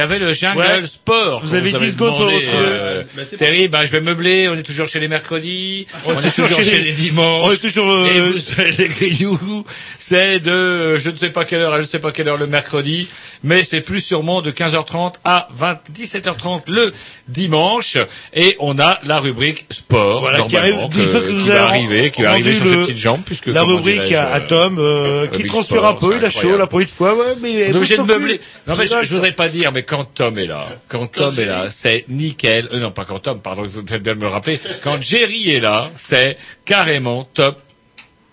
Avait 0.02 0.20
le 0.20 0.34
jungle 0.34 0.58
Ouais. 0.60 0.86
sport. 0.86 1.42
Vous 1.44 1.54
avez 1.56 1.70
avait 1.74 1.86
10 1.86 1.94
secondes 1.94 2.10
pour 2.10 2.20
demandé, 2.26 2.36
retrouver. 2.46 2.66
euh, 2.68 3.04
Bah, 3.16 3.22
Terry, 3.38 3.68
bah, 3.68 3.86
je 3.86 3.92
vais 3.92 4.02
meubler. 4.02 4.50
On 4.50 4.56
est 4.56 4.64
toujours 4.64 4.88
chez 4.88 5.00
les 5.00 5.08
mercredis. 5.08 5.88
On, 6.06 6.20
est 6.20 6.30
toujours 6.36 6.58
chez 6.58 6.64
chez 6.64 6.78
les- 6.80 6.84
les 6.86 6.92
dimanches. 6.94 7.46
on 7.48 7.52
est 7.52 7.58
toujours, 7.58 7.90
euh, 7.92 8.08
Et 8.08 8.20
vous 8.20 8.40
les 8.78 8.88
grignoux, 8.88 9.66
c'est 9.98 10.40
de, 10.40 10.52
euh, 10.52 11.00
je 11.00 11.10
ne 11.10 11.16
sais 11.16 11.30
pas 11.30 11.46
quelle 11.46 11.62
heure 11.62 11.74
à 11.74 11.78
je 11.78 11.84
ne 11.84 11.88
sais 11.88 12.00
pas 12.00 12.12
quelle 12.12 12.28
heure 12.28 12.38
le 12.38 12.48
mercredi, 12.48 13.08
mais 13.44 13.64
c'est 13.64 13.82
plus 13.82 14.02
sûrement 14.02 14.42
de 14.42 14.52
15h30 14.52 15.14
à 15.24 15.48
20, 15.54 15.80
17h30 15.94 16.64
le 16.68 16.94
dimanche. 17.28 17.98
Et 18.34 18.56
on 18.60 18.80
a 18.80 19.00
la 19.04 19.20
rubrique 19.20 19.66
sport, 19.72 20.22
Voilà, 20.22 20.42
qui 20.42 20.58
arrive, 20.58 20.76
que 20.90 20.96
qui 21.28 21.34
vous 21.34 21.46
va 21.46 21.64
arriver, 21.68 22.10
qui 22.12 22.22
va 22.24 22.32
arriver 22.32 22.56
sur 22.56 22.66
le- 22.66 22.72
ses 22.72 22.78
petites 22.78 22.98
jambes, 22.98 23.22
puisque 23.26 23.48
la 23.48 23.64
rubrique 23.64 24.12
à, 24.14 24.32
à 24.34 24.42
Tom, 24.42 24.78
euh, 24.80 25.28
qui 25.28 25.44
Big 25.44 25.48
transpire 25.52 25.78
Sport, 25.78 25.90
un 25.90 25.94
peu, 25.94 26.18
il 26.18 26.26
a 26.26 26.30
chaud, 26.30 26.58
pour 26.70 26.80
une 26.80 26.88
fois, 26.88 27.14
ouais, 27.16 27.36
mais... 27.42 27.68
On 27.70 27.74
est 27.74 27.76
obligé 27.76 27.98
de 27.98 28.02
meubler. 28.04 28.40
Non, 28.68 28.76
mais 28.78 28.86
je, 28.86 28.94
je 29.04 29.14
voudrais 29.14 29.32
pas 29.34 29.48
dire, 29.50 29.72
mais 29.72 29.84
quand 29.92 30.06
Tom 30.06 30.38
est 30.38 30.46
là, 30.46 30.66
quand 30.88 31.06
Tom 31.08 31.34
est 31.38 31.46
là, 31.46 31.66
c'est 31.70 32.06
nickel. 32.08 32.70
Euh, 32.72 32.80
non, 32.80 32.92
pas 32.92 33.04
quand 33.04 33.20
Tom, 33.20 33.42
pardon, 33.42 33.64
vous 33.64 33.86
faites 33.86 34.02
bien 34.02 34.14
de 34.14 34.20
me 34.20 34.24
le 34.24 34.30
rappeler. 34.30 34.58
Quand 34.82 35.02
Jerry 35.02 35.50
est 35.50 35.60
là, 35.60 35.84
c'est 35.98 36.38
carrément 36.64 37.26
top, 37.34 37.60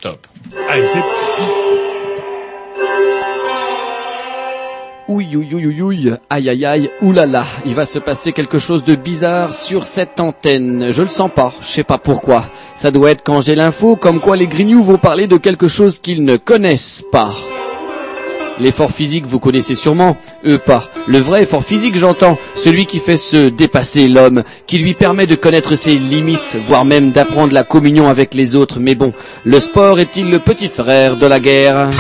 top. 0.01 0.25
Allez, 0.69 0.87
c'est... 0.87 1.03
Ouïe, 5.09 5.35
ouïe, 5.35 5.53
ouïe, 5.53 5.67
ouïe, 5.67 5.83
ouïe, 5.83 6.15
aïe, 6.31 6.49
aïe, 6.49 6.65
aïe, 6.65 6.91
oulala, 7.03 7.45
il 7.67 7.75
va 7.75 7.87
se 7.87 7.99
passer 7.99 8.33
quelque 8.33 8.61
chose 8.61 8.85
de 8.85 8.95
bizarre 8.95 9.53
sur 9.53 9.85
cette 9.85 10.21
antenne. 10.21 10.93
Je 10.93 11.03
le 11.03 11.09
sens 11.09 11.31
pas, 11.35 11.53
je 11.61 11.67
sais 11.67 11.83
pas 11.83 11.99
pourquoi. 11.99 12.45
Ça 12.77 12.93
doit 12.93 13.11
être 13.11 13.25
quand 13.25 13.41
j'ai 13.41 13.57
l'info, 13.57 13.97
comme 13.97 14.21
quoi 14.21 14.37
les 14.37 14.47
grignoux 14.47 14.85
vont 14.85 14.99
parler 14.99 15.27
de 15.27 15.39
quelque 15.39 15.67
chose 15.67 15.99
qu'ils 15.99 16.25
ne 16.25 16.37
connaissent 16.37 17.05
pas. 17.11 17.35
L'effort 18.61 18.91
physique, 18.91 19.25
vous 19.25 19.39
connaissez 19.39 19.75
sûrement, 19.75 20.17
eux 20.45 20.59
pas. 20.59 20.91
Le 21.07 21.19
vrai 21.19 21.45
effort 21.45 21.65
physique, 21.65 21.97
j'entends, 21.97 22.39
celui 22.57 22.87
qui 22.87 22.99
fait 22.99 23.17
se 23.17 23.49
dépasser 23.49 24.09
l'homme, 24.09 24.43
qui 24.67 24.79
lui 24.79 24.95
permet 24.95 25.27
de 25.27 25.37
connaître 25.37 25.77
ses 25.77 25.95
limites, 25.95 26.59
voire 26.67 26.85
même 26.85 27.13
d'apprendre 27.13 27.55
la 27.55 27.65
communion 27.65 28.09
avec 28.09 28.35
les 28.35 28.57
autres. 28.57 28.81
Mais 28.81 28.95
bon, 28.95 29.13
le 29.45 29.61
sport 29.61 30.01
est-il 30.01 30.31
le 30.31 30.41
petit 30.41 30.69
frère 30.69 31.17
de 31.17 31.27
la 31.27 31.41
guerre? 31.41 31.91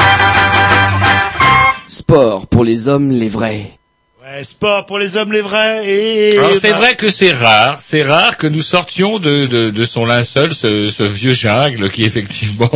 Sport 1.87 2.47
pour 2.47 2.65
les 2.65 2.89
hommes, 2.89 3.11
les 3.11 3.29
vrais. 3.29 3.73
Ouais, 4.21 4.45
sport 4.45 4.85
pour 4.85 4.99
les 4.99 5.17
hommes, 5.17 5.33
les 5.33 5.41
vrais, 5.41 5.89
et... 5.89 6.37
Alors 6.37 6.55
c'est 6.55 6.73
bah, 6.73 6.77
vrai 6.77 6.97
que 6.97 7.09
c'est 7.09 7.33
rare, 7.33 7.79
c'est 7.81 8.03
rare 8.03 8.37
que 8.37 8.47
nous 8.47 8.61
sortions 8.61 9.19
de, 9.19 9.47
de, 9.47 9.71
de 9.71 9.85
son 9.87 10.05
linceul 10.05 10.53
ce, 10.53 10.91
ce 10.91 11.03
vieux 11.03 11.33
jungle 11.33 11.89
qui 11.89 12.05
effectivement. 12.05 12.69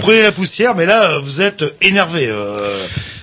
Prenez 0.00 0.22
la 0.22 0.32
poussière, 0.32 0.74
mais 0.74 0.84
là, 0.84 1.18
vous 1.20 1.40
êtes 1.40 1.64
énervé. 1.80 2.26
Euh... 2.28 2.54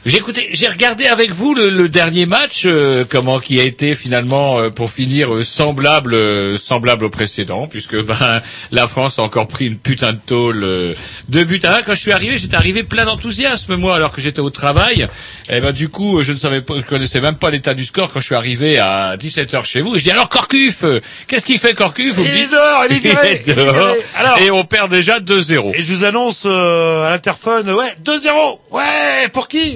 J'ai 0.07 0.17
écouté, 0.19 0.47
j'ai 0.53 0.69
regardé 0.69 1.05
avec 1.05 1.31
vous 1.33 1.53
le, 1.53 1.69
le 1.69 1.89
dernier 1.89 2.25
match, 2.25 2.61
euh, 2.63 3.03
comment 3.07 3.39
qui 3.41 3.59
a 3.59 3.63
été 3.63 3.93
finalement 3.93 4.57
euh, 4.57 4.69
pour 4.69 4.89
finir 4.89 5.33
euh, 5.35 5.43
semblable, 5.43 6.13
euh, 6.13 6.57
semblable 6.57 7.03
au 7.03 7.09
précédent, 7.09 7.67
puisque 7.67 8.01
ben 8.05 8.41
la 8.71 8.87
France 8.87 9.19
a 9.19 9.23
encore 9.23 9.49
pris 9.49 9.65
une 9.65 9.77
putain 9.77 10.13
de 10.13 10.19
tôle 10.25 10.63
euh, 10.63 10.93
de 11.27 11.43
but 11.43 11.65
à 11.65 11.75
un. 11.75 11.81
Quand 11.81 11.93
je 11.93 11.99
suis 11.99 12.13
arrivé, 12.13 12.37
j'étais 12.37 12.55
arrivé 12.55 12.83
plein 12.83 13.03
d'enthousiasme 13.03 13.75
moi, 13.75 13.95
alors 13.95 14.13
que 14.13 14.21
j'étais 14.21 14.39
au 14.39 14.49
travail. 14.49 15.09
Et 15.49 15.59
ben 15.59 15.73
du 15.73 15.89
coup, 15.89 16.21
je 16.21 16.31
ne 16.31 16.37
savais 16.37 16.61
pas, 16.61 16.75
je 16.77 16.81
connaissais 16.87 17.19
même 17.19 17.35
pas 17.35 17.49
l'état 17.49 17.73
du 17.73 17.83
score 17.83 18.09
quand 18.09 18.21
je 18.21 18.25
suis 18.27 18.35
arrivé 18.35 18.79
à 18.79 19.17
17 19.17 19.51
h 19.55 19.65
chez 19.65 19.81
vous. 19.81 19.97
Et 19.97 19.99
je 19.99 20.05
dis 20.05 20.11
alors 20.11 20.29
Corcuf, 20.29 20.85
qu'est-ce 21.27 21.45
qu'il 21.45 21.59
fait 21.59 21.73
Corcuf 21.73 22.15
Vous 22.15 22.23
Il 22.33 22.43
est 22.43 22.47
dehors, 22.47 22.83
il 22.89 22.95
est 22.95 22.99
viré, 22.99 23.27
est 23.33 23.41
il 23.45 23.51
est 23.51 23.55
dehors. 23.55 23.93
Alors- 24.15 24.37
et 24.41 24.51
on 24.51 24.63
perd 24.63 24.89
déjà 24.89 25.19
2-0. 25.19 25.73
Et 25.75 25.83
je 25.83 25.91
vous 25.91 26.05
annonce 26.05 26.43
euh, 26.45 27.05
à 27.05 27.09
l'interphone, 27.09 27.69
ouais, 27.71 27.93
2-0 28.05 28.59
Ouais, 28.71 29.27
pour 29.33 29.49
qui? 29.49 29.75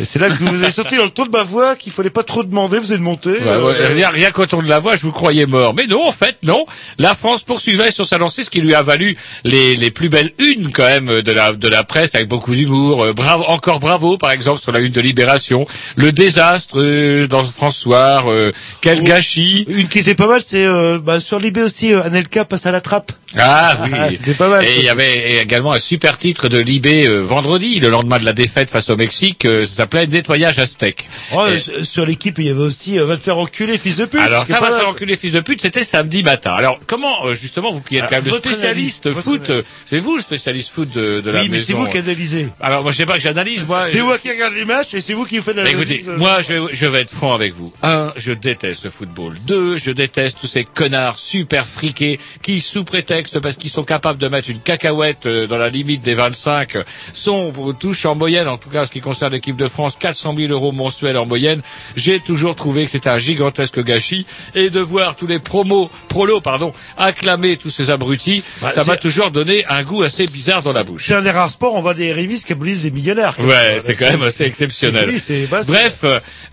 Et 0.00 0.04
c'est 0.04 0.18
là 0.18 0.28
que 0.28 0.34
vous 0.42 0.54
avez 0.54 0.70
sorti 0.70 0.96
dans 0.96 1.04
le 1.04 1.10
ton 1.10 1.26
de 1.26 1.30
ma 1.30 1.42
voix 1.42 1.76
qu'il 1.76 1.92
fallait 1.92 2.08
pas 2.10 2.22
trop 2.22 2.42
demander, 2.42 2.78
vous 2.78 2.92
êtes 2.92 3.00
monté. 3.00 3.30
Ouais, 3.30 3.38
euh, 3.46 3.66
ouais, 3.66 3.86
rien, 3.86 4.08
rien 4.08 4.30
qu'au 4.30 4.46
ton 4.46 4.62
de 4.62 4.68
la 4.68 4.78
voix, 4.78 4.96
je 4.96 5.02
vous 5.02 5.12
croyais 5.12 5.44
mort. 5.46 5.74
Mais 5.74 5.86
non, 5.86 6.06
en 6.06 6.12
fait, 6.12 6.36
non. 6.42 6.64
La 6.98 7.14
France 7.14 7.42
poursuivait 7.42 7.90
sur 7.90 8.06
sa 8.06 8.16
lancée, 8.16 8.42
ce 8.44 8.50
qui 8.50 8.60
lui 8.62 8.74
a 8.74 8.82
valu 8.82 9.16
les, 9.44 9.76
les 9.76 9.90
plus 9.90 10.08
belles 10.08 10.32
unes, 10.38 10.70
quand 10.72 10.84
même, 10.86 11.20
de 11.20 11.32
la, 11.32 11.52
de 11.52 11.68
la 11.68 11.84
presse, 11.84 12.14
avec 12.14 12.28
beaucoup 12.28 12.54
d'humour. 12.54 13.04
Euh, 13.04 13.12
bravo, 13.12 13.44
encore 13.48 13.78
bravo, 13.78 14.16
par 14.16 14.30
exemple, 14.30 14.60
sur 14.62 14.72
la 14.72 14.80
une 14.80 14.92
de 14.92 15.00
Libération. 15.00 15.66
Le 15.96 16.12
désastre 16.12 16.80
euh, 16.80 17.26
dans 17.26 17.44
François, 17.44 18.24
euh, 18.26 18.52
quel 18.80 19.02
gâchis. 19.02 19.66
Une 19.68 19.88
qui 19.88 19.98
était 19.98 20.14
pas 20.14 20.26
mal, 20.26 20.40
c'est 20.44 20.64
euh, 20.64 20.98
bah, 20.98 21.20
sur 21.20 21.38
Libé 21.38 21.62
aussi, 21.62 21.92
Anelka 21.92 22.44
passe 22.46 22.64
à 22.64 22.72
la 22.72 22.80
trappe. 22.80 23.12
Ah 23.38 23.78
oui, 23.84 23.90
Ah, 23.94 24.08
c'était 24.10 24.34
pas 24.34 24.48
mal, 24.48 24.64
Et 24.64 24.78
il 24.78 24.84
y 24.84 24.88
avait 24.88 25.40
également 25.42 25.72
un 25.72 25.78
super 25.78 26.16
titre 26.18 26.48
de 26.48 26.58
Libé 26.58 27.06
vendredi, 27.20 27.78
le 27.80 27.88
lendemain 27.90 28.18
de 28.18 28.24
la 28.24 28.32
défaite 28.32 28.70
face 28.70 28.90
au 28.90 28.96
Mexique. 28.96 29.46
ça 29.70 29.86
s'appelait 29.90 30.06
Nettoyage 30.06 30.58
aztèque. 30.58 31.08
Oh, 31.34 31.46
Et- 31.46 31.84
sur 31.84 32.06
l'équipe, 32.06 32.38
il 32.38 32.46
y 32.46 32.50
avait 32.50 32.60
aussi 32.60 32.98
euh, 32.98 33.04
va 33.04 33.16
te 33.16 33.22
faire 33.22 33.38
enculer, 33.38 33.78
fils 33.78 33.96
de 33.96 34.04
pute. 34.06 34.20
Alors 34.20 34.46
ça 34.46 34.60
va 34.60 34.70
se 34.70 34.84
enculer 34.84 35.16
fils 35.16 35.32
de 35.32 35.40
pute, 35.40 35.60
c'était 35.60 35.82
samedi 35.84 36.22
matin. 36.22 36.52
Alors 36.54 36.78
comment 36.86 37.26
euh, 37.26 37.34
justement 37.34 37.72
vous 37.72 37.80
qui 37.80 37.96
êtes 37.96 38.02
Alors, 38.02 38.10
quand 38.10 38.24
même 38.24 38.32
le 38.34 38.38
spécialiste 38.38 39.06
analyse, 39.06 39.22
foot, 39.24 39.50
euh, 39.50 39.62
c'est 39.86 39.98
vous 39.98 40.16
le 40.16 40.22
spécialiste 40.22 40.70
foot 40.70 40.90
de, 40.90 41.20
de 41.20 41.30
la 41.30 41.40
Oui, 41.40 41.46
mais 41.48 41.52
maison. 41.54 41.64
c'est 41.66 41.72
vous 41.74 41.86
qui 41.88 41.98
analysez. 41.98 42.48
Alors 42.60 42.82
moi 42.82 42.92
je 42.92 42.96
sais 42.98 43.06
pas 43.06 43.14
que 43.14 43.20
j'analyse 43.20 43.64
moi. 43.66 43.86
C'est 43.86 44.00
vous 44.00 44.12
qui 44.22 44.30
regardez 44.30 44.56
les 44.60 44.64
matchs 44.64 44.94
et 44.94 45.00
c'est 45.00 45.12
vous 45.14 45.24
qui 45.24 45.38
faites 45.40 45.56
Mais 45.56 45.64
l'analyse. 45.72 45.92
écoutez, 45.92 46.16
moi 46.16 46.40
je 46.42 46.52
vais, 46.54 46.74
je 46.74 46.86
vais 46.86 47.00
être 47.00 47.10
franc 47.14 47.34
avec 47.34 47.52
vous. 47.54 47.72
Un, 47.82 48.12
je 48.16 48.32
déteste 48.32 48.84
le 48.84 48.90
football. 48.90 49.36
Deux, 49.46 49.76
je 49.78 49.90
déteste 49.90 50.38
tous 50.40 50.46
ces 50.46 50.64
connards 50.64 51.18
super 51.18 51.66
friqués 51.66 52.18
qui, 52.42 52.60
sous 52.60 52.84
prétexte 52.84 53.40
parce 53.40 53.56
qu'ils 53.56 53.70
sont 53.70 53.84
capables 53.84 54.18
de 54.18 54.28
mettre 54.28 54.50
une 54.50 54.60
cacahuète 54.60 55.26
euh, 55.26 55.46
dans 55.46 55.58
la 55.58 55.68
limite 55.70 56.02
des 56.02 56.14
25, 56.14 56.76
euh, 56.76 56.84
sont 57.12 57.52
touchent 57.78 58.06
en 58.06 58.14
moyenne, 58.14 58.48
en 58.48 58.56
tout 58.58 58.68
cas 58.68 58.82
en 58.82 58.86
ce 58.86 58.90
qui 58.90 59.00
concerne 59.00 59.32
l'équipe 59.32 59.56
de 59.56 59.66
France, 59.68 59.79
400 59.88 60.34
000 60.36 60.52
euros 60.52 60.72
mensuels 60.72 61.16
en 61.16 61.26
moyenne. 61.26 61.62
J'ai 61.96 62.20
toujours 62.20 62.54
trouvé 62.56 62.84
que 62.84 62.90
c'était 62.90 63.08
un 63.08 63.18
gigantesque 63.18 63.82
gâchis 63.82 64.26
et 64.54 64.70
de 64.70 64.80
voir 64.80 65.16
tous 65.16 65.26
les 65.26 65.38
promos, 65.38 65.90
prolos, 66.08 66.40
pardon, 66.40 66.72
acclamer 66.98 67.56
tous 67.56 67.70
ces 67.70 67.90
abrutis, 67.90 68.42
Bah, 68.60 68.70
ça 68.70 68.84
m'a 68.84 68.96
toujours 68.96 69.30
donné 69.30 69.64
un 69.66 69.82
goût 69.82 70.02
assez 70.02 70.26
bizarre 70.26 70.62
dans 70.62 70.72
la 70.72 70.82
bouche. 70.84 71.04
C'est 71.06 71.14
un 71.14 71.22
des 71.22 71.30
rares 71.30 71.50
sports, 71.50 71.74
on 71.74 71.82
voit 71.82 71.94
des 71.94 72.12
rémises 72.12 72.44
qui 72.44 72.52
abolisent 72.52 72.82
des 72.82 72.90
millionnaires. 72.90 73.34
Ouais, 73.40 73.78
c'est 73.80 73.94
quand 73.94 74.10
même 74.10 74.22
assez 74.22 74.44
exceptionnel. 74.44 75.10
Bah, 75.50 75.60
Bref, 75.66 76.04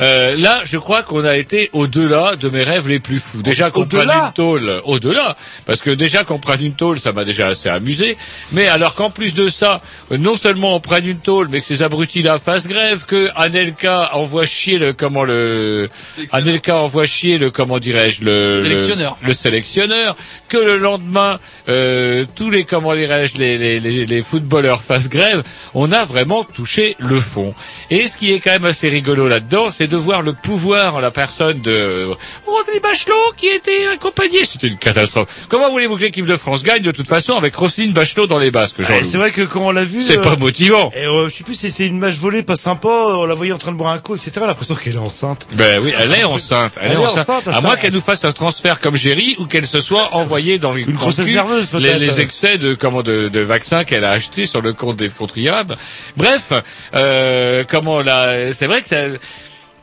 euh, 0.01 0.35
là, 0.37 0.61
je 0.65 0.77
crois 0.77 1.03
qu'on 1.03 1.25
a 1.25 1.35
été 1.37 1.69
au-delà 1.73 2.35
de 2.35 2.49
mes 2.49 2.63
rêves 2.63 2.87
les 2.87 2.99
plus 2.99 3.19
fous. 3.19 3.41
Déjà 3.41 3.71
qu'on 3.71 3.85
prenne 3.85 4.09
une 4.09 4.33
tôle, 4.33 4.81
au-delà, 4.85 5.35
parce 5.65 5.81
que 5.81 5.89
déjà 5.89 6.23
qu'on 6.23 6.39
prenne 6.39 6.63
une 6.63 6.73
tôle, 6.73 6.99
ça 6.99 7.11
m'a 7.13 7.23
déjà 7.25 7.47
assez 7.47 7.69
amusé. 7.69 8.17
Mais 8.51 8.67
alors 8.67 8.95
qu'en 8.95 9.09
plus 9.09 9.33
de 9.33 9.49
ça, 9.49 9.81
euh, 10.11 10.17
non 10.17 10.35
seulement 10.35 10.75
on 10.75 10.79
prenne 10.79 11.07
une 11.07 11.19
tôle, 11.19 11.47
mais 11.49 11.61
que 11.61 11.65
ces 11.67 11.81
abrutis-là 11.83 12.39
fassent 12.39 12.67
grève, 12.67 13.05
que 13.07 13.29
Anelka 13.35 14.11
envoie 14.13 14.45
chier 14.45 14.77
le 14.77 14.93
comment 14.93 15.23
le 15.23 15.89
Anelka 16.31 16.75
envoie 16.75 17.05
chier 17.05 17.37
le 17.37 17.49
comment 17.51 17.79
dirais-je 17.79 18.23
le 18.23 18.53
le- 18.55 18.61
Sélectionneur. 18.61 19.17
le, 19.23 19.33
sélectionneur, 19.33 20.15
que 20.49 20.57
le 20.57 20.77
lendemain 20.77 21.39
euh, 21.69 22.25
tous 22.35 22.49
les 22.51 22.63
comment 22.65 22.93
dirais-je 22.93 23.37
les, 23.37 23.57
les, 23.57 23.79
les, 23.79 24.05
les 24.05 24.21
footballeurs 24.21 24.81
fassent 24.81 25.09
grève, 25.09 25.43
on 25.73 25.91
a 25.91 26.03
vraiment 26.05 26.43
touché 26.43 26.95
le 26.99 27.19
fond. 27.19 27.53
Et 27.89 28.07
ce 28.07 28.17
qui 28.17 28.33
est 28.33 28.39
quand 28.39 28.51
même 28.51 28.65
assez 28.65 28.89
rigolo 28.89 29.27
là-dedans, 29.27 29.71
c'est 29.71 29.87
de 29.87 29.97
voir 29.97 30.21
le 30.21 30.33
pouvoir 30.33 30.95
en 30.95 30.99
la 30.99 31.11
personne 31.11 31.61
de 31.61 32.07
Roselyne 32.45 32.81
Bachelot 32.81 33.13
qui 33.37 33.47
était 33.47 33.87
accompagnée. 33.87 34.45
C'était 34.45 34.67
une 34.67 34.77
catastrophe. 34.77 35.27
Comment 35.49 35.69
voulez-vous 35.69 35.97
que 35.97 36.03
l'équipe 36.03 36.25
de 36.25 36.35
France 36.35 36.63
gagne 36.63 36.81
de 36.83 36.91
toute 36.91 37.07
façon 37.07 37.35
avec 37.35 37.55
Roselyne 37.55 37.93
Bachelot 37.93 38.27
dans 38.27 38.39
les 38.39 38.51
basques, 38.51 38.81
Jean-Loup 38.81 39.03
c'est 39.03 39.17
vrai 39.17 39.31
que 39.31 39.41
quand 39.41 39.61
on 39.61 39.71
l'a 39.71 39.83
vu, 39.85 40.01
C'est 40.01 40.17
euh, 40.17 40.21
pas 40.21 40.35
motivant. 40.35 40.91
Et 40.95 41.05
euh, 41.05 41.29
je 41.29 41.35
sais 41.35 41.43
plus 41.43 41.55
si 41.55 41.71
c'est 41.71 41.87
une 41.87 41.99
match 41.99 42.15
volée 42.15 42.43
pas 42.43 42.55
sympa, 42.55 42.87
euh, 42.89 42.96
on 42.97 43.25
la 43.25 43.35
voyait 43.35 43.51
en 43.53 43.57
train 43.57 43.71
de 43.71 43.77
boire 43.77 43.91
un 43.91 43.99
coup, 43.99 44.15
etc. 44.15 44.31
L'impression 44.45 44.75
qu'elle 44.75 44.95
est 44.95 44.97
enceinte. 44.97 45.47
Ben 45.53 45.81
oui, 45.83 45.93
elle 45.97 46.13
est 46.13 46.23
enceinte. 46.23 46.77
Elle, 46.81 46.93
est 46.93 46.97
enceinte. 46.97 47.47
à 47.47 47.61
moins 47.61 47.75
qu'elle 47.75 47.93
nous 47.93 48.01
fasse 48.01 48.25
un 48.25 48.31
transfert 48.31 48.79
comme 48.79 48.95
Géry 48.95 49.35
ou 49.39 49.45
qu'elle 49.45 49.65
se 49.65 49.79
soit 49.79 50.13
envoyée 50.13 50.59
dans 50.59 50.75
une 50.75 50.91
grossesse 50.91 51.27
nerveuse, 51.27 51.69
les, 51.73 51.79
peut-être. 51.79 51.99
les 51.99 52.21
excès 52.21 52.57
de 52.57 52.73
comment 52.73 53.03
de, 53.03 53.29
de 53.29 53.39
vaccins 53.39 53.83
qu'elle 53.83 54.03
a 54.03 54.11
achetés 54.11 54.45
sur 54.45 54.61
le 54.61 54.73
compte 54.73 54.97
des 54.97 55.09
contribuables. 55.09 55.77
Bref, 56.15 56.51
euh, 56.95 57.63
comment 57.67 58.01
là, 58.01 58.53
c'est 58.53 58.67
vrai 58.67 58.81
que 58.81 58.87
ça. 58.87 58.97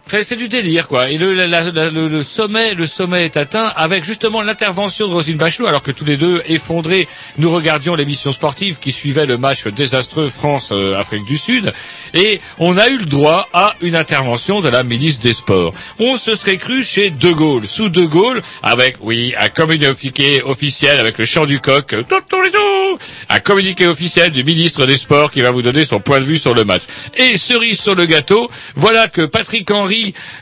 C'est 0.06 0.36
du 0.36 0.48
délire, 0.48 0.86
quoi. 0.86 1.10
Et 1.10 1.16
le, 1.18 1.32
la- 1.32 1.46
la- 1.48 1.90
le, 1.90 2.08
le 2.08 2.22
sommet, 2.22 2.74
le 2.74 2.86
sommet 2.86 3.24
est 3.24 3.36
atteint 3.36 3.72
avec 3.74 4.04
justement 4.04 4.42
l'intervention 4.42 5.08
de 5.08 5.12
Roselyne 5.12 5.38
Bachelot, 5.38 5.66
alors 5.66 5.82
que 5.82 5.90
tous 5.90 6.04
les 6.04 6.16
deux 6.16 6.40
effondrés, 6.46 7.08
nous 7.38 7.50
regardions 7.52 7.96
l'émission 7.96 8.30
sportive 8.30 8.78
qui 8.78 8.92
suivait 8.92 9.26
le 9.26 9.38
match 9.38 9.66
désastreux 9.66 10.28
France-Afrique 10.28 11.24
du 11.24 11.36
Sud, 11.36 11.72
et 12.12 12.40
on 12.58 12.76
a 12.78 12.88
eu 12.90 12.98
le 12.98 13.06
droit 13.06 13.48
à 13.54 13.74
une 13.80 13.96
intervention 13.96 14.60
de 14.60 14.68
la 14.68 14.84
ministre 14.84 15.22
des 15.22 15.32
Sports. 15.32 15.72
On 15.98 16.16
se 16.16 16.34
serait 16.36 16.58
cru 16.58 16.84
chez 16.84 17.10
De 17.10 17.32
Gaulle, 17.32 17.66
sous 17.66 17.88
De 17.88 18.04
Gaulle, 18.04 18.42
avec, 18.62 18.96
oui, 19.00 19.34
un 19.40 19.48
communiqué 19.48 20.42
officiel 20.42 21.00
avec 21.00 21.18
le 21.18 21.24
chant 21.24 21.46
du 21.46 21.58
coq, 21.60 21.94
un 23.30 23.40
communiqué 23.40 23.86
officiel 23.88 24.30
du 24.30 24.44
ministre 24.44 24.86
des 24.86 24.96
Sports 24.98 25.32
qui 25.32 25.40
va 25.40 25.50
vous 25.50 25.62
donner 25.62 25.84
son 25.84 25.98
point 25.98 26.20
de 26.20 26.24
vue 26.24 26.38
sur 26.38 26.54
le 26.54 26.64
match. 26.64 26.82
Et 27.16 27.36
cerise 27.36 27.80
sur 27.80 27.94
le 27.96 28.04
gâteau, 28.06 28.48
voilà 28.76 29.08
que 29.08 29.22
Patrick 29.22 29.68
Henry, 29.70 29.93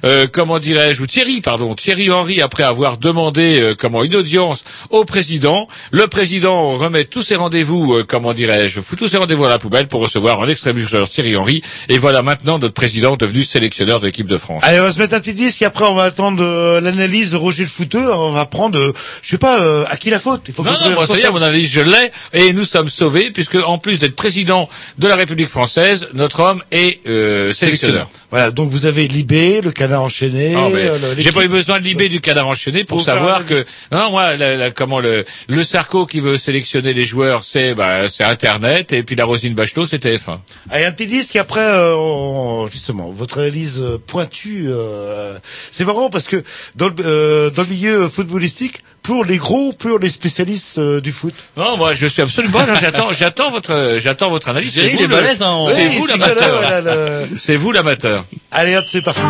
euh, 0.04 0.26
comment 0.30 0.58
dirais-je, 0.58 1.02
ou 1.02 1.06
Thierry, 1.06 1.40
pardon, 1.40 1.74
Thierry 1.74 2.10
Henry, 2.10 2.40
après 2.40 2.62
avoir 2.62 2.98
demandé 2.98 3.60
euh, 3.60 3.74
comment 3.74 4.02
une 4.02 4.16
audience 4.16 4.64
au 4.90 5.04
président, 5.04 5.68
le 5.90 6.06
président 6.06 6.76
remet 6.76 7.04
tous 7.04 7.22
ses 7.22 7.36
rendez-vous, 7.36 7.94
euh, 7.94 8.04
comment 8.06 8.32
dirais-je, 8.32 8.80
fout 8.80 8.98
tous 8.98 9.08
ses 9.08 9.16
rendez-vous 9.16 9.44
à 9.44 9.48
la 9.48 9.58
poubelle 9.58 9.88
pour 9.88 10.00
recevoir 10.00 10.38
en 10.40 10.48
extrême 10.48 10.78
urgence 10.78 11.10
Thierry 11.10 11.36
Henry. 11.36 11.62
Et 11.88 11.98
voilà 11.98 12.22
maintenant 12.22 12.58
notre 12.58 12.74
président 12.74 13.16
devenu 13.16 13.42
sélectionneur 13.44 14.00
de 14.00 14.06
l'équipe 14.06 14.26
de 14.26 14.36
France. 14.36 14.62
Allez, 14.64 14.80
on 14.80 14.84
va 14.84 14.92
se 14.92 14.98
mettre 14.98 15.14
un 15.14 15.20
petit 15.20 15.34
disque 15.34 15.62
et 15.62 15.64
après 15.64 15.84
on 15.84 15.94
va 15.94 16.04
attendre 16.04 16.42
euh, 16.42 16.80
l'analyse 16.80 17.32
de 17.32 17.36
Roger 17.36 17.62
le 17.64 17.68
footeur. 17.68 18.20
On 18.20 18.32
va 18.32 18.46
prendre, 18.46 18.78
euh, 18.78 18.92
je 19.22 19.30
sais 19.30 19.38
pas, 19.38 19.60
euh, 19.60 19.84
à 19.88 19.96
qui 19.96 20.10
la 20.10 20.18
faute. 20.18 20.42
Il 20.48 20.54
faut 20.54 20.64
Non, 20.64 20.72
non, 20.72 20.78
trouve 20.78 20.94
moi, 20.94 21.06
ça 21.06 21.18
y 21.18 21.22
est, 21.22 21.30
mon 21.30 21.36
analyse, 21.36 21.70
je 21.70 21.80
l'ai, 21.80 22.10
et 22.32 22.52
nous 22.52 22.64
sommes 22.64 22.88
sauvés, 22.88 23.30
puisque 23.30 23.56
en 23.56 23.78
plus 23.78 23.98
d'être 23.98 24.16
président 24.16 24.68
de 24.98 25.08
la 25.08 25.16
République 25.16 25.48
française, 25.48 26.08
notre 26.14 26.40
homme 26.40 26.62
est 26.70 27.06
euh, 27.06 27.52
sélectionneur. 27.52 28.08
Voilà, 28.30 28.50
donc 28.50 28.70
vous 28.70 28.86
avez 28.86 29.08
Libé, 29.08 29.41
le 29.60 29.70
canard 29.72 30.02
enchaîné. 30.02 30.54
Ah, 30.56 30.68
euh, 30.72 31.14
J'ai 31.18 31.32
pas 31.32 31.44
eu 31.44 31.48
besoin 31.48 31.78
de 31.80 31.84
libérer 31.84 32.08
du 32.08 32.20
cadavre 32.20 32.48
enchaîné 32.48 32.84
pour 32.84 33.00
savoir 33.02 33.44
que 33.46 33.64
non 33.90 34.10
moi 34.10 34.36
la- 34.36 34.56
la- 34.56 34.70
comment 34.70 35.00
le 35.00 35.24
le 35.48 35.64
Sarko 35.64 36.06
qui 36.06 36.20
veut 36.20 36.36
sélectionner 36.36 36.92
les 36.92 37.04
joueurs 37.04 37.42
c'est 37.44 37.74
bah 37.74 38.08
c'est 38.08 38.24
internet 38.24 38.92
et 38.92 39.02
puis 39.02 39.16
la 39.16 39.24
Rosine 39.24 39.54
Bachelot 39.54 39.86
c'est 39.86 40.04
TF1. 40.04 40.38
Allez, 40.70 40.84
un 40.84 40.92
petit 40.92 41.06
disque 41.06 41.36
et 41.36 41.38
après, 41.40 41.60
euh, 41.60 41.94
on- 41.96 42.68
justement, 42.68 43.10
votre 43.10 43.38
analyse 43.40 43.80
euh, 43.80 43.98
pointue. 44.06 44.66
euh, 44.68 45.38
c'est 45.70 45.84
marrant 45.84 46.08
parce 46.10 46.26
que 46.28 46.42
dans 46.76 46.88
le, 46.88 46.94
euh, 47.04 47.50
dans 47.50 47.62
le 47.62 47.68
milieu 47.68 48.08
footballistique, 48.08 48.82
pour 49.03 49.23
les 49.23 49.37
gros, 49.37 49.71
pour 49.73 49.99
les 49.99 50.09
spécialistes 50.09 50.77
euh, 50.79 50.99
du 51.01 51.11
foot. 51.13 51.33
Non 51.55 51.77
moi 51.77 51.93
je 51.93 52.07
suis 52.07 52.21
absolument 52.21 52.59
non, 52.67 52.75
j'attends 52.79 53.13
j'attends 53.13 53.51
votre 53.51 53.97
j'attends 54.01 54.29
votre 54.29 54.49
analyse. 54.49 54.73
Jerry, 54.73 54.89
C'est 54.89 54.93
il 54.93 54.97
vous 54.97 55.03
est 55.05 55.07
le- 55.07 55.15
balèze, 55.15 55.41
hein, 55.41 55.49
en- 55.49 55.67
c'est 55.67 55.87
Oui, 55.87 55.97
vous 55.97 56.07
c'est 56.07 56.11
l'amateur. 56.17 56.35
que 56.59 56.63
là, 56.63 56.81
voilà, 56.81 56.81
le- 56.81 57.37
C'est 57.37 57.55
vous 57.55 57.71
l'amateur. 57.71 58.25
Allez, 58.51 58.75
hop, 58.75 58.85
c'est 58.91 59.01
parti. 59.01 59.21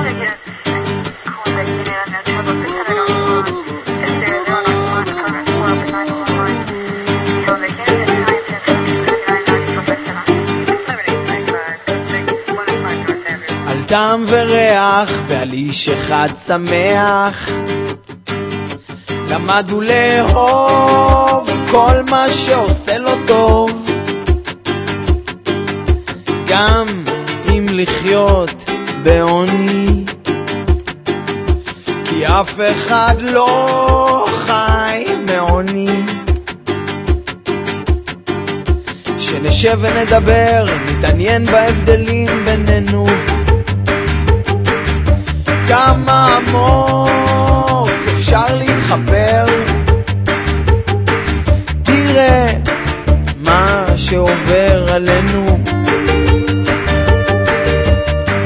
על 13.68 13.84
טעם 13.88 14.24
וריח 14.28 15.12
ועל 15.28 15.54
איש 15.54 15.90
אחד 15.90 16.30
שמח 16.48 17.50
למד 19.33 19.71
הוא 19.71 19.83
לאהוב 19.83 21.51
כל 21.71 22.03
מה 22.11 22.29
שעושה 22.29 22.99
לו 22.99 23.11
טוב. 23.27 23.91
גם 26.47 26.87
אם 27.49 27.67
לחיות 27.71 28.65
בעוני 29.03 30.05
כי 32.05 32.27
אף 32.27 32.61
אחד 32.71 33.15
לא 33.21 34.27
חי 34.29 35.05
מעוני. 35.27 36.03
שנשב 39.19 39.79
ונדבר, 39.81 40.65
נתעניין 40.87 41.47
בהבדלים 41.47 42.29
בינינו. 42.45 43.07
כמה 45.69 46.37
עמוק 46.37 47.22
להתחבר 48.93 49.45
תראה 51.83 52.53
מה 53.45 53.85
שעובר 53.97 54.85
עלינו. 54.95 55.59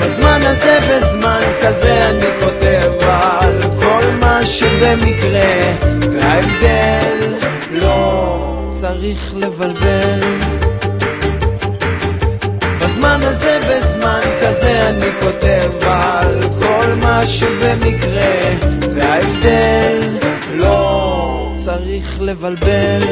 בזמן 0.00 0.40
הזה, 0.42 0.78
בזמן 0.90 1.40
כזה 1.62 2.08
אני 2.10 2.26
כותב 2.40 3.06
על 3.08 3.60
כל 3.82 4.04
מה 4.20 4.44
שבמקרה. 4.44 5.72
וההבדל 6.12 7.34
לא 7.70 8.70
צריך 8.72 9.34
לבלבל. 9.36 10.20
בזמן 12.80 13.20
הזה, 13.22 13.58
בזמן 13.70 14.20
כזה, 14.42 14.88
אני 14.88 15.06
כותב 15.20 15.86
על 15.86 16.40
כל 16.58 16.86
מה 17.02 17.26
שבמקרה, 17.26 18.32
וההבדל 18.94 20.16
לא 20.22 20.25
צריך 21.66 22.20
לבלבל. 22.20 23.02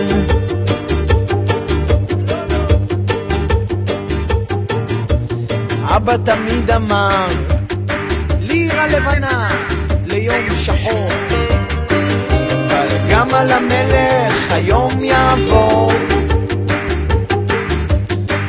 אבא 5.84 6.16
תמיד 6.16 6.70
אמר, 6.70 7.26
לירה 8.40 8.86
לבנה 8.86 9.48
ליום 10.06 10.50
שחור, 10.62 11.08
אבל 12.48 12.86
גם 13.10 13.34
על 13.34 13.52
המלך 13.52 14.50
היום 14.50 15.04
יעבור. 15.04 15.92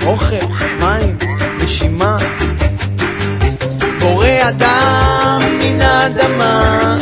אוכל, 0.06 0.46
מים, 0.80 1.18
נשימה, 1.64 2.18
בורא 4.00 4.28
אדם 4.50 5.42
מן 5.60 5.82
האדמה. 5.82 6.98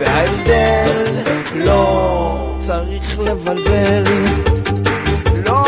וההבדל 0.00 1.04
לא 1.54 2.54
צריך 2.58 3.20
לבלבל. 3.20 4.04
לא, 5.46 5.64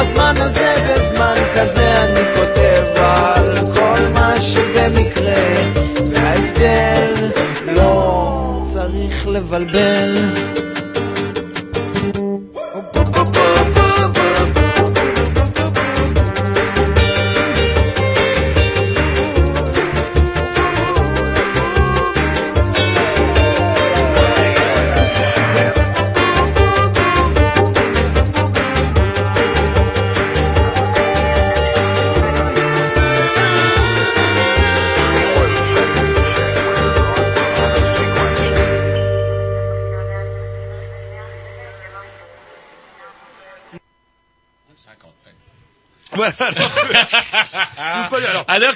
בזמן 0.00 0.34
הזה, 0.36 0.74
בזמן 0.88 1.34
כזה, 1.54 2.04
אני 2.04 2.20
כותב 2.34 3.02
על 3.02 3.56
כל 3.74 4.00
מה 4.14 4.40
שבמקרה, 4.40 5.44
וההבדל 6.12 7.30
לא 7.66 8.62
צריך 8.64 9.28
לבלבל. 9.28 10.14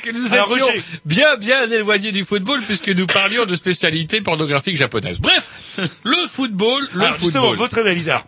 Que 0.05 0.11
nous 0.13 0.33
Alors, 0.33 0.51
étions 0.53 0.67
Roger. 0.67 0.83
bien 1.05 1.37
bien 1.37 1.71
éloignés 1.71 2.13
du 2.13 2.25
football 2.25 2.63
puisque 2.63 2.89
nous 2.89 3.07
parlions 3.07 3.47
de 3.47 3.57
spécialités 3.57 4.21
pornographiques 4.21 4.77
japonaises. 4.77 5.19
Bref, 5.21 5.45
le 6.05 6.27
football, 6.31 6.87
le 6.93 7.03
alors, 7.03 7.17
football. 7.17 7.57
votre 7.57 7.79
analyse. 7.79 8.09
Alors, 8.09 8.25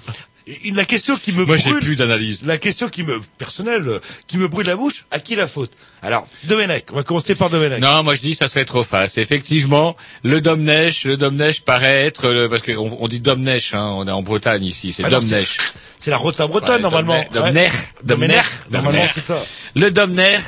la 0.75 0.85
question 0.85 1.17
qui 1.17 1.33
me 1.33 1.45
Moi, 1.45 1.57
j'ai 1.57 1.71
brûle, 1.71 1.83
plus 1.83 1.97
d'analyse. 1.97 2.43
la 2.47 2.57
question 2.57 2.89
qui 2.89 3.03
me 3.03 3.21
personnelle, 3.37 4.01
qui 4.29 4.37
me 4.39 4.47
brûle 4.47 4.67
la 4.69 4.77
bouche, 4.77 5.05
à 5.11 5.19
qui 5.19 5.35
la 5.35 5.49
faute? 5.49 5.73
Alors, 6.03 6.29
Domenech. 6.45 6.85
On 6.93 6.95
va 6.97 7.03
commencer 7.03 7.35
par 7.35 7.51
Domenech. 7.51 7.81
Non, 7.81 8.05
moi 8.05 8.15
je 8.15 8.21
dis 8.21 8.37
ça 8.37 8.47
serait 8.47 8.65
trop 8.65 8.85
face. 8.85 9.19
Effectivement, 9.19 9.97
le 10.23 10.41
Domnech, 10.41 11.03
le 11.03 11.17
Domnech 11.17 11.63
paraît 11.65 12.07
être 12.07 12.29
le- 12.31 12.49
parce 12.49 12.63
qu'on 12.63 12.97
on 13.01 13.09
dit 13.09 13.19
Domnech, 13.19 13.71
hein, 13.73 13.93
on 13.97 14.07
est 14.07 14.11
en 14.13 14.23
Bretagne 14.23 14.63
ici, 14.65 14.93
c'est 14.93 15.05
Ah 15.05 15.11
Domnech. 15.11 15.57
C'est 15.99 16.11
la 16.13 16.17
Rota 16.17 16.47
bretonne 16.47 16.77
Ouais, 16.77 16.83
normalement. 16.83 17.25
Domnech, 17.33 17.73
Domnech, 17.73 17.73
Domnech, 18.05 18.45
Normalement, 18.71 18.99
Domnech. 19.01 19.11
c'est 19.15 19.21
ça. 19.21 19.43
Le 19.75 19.91
Domner, 19.91 20.39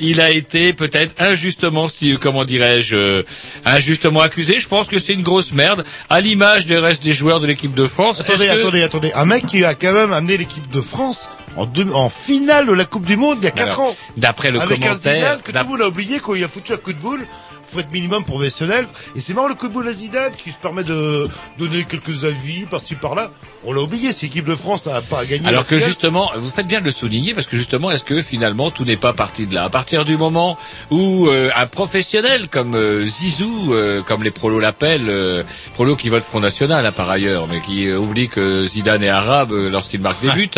il 0.00 0.20
a 0.20 0.30
été 0.30 0.72
peut-être 0.72 1.12
injustement, 1.18 1.88
si, 1.88 2.16
comment 2.18 2.44
dirais-je, 2.44 2.96
euh, 2.96 3.22
injustement 3.64 4.20
accusé. 4.20 4.58
Je 4.60 4.68
pense 4.68 4.88
que 4.88 4.98
c'est 4.98 5.12
une 5.12 5.22
grosse 5.22 5.52
merde, 5.52 5.84
à 6.08 6.20
l'image 6.20 6.66
des 6.66 6.78
restes 6.78 7.02
des 7.02 7.14
joueurs 7.14 7.40
de 7.40 7.46
l'équipe 7.46 7.74
de 7.74 7.86
France. 7.86 8.20
Attendez, 8.20 8.46
que- 8.46 8.50
attendez, 8.52 8.82
attendez. 8.82 9.12
Un 9.14 9.24
mec 9.26 9.46
qui 9.46 9.64
a 9.64 9.74
quand 9.74 9.92
même 9.92 10.12
amené 10.12 10.36
l'équipe 10.36 10.70
de 10.70 10.80
France 10.80 11.28
en, 11.56 11.66
deux- 11.66 11.90
en 11.92 12.08
finale 12.08 12.66
de 12.66 12.72
la 12.72 12.84
Coupe 12.84 13.04
du 13.04 13.16
Monde 13.16 13.38
il 13.40 13.44
y 13.44 13.48
a 13.48 13.50
4 13.52 13.80
Alors, 13.80 13.90
ans. 13.92 13.96
D'après 14.16 14.50
le 14.50 14.60
Avec 14.60 14.78
un 14.84 14.88
commentaire, 14.88 15.14
Zidane 15.14 15.42
que 15.42 15.52
tout 15.52 15.58
le 15.58 15.64
monde 15.64 15.82
a 15.82 15.88
oublié 15.88 16.20
quand 16.20 16.34
il 16.34 16.44
a 16.44 16.48
foutu 16.48 16.72
un 16.72 16.76
coup 16.76 16.92
de 16.92 16.98
boule. 16.98 17.26
Faut 17.70 17.80
être 17.80 17.90
minimum 17.92 18.24
professionnel. 18.24 18.86
Et 19.14 19.20
c'est 19.20 19.34
marrant 19.34 19.48
le 19.48 19.54
coup 19.54 19.68
de 19.68 19.72
boule 19.72 19.88
à 19.88 19.92
Zidane 19.92 20.32
qui 20.42 20.50
se 20.52 20.56
permet 20.56 20.84
de 20.84 21.28
donner 21.58 21.84
quelques 21.84 22.24
avis 22.24 22.62
par-ci 22.64 22.94
par-là. 22.94 23.30
On 23.64 23.72
l'a 23.72 23.80
oublié, 23.80 24.12
c'est 24.12 24.26
l'équipe 24.26 24.44
de 24.46 24.54
France 24.54 24.86
n'a 24.86 25.00
pas 25.02 25.24
gagné. 25.24 25.46
Alors 25.46 25.66
que 25.66 25.76
finale. 25.76 25.88
justement, 25.88 26.30
vous 26.36 26.48
faites 26.48 26.66
bien 26.66 26.80
de 26.80 26.86
le 26.86 26.92
souligner 26.92 27.34
parce 27.34 27.46
que 27.46 27.56
justement, 27.56 27.90
est-ce 27.90 28.04
que 28.04 28.22
finalement 28.22 28.70
tout 28.70 28.84
n'est 28.84 28.96
pas 28.96 29.12
parti 29.12 29.46
de 29.46 29.54
là? 29.54 29.64
À 29.64 29.68
partir 29.68 30.04
du 30.04 30.16
moment 30.16 30.56
où 30.90 31.26
euh, 31.26 31.50
un 31.56 31.66
professionnel 31.66 32.48
comme 32.48 32.74
euh, 32.74 33.04
Zizou, 33.04 33.74
euh, 33.74 34.00
comme 34.02 34.22
les 34.22 34.30
prolos 34.30 34.60
l'appellent, 34.60 35.10
euh, 35.10 35.42
prolos 35.74 35.96
qui 35.96 36.08
votent 36.08 36.22
Front 36.24 36.40
National 36.40 36.86
hein, 36.86 36.92
par 36.92 37.10
ailleurs, 37.10 37.46
mais 37.48 37.60
qui 37.60 37.88
euh, 37.88 37.98
oublie 37.98 38.28
que 38.28 38.64
Zidane 38.66 39.02
est 39.02 39.08
arabe 39.08 39.52
euh, 39.52 39.68
lorsqu'il 39.70 40.00
marque 40.00 40.20
des 40.22 40.30
buts. 40.34 40.50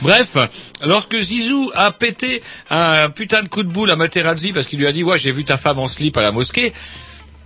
Bref, 0.00 0.36
lorsque 0.82 1.16
Zizou 1.20 1.70
a 1.74 1.92
pété 1.92 2.42
un 2.70 3.10
putain 3.10 3.42
de 3.42 3.48
coup 3.48 3.62
de 3.62 3.68
boule 3.68 3.90
à 3.90 3.96
Materazzi 3.96 4.52
parce 4.52 4.66
qu'il 4.66 4.78
lui 4.78 4.86
a 4.86 4.92
dit 4.92 5.02
ouais 5.04 5.18
j'ai 5.18 5.32
vu 5.32 5.44
ta 5.44 5.56
femme 5.56 5.78
en 5.78 5.88
slip 5.88 6.16
à 6.16 6.22
la 6.22 6.32
mosquée. 6.32 6.72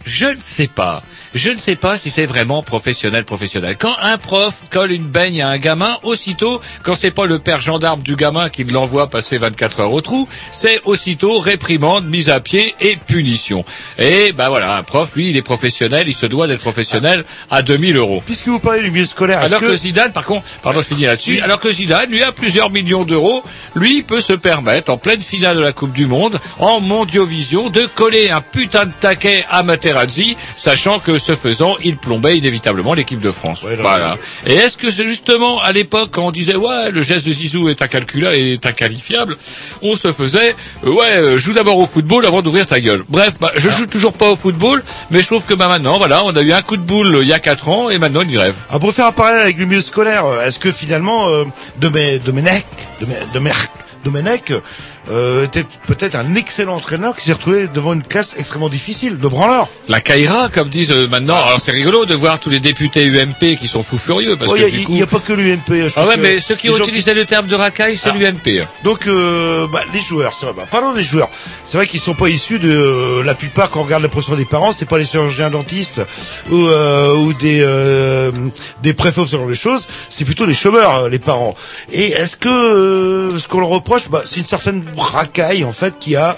Je 0.04 0.26
ne 0.26 0.40
sais 0.40 0.68
pas. 0.68 1.02
Je 1.34 1.50
ne 1.50 1.58
sais 1.58 1.76
pas 1.76 1.98
si 1.98 2.08
c'est 2.08 2.24
vraiment 2.24 2.62
professionnel, 2.62 3.24
professionnel. 3.24 3.76
Quand 3.78 3.94
un 4.00 4.16
prof 4.16 4.54
colle 4.70 4.92
une 4.92 5.06
baigne 5.06 5.42
à 5.42 5.48
un 5.48 5.58
gamin, 5.58 5.98
aussitôt, 6.02 6.60
quand 6.82 6.94
c'est 6.94 7.10
pas 7.10 7.26
le 7.26 7.38
père 7.38 7.60
gendarme 7.60 8.00
du 8.00 8.16
gamin 8.16 8.48
qui 8.48 8.64
l'envoie 8.64 9.10
passer 9.10 9.36
24 9.36 9.80
heures 9.80 9.92
au 9.92 10.00
trou, 10.00 10.26
c'est 10.52 10.80
aussitôt 10.84 11.38
réprimande, 11.38 12.06
mise 12.06 12.30
à 12.30 12.40
pied 12.40 12.74
et 12.80 12.96
punition. 12.96 13.64
Et 13.98 14.32
ben 14.32 14.48
voilà, 14.48 14.76
un 14.76 14.82
prof, 14.82 15.14
lui, 15.14 15.28
il 15.28 15.36
est 15.36 15.42
professionnel, 15.42 16.08
il 16.08 16.14
se 16.14 16.26
doit 16.26 16.46
d'être 16.46 16.60
professionnel 16.62 17.24
à 17.50 17.62
2000 17.62 17.96
euros. 17.96 18.22
Puisque 18.24 18.48
vous 18.48 18.60
parlez 18.60 18.82
du 18.82 18.90
milieu 18.90 19.06
scolaire, 19.06 19.40
Alors 19.40 19.60
que... 19.60 19.66
que... 19.66 19.76
Zidane, 19.76 20.12
par 20.12 20.24
contre, 20.24 20.46
pardon, 20.62 20.80
je 20.80 20.86
finis 20.86 21.02
là-dessus. 21.04 21.40
Alors 21.40 21.60
que 21.60 21.70
Zidane, 21.70 22.10
lui, 22.10 22.22
a 22.22 22.32
plusieurs 22.32 22.70
millions 22.70 23.04
d'euros, 23.04 23.42
lui 23.74 24.02
peut 24.02 24.22
se 24.22 24.32
permettre, 24.32 24.90
en 24.90 24.96
pleine 24.96 25.20
finale 25.20 25.56
de 25.56 25.62
la 25.62 25.72
Coupe 25.72 25.92
du 25.92 26.06
Monde, 26.06 26.40
en 26.58 26.80
Mondiovision, 26.80 27.68
de 27.68 27.84
coller 27.94 28.30
un 28.30 28.40
putain 28.40 28.86
de 28.86 28.92
taquet 28.98 29.44
à 29.50 29.62
Materazzi, 29.92 30.36
sachant 30.56 30.98
que 30.98 31.18
ce 31.18 31.34
faisant, 31.34 31.76
il 31.82 31.96
plombait 31.96 32.36
inévitablement 32.38 32.94
l'équipe 32.94 33.20
de 33.20 33.30
France. 33.30 33.62
Ouais, 33.62 33.76
non, 33.76 33.82
voilà. 33.82 34.16
Et 34.46 34.54
est-ce 34.54 34.76
que 34.76 34.90
c'est 34.90 35.06
justement 35.06 35.60
à 35.60 35.72
l'époque 35.72 36.10
quand 36.12 36.26
on 36.26 36.30
disait 36.30 36.56
ouais 36.56 36.90
le 36.90 37.02
geste 37.02 37.26
de 37.26 37.32
Zizou 37.32 37.68
est 37.68 37.80
incalculable 37.82 38.34
est 38.36 38.64
inqualifiable, 38.66 39.36
on 39.82 39.96
se 39.96 40.12
faisait 40.12 40.54
euh, 40.84 40.90
ouais 40.90 41.16
euh, 41.16 41.38
joue 41.38 41.52
d'abord 41.52 41.78
au 41.78 41.86
football 41.86 42.26
avant 42.26 42.42
d'ouvrir 42.42 42.66
ta 42.66 42.80
gueule. 42.80 43.02
Bref, 43.08 43.34
bah, 43.40 43.52
je 43.56 43.68
joue 43.70 43.86
toujours 43.86 44.12
pas 44.12 44.30
au 44.30 44.36
football, 44.36 44.82
mais 45.10 45.20
je 45.20 45.26
trouve 45.26 45.44
que 45.44 45.54
bah 45.54 45.68
maintenant 45.68 45.98
voilà 45.98 46.24
on 46.24 46.30
a 46.36 46.42
eu 46.42 46.52
un 46.52 46.62
coup 46.62 46.76
de 46.76 46.82
boule 46.82 47.14
euh, 47.14 47.22
il 47.22 47.28
y 47.28 47.32
a 47.32 47.38
quatre 47.38 47.68
ans 47.68 47.90
et 47.90 47.98
maintenant 47.98 48.22
une 48.22 48.32
grève. 48.32 48.54
Ah, 48.70 48.78
pour 48.78 48.92
faire 48.92 49.06
un 49.06 49.12
parallèle 49.12 49.42
avec 49.42 49.58
le 49.58 49.66
milieu 49.66 49.82
scolaire, 49.82 50.24
est-ce 50.44 50.58
que 50.58 50.70
finalement 50.72 51.28
euh, 51.28 51.44
Domé- 51.80 52.18
Domenech, 52.20 52.66
Domé- 53.00 53.14
Domerc- 53.34 53.70
Domenech 54.04 54.52
euh, 55.10 55.44
était 55.44 55.64
peut-être 55.86 56.14
un 56.14 56.34
excellent 56.34 56.76
entraîneur 56.76 57.16
qui 57.16 57.26
s'est 57.26 57.32
retrouvé 57.32 57.66
devant 57.72 57.92
une 57.94 58.02
classe 58.02 58.34
extrêmement 58.38 58.68
difficile, 58.68 59.18
de 59.18 59.28
branleur 59.28 59.68
La 59.88 60.00
Caïra, 60.00 60.48
comme 60.48 60.68
disent 60.68 60.90
euh, 60.90 61.06
maintenant. 61.08 61.36
Alors 61.36 61.60
c'est 61.60 61.70
rigolo 61.72 62.04
de 62.04 62.14
voir 62.14 62.38
tous 62.40 62.50
les 62.50 62.60
députés 62.60 63.06
UMP 63.06 63.56
qui 63.58 63.68
sont 63.68 63.82
fous 63.82 63.96
furieux 63.98 64.36
parce 64.36 64.50
Oh, 64.50 64.54
que 64.54 64.60
Il 64.68 64.78
du 64.80 64.84
coup. 64.84 64.92
n'y 64.92 65.02
a, 65.02 65.06
pas 65.06 65.18
que 65.20 65.32
l'UMP. 65.32 65.88
je 65.88 65.92
Ah 65.96 66.06
ouais, 66.06 66.16
mais 66.16 66.40
ceux 66.40 66.54
qui 66.56 66.68
les 66.68 66.74
ont 66.74 66.78
utilisé 66.78 67.14
le 67.14 67.24
terme 67.24 67.46
de 67.46 67.54
racaille, 67.54 67.96
c'est 67.96 68.10
Ah. 68.10 68.16
l'UMP. 68.18 68.66
Donc, 68.84 69.06
euh, 69.06 69.66
bah, 69.72 69.80
les 69.92 70.00
joueurs, 70.00 70.32
c'est 70.38 70.46
vrai. 70.46 70.54
Bah, 70.56 70.66
parlons 70.70 70.92
des 70.92 71.04
joueurs. 71.04 71.30
C'est 71.64 71.76
vrai 71.76 71.86
qu'ils 71.86 72.00
sont 72.00 72.14
pas 72.14 72.28
issus 72.28 72.58
de 72.58 72.70
euh, 72.70 73.22
la 73.24 73.34
plupart. 73.34 73.70
Quand 73.70 73.80
on 73.80 73.84
regarde 73.84 74.02
la 74.02 74.08
profession 74.08 74.36
des 74.36 74.44
parents, 74.44 74.72
c'est 74.72 74.86
pas 74.88 74.98
les 74.98 75.04
chirurgiens 75.04 75.50
dentistes 75.50 76.00
ou, 76.50 76.56
euh, 76.66 77.14
ou 77.14 77.32
des 77.34 77.60
euh, 77.62 78.30
des 78.82 78.92
préfets 78.94 79.26
genre 79.26 79.46
de 79.46 79.54
choses. 79.54 79.86
C'est 80.08 80.24
plutôt 80.24 80.46
des 80.46 80.54
chômeurs, 80.54 81.08
les 81.08 81.18
parents. 81.18 81.56
Et 81.92 82.08
est-ce 82.12 82.36
que 82.36 82.48
euh, 82.48 83.38
ce 83.38 83.48
qu'on 83.48 83.60
leur 83.60 83.68
reproche, 83.68 84.08
bah, 84.10 84.22
c'est 84.24 84.36
une 84.38 84.44
certaine 84.44 84.82
racaille 84.98 85.64
en 85.64 85.72
fait 85.72 85.98
qui 85.98 86.16
a 86.16 86.36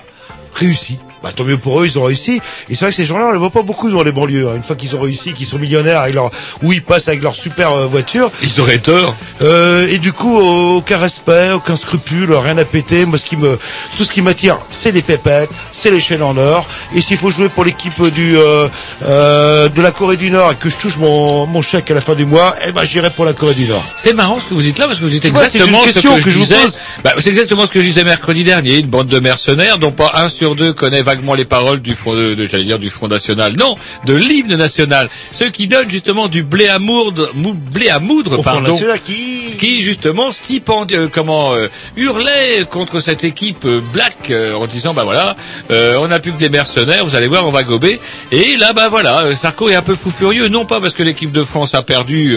réussi. 0.54 0.98
Bah 1.22 1.30
tant 1.34 1.44
mieux 1.44 1.58
pour 1.58 1.80
eux, 1.80 1.86
ils 1.86 1.98
ont 1.98 2.04
réussi. 2.04 2.40
Et 2.68 2.74
c'est 2.74 2.84
vrai 2.84 2.90
que 2.90 2.96
ces 2.96 3.04
gens-là, 3.04 3.26
on 3.28 3.32
les 3.32 3.38
voit 3.38 3.50
pas 3.50 3.62
beaucoup 3.62 3.90
dans 3.90 4.02
les 4.02 4.12
banlieues. 4.12 4.48
hein. 4.48 4.56
Une 4.56 4.62
fois 4.62 4.76
qu'ils 4.76 4.96
ont 4.96 5.00
réussi, 5.00 5.34
qu'ils 5.34 5.46
sont 5.46 5.58
millionnaires 5.58 6.00
avec 6.00 6.14
leur, 6.14 6.30
où 6.62 6.72
ils 6.72 6.82
passent 6.82 7.08
avec 7.08 7.22
leur 7.22 7.34
super 7.34 7.72
euh, 7.72 7.86
voiture. 7.86 8.30
Ils 8.42 8.60
auraient 8.60 8.78
tort. 8.78 9.14
Euh, 9.42 9.86
et 9.88 9.98
du 9.98 10.12
coup, 10.12 10.38
aucun 10.38 10.98
respect, 10.98 11.50
aucun 11.52 11.76
scrupule, 11.76 12.32
rien 12.32 12.56
à 12.58 12.64
péter. 12.64 13.04
Moi, 13.06 13.18
ce 13.18 13.26
qui 13.26 13.36
me, 13.36 13.58
tout 13.96 14.04
ce 14.04 14.10
qui 14.12 14.22
m'attire, 14.22 14.58
c'est 14.70 14.92
les 14.92 15.02
pépettes, 15.02 15.50
c'est 15.72 15.90
les 15.90 16.00
chaînes 16.00 16.22
en 16.22 16.36
or. 16.36 16.66
Et 16.94 17.00
s'il 17.00 17.16
faut 17.18 17.30
jouer 17.30 17.48
pour 17.48 17.64
l'équipe 17.64 18.02
du 18.14 18.36
euh, 18.38 18.68
euh, 19.06 19.68
de 19.68 19.82
la 19.82 19.90
Corée 19.90 20.16
du 20.16 20.30
Nord 20.30 20.52
et 20.52 20.56
que 20.56 20.70
je 20.70 20.76
touche 20.76 20.96
mon, 20.96 21.46
mon 21.46 21.62
chèque 21.62 21.90
à 21.90 21.94
la 21.94 22.00
fin 22.00 22.14
du 22.14 22.24
mois, 22.24 22.54
eh 22.66 22.72
ben 22.72 22.84
j'irai 22.84 23.10
pour 23.10 23.24
la 23.24 23.32
Corée 23.32 23.54
du 23.54 23.66
Nord. 23.66 23.84
C'est 23.96 24.12
marrant 24.14 24.38
ce 24.40 24.46
que 24.48 24.54
vous 24.54 24.62
dites 24.62 24.78
là 24.78 24.86
parce 24.86 24.98
que 24.98 25.04
vous 25.04 25.10
dites 25.10 25.24
exactement 25.24 25.84
une 25.84 25.90
ce 25.90 25.98
que, 26.00 26.08
que 26.08 26.20
je 26.22 26.30
je 26.30 26.38
vous 26.38 26.44
disais. 26.44 26.54
pose. 26.56 26.78
Bah, 27.04 27.12
c'est 27.18 27.30
exactement 27.30 27.66
ce 27.66 27.70
que 27.70 27.80
je 27.80 27.86
disais 27.86 28.04
mercredi 28.04 28.44
dernier. 28.44 28.78
Une 28.78 28.86
bande 28.86 29.08
de 29.08 29.18
mercenaires 29.20 29.78
dont 29.78 29.92
pas 29.92 30.12
un 30.16 30.28
sur 30.28 30.54
deux 30.54 30.72
connaît 30.72 31.02
vaguement 31.10 31.34
les 31.34 31.44
paroles 31.44 31.80
du 31.80 31.94
front, 31.94 32.14
de, 32.14 32.34
de- 32.34 32.46
j'allais 32.46 32.62
dire 32.64 32.78
du 32.78 32.88
Front 32.90 33.08
National. 33.08 33.54
Non, 33.56 33.74
de 34.06 34.14
l'hymne 34.14 34.54
national. 34.54 35.08
Ceux 35.32 35.50
qui 35.50 35.66
donnent 35.66 35.90
justement 35.90 36.28
du 36.28 36.42
blé 36.44 36.68
à 36.68 36.78
moudre, 36.78 37.30
mou- 37.34 37.54
blé 37.54 37.88
à 37.88 37.98
moudre, 37.98 38.38
Au 38.38 38.42
pardon. 38.42 38.76
Qui- 39.04 39.56
qui 39.58 39.82
justement 39.82 40.30
stipend, 40.30 40.86
euh, 40.92 41.08
comment 41.12 41.54
euh, 41.54 41.66
hurlait 41.96 42.64
contre 42.70 43.00
cette 43.00 43.24
équipe 43.24 43.64
euh, 43.64 43.80
black 43.92 44.30
euh, 44.30 44.54
en 44.54 44.66
disant 44.68 44.94
bah 44.94 45.02
voilà, 45.04 45.34
on 45.70 46.06
n'a 46.08 46.20
plus 46.20 46.32
que 46.32 46.38
des 46.38 46.48
mercenaires, 46.48 47.04
vous 47.04 47.16
allez 47.16 47.26
voir, 47.26 47.46
on 47.46 47.50
va 47.50 47.64
gober. 47.64 47.98
Et 48.30 48.56
là 48.56 48.72
bah 48.72 48.88
voilà, 48.88 49.34
Sarko 49.34 49.68
est 49.68 49.74
un 49.74 49.82
peu 49.82 49.96
fou 49.96 50.10
furieux, 50.10 50.46
non 50.48 50.64
pas 50.64 50.80
parce 50.80 50.94
que 50.94 51.02
l'équipe 51.02 51.32
de 51.32 51.42
France 51.42 51.74
a 51.74 51.82
perdu, 51.82 52.36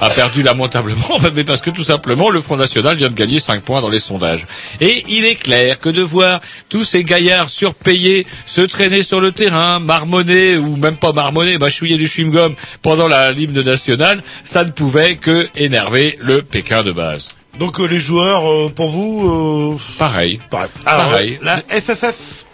a 0.00 0.10
perdu 0.10 0.42
lamentablement, 0.50 1.16
mais 1.34 1.44
parce 1.44 1.62
que 1.62 1.70
tout 1.70 1.82
simplement 1.84 2.28
le 2.28 2.40
Front 2.42 2.56
National 2.58 2.94
vient 2.96 3.08
de 3.08 3.14
gagner 3.14 3.40
5 3.40 3.62
points 3.62 3.80
dans 3.80 3.88
les 3.88 4.00
sondages. 4.00 4.46
Et 4.80 5.02
il 5.08 5.24
est 5.24 5.36
clair 5.36 5.80
que 5.80 5.88
de 5.88 6.02
voir 6.02 6.40
tous 6.68 6.84
ces 6.84 7.04
gaillards 7.04 7.48
surpayés 7.48 8.01
se 8.44 8.60
traîner 8.62 9.02
sur 9.02 9.20
le 9.20 9.32
terrain, 9.32 9.78
marmonner 9.78 10.56
ou 10.56 10.76
même 10.76 10.96
pas 10.96 11.12
marmonner, 11.12 11.58
mâchouiller 11.58 11.96
du 11.96 12.06
chewing-gum 12.06 12.54
pendant 12.82 13.08
la 13.08 13.32
l'hymne 13.32 13.62
national, 13.62 14.22
ça 14.44 14.64
ne 14.64 14.70
pouvait 14.70 15.16
que 15.16 15.48
énerver 15.56 16.18
le 16.20 16.42
Pékin 16.42 16.82
de 16.82 16.92
base. 16.92 17.28
Donc 17.58 17.80
euh, 17.80 17.84
les 17.86 17.98
joueurs, 17.98 18.50
euh, 18.50 18.68
pour 18.74 18.88
vous, 18.90 19.74
euh, 19.76 19.78
Pareil. 19.98 20.40
pareil. 20.50 20.70
Alors, 20.86 21.10
Pareil. 21.10 21.38
la 21.42 21.56
FFF. 21.58 22.44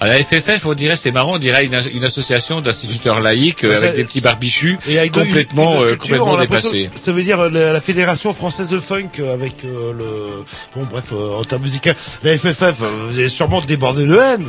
À 0.00 0.06
la 0.06 0.14
FFF, 0.22 0.64
on 0.64 0.74
dirait, 0.74 0.94
c'est 0.94 1.10
marrant, 1.10 1.34
on 1.34 1.38
dirait 1.38 1.66
une, 1.66 1.74
une 1.92 2.04
association 2.04 2.60
d'instituteurs 2.60 3.20
laïcs 3.20 3.64
euh, 3.64 3.76
avec 3.76 3.96
des 3.96 4.04
petits 4.04 4.20
barbichus 4.20 4.78
Et 4.86 4.96
avec 4.98 5.12
de- 5.12 5.20
complètement, 5.20 5.72
une- 5.74 5.78
une 5.80 5.84
euh, 5.86 5.96
culture, 5.96 6.18
complètement 6.18 6.40
dépassés. 6.40 6.90
Ça 6.94 7.10
veut 7.12 7.22
dire 7.24 7.40
euh, 7.40 7.50
la, 7.50 7.72
la 7.72 7.80
fédération 7.80 8.32
française 8.32 8.70
de 8.70 8.78
funk 8.78 9.08
avec 9.32 9.64
euh, 9.64 9.92
le 9.92 10.44
bon 10.76 10.86
bref 10.88 11.06
euh, 11.12 11.38
en 11.38 11.42
termes 11.42 11.62
musicaux. 11.62 11.90
La 12.22 12.38
FFF, 12.38 12.74
vous 13.10 13.18
avez 13.18 13.28
sûrement 13.28 13.60
débordé 13.60 14.06
de 14.06 14.14
haine. 14.16 14.46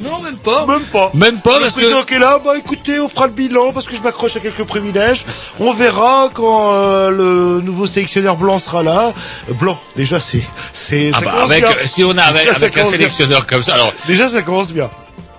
Non, 0.00 0.20
même 0.20 0.36
pas. 0.38 0.66
Même 0.66 0.82
pas. 0.82 1.10
Même 1.14 1.40
pas, 1.40 1.54
Le 1.56 1.60
parce 1.62 1.74
que- 1.74 1.78
président 1.80 2.02
qui 2.02 2.14
est 2.14 2.18
là, 2.18 2.40
bah 2.44 2.58
écoutez, 2.58 2.98
on 2.98 3.08
fera 3.08 3.26
le 3.26 3.32
bilan 3.32 3.72
parce 3.72 3.86
que 3.86 3.94
je 3.94 4.00
m'accroche 4.02 4.34
à 4.36 4.40
quelques 4.40 4.64
privilèges. 4.64 5.24
On 5.60 5.72
verra 5.72 6.30
quand 6.34 6.72
euh, 6.74 7.10
le 7.10 7.60
nouveau 7.62 7.86
sélectionneur 7.86 8.36
blanc 8.36 8.58
sera 8.58 8.82
là. 8.82 9.12
Euh, 9.48 9.52
Blanc, 9.54 9.78
déjà 9.96 10.18
c'est 10.18 10.42
c'est. 10.72 11.12
Ah 11.14 11.20
bah, 11.24 11.34
avec, 11.44 11.64
bien. 11.64 11.74
si 11.86 12.02
on 12.02 12.16
a 12.18 12.22
avec, 12.22 12.48
un 12.48 12.68
bien. 12.68 12.84
sélectionneur 12.84 13.46
comme 13.46 13.62
ça, 13.62 13.74
alors 13.74 13.92
Déjà 14.06 14.28
ça 14.28 14.42
commence 14.42 14.72
bien. 14.72 14.90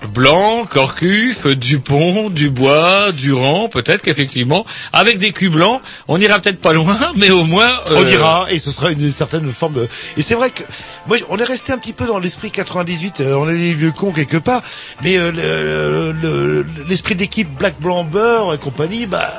Blanc, 0.08 0.66
Corcuf, 0.66 1.48
Dupont, 1.48 2.30
Dubois, 2.30 3.12
Durand, 3.12 3.68
peut-être 3.70 4.02
qu'effectivement, 4.02 4.66
avec 4.94 5.20
des 5.20 5.32
culs 5.32 5.50
blancs, 5.50 5.82
on 6.08 6.20
ira 6.20 6.40
peut-être 6.40 6.60
pas 6.62 6.74
loin, 6.74 6.98
mais 7.16 7.30
au 7.32 7.44
moins... 7.44 7.70
On 7.90 8.04
euh, 8.04 8.12
ira 8.12 8.48
et 8.52 8.60
ce 8.60 8.72
sera 8.72 8.92
une 8.92 9.12
certaine 9.12 9.52
forme. 9.52 9.74
de- 9.74 9.88
Et 10.18 10.22
c'est 10.22 10.36
vrai 10.36 10.50
que 10.50 10.64
moi, 11.08 11.18
on 11.30 11.38
est 11.38 11.44
resté 11.44 11.72
un 11.72 11.78
petit 11.78 11.94
peu 11.94 12.06
dans 12.06 12.20
l'esprit 12.20 12.52
98. 12.52 13.22
euh, 13.22 13.34
on 13.36 13.50
est 13.50 13.54
les 13.54 13.74
vieux 13.74 13.92
cons 13.92 14.12
quelque 14.12 14.38
part, 14.38 14.62
mais 15.04 15.18
euh, 15.18 15.32
le- 15.32 16.12
le- 16.12 16.66
l'esprit 16.88 17.16
d'équipe 17.16 17.50
Black 17.58 17.80
Blanc 17.80 18.04
Beurre 18.04 18.54
et 18.54 18.58
compagnie, 18.58 19.06
bah 19.06 19.34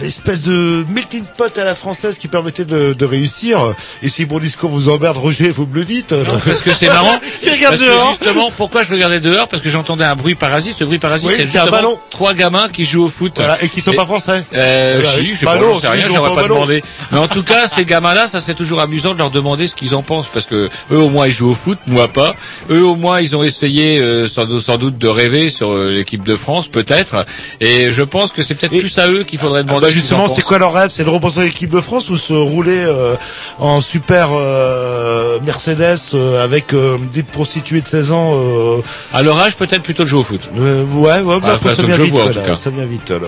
l'espèce 0.00 0.42
de 0.42 0.84
melting 0.88 1.22
pot 1.36 1.56
à 1.58 1.64
la 1.64 1.74
française 1.74 2.18
qui 2.18 2.28
permettait 2.28 2.64
de, 2.64 2.92
de 2.92 3.04
réussir. 3.04 3.58
Et 4.02 4.08
si 4.08 4.26
mon 4.26 4.38
discours 4.38 4.70
vous 4.70 4.88
emmerde, 4.88 5.16
Roger, 5.16 5.50
vous 5.50 5.66
me 5.66 5.74
le 5.74 5.84
dites. 5.84 6.12
Non, 6.12 6.38
parce 6.44 6.60
que 6.60 6.72
c'est 6.72 6.88
marrant. 6.88 7.18
Il 7.42 7.50
regarde 7.50 7.76
parce 7.78 7.80
que 7.80 7.86
dehors. 7.86 8.08
justement, 8.20 8.50
pourquoi 8.56 8.82
je 8.82 8.92
regardais 8.92 9.20
dehors? 9.20 9.48
Parce 9.48 9.62
que 9.62 9.70
j'entendais 9.70 10.04
un 10.04 10.16
bruit 10.16 10.34
parasite. 10.34 10.76
Ce 10.78 10.84
bruit 10.84 10.98
parasite, 10.98 11.28
Oui, 11.28 11.34
c'est 11.36 11.46
c'est 11.46 11.58
un 11.58 11.70
ballon. 11.70 11.98
trois 12.10 12.34
gamins 12.34 12.68
qui 12.68 12.84
jouent 12.84 13.04
au 13.04 13.08
foot. 13.08 13.32
Voilà, 13.36 13.62
et 13.62 13.68
qui 13.68 13.80
sont 13.80 13.92
pas 13.92 14.04
français. 14.06 14.44
Euh, 14.54 15.00
Voilà, 15.02 15.18
si, 15.18 15.34
je 15.34 15.38
sais 15.40 15.44
Bah 15.46 15.56
pas, 15.56 15.64
non, 15.64 15.78
sais 15.78 15.88
rien, 15.88 16.06
j'aurais 16.12 16.30
pas 16.34 16.42
pas 16.42 16.48
demandé. 16.48 16.82
Mais 17.12 17.18
en 17.18 17.28
tout 17.28 17.42
cas, 17.42 17.68
ces 17.68 17.84
gamins-là, 17.84 18.28
ça 18.28 18.40
serait 18.40 18.54
toujours 18.54 18.80
amusant 18.80 19.12
de 19.14 19.18
leur 19.18 19.30
demander 19.30 19.66
ce 19.66 19.74
qu'ils 19.74 19.94
en 19.94 20.02
pensent, 20.02 20.28
parce 20.32 20.46
que 20.46 20.68
eux 20.90 20.98
au 20.98 21.10
moins 21.10 21.26
ils 21.26 21.32
jouent 21.32 21.50
au 21.50 21.54
foot, 21.54 21.78
moi 21.86 22.08
pas. 22.08 22.34
Eux 22.70 22.84
au 22.84 22.96
moins 22.96 23.20
ils 23.20 23.36
ont 23.36 23.42
essayé 23.44 23.98
euh, 24.00 24.26
sans, 24.28 24.44
doute- 24.46 24.62
sans 24.64 24.76
doute 24.76 24.98
de 24.98 25.08
rêver 25.08 25.48
sur 25.50 25.72
euh, 25.72 25.90
l'équipe 25.90 26.22
de 26.24 26.34
France, 26.36 26.68
peut-être. 26.68 27.24
Et 27.60 27.92
je 27.92 28.02
pense 28.02 28.32
que 28.32 28.42
c'est 28.42 28.54
peut-être 28.54 28.76
plus 28.78 28.98
à 28.98 29.08
eux 29.08 29.22
qu'il 29.24 29.38
faudrait 29.38 29.62
demander. 29.64 29.83
Bah 29.84 29.90
justement, 29.90 30.28
c'est 30.28 30.42
quoi 30.42 30.58
leur 30.58 30.72
rêve? 30.72 30.90
C'est 30.94 31.04
de 31.04 31.10
représenter 31.10 31.46
l'équipe 31.46 31.70
de 31.70 31.80
France 31.80 32.10
ou 32.10 32.16
se 32.16 32.32
rouler 32.32 32.78
euh, 32.78 33.14
en 33.58 33.80
super 33.80 34.28
euh, 34.32 35.38
Mercedes 35.44 35.98
euh, 36.14 36.42
avec 36.44 36.72
euh, 36.74 36.98
des 37.12 37.22
prostituées 37.22 37.80
de 37.80 37.86
16 37.86 38.12
ans 38.12 38.32
euh, 38.34 38.82
À 39.12 39.22
leur 39.22 39.38
âge, 39.38 39.56
peut-être 39.56 39.82
plutôt 39.82 40.04
de 40.04 40.08
jouer 40.08 40.20
au 40.20 40.22
foot. 40.24 40.48
Ouais, 40.56 41.20
ouais, 41.20 41.40
bah, 41.40 41.52
Ah, 41.54 41.58
faut- 41.58 41.68
ça 41.68 41.82
vient 41.82 41.96
vite, 41.96 42.10
vois, 42.12 42.22
en 42.22 42.24
voilà, 42.26 42.40
tout 42.40 42.46
cas. 42.48 42.54
ça 42.54 42.70
vient 42.70 42.84
vite. 42.86 43.10
là. 43.10 43.18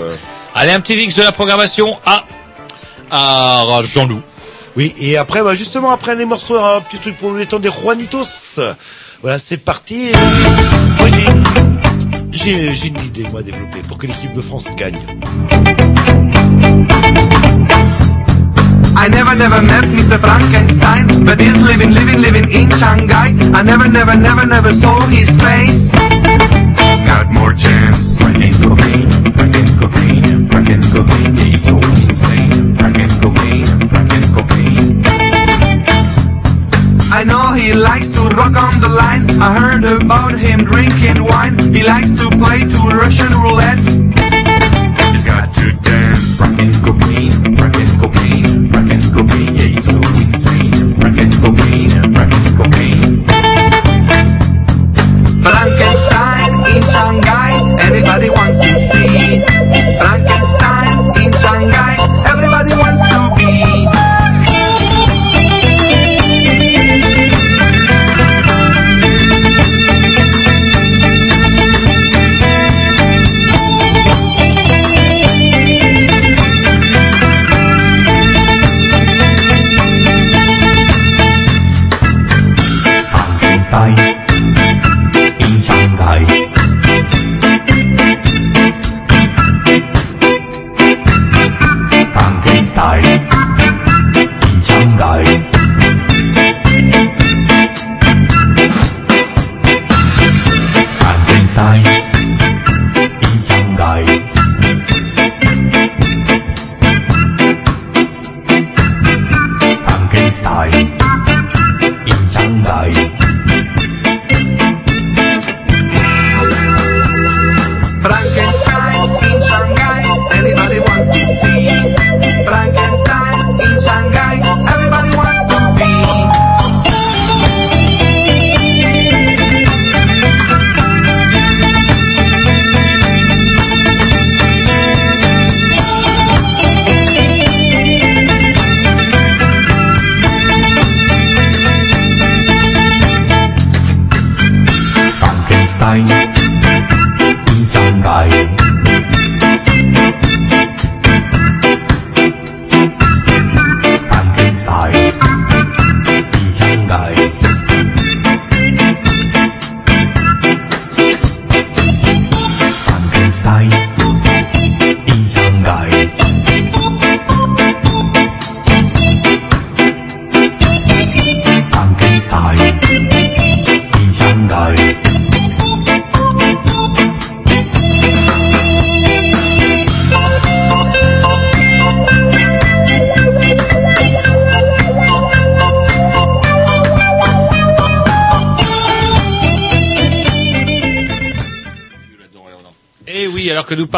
Allez, 0.54 0.72
un 0.72 0.80
petit 0.80 0.96
mix 0.96 1.16
de 1.16 1.22
la 1.22 1.32
programmation 1.32 1.98
à 2.06 2.24
à 3.10 3.64
Jean-Loup. 3.84 4.20
Oui, 4.76 4.94
et 5.00 5.16
après, 5.16 5.42
bah, 5.42 5.54
justement, 5.54 5.90
après 5.90 6.16
les 6.16 6.24
morceaux, 6.24 6.58
un 6.58 6.80
petit 6.80 6.98
truc 6.98 7.16
pour 7.18 7.30
nous 7.32 7.38
détendre 7.38 7.62
des 7.62 7.70
Juanitos. 7.70 8.60
Voilà, 9.22 9.38
c'est 9.38 9.56
parti. 9.56 10.10
Moi, 10.98 11.08
j'ai- 12.32 12.86
une 12.86 12.98
idée, 13.04 13.26
moi, 13.30 13.40
à 13.40 13.42
développer 13.42 13.78
pour 13.88 13.96
que 13.98 14.06
l'équipe 14.06 14.32
de 14.34 14.40
France 14.40 14.66
gagne. 14.76 14.98
I 18.98 19.08
never, 19.08 19.34
never 19.36 19.62
met 19.62 19.84
Mr. 19.84 20.18
Frankenstein, 20.18 21.06
but 21.24 21.38
he's 21.38 21.62
living, 21.62 21.92
living, 21.92 22.20
living 22.20 22.50
in 22.50 22.70
Shanghai. 22.76 23.34
I 23.54 23.62
never, 23.62 23.88
never, 23.88 24.16
never, 24.16 24.44
never 24.46 24.72
saw 24.72 24.98
his 25.06 25.30
face. 25.36 25.92
Got 27.06 27.30
more 27.30 27.52
chance. 27.52 28.16
Franken 28.18 28.52
cocaine, 28.58 29.08
franken 29.36 29.68
cocaine, 29.78 30.48
franken 30.48 30.82
cocaine, 30.92 31.54
it's 31.54 31.66
so 31.66 31.76
insane. 31.76 32.74
Franken 32.74 33.10
cocaine, 33.22 33.66
franken 33.90 34.24
cocaine. 34.34 35.02
I 37.12 37.22
know 37.22 37.52
he 37.52 37.74
likes 37.74 38.08
to 38.08 38.22
rock 38.34 38.56
on 38.56 38.80
the 38.80 38.88
line. 38.88 39.30
I 39.40 39.58
heard 39.58 39.84
about 39.84 40.38
him 40.38 40.64
drinking 40.64 41.22
wine. 41.22 41.58
He 41.72 41.82
likes 41.84 42.10
to 42.18 42.28
play 42.30 42.60
to 42.64 42.78
Russian 42.90 43.32
roulette 43.40 44.15
got 45.26 45.56
you 45.58 45.72
down. 45.82 46.14
Rock 46.38 46.58
and 46.62 46.74
cocaine, 46.86 47.34
rock 47.58 47.74
and 47.74 47.92
cocaine, 48.00 48.70
rock 48.70 48.90
and 48.94 49.06
cocaine, 49.12 49.54
yeah, 49.56 49.74
you're 49.74 49.82
so 49.82 49.98
insane. 50.22 50.94
Rock 51.02 51.18
and 51.18 51.34
cocaine, 51.42 51.90
rock 52.14 52.30
and 52.30 52.48
cocaine. 52.56 53.26
Frankenstein 55.42 56.52
in 56.70 56.82
Shanghai, 56.94 57.52
anybody 57.82 58.30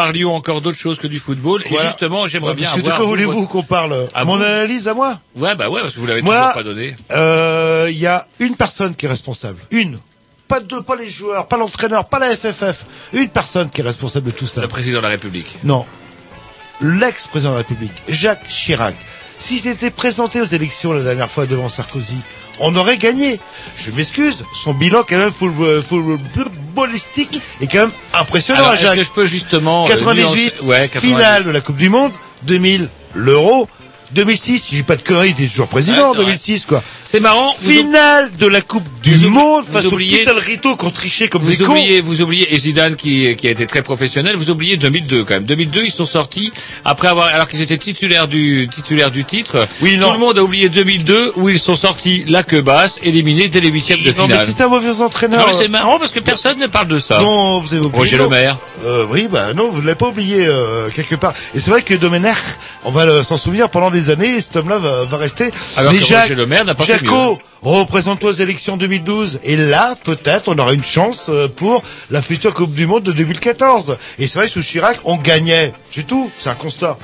parlions 0.03 0.33
encore 0.35 0.61
d'autre 0.61 0.77
chose 0.77 0.97
que 0.97 1.07
du 1.07 1.19
football. 1.19 1.61
Et 1.65 1.75
justement, 1.85 2.25
j'aimerais 2.27 2.51
Ouais, 2.51 2.55
bien 2.55 2.69
parce 2.69 2.77
que 2.81 2.85
de 2.85 2.85
avoir... 2.91 2.97
quoi 2.97 3.05
vous, 3.05 3.11
voulez-vous 3.11 3.39
votre- 3.41 3.51
qu'on 3.51 3.63
parle 3.63 4.07
Ah, 4.13 4.23
Mon 4.25 4.37
vous 4.37 4.43
analyse 4.43 4.87
à 4.87 4.93
moi 4.93 5.19
Ouais, 5.35 5.55
bah 5.55 5.69
ouais, 5.69 5.81
parce 5.81 5.93
que 5.93 5.99
vous 5.99 6.05
l'avez 6.07 6.21
toujours 6.21 6.53
pas 6.53 6.63
donné. 6.63 6.95
euh, 7.13 7.87
il 7.89 7.97
y 7.97 8.07
a 8.07 8.25
une 8.39 8.55
personne 8.55 8.95
qui 8.95 9.05
est 9.05 9.09
responsable. 9.09 9.59
Une. 9.71 9.99
Pas 10.47 10.61
deux, 10.61 10.81
pas 10.81 10.95
les 10.95 11.09
joueurs, 11.09 11.47
pas 11.47 11.57
l'entraîneur, 11.57 12.05
pas 12.09 12.17
la 12.19 12.35
FFF. 12.35 12.85
Une 13.13 13.29
personne 13.29 13.69
qui 13.69 13.81
est 13.81 13.83
responsable 13.83 14.27
de 14.27 14.35
tout 14.35 14.47
ça. 14.47 14.61
Le 14.61 14.67
président 14.67 14.97
de 14.99 15.03
la 15.03 15.09
République. 15.09 15.57
Non. 15.63 15.85
L'ex-président 16.81 17.49
de 17.51 17.55
la 17.55 17.59
République, 17.59 17.91
Jacques 18.07 18.47
Chirac. 18.47 18.95
S'il 19.37 19.59
s'était 19.59 19.91
présenté 19.91 20.41
aux 20.41 20.45
élections 20.45 20.91
la 20.93 21.03
dernière 21.03 21.29
fois 21.29 21.45
devant 21.45 21.69
Sarkozy, 21.69 22.17
on 22.59 22.75
aurait 22.75 22.97
gagné. 22.97 23.39
Je 23.77 23.91
m'excuse, 23.91 24.43
son 24.63 24.73
bilan 24.73 25.03
quand 25.07 25.17
même 25.17 25.31
football- 25.31 25.83
footballistique 26.33 27.41
est 27.61 27.67
quand 27.67 27.79
même 27.79 27.91
impressionnant 28.13 28.59
Alors, 28.59 28.71
à 28.71 28.75
est-ce 28.75 28.83
Jacques. 28.83 28.95
que 28.97 29.03
je 29.03 29.09
peux 29.11 29.25
justement... 29.25 29.85
euh, 29.85 29.87
98, 29.89 30.53
nuancer- 30.61 30.61
ouais, 30.65 30.87
98. 30.87 30.99
finale 31.09 31.43
de 31.45 31.51
la 31.51 31.61
Coupe 31.61 31.77
du 31.77 31.89
Monde, 31.89 32.11
2000, 32.43 32.89
l'Euro, 33.15 33.67
2006, 34.11 34.65
je 34.71 34.75
dis 34.77 34.83
pas 34.83 34.95
de 34.95 35.01
conneries, 35.01 35.35
il 35.37 35.45
est 35.45 35.47
toujours 35.49 35.67
président 35.67 36.07
en 36.07 36.11
Ouais, 36.11 36.17
c'est 36.17 36.25
2006 36.25 36.65
quoi. 36.65 36.83
C'est 37.11 37.19
marrant. 37.19 37.51
vous 37.61 37.71
Finale 37.71 38.29
de 38.37 38.45
la 38.45 38.61
Coupe 38.61 38.83
du 39.01 39.17
Monde 39.29 39.63
vous 39.67 39.73
face 39.73 39.85
oubliez- 39.87 40.29
au 40.29 40.39
Rito 40.39 40.75
qu'on 40.75 40.91
trichait 40.91 41.27
comme 41.27 41.41
Vous 41.41 41.49
des 41.49 41.57
cons. 41.57 41.71
oubliez, 41.71 42.01
vous 42.01 42.21
oubliez, 42.21 42.53
et 42.53 42.59
Zidane 42.59 42.95
qui, 42.95 43.35
qui 43.35 43.47
a 43.47 43.49
été 43.49 43.65
très 43.65 43.81
professionnel, 43.81 44.35
vous 44.35 44.51
oubliez 44.51 44.77
2002 44.77 45.23
quand 45.23 45.33
même. 45.33 45.45
2002, 45.45 45.85
ils 45.85 45.91
sont 45.91 46.05
sortis 46.05 46.51
après 46.85 47.07
avoir, 47.07 47.25
alors 47.33 47.49
qu'ils 47.49 47.61
étaient 47.61 47.79
titulaires 47.79 48.27
du, 48.27 48.69
titulaires 48.71 49.09
du 49.09 49.23
titre. 49.25 49.67
Oui, 49.81 49.95
Tout 49.95 50.01
non. 50.01 50.13
le 50.13 50.19
monde 50.19 50.37
a 50.37 50.43
oublié 50.43 50.69
2002 50.69 51.31
où 51.37 51.49
ils 51.49 51.57
sont 51.57 51.75
sortis 51.75 52.25
la 52.27 52.43
queue 52.43 52.61
basse, 52.61 52.99
éliminés 53.01 53.47
dès 53.47 53.59
les 53.59 53.69
huitièmes 53.69 54.03
de 54.03 54.11
Non 54.11 54.27
mais 54.27 54.33
finale. 54.35 54.47
c'est 54.55 54.63
un 54.63 54.67
mauvais 54.67 55.01
entraîneur. 55.01 55.39
Non, 55.39 55.45
mais 55.47 55.53
c'est 55.53 55.67
marrant 55.67 55.97
parce 55.97 56.11
que 56.11 56.19
personne 56.19 56.59
ne 56.59 56.67
parle 56.67 56.89
de 56.89 56.99
ça. 56.99 57.17
Non, 57.17 57.59
vous 57.59 57.73
avez 57.73 57.83
oublié. 57.83 57.97
Roger 57.97 58.17
non. 58.17 58.23
Le 58.25 58.29
Maire. 58.29 58.57
Euh, 58.85 59.05
oui, 59.09 59.27
bah 59.31 59.53
non, 59.55 59.71
vous 59.71 59.81
ne 59.81 59.87
l'avez 59.87 59.97
pas 59.97 60.09
oublié 60.09 60.45
euh, 60.45 60.89
quelque 60.95 61.15
part. 61.15 61.33
Et 61.55 61.59
c'est 61.59 61.71
vrai 61.71 61.81
que 61.81 61.95
Domenech, 61.95 62.37
on 62.85 62.91
va 62.91 63.23
s'en 63.23 63.35
souvenir 63.37 63.69
pendant 63.69 63.89
des 63.89 64.11
années, 64.11 64.35
et 64.37 64.41
cet 64.41 64.57
homme-là 64.57 64.77
va, 64.77 65.05
va 65.05 65.17
rester. 65.17 65.49
Alors 65.75 65.91
Mais 65.91 65.97
que 65.99 66.13
Roger 66.13 66.35
Le 66.35 66.45
Maire 66.45 66.65
n'a 66.65 66.75
pas 66.75 66.83
fait 66.85 66.98
Jaco, 67.05 67.37
représente-toi 67.61 68.29
aux 68.29 68.33
élections 68.33 68.77
2012. 68.77 69.39
Et 69.43 69.55
là, 69.57 69.95
peut-être, 70.03 70.47
on 70.47 70.57
aura 70.57 70.73
une 70.73 70.83
chance 70.83 71.27
euh, 71.29 71.47
pour 71.47 71.83
la 72.11 72.21
future 72.21 72.53
Coupe 72.53 72.73
du 72.73 72.85
Monde 72.85 73.03
de 73.03 73.11
2014. 73.11 73.97
Et 74.17 74.27
c'est 74.27 74.39
vrai, 74.39 74.47
sous 74.47 74.61
Chirac, 74.61 74.99
on 75.05 75.17
gagnait. 75.17 75.73
C'est 75.89 76.05
tout, 76.07 76.29
c'est 76.39 76.49
un 76.49 76.55
constat. 76.55 76.97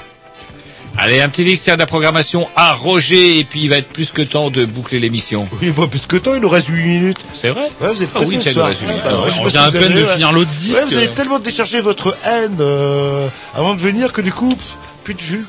Allez, 0.98 1.20
un 1.20 1.28
petit 1.28 1.44
dictionnaire 1.44 1.76
de 1.76 1.82
la 1.82 1.88
programmation 1.88 2.48
à 2.56 2.74
Roger, 2.74 3.38
et 3.40 3.44
puis 3.44 3.60
il 3.64 3.70
va 3.70 3.76
être 3.80 3.90
plus 3.90 4.12
que 4.12 4.22
temps 4.22 4.50
de 4.50 4.64
boucler 4.64 4.98
l'émission. 5.00 5.46
Oui, 5.62 5.72
bah, 5.76 5.88
plus 5.92 6.06
que 6.06 6.16
temps, 6.16 6.34
il 6.36 6.40
nous 6.40 6.48
reste 6.48 6.68
8 6.70 6.84
minutes. 6.86 7.18
C'est 7.34 7.50
vrai 7.50 7.70
Ouais, 7.82 7.92
vous 7.94 8.02
êtes 8.02 8.10
Ah 8.16 8.20
oui, 8.22 8.42
soir. 8.42 8.56
nous 8.56 8.64
reste 8.64 8.80
huit 8.80 8.88
minutes. 8.88 9.04
bah, 9.04 9.10
Alors, 9.10 9.26
ouais, 9.26 9.32
je 9.32 9.36
sais 9.36 9.42
on 9.42 9.46
vient 9.48 9.64
à 9.64 9.72
peine 9.74 9.94
de 9.94 10.06
finir 10.06 10.32
l'autre 10.32 10.50
Ouais, 10.52 10.58
disque. 10.58 10.88
vous 10.88 10.98
avez 10.98 11.10
tellement 11.10 11.40
déchargé 11.40 11.82
votre 11.82 12.16
haine 12.26 12.56
euh, 12.62 13.28
avant 13.58 13.76
de 13.76 13.82
venir 13.82 14.14
que 14.14 14.22
du 14.22 14.32
coup, 14.32 14.54
plus 15.04 15.16
de 15.16 15.20
jus. 15.20 15.46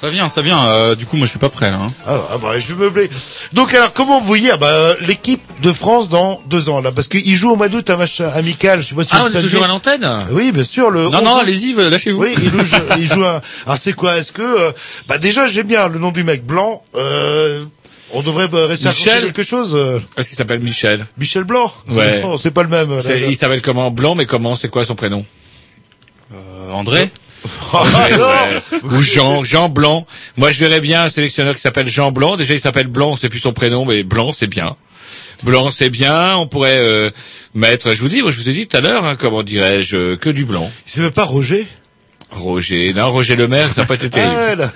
Ça 0.00 0.10
vient, 0.10 0.28
ça 0.28 0.42
vient. 0.42 0.64
Euh, 0.68 0.94
du 0.94 1.06
coup, 1.06 1.16
moi, 1.16 1.26
je 1.26 1.30
suis 1.30 1.40
pas 1.40 1.48
prêt 1.48 1.72
là. 1.72 1.78
hein. 1.80 1.88
Ah, 2.06 2.20
ah 2.34 2.38
bah, 2.38 2.56
je 2.60 2.72
vais 2.72 2.84
meubler. 2.84 3.10
Donc 3.52 3.74
alors, 3.74 3.92
comment 3.92 4.20
vous 4.20 4.26
voyez 4.26 4.52
ah 4.52 4.56
bah, 4.56 4.68
euh, 4.68 4.94
l'équipe 5.00 5.42
de 5.60 5.72
France 5.72 6.08
dans 6.08 6.40
deux 6.46 6.68
ans 6.68 6.80
là? 6.80 6.92
Parce 6.92 7.08
qu'ils 7.08 7.34
jouent 7.34 7.50
au 7.50 7.56
mois 7.56 7.68
d'août 7.68 7.90
un 7.90 7.96
match 7.96 8.20
amical. 8.20 8.80
Je 8.80 8.88
sais 8.90 8.94
pas 8.94 9.02
si 9.02 9.10
Ah, 9.12 9.24
vous 9.24 9.34
on 9.34 9.38
est 9.38 9.42
toujours 9.42 9.64
à 9.64 9.66
l'antenne? 9.68 10.08
Oui, 10.30 10.52
bien 10.52 10.62
sûr. 10.62 10.90
Le 10.90 11.08
Non, 11.08 11.18
11 11.18 11.24
non, 11.24 11.36
allez-y, 11.38 11.72
lâchez-vous. 11.74 12.20
Oui, 12.22 12.34
il 12.40 12.48
joue, 12.48 12.58
il 12.98 13.12
joue 13.12 13.24
un. 13.24 13.40
Alors 13.66 13.78
c'est 13.78 13.92
quoi? 13.92 14.18
Est-ce 14.18 14.30
que 14.30 14.42
euh, 14.42 14.70
bah 15.08 15.18
déjà 15.18 15.48
j'aime 15.48 15.66
bien 15.66 15.88
le 15.88 15.98
nom 15.98 16.12
du 16.12 16.22
mec 16.22 16.46
blanc. 16.46 16.84
Euh, 16.94 17.64
on 18.12 18.22
devrait 18.22 18.46
bah, 18.46 18.66
rester 18.68 18.86
à 18.86 18.90
Michel? 18.90 19.24
quelque 19.24 19.42
chose. 19.42 19.74
euh, 19.74 19.98
Est-ce 20.16 20.28
qu'il 20.28 20.38
s'appelle 20.38 20.60
Michel? 20.60 21.06
Michel 21.18 21.42
Blanc. 21.42 21.72
Ouais. 21.88 22.22
Non, 22.22 22.36
c'est 22.38 22.52
pas 22.52 22.62
le 22.62 22.68
même. 22.68 23.00
C'est- 23.00 23.14
là, 23.14 23.20
là. 23.22 23.26
Il 23.26 23.36
s'appelle 23.36 23.62
comment? 23.62 23.90
Blanc, 23.90 24.14
mais 24.14 24.26
comment? 24.26 24.54
C'est 24.54 24.68
quoi 24.68 24.84
son 24.84 24.94
prénom? 24.94 25.26
Euh, 26.32 26.70
André? 26.70 27.10
Ouais. 27.72 28.80
Ou 28.82 29.02
Jean, 29.02 29.42
Jean 29.44 29.68
Blanc. 29.68 30.06
Moi, 30.36 30.50
je 30.52 30.58
verrais 30.60 30.80
bien 30.80 31.04
un 31.04 31.08
sélectionneur 31.08 31.54
qui 31.54 31.60
s'appelle 31.60 31.88
Jean 31.88 32.12
Blanc. 32.12 32.36
Déjà, 32.36 32.54
il 32.54 32.60
s'appelle 32.60 32.86
Blanc, 32.88 33.16
c'est 33.16 33.28
plus 33.28 33.40
son 33.40 33.52
prénom, 33.52 33.84
mais 33.84 34.02
Blanc, 34.02 34.32
c'est 34.32 34.46
bien. 34.46 34.76
Blanc, 35.42 35.70
c'est 35.70 35.90
bien. 35.90 36.36
On 36.36 36.46
pourrait 36.46 36.78
euh, 36.78 37.10
mettre, 37.54 37.94
je 37.94 38.00
vous 38.00 38.08
dis, 38.08 38.22
moi, 38.22 38.30
je 38.30 38.36
vous 38.38 38.48
ai 38.48 38.52
dit 38.52 38.66
tout 38.66 38.76
à 38.76 38.80
l'heure, 38.80 39.04
hein, 39.04 39.16
comment 39.18 39.42
dirais-je, 39.42 39.96
euh, 39.96 40.16
que 40.16 40.30
du 40.30 40.44
blanc. 40.44 40.70
Il 40.86 40.90
s'appelle 40.92 41.12
pas 41.12 41.24
Roger? 41.24 41.66
Roger, 42.30 42.92
non, 42.92 43.10
Roger 43.10 43.36
Le 43.36 43.48
Maire, 43.48 43.72
ça 43.72 43.80
n'a 43.82 43.86
pas 43.86 43.94
été 43.94 44.10
terrible. 44.10 44.34
Ah, 44.36 44.54
là. 44.54 44.72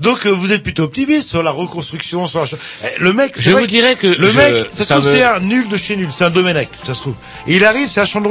Donc 0.00 0.26
euh, 0.26 0.30
vous 0.30 0.52
êtes 0.52 0.62
plutôt 0.62 0.82
optimiste 0.82 1.30
sur 1.30 1.42
la 1.42 1.50
reconstruction, 1.50 2.26
sur 2.26 2.40
la... 2.42 2.46
Eh, 2.84 3.02
le 3.02 3.14
mec. 3.14 3.32
Je 3.38 3.52
vous 3.52 3.66
dirais 3.66 3.96
que 3.96 4.06
le 4.06 4.28
je- 4.30 4.36
mec, 4.36 4.66
ça, 4.68 4.76
se 4.76 4.84
ça 4.84 4.96
me- 4.98 5.02
c'est 5.02 5.22
un 5.22 5.40
nul 5.40 5.66
de 5.68 5.76
chez 5.78 5.96
nul, 5.96 6.08
c'est 6.12 6.24
un 6.24 6.30
Domenech, 6.30 6.68
ça 6.84 6.92
se 6.92 7.00
trouve. 7.00 7.14
Et 7.46 7.56
il 7.56 7.64
arrive, 7.64 7.88
c'est 7.88 8.00
un 8.00 8.04
champ 8.04 8.20
de. 8.20 8.28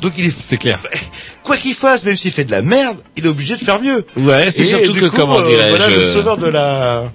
Donc 0.00 0.12
il 0.16 0.26
est. 0.26 0.34
C'est 0.36 0.56
clair. 0.56 0.80
Quoi 1.44 1.56
qu'il 1.56 1.74
fasse, 1.74 2.04
même 2.04 2.16
s'il 2.16 2.32
fait 2.32 2.44
de 2.44 2.50
la 2.50 2.62
merde, 2.62 2.96
il 3.16 3.26
est 3.26 3.28
obligé 3.28 3.56
de 3.56 3.62
faire 3.62 3.80
mieux. 3.80 4.06
Ouais, 4.16 4.50
c'est 4.50 4.64
surtout 4.64 4.94
que, 4.94 5.06
coup, 5.06 5.16
comment 5.16 5.40
euh, 5.40 5.48
dirais-je, 5.48 5.76
Voilà 5.76 5.88
le 5.88 6.02
sauveur 6.02 6.38
de 6.38 6.46
la. 6.46 7.12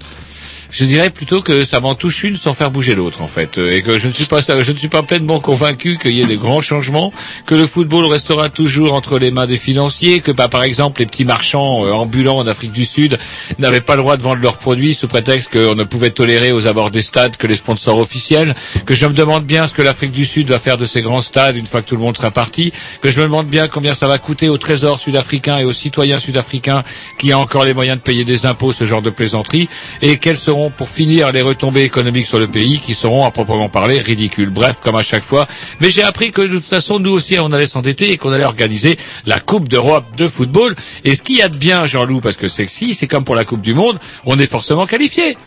Je 0.71 0.85
dirais 0.85 1.09
plutôt 1.09 1.41
que 1.41 1.65
ça 1.65 1.79
m'en 1.79 1.95
touche 1.95 2.23
une 2.23 2.37
sans 2.37 2.53
faire 2.53 2.69
bouger 2.69 2.93
l'autre 2.93 3.21
en 3.23 3.27
fait, 3.27 3.57
Euh, 3.57 3.75
et 3.75 3.81
que 3.81 3.97
je 3.97 4.07
ne 4.07 4.13
suis 4.13 4.25
pas 4.25 4.41
je 4.41 4.71
ne 4.71 4.77
suis 4.77 4.87
pas 4.87 5.01
pleinement 5.01 5.39
convaincu 5.39 5.97
qu'il 5.97 6.11
y 6.11 6.21
ait 6.21 6.25
des 6.27 6.37
grands 6.37 6.61
changements, 6.61 7.11
que 7.47 7.55
le 7.55 7.65
football 7.65 8.05
restera 8.05 8.49
toujours 8.49 8.93
entre 8.93 9.17
les 9.17 9.31
mains 9.31 9.47
des 9.47 9.57
financiers, 9.57 10.19
que 10.21 10.31
bah, 10.31 10.47
par 10.47 10.63
exemple 10.63 10.99
les 10.99 11.07
petits 11.07 11.25
marchands 11.25 11.85
euh, 11.85 11.91
ambulants 11.91 12.37
en 12.37 12.45
Afrique 12.47 12.71
du 12.71 12.85
Sud 12.85 13.17
n'avaient 13.57 13.81
pas 13.81 13.95
le 13.95 14.03
droit 14.03 14.15
de 14.17 14.21
vendre 14.23 14.41
leurs 14.41 14.57
produits 14.57 14.93
sous 14.93 15.07
prétexte 15.07 15.51
qu'on 15.51 15.73
ne 15.75 15.83
pouvait 15.83 16.11
tolérer 16.11 16.51
aux 16.51 16.67
abords 16.67 16.91
des 16.91 17.01
stades 17.01 17.35
que 17.37 17.47
les 17.47 17.55
sponsors 17.55 17.97
officiels, 17.97 18.55
que 18.85 18.93
je 18.93 19.07
me 19.07 19.13
demande 19.13 19.45
bien 19.45 19.65
ce 19.65 19.73
que 19.73 19.81
l'Afrique 19.81 20.11
du 20.11 20.25
Sud 20.25 20.49
va 20.49 20.59
faire 20.59 20.77
de 20.77 20.85
ces 20.85 21.01
grands 21.01 21.21
stades 21.21 21.55
une 21.57 21.65
fois 21.65 21.81
que 21.81 21.87
tout 21.87 21.95
le 21.95 22.01
monde 22.01 22.15
sera 22.15 22.29
parti, 22.31 22.71
que 23.01 23.09
je 23.09 23.19
me 23.19 23.25
demande 23.25 23.47
bien 23.47 23.67
combien 23.67 23.95
ça 23.95 24.07
va 24.07 24.19
coûter 24.19 24.49
au 24.49 24.57
trésor 24.59 24.99
sud-africain 24.99 25.57
et 25.57 25.65
aux 25.65 25.73
citoyens 25.73 26.19
sud-africains 26.19 26.83
qui 27.17 27.31
a 27.31 27.39
encore 27.39 27.65
les 27.65 27.73
moyens 27.73 27.97
de 27.97 28.03
payer 28.03 28.23
des 28.23 28.45
impôts 28.45 28.71
ce 28.71 28.85
genre 28.85 29.01
de 29.01 29.09
plaisanterie, 29.09 29.67
et 30.03 30.17
quelles 30.17 30.37
seront 30.37 30.58
pour 30.69 30.89
finir 30.89 31.31
les 31.31 31.41
retombées 31.41 31.83
économiques 31.83 32.27
sur 32.27 32.39
le 32.39 32.47
pays 32.47 32.79
qui 32.79 32.93
seront 32.93 33.25
à 33.25 33.31
proprement 33.31 33.69
parler 33.69 33.99
ridicules. 33.99 34.49
Bref, 34.49 34.77
comme 34.81 34.95
à 34.97 35.03
chaque 35.03 35.23
fois. 35.23 35.47
Mais 35.79 35.89
j'ai 35.89 36.03
appris 36.03 36.31
que 36.31 36.41
de 36.41 36.55
toute 36.55 36.65
façon, 36.65 36.99
nous 36.99 37.11
aussi, 37.11 37.39
on 37.39 37.51
allait 37.53 37.65
s'endetter 37.65 38.11
et 38.11 38.17
qu'on 38.17 38.31
allait 38.31 38.43
organiser 38.43 38.97
la 39.25 39.39
Coupe 39.39 39.69
d'Europe 39.69 40.05
de 40.17 40.27
football. 40.27 40.75
Et 41.05 41.15
ce 41.15 41.23
qu'il 41.23 41.37
y 41.37 41.41
a 41.41 41.47
de 41.49 41.55
bien, 41.57 41.85
Jean-Loup, 41.85 42.19
parce 42.21 42.35
que 42.35 42.47
c'est 42.49 42.67
si, 42.67 42.93
c'est 42.93 43.07
comme 43.07 43.23
pour 43.23 43.35
la 43.35 43.45
Coupe 43.45 43.61
du 43.61 43.73
Monde, 43.73 43.97
on 44.25 44.37
est 44.37 44.49
forcément 44.49 44.85
qualifié. 44.85 45.37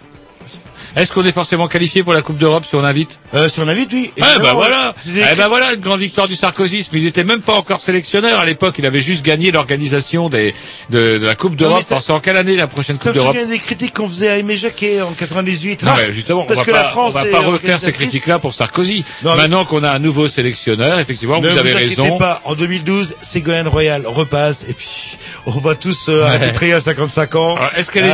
Est-ce 0.97 1.12
qu'on 1.12 1.24
est 1.24 1.32
forcément 1.32 1.69
qualifié 1.69 2.02
pour 2.02 2.12
la 2.12 2.23
Coupe 2.23 2.39
d'Europe 2.39 2.64
si 2.69 2.74
on 2.74 2.85
invite 2.85 3.19
Euh, 3.35 3.48
si 3.48 3.60
on 3.60 3.69
invite, 3.69 3.90
oui. 3.93 4.12
Ah 4.20 4.20
bah 4.20 4.28
Évidemment, 4.35 4.55
voilà, 4.59 4.94
c'est 5.01 5.12
des- 5.12 5.23
eh 5.32 5.36
ben 5.36 5.48
voilà 5.48 5.73
une 5.73 5.81
grande 5.81 6.01
victoire 6.01 6.28
du 6.28 6.36
sarkozysme. 6.36 6.97
Il 6.97 7.05
n'était 7.05 7.24
même 7.24 7.40
pas 7.40 7.55
encore 7.55 7.81
sélectionneur 7.81 8.39
à 8.39 8.44
l'époque. 8.44 8.74
Il 8.78 8.86
avait 8.86 9.01
juste 9.01 9.24
gagné 9.24 9.51
l'organisation 9.52 10.28
des 10.28 10.55
de, 10.90 11.19
de 11.19 11.24
la 11.27 11.35
Coupe 11.35 11.56
d'Europe. 11.56 11.82
Pensez 11.89 12.12
en 12.12 12.20
quelle 12.20 12.36
année 12.36 12.56
la 12.56 12.66
prochaine 12.66 12.98
Coupe 12.98 13.12
d'Europe 13.12 13.36
des 13.48 13.59
critiques 13.59 13.94
qu'on 13.94 14.09
faisait 14.09 14.28
à 14.28 14.36
Aimé 14.39 14.56
Jacquet 14.56 15.01
en 15.02 15.12
98. 15.12 15.82
Non, 15.82 15.93
mais 15.97 16.12
justement, 16.12 16.44
parce 16.44 16.60
on 16.60 16.62
va 16.62 16.66
que 16.66 16.70
pas, 16.73 16.82
la 16.82 16.89
France 16.90 17.14
on 17.16 17.24
va 17.24 17.31
pas 17.31 17.40
refaire 17.40 17.78
ces 17.81 17.93
critiques-là 17.93 18.39
pour 18.39 18.52
Sarkozy. 18.55 19.05
Non, 19.24 19.35
Maintenant 19.36 19.64
qu'on 19.64 19.82
a 19.85 19.90
un 19.93 19.98
nouveau 19.98 20.27
sélectionneur, 20.28 20.98
effectivement, 20.98 21.40
vous 21.40 21.47
avez 21.47 21.73
inquiétez 21.73 22.02
raison. 22.02 22.19
pas, 22.19 22.40
en 22.44 22.55
2012, 22.55 23.14
Ségolène 23.20 23.69
Royal 23.69 24.06
repasse 24.06 24.64
et 24.69 24.74
puis 24.74 25.16
on 25.47 25.52
va 25.52 25.74
tous 25.74 26.06
euh, 26.09 26.23
Ouais. 26.62 26.73
à 26.73 26.81
55 26.81 27.35
ans. 27.36 27.59
Est-ce 27.77 27.90
qu'elle 27.90 28.05
est 28.05 28.09
y 28.09 28.12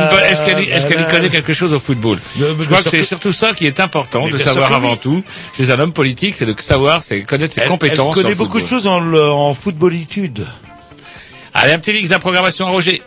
Euh, 0.99 1.03
connaît 1.09 1.29
quelque 1.29 1.53
chose 1.53 1.73
au 1.73 1.79
football? 1.79 2.19
Je 2.37 2.45
bien 2.68 2.68
crois 2.69 2.83
que 2.83 2.89
c'est 2.89 3.03
surtout 3.03 3.31
ça 3.31 3.53
qui 3.53 3.65
est 3.65 3.79
important 3.79 4.27
de 4.27 4.37
savoir 4.37 4.73
avant 4.73 4.95
tout. 4.95 5.23
Chez 5.55 5.71
un 5.71 5.79
homme 5.79 5.93
politique, 5.93 6.35
c'est 6.35 6.45
de 6.45 6.55
savoir, 6.61 7.03
c'est 7.03 7.23
connaître 7.23 7.53
ses 7.53 7.65
compétences. 7.65 8.15
elle 8.17 8.23
connaît 8.23 8.35
beaucoup 8.35 8.61
de 8.61 8.67
choses 8.67 8.87
en, 8.87 9.13
en 9.13 9.53
footballitude. 9.53 10.45
Allez, 11.53 11.73
un 11.73 11.79
petit 11.79 11.93
mix 11.93 12.09
de 12.09 12.13
la 12.13 12.19
programmation 12.19 12.67
à 12.67 12.69
Roger. 12.69 13.01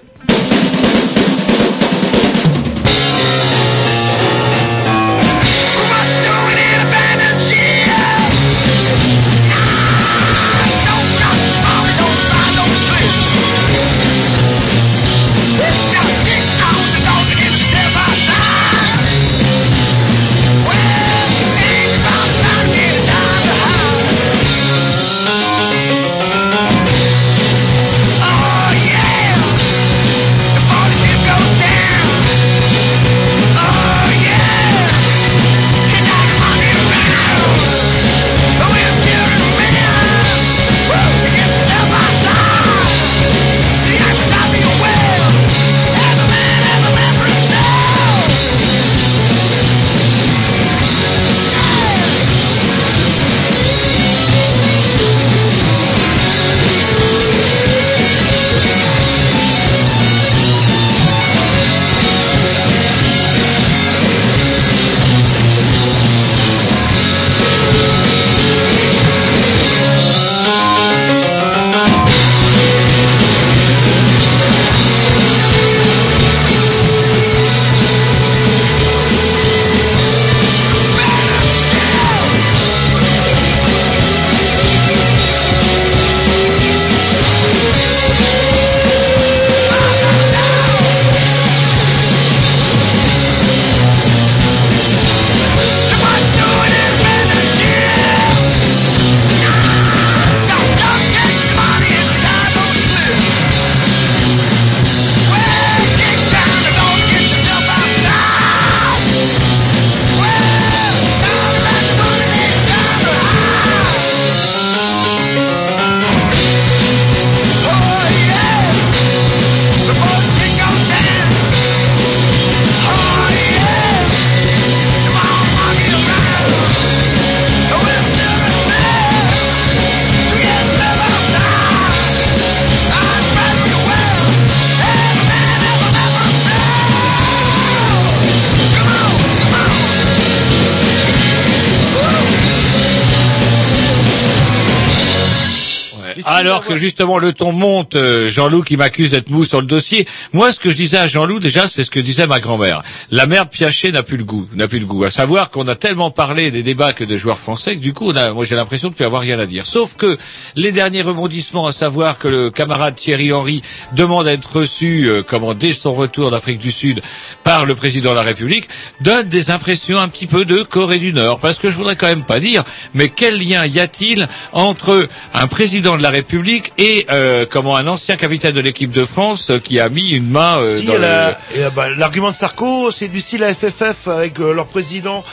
Alors 146.53 146.66
que 146.66 146.77
justement 146.77 147.16
le 147.16 147.33
ton 147.33 147.51
monte, 147.51 147.97
euh, 147.97 148.29
Jean-Loup 148.29 148.62
qui 148.62 148.77
m'accuse 148.77 149.12
d'être 149.12 149.31
mou 149.31 149.47
sur 149.47 149.62
le 149.62 149.66
dossier. 149.66 150.07
Moi, 150.35 150.53
ce 150.53 150.61
que 150.61 150.69
je 150.69 150.77
disais 150.77 150.99
à 150.99 151.07
Jean-Loup 151.07 151.41
déjà, 151.41 151.66
c'est 151.66 151.83
ce 151.83 151.91
que 151.91 151.99
disait 151.99 152.27
ma 152.27 152.41
grand-mère. 152.41 152.83
La 153.11 153.24
merde 153.24 153.49
Piaget 153.49 153.91
n'a 153.91 154.03
plus 154.03 154.19
le 154.19 154.24
goût, 154.24 154.47
n'a 154.55 154.69
plus 154.69 154.79
le 154.79 154.85
goût. 154.85 155.03
À 155.05 155.11
savoir 155.11 155.49
qu'on 155.49 155.66
a 155.66 155.77
tellement 155.77 156.11
parlé 156.11 156.51
des 156.51 156.62
débats 156.62 156.93
que 156.93 157.05
des 157.05 157.16
joueurs 157.16 157.39
français 157.39 157.74
que 157.77 157.81
du 157.81 157.95
coup, 157.95 158.11
on 158.12 158.16
a, 158.16 158.33
moi 158.33 158.45
j'ai 158.45 158.55
l'impression 158.55 158.91
de 158.91 158.95
plus 158.95 159.07
avoir 159.07 159.23
rien 159.23 159.39
à 159.39 159.47
dire. 159.47 159.65
Sauf 159.65 159.97
que 159.97 160.19
les 160.55 160.73
derniers 160.73 161.01
rebondissements, 161.01 161.66
à 161.66 161.73
savoir 161.73 162.19
que 162.19 162.29
le 162.29 162.51
camarade 162.51 162.97
Thierry 162.97 163.33
Henry 163.33 163.62
demande 163.97 164.29
à 164.29 164.35
être 164.35 164.55
reçu, 164.55 165.09
euh, 165.09 165.23
comment 165.27 165.55
dès 165.55 165.73
son 165.73 165.95
retour 165.95 166.31
d'Afrique 166.31 166.59
du 166.59 166.70
Sud 166.70 167.01
par 167.45 167.65
le 167.65 167.74
président 167.74 168.11
de 168.11 168.16
la 168.16 168.23
République, 168.23 168.69
donnent 169.01 169.31
des 169.31 169.51
impressions 169.51 169.99
un 169.99 170.09
petit 170.09 170.27
peu 170.27 170.45
de 170.45 170.62
Corée 170.62 170.99
du 170.99 171.15
Nord. 171.15 171.41
Parce 171.41 171.59
que 171.59 171.70
je 171.70 171.77
voudrais 171.77 171.97
quand 171.97 172.09
même 172.09 172.24
pas 172.24 172.41
dire, 172.41 172.62
mais 172.93 173.09
quel 173.09 173.39
lien 173.39 173.65
y 173.65 173.81
a-t-il 173.81 174.29
entre 174.53 175.09
un 175.33 175.47
président 175.47 175.97
de 175.97 176.03
la 176.03 176.11
République 176.11 176.41
et 176.78 177.06
euh, 177.10 177.47
comment 177.48 177.77
un 177.77 177.86
ancien 177.86 178.16
capitaine 178.16 178.52
de 178.52 178.60
l'équipe 178.60 178.90
de 178.90 179.05
France 179.05 179.51
euh, 179.51 179.59
qui 179.59 179.78
a 179.81 179.89
mis 179.89 180.10
une 180.10 180.28
main 180.28 180.59
euh, 180.59 180.78
Si, 180.78 180.85
dans 180.85 180.94
le... 180.94 181.32
et, 181.55 181.70
bah, 181.74 181.89
L'argument 181.97 182.31
de 182.31 182.36
Sarko, 182.36 182.90
c'est 182.90 183.09
du 183.09 183.20
style 183.20 183.40
la 183.40 183.55
FFF 183.55 184.09
avec 184.09 184.39
leur 184.39 184.66
président. 184.66 185.24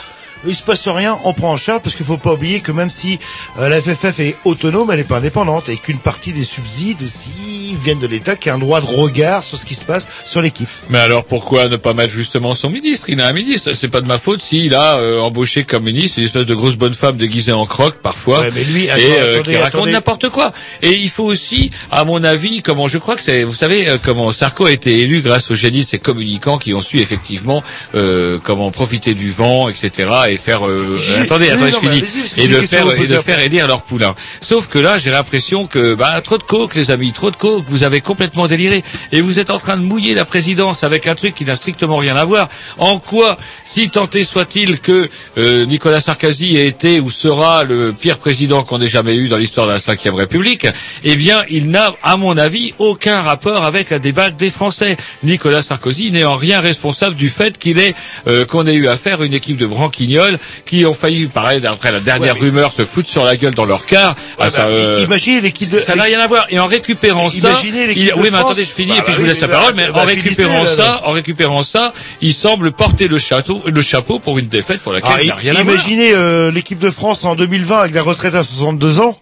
Il 0.46 0.54
se 0.54 0.62
passe 0.62 0.88
rien, 0.88 1.18
on 1.24 1.32
prend 1.32 1.52
en 1.52 1.56
charge 1.56 1.82
parce 1.82 1.94
qu'il 1.94 2.06
faut 2.06 2.16
pas 2.16 2.32
oublier 2.32 2.60
que 2.60 2.72
même 2.72 2.90
si 2.90 3.18
euh, 3.58 3.68
la 3.68 3.80
FFF 3.80 4.20
est 4.20 4.34
autonome, 4.44 4.90
elle 4.90 4.98
n'est 4.98 5.04
pas 5.04 5.18
indépendante 5.18 5.68
et 5.68 5.76
qu'une 5.76 5.98
partie 5.98 6.32
des 6.32 6.44
subsides 6.44 7.02
aussi 7.02 7.76
viennent 7.82 7.98
de 7.98 8.06
l'État 8.06 8.36
qui 8.36 8.48
a 8.50 8.54
un 8.54 8.58
droit 8.58 8.80
de 8.80 8.86
regard 8.86 9.42
sur 9.42 9.58
ce 9.58 9.64
qui 9.64 9.74
se 9.74 9.84
passe 9.84 10.08
sur 10.24 10.40
l'équipe. 10.40 10.68
Mais 10.88 10.98
alors 10.98 11.24
pourquoi 11.24 11.68
ne 11.68 11.76
pas 11.76 11.92
mettre 11.92 12.12
justement 12.12 12.54
son 12.54 12.70
ministre? 12.70 13.10
Il 13.10 13.20
a 13.20 13.26
un 13.26 13.32
ministre, 13.32 13.72
c'est 13.74 13.88
pas 13.88 14.00
de 14.00 14.06
ma 14.06 14.18
faute 14.18 14.40
s'il 14.40 14.74
a 14.74 14.96
euh, 14.96 15.20
embauché 15.20 15.64
comme 15.64 15.84
ministre 15.84 16.18
une 16.18 16.24
espèce 16.24 16.46
de 16.46 16.54
grosse 16.54 16.76
bonne 16.76 16.94
femme 16.94 17.16
déguisée 17.16 17.52
en 17.52 17.66
croque 17.66 17.96
parfois 18.02 18.40
Ouais, 18.40 18.50
mais 18.54 18.64
lui, 18.64 18.84
et 18.84 18.90
attends, 18.90 19.02
euh, 19.02 19.34
attendez, 19.34 19.50
qui 19.50 19.56
raconte 19.56 19.88
n'importe 19.88 20.28
quoi. 20.28 20.52
Et 20.82 20.92
il 20.92 21.10
faut 21.10 21.24
aussi, 21.24 21.70
à 21.90 22.04
mon 22.04 22.22
avis, 22.24 22.62
comment 22.62 22.88
je 22.88 22.98
crois 22.98 23.16
que 23.16 23.22
c'est, 23.22 23.42
vous 23.42 23.54
savez, 23.54 23.88
euh, 23.88 23.98
comment 24.02 24.32
Sarko 24.32 24.66
a 24.66 24.72
été 24.72 25.00
élu 25.00 25.20
grâce 25.22 25.50
au 25.50 25.54
génie 25.54 25.80
de 25.80 25.86
ses 25.86 25.98
communicants 25.98 26.58
qui 26.58 26.74
ont 26.74 26.80
su 26.80 27.00
effectivement 27.00 27.62
euh, 27.94 28.38
comment 28.42 28.70
profiter 28.70 29.14
du 29.14 29.30
vent, 29.30 29.68
etc. 29.68 30.08
et 30.28 30.29
faire 30.36 30.66
euh, 30.66 30.98
attendez, 31.20 31.50
attendez, 31.50 31.70
non, 31.70 31.78
je 31.82 31.88
finis 31.88 32.04
et 32.36 32.48
de 32.48 32.60
faire 32.60 32.88
à 32.88 32.96
et 32.96 33.00
de 33.00 33.04
faire 33.04 33.34
après. 33.34 33.46
élire 33.46 33.66
leur 33.66 33.82
poulain. 33.82 34.14
Sauf 34.40 34.68
que 34.68 34.78
là, 34.78 34.98
j'ai 34.98 35.10
l'impression 35.10 35.66
que 35.66 35.94
bah 35.94 36.20
trop 36.22 36.38
de 36.38 36.42
coke, 36.42 36.74
les 36.74 36.90
amis, 36.90 37.12
trop 37.12 37.30
de 37.30 37.36
coke. 37.36 37.64
Vous 37.68 37.82
avez 37.82 38.00
complètement 38.00 38.46
déliré 38.46 38.82
et 39.12 39.20
vous 39.20 39.38
êtes 39.38 39.50
en 39.50 39.58
train 39.58 39.76
de 39.76 39.82
mouiller 39.82 40.14
la 40.14 40.24
présidence 40.24 40.84
avec 40.84 41.06
un 41.06 41.14
truc 41.14 41.34
qui 41.34 41.44
n'a 41.44 41.56
strictement 41.56 41.96
rien 41.96 42.16
à 42.16 42.24
voir. 42.24 42.48
En 42.78 42.98
quoi, 42.98 43.38
si 43.64 43.90
tenté 43.90 44.24
soit-il 44.24 44.80
que 44.80 45.08
euh, 45.38 45.66
Nicolas 45.66 46.00
Sarkozy 46.00 46.56
ait 46.56 46.66
été 46.66 47.00
ou 47.00 47.10
sera 47.10 47.64
le 47.64 47.92
pire 47.92 48.18
président 48.18 48.62
qu'on 48.62 48.80
ait 48.80 48.88
jamais 48.88 49.14
eu 49.14 49.28
dans 49.28 49.36
l'histoire 49.36 49.66
de 49.66 49.72
la 49.72 49.78
Ve 49.78 50.14
République, 50.14 50.66
eh 51.04 51.16
bien, 51.16 51.44
il 51.50 51.70
n'a, 51.70 51.94
à 52.02 52.16
mon 52.16 52.36
avis, 52.36 52.74
aucun 52.78 53.20
rapport 53.20 53.64
avec 53.64 53.90
la 53.90 53.98
débâcle 53.98 54.36
des 54.36 54.50
Français. 54.50 54.96
Nicolas 55.22 55.62
Sarkozy 55.62 56.10
n'est 56.10 56.24
en 56.24 56.36
rien 56.36 56.60
responsable 56.60 57.16
du 57.16 57.28
fait 57.28 57.58
qu'il 57.58 57.78
ait 57.78 57.94
euh, 58.26 58.44
qu'on 58.44 58.66
ait 58.66 58.74
eu 58.74 58.88
affaire 58.88 59.20
à 59.20 59.24
une 59.24 59.34
équipe 59.34 59.56
de 59.56 59.66
branquignoles 59.66 60.19
qui 60.66 60.84
ont 60.86 60.94
failli, 60.94 61.26
pareil, 61.26 61.64
après 61.66 61.92
la 61.92 62.00
dernière 62.00 62.36
rumeur, 62.38 62.72
se 62.72 62.84
foutre 62.84 63.08
sur 63.08 63.24
la 63.24 63.36
gueule 63.36 63.54
dans 63.54 63.64
leur 63.64 63.86
car. 63.86 64.14
Ah, 64.38 64.50
ça, 64.50 64.68
bah, 64.68 64.74
euh, 64.74 65.00
Imaginez 65.02 65.40
l'équipe 65.40 65.68
de... 65.70 65.78
ça 65.78 65.94
n'a 65.94 66.04
rien 66.04 66.20
à 66.20 66.26
voir. 66.26 66.46
Et 66.50 66.58
en 66.58 66.66
récupérant 66.66 67.30
ça, 67.30 67.50
Imaginez 67.50 67.92
il- 67.96 68.06
de 68.08 68.12
oui, 68.16 68.28
mais 68.32 68.38
attendez, 68.38 68.62
je 68.62 68.66
finis 68.68 68.92
Bah, 68.92 68.98
et 68.98 69.02
puis 69.02 69.12
bah 69.12 69.12
je 69.16 69.20
vous 69.20 69.26
laisse 69.26 69.40
la 69.40 69.46
bah, 69.46 69.54
parole. 69.54 69.74
Mais 69.76 69.86
bah, 69.90 70.00
en 70.02 70.04
récupérant 70.06 70.66
ça, 70.66 71.02
en 71.04 71.10
récupérant 71.12 71.62
ça, 71.62 71.92
il 72.20 72.34
semble 72.34 72.72
porter 72.72 73.08
le 73.08 73.18
château, 73.18 73.62
le 73.66 73.82
chapeau 73.82 74.18
pour 74.18 74.38
une 74.38 74.48
défaite 74.48 74.80
pour 74.80 74.92
laquelle 74.92 75.10
Ah, 75.14 75.22
il 75.22 75.28
n'a 75.28 75.34
rien 75.34 75.56
à 75.56 75.62
voir. 75.62 75.74
imaginez 75.74 76.12
euh, 76.14 76.50
l'équipe 76.50 76.78
de 76.78 76.90
France 76.90 77.24
en 77.24 77.34
2020 77.34 77.78
avec 77.80 77.94
la 77.94 78.02
retraite 78.02 78.34
à 78.34 78.44
62 78.44 79.00
ans. 79.00 79.16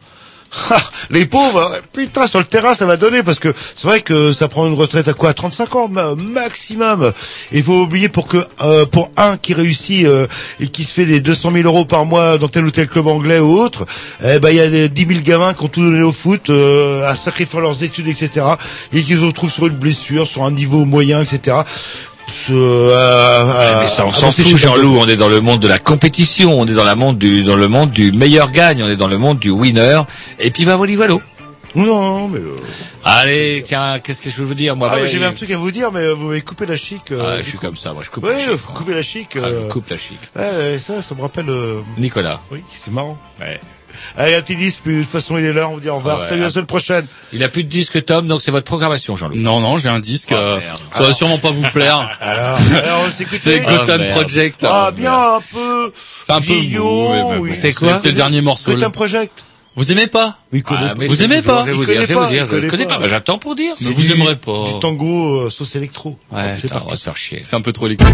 Ah, 0.71 0.81
les 1.11 1.27
pauvres, 1.27 1.61
euh, 1.75 1.81
putain, 1.93 2.27
sur 2.27 2.39
le 2.39 2.45
terrain, 2.47 2.73
ça 2.75 2.87
va 2.87 2.97
donner 2.97 3.23
parce 3.23 3.39
que 3.39 3.53
c'est 3.75 3.87
vrai 3.87 4.01
que 4.01 4.33
ça 4.33 4.49
prend 4.49 4.67
une 4.67 4.75
retraite 4.75 5.07
à 5.07 5.13
quoi, 5.13 5.31
à 5.31 5.35
35 5.35 5.75
ans 5.77 5.89
ma- 5.89 6.15
maximum. 6.15 7.13
Il 7.53 7.63
faut 7.63 7.75
oublier 7.83 8.09
pour 8.09 8.27
que 8.29 8.39
euh, 8.63 8.87
pour 8.87 9.11
un 9.19 9.37
qui 9.37 9.53
réussit 9.53 10.07
euh, 10.07 10.27
et 10.59 10.69
qui 10.69 10.85
se 10.85 10.93
fait 10.93 11.05
des 11.05 11.21
200 11.21 11.53
000 11.53 11.65
euros 11.69 11.85
par 11.85 12.07
mois 12.07 12.39
dans 12.39 12.49
tel 12.49 12.65
ou 12.65 12.71
tel 12.71 12.89
club 12.89 13.07
anglais 13.09 13.39
ou 13.39 13.59
autre, 13.59 13.87
eh 14.25 14.39
ben 14.39 14.49
il 14.51 14.57
y 14.57 14.61
a 14.61 14.69
des 14.69 14.89
10 14.89 15.07
000 15.07 15.21
gamins 15.21 15.53
qui 15.53 15.65
ont 15.65 15.69
tout 15.69 15.83
donné 15.83 16.03
au 16.03 16.13
foot, 16.13 16.49
euh, 16.51 17.07
à 17.09 17.15
sacrifier 17.15 17.61
leurs 17.61 17.83
études, 17.85 18.09
etc. 18.09 18.47
Et 18.93 19.03
qui 19.03 19.15
se 19.15 19.21
retrouvent 19.21 19.53
sur 19.53 19.67
une 19.67 19.77
blessure, 19.77 20.27
sur 20.27 20.45
un 20.45 20.51
niveau 20.51 20.85
moyen, 20.87 21.23
etc. 21.23 21.59
Euh, 22.51 23.81
Mais 23.81 23.89
ça, 23.89 24.07
on 24.07 24.13
s'en 24.13 24.31
fout, 24.31 24.57
Jean-Loup. 24.57 24.99
On 25.01 25.07
est 25.09 25.17
dans 25.17 25.29
le 25.29 25.41
monde 25.41 25.61
de 25.61 25.69
la 25.69 25.79
compétition. 25.79 26.59
On 26.59 26.67
est 26.67 26.75
dans 26.75 26.85
la 26.85 26.95
monde 26.95 27.19
du, 27.19 27.43
dans 27.43 27.57
le 27.57 27.69
monde 27.69 27.91
du 27.91 28.13
meilleur 28.13 28.51
gagne. 28.51 28.83
On 28.83 28.89
est 28.89 28.97
dans 28.97 29.09
le 29.09 29.19
monde 29.19 29.39
du 29.39 29.51
winner. 29.51 30.01
Et 30.39 30.51
puis, 30.51 30.65
va 30.65 30.77
voilà, 30.77 30.97
voilà. 30.97 31.15
Non, 31.75 32.29
mais. 32.29 32.39
euh, 32.39 32.57
Allez, 33.05 33.63
tiens, 33.65 33.99
qu'est-ce 34.03 34.21
que 34.21 34.31
je 34.31 34.43
veux 34.43 34.55
dire, 34.55 34.75
moi? 34.75 34.91
Ah, 34.93 34.97
bah, 34.97 35.07
j'avais 35.07 35.27
un 35.27 35.33
truc 35.33 35.51
à 35.51 35.57
vous 35.59 35.71
dire, 35.71 35.93
mais 35.93 36.01
euh, 36.01 36.15
vous 36.15 36.29
m'avez 36.29 36.41
coupé 36.41 36.67
la 36.67 36.77
chic. 36.77 37.11
euh, 37.13 37.23
Ah, 37.23 37.37
je 37.39 37.43
suis 37.49 37.53
coup. 37.59 37.67
comme 37.67 37.77
ça, 37.77 37.93
moi, 37.93 38.03
je 38.03 38.11
coupe 38.11 38.25
Ouais, 38.25 38.33
la 38.33 38.39
chic, 38.39 38.51
vous 38.67 38.73
coupez 38.73 38.95
la 38.95 39.03
chic. 39.03 39.29
Ah, 39.37 39.39
euh, 39.47 39.61
je 39.67 39.73
coupe 39.73 39.89
la 39.91 39.97
chic. 39.99 40.19
Ouais, 40.35 40.79
ça, 40.79 41.03
ça 41.03 41.15
me 41.15 41.21
rappelle. 41.23 41.49
euh, 41.51 41.81
Nicolas. 41.99 42.41
Oui, 42.51 42.63
c'est 42.75 42.91
marrant. 42.93 43.19
Ouais. 43.41 43.61
Allez, 44.17 44.35
un 44.35 44.43
petit 44.43 44.57
disque, 44.57 44.81
puis 44.85 44.97
de 44.97 45.03
toute 45.03 45.11
façon, 45.11 45.39
il 45.39 45.45
est 45.45 45.53
là, 45.53 45.69
on 45.69 45.75
vous 45.75 45.81
dit 45.81 45.89
au 45.89 45.97
revoir. 45.97 46.17
Ah 46.19 46.23
ouais. 46.23 46.29
Salut, 46.29 46.43
à 46.43 46.45
la 46.45 46.51
semaine 46.51 46.67
prochaine. 46.67 47.07
Il 47.33 47.43
a 47.45 47.49
plus 47.49 47.65
de 47.65 47.69
disque, 47.69 48.05
Tom, 48.05 48.27
donc 48.27 48.43
c'est 48.43 48.51
votre 48.51 48.67
programmation, 48.67 49.17
Jean-Loup. 49.17 49.37
Non, 49.37 49.61
non, 49.61 49.77
j'ai 49.77 49.89
un 49.89 50.01
disque. 50.01 50.33
euh, 50.33 50.59
merde. 50.59 50.79
ça 50.97 51.03
va 51.03 51.13
sûrement 51.15 51.39
pas 51.39 51.51
vous 51.51 51.63
plaire. 51.73 52.11
Alors, 52.21 52.59
alors, 52.85 53.05
on. 53.07 53.11
C'est 53.11 53.63
Ah, 53.67 53.71
Gotham 53.77 54.01
merde. 54.01 54.13
Project. 54.13 54.67
Ah, 54.69 54.91
bien, 54.95 55.13
un 55.15 55.41
peu. 55.53 55.93
C'est 56.27 56.33
un 56.33 56.41
peu 56.41 56.55
oui. 57.41 57.51
C'est 57.55 57.73
quoi 57.75 57.97
C'est 57.97 58.09
le 58.09 58.15
dernier 58.15 58.41
morceau. 58.41 58.73
Gotham 58.73 58.93
Project. 58.93 59.45
Vous 59.77 59.93
aimez 59.93 60.09
pas 60.09 60.39
Oui, 60.53 60.65
Ah, 60.71 60.95
Vous 60.97 61.23
aimez 61.23 61.41
pas 61.41 61.61
Je 61.65 61.71
vais 61.71 61.73
vous 61.77 61.85
dire, 61.85 62.01
je 62.01 62.07
vais 62.07 62.15
vous 62.15 62.21
pas, 62.21 62.27
dire, 62.29 62.47
je 62.51 62.67
connais 62.67 62.87
pas. 62.87 62.99
Bah, 62.99 63.07
J'attends 63.09 63.39
pour 63.39 63.55
dire. 63.55 63.75
Mais 63.81 63.91
vous 63.91 64.11
aimerez 64.13 64.35
pas. 64.35 64.65
Du 64.73 64.81
tango 64.81 65.43
euh, 65.47 65.51
sauce 65.51 65.77
électro. 65.77 66.19
Ouais, 66.33 66.57
c'est 66.61 66.67
on 66.73 66.75
parti. 66.75 66.91
va 66.91 66.97
se 66.97 67.05
faire 67.05 67.17
chier. 67.17 67.41
C'est 67.43 67.55
un 67.55 67.61
peu 67.61 67.73
trop 67.73 67.87
électrique 67.87 68.13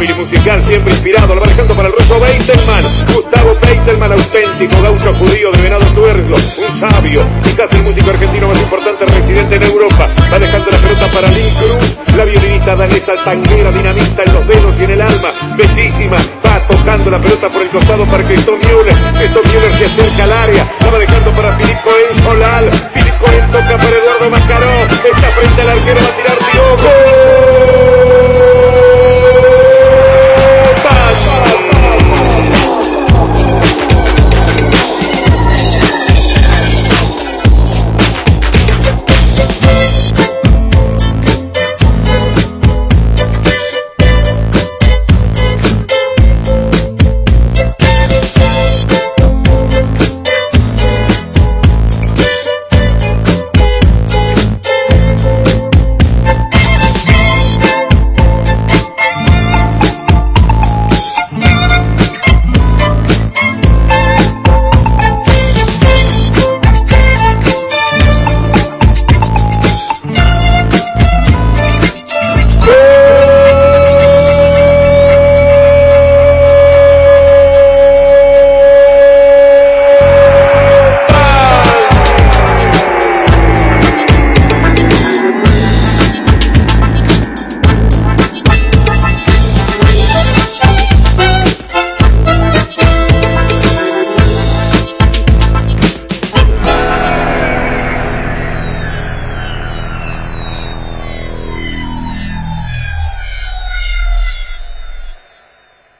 hábil 0.00 0.16
musical, 0.16 0.64
siempre 0.64 0.92
inspirado, 0.92 1.34
lo 1.34 1.42
va 1.42 1.46
dejando 1.46 1.74
para 1.74 1.88
el 1.88 1.94
ruso 1.94 2.18
Beitelman, 2.20 2.84
Gustavo 3.12 3.54
Beitelman, 3.60 4.12
auténtico 4.12 4.80
gaucho 4.80 5.14
judío 5.14 5.52
de 5.52 5.60
Venado 5.60 5.84
Tuerlo, 5.94 6.36
un 6.36 6.80
sabio, 6.80 7.22
quizás 7.42 7.70
el 7.72 7.82
músico 7.82 8.08
argentino 8.08 8.48
más 8.48 8.58
importante 8.62 9.04
residente 9.04 9.56
en 9.56 9.62
Europa, 9.62 10.08
va 10.32 10.38
dejando 10.38 10.70
la 10.70 10.78
pelota 10.78 11.06
para 11.12 11.28
Lynn 11.28 11.54
Cruz, 11.54 11.98
la 12.16 12.24
violinista 12.24 12.76
danesa, 12.76 13.14
tanguera, 13.22 13.70
dinamista 13.72 14.22
en 14.24 14.32
los 14.32 14.48
dedos 14.48 14.74
y 14.80 14.84
en 14.84 14.90
el 14.90 15.02
alma, 15.02 15.28
bellísima, 15.58 16.16
va 16.46 16.66
tocando 16.66 17.10
la 17.10 17.20
pelota 17.20 17.50
por 17.50 17.60
el 17.60 17.68
costado 17.68 18.04
para 18.06 18.22
que 18.26 18.34
Cristóbal 18.34 18.60
Müller, 18.60 18.96
Cristóbal 19.18 19.52
Müller 19.52 19.72
se 19.76 19.84
acerca 19.84 20.24
al 20.24 20.32
área, 20.32 20.66
la 20.80 20.90
va 20.90 20.98
dejando 20.98 21.30
para 21.32 21.58
Filip 21.58 21.78
Cohen 21.82 22.24
Solal, 22.24 22.70
Filip 22.94 23.18
Cohen 23.18 23.46
toca 23.52 23.76
para 23.76 23.96
Eduardo 24.00 24.30
Macaró, 24.30 24.72
está 24.88 25.28
frente 25.36 25.60
al 25.60 25.68
arquero, 25.68 26.00
va 26.00 26.08
a 26.08 26.16
tirar 26.16 26.38
Diogo. 26.52 28.39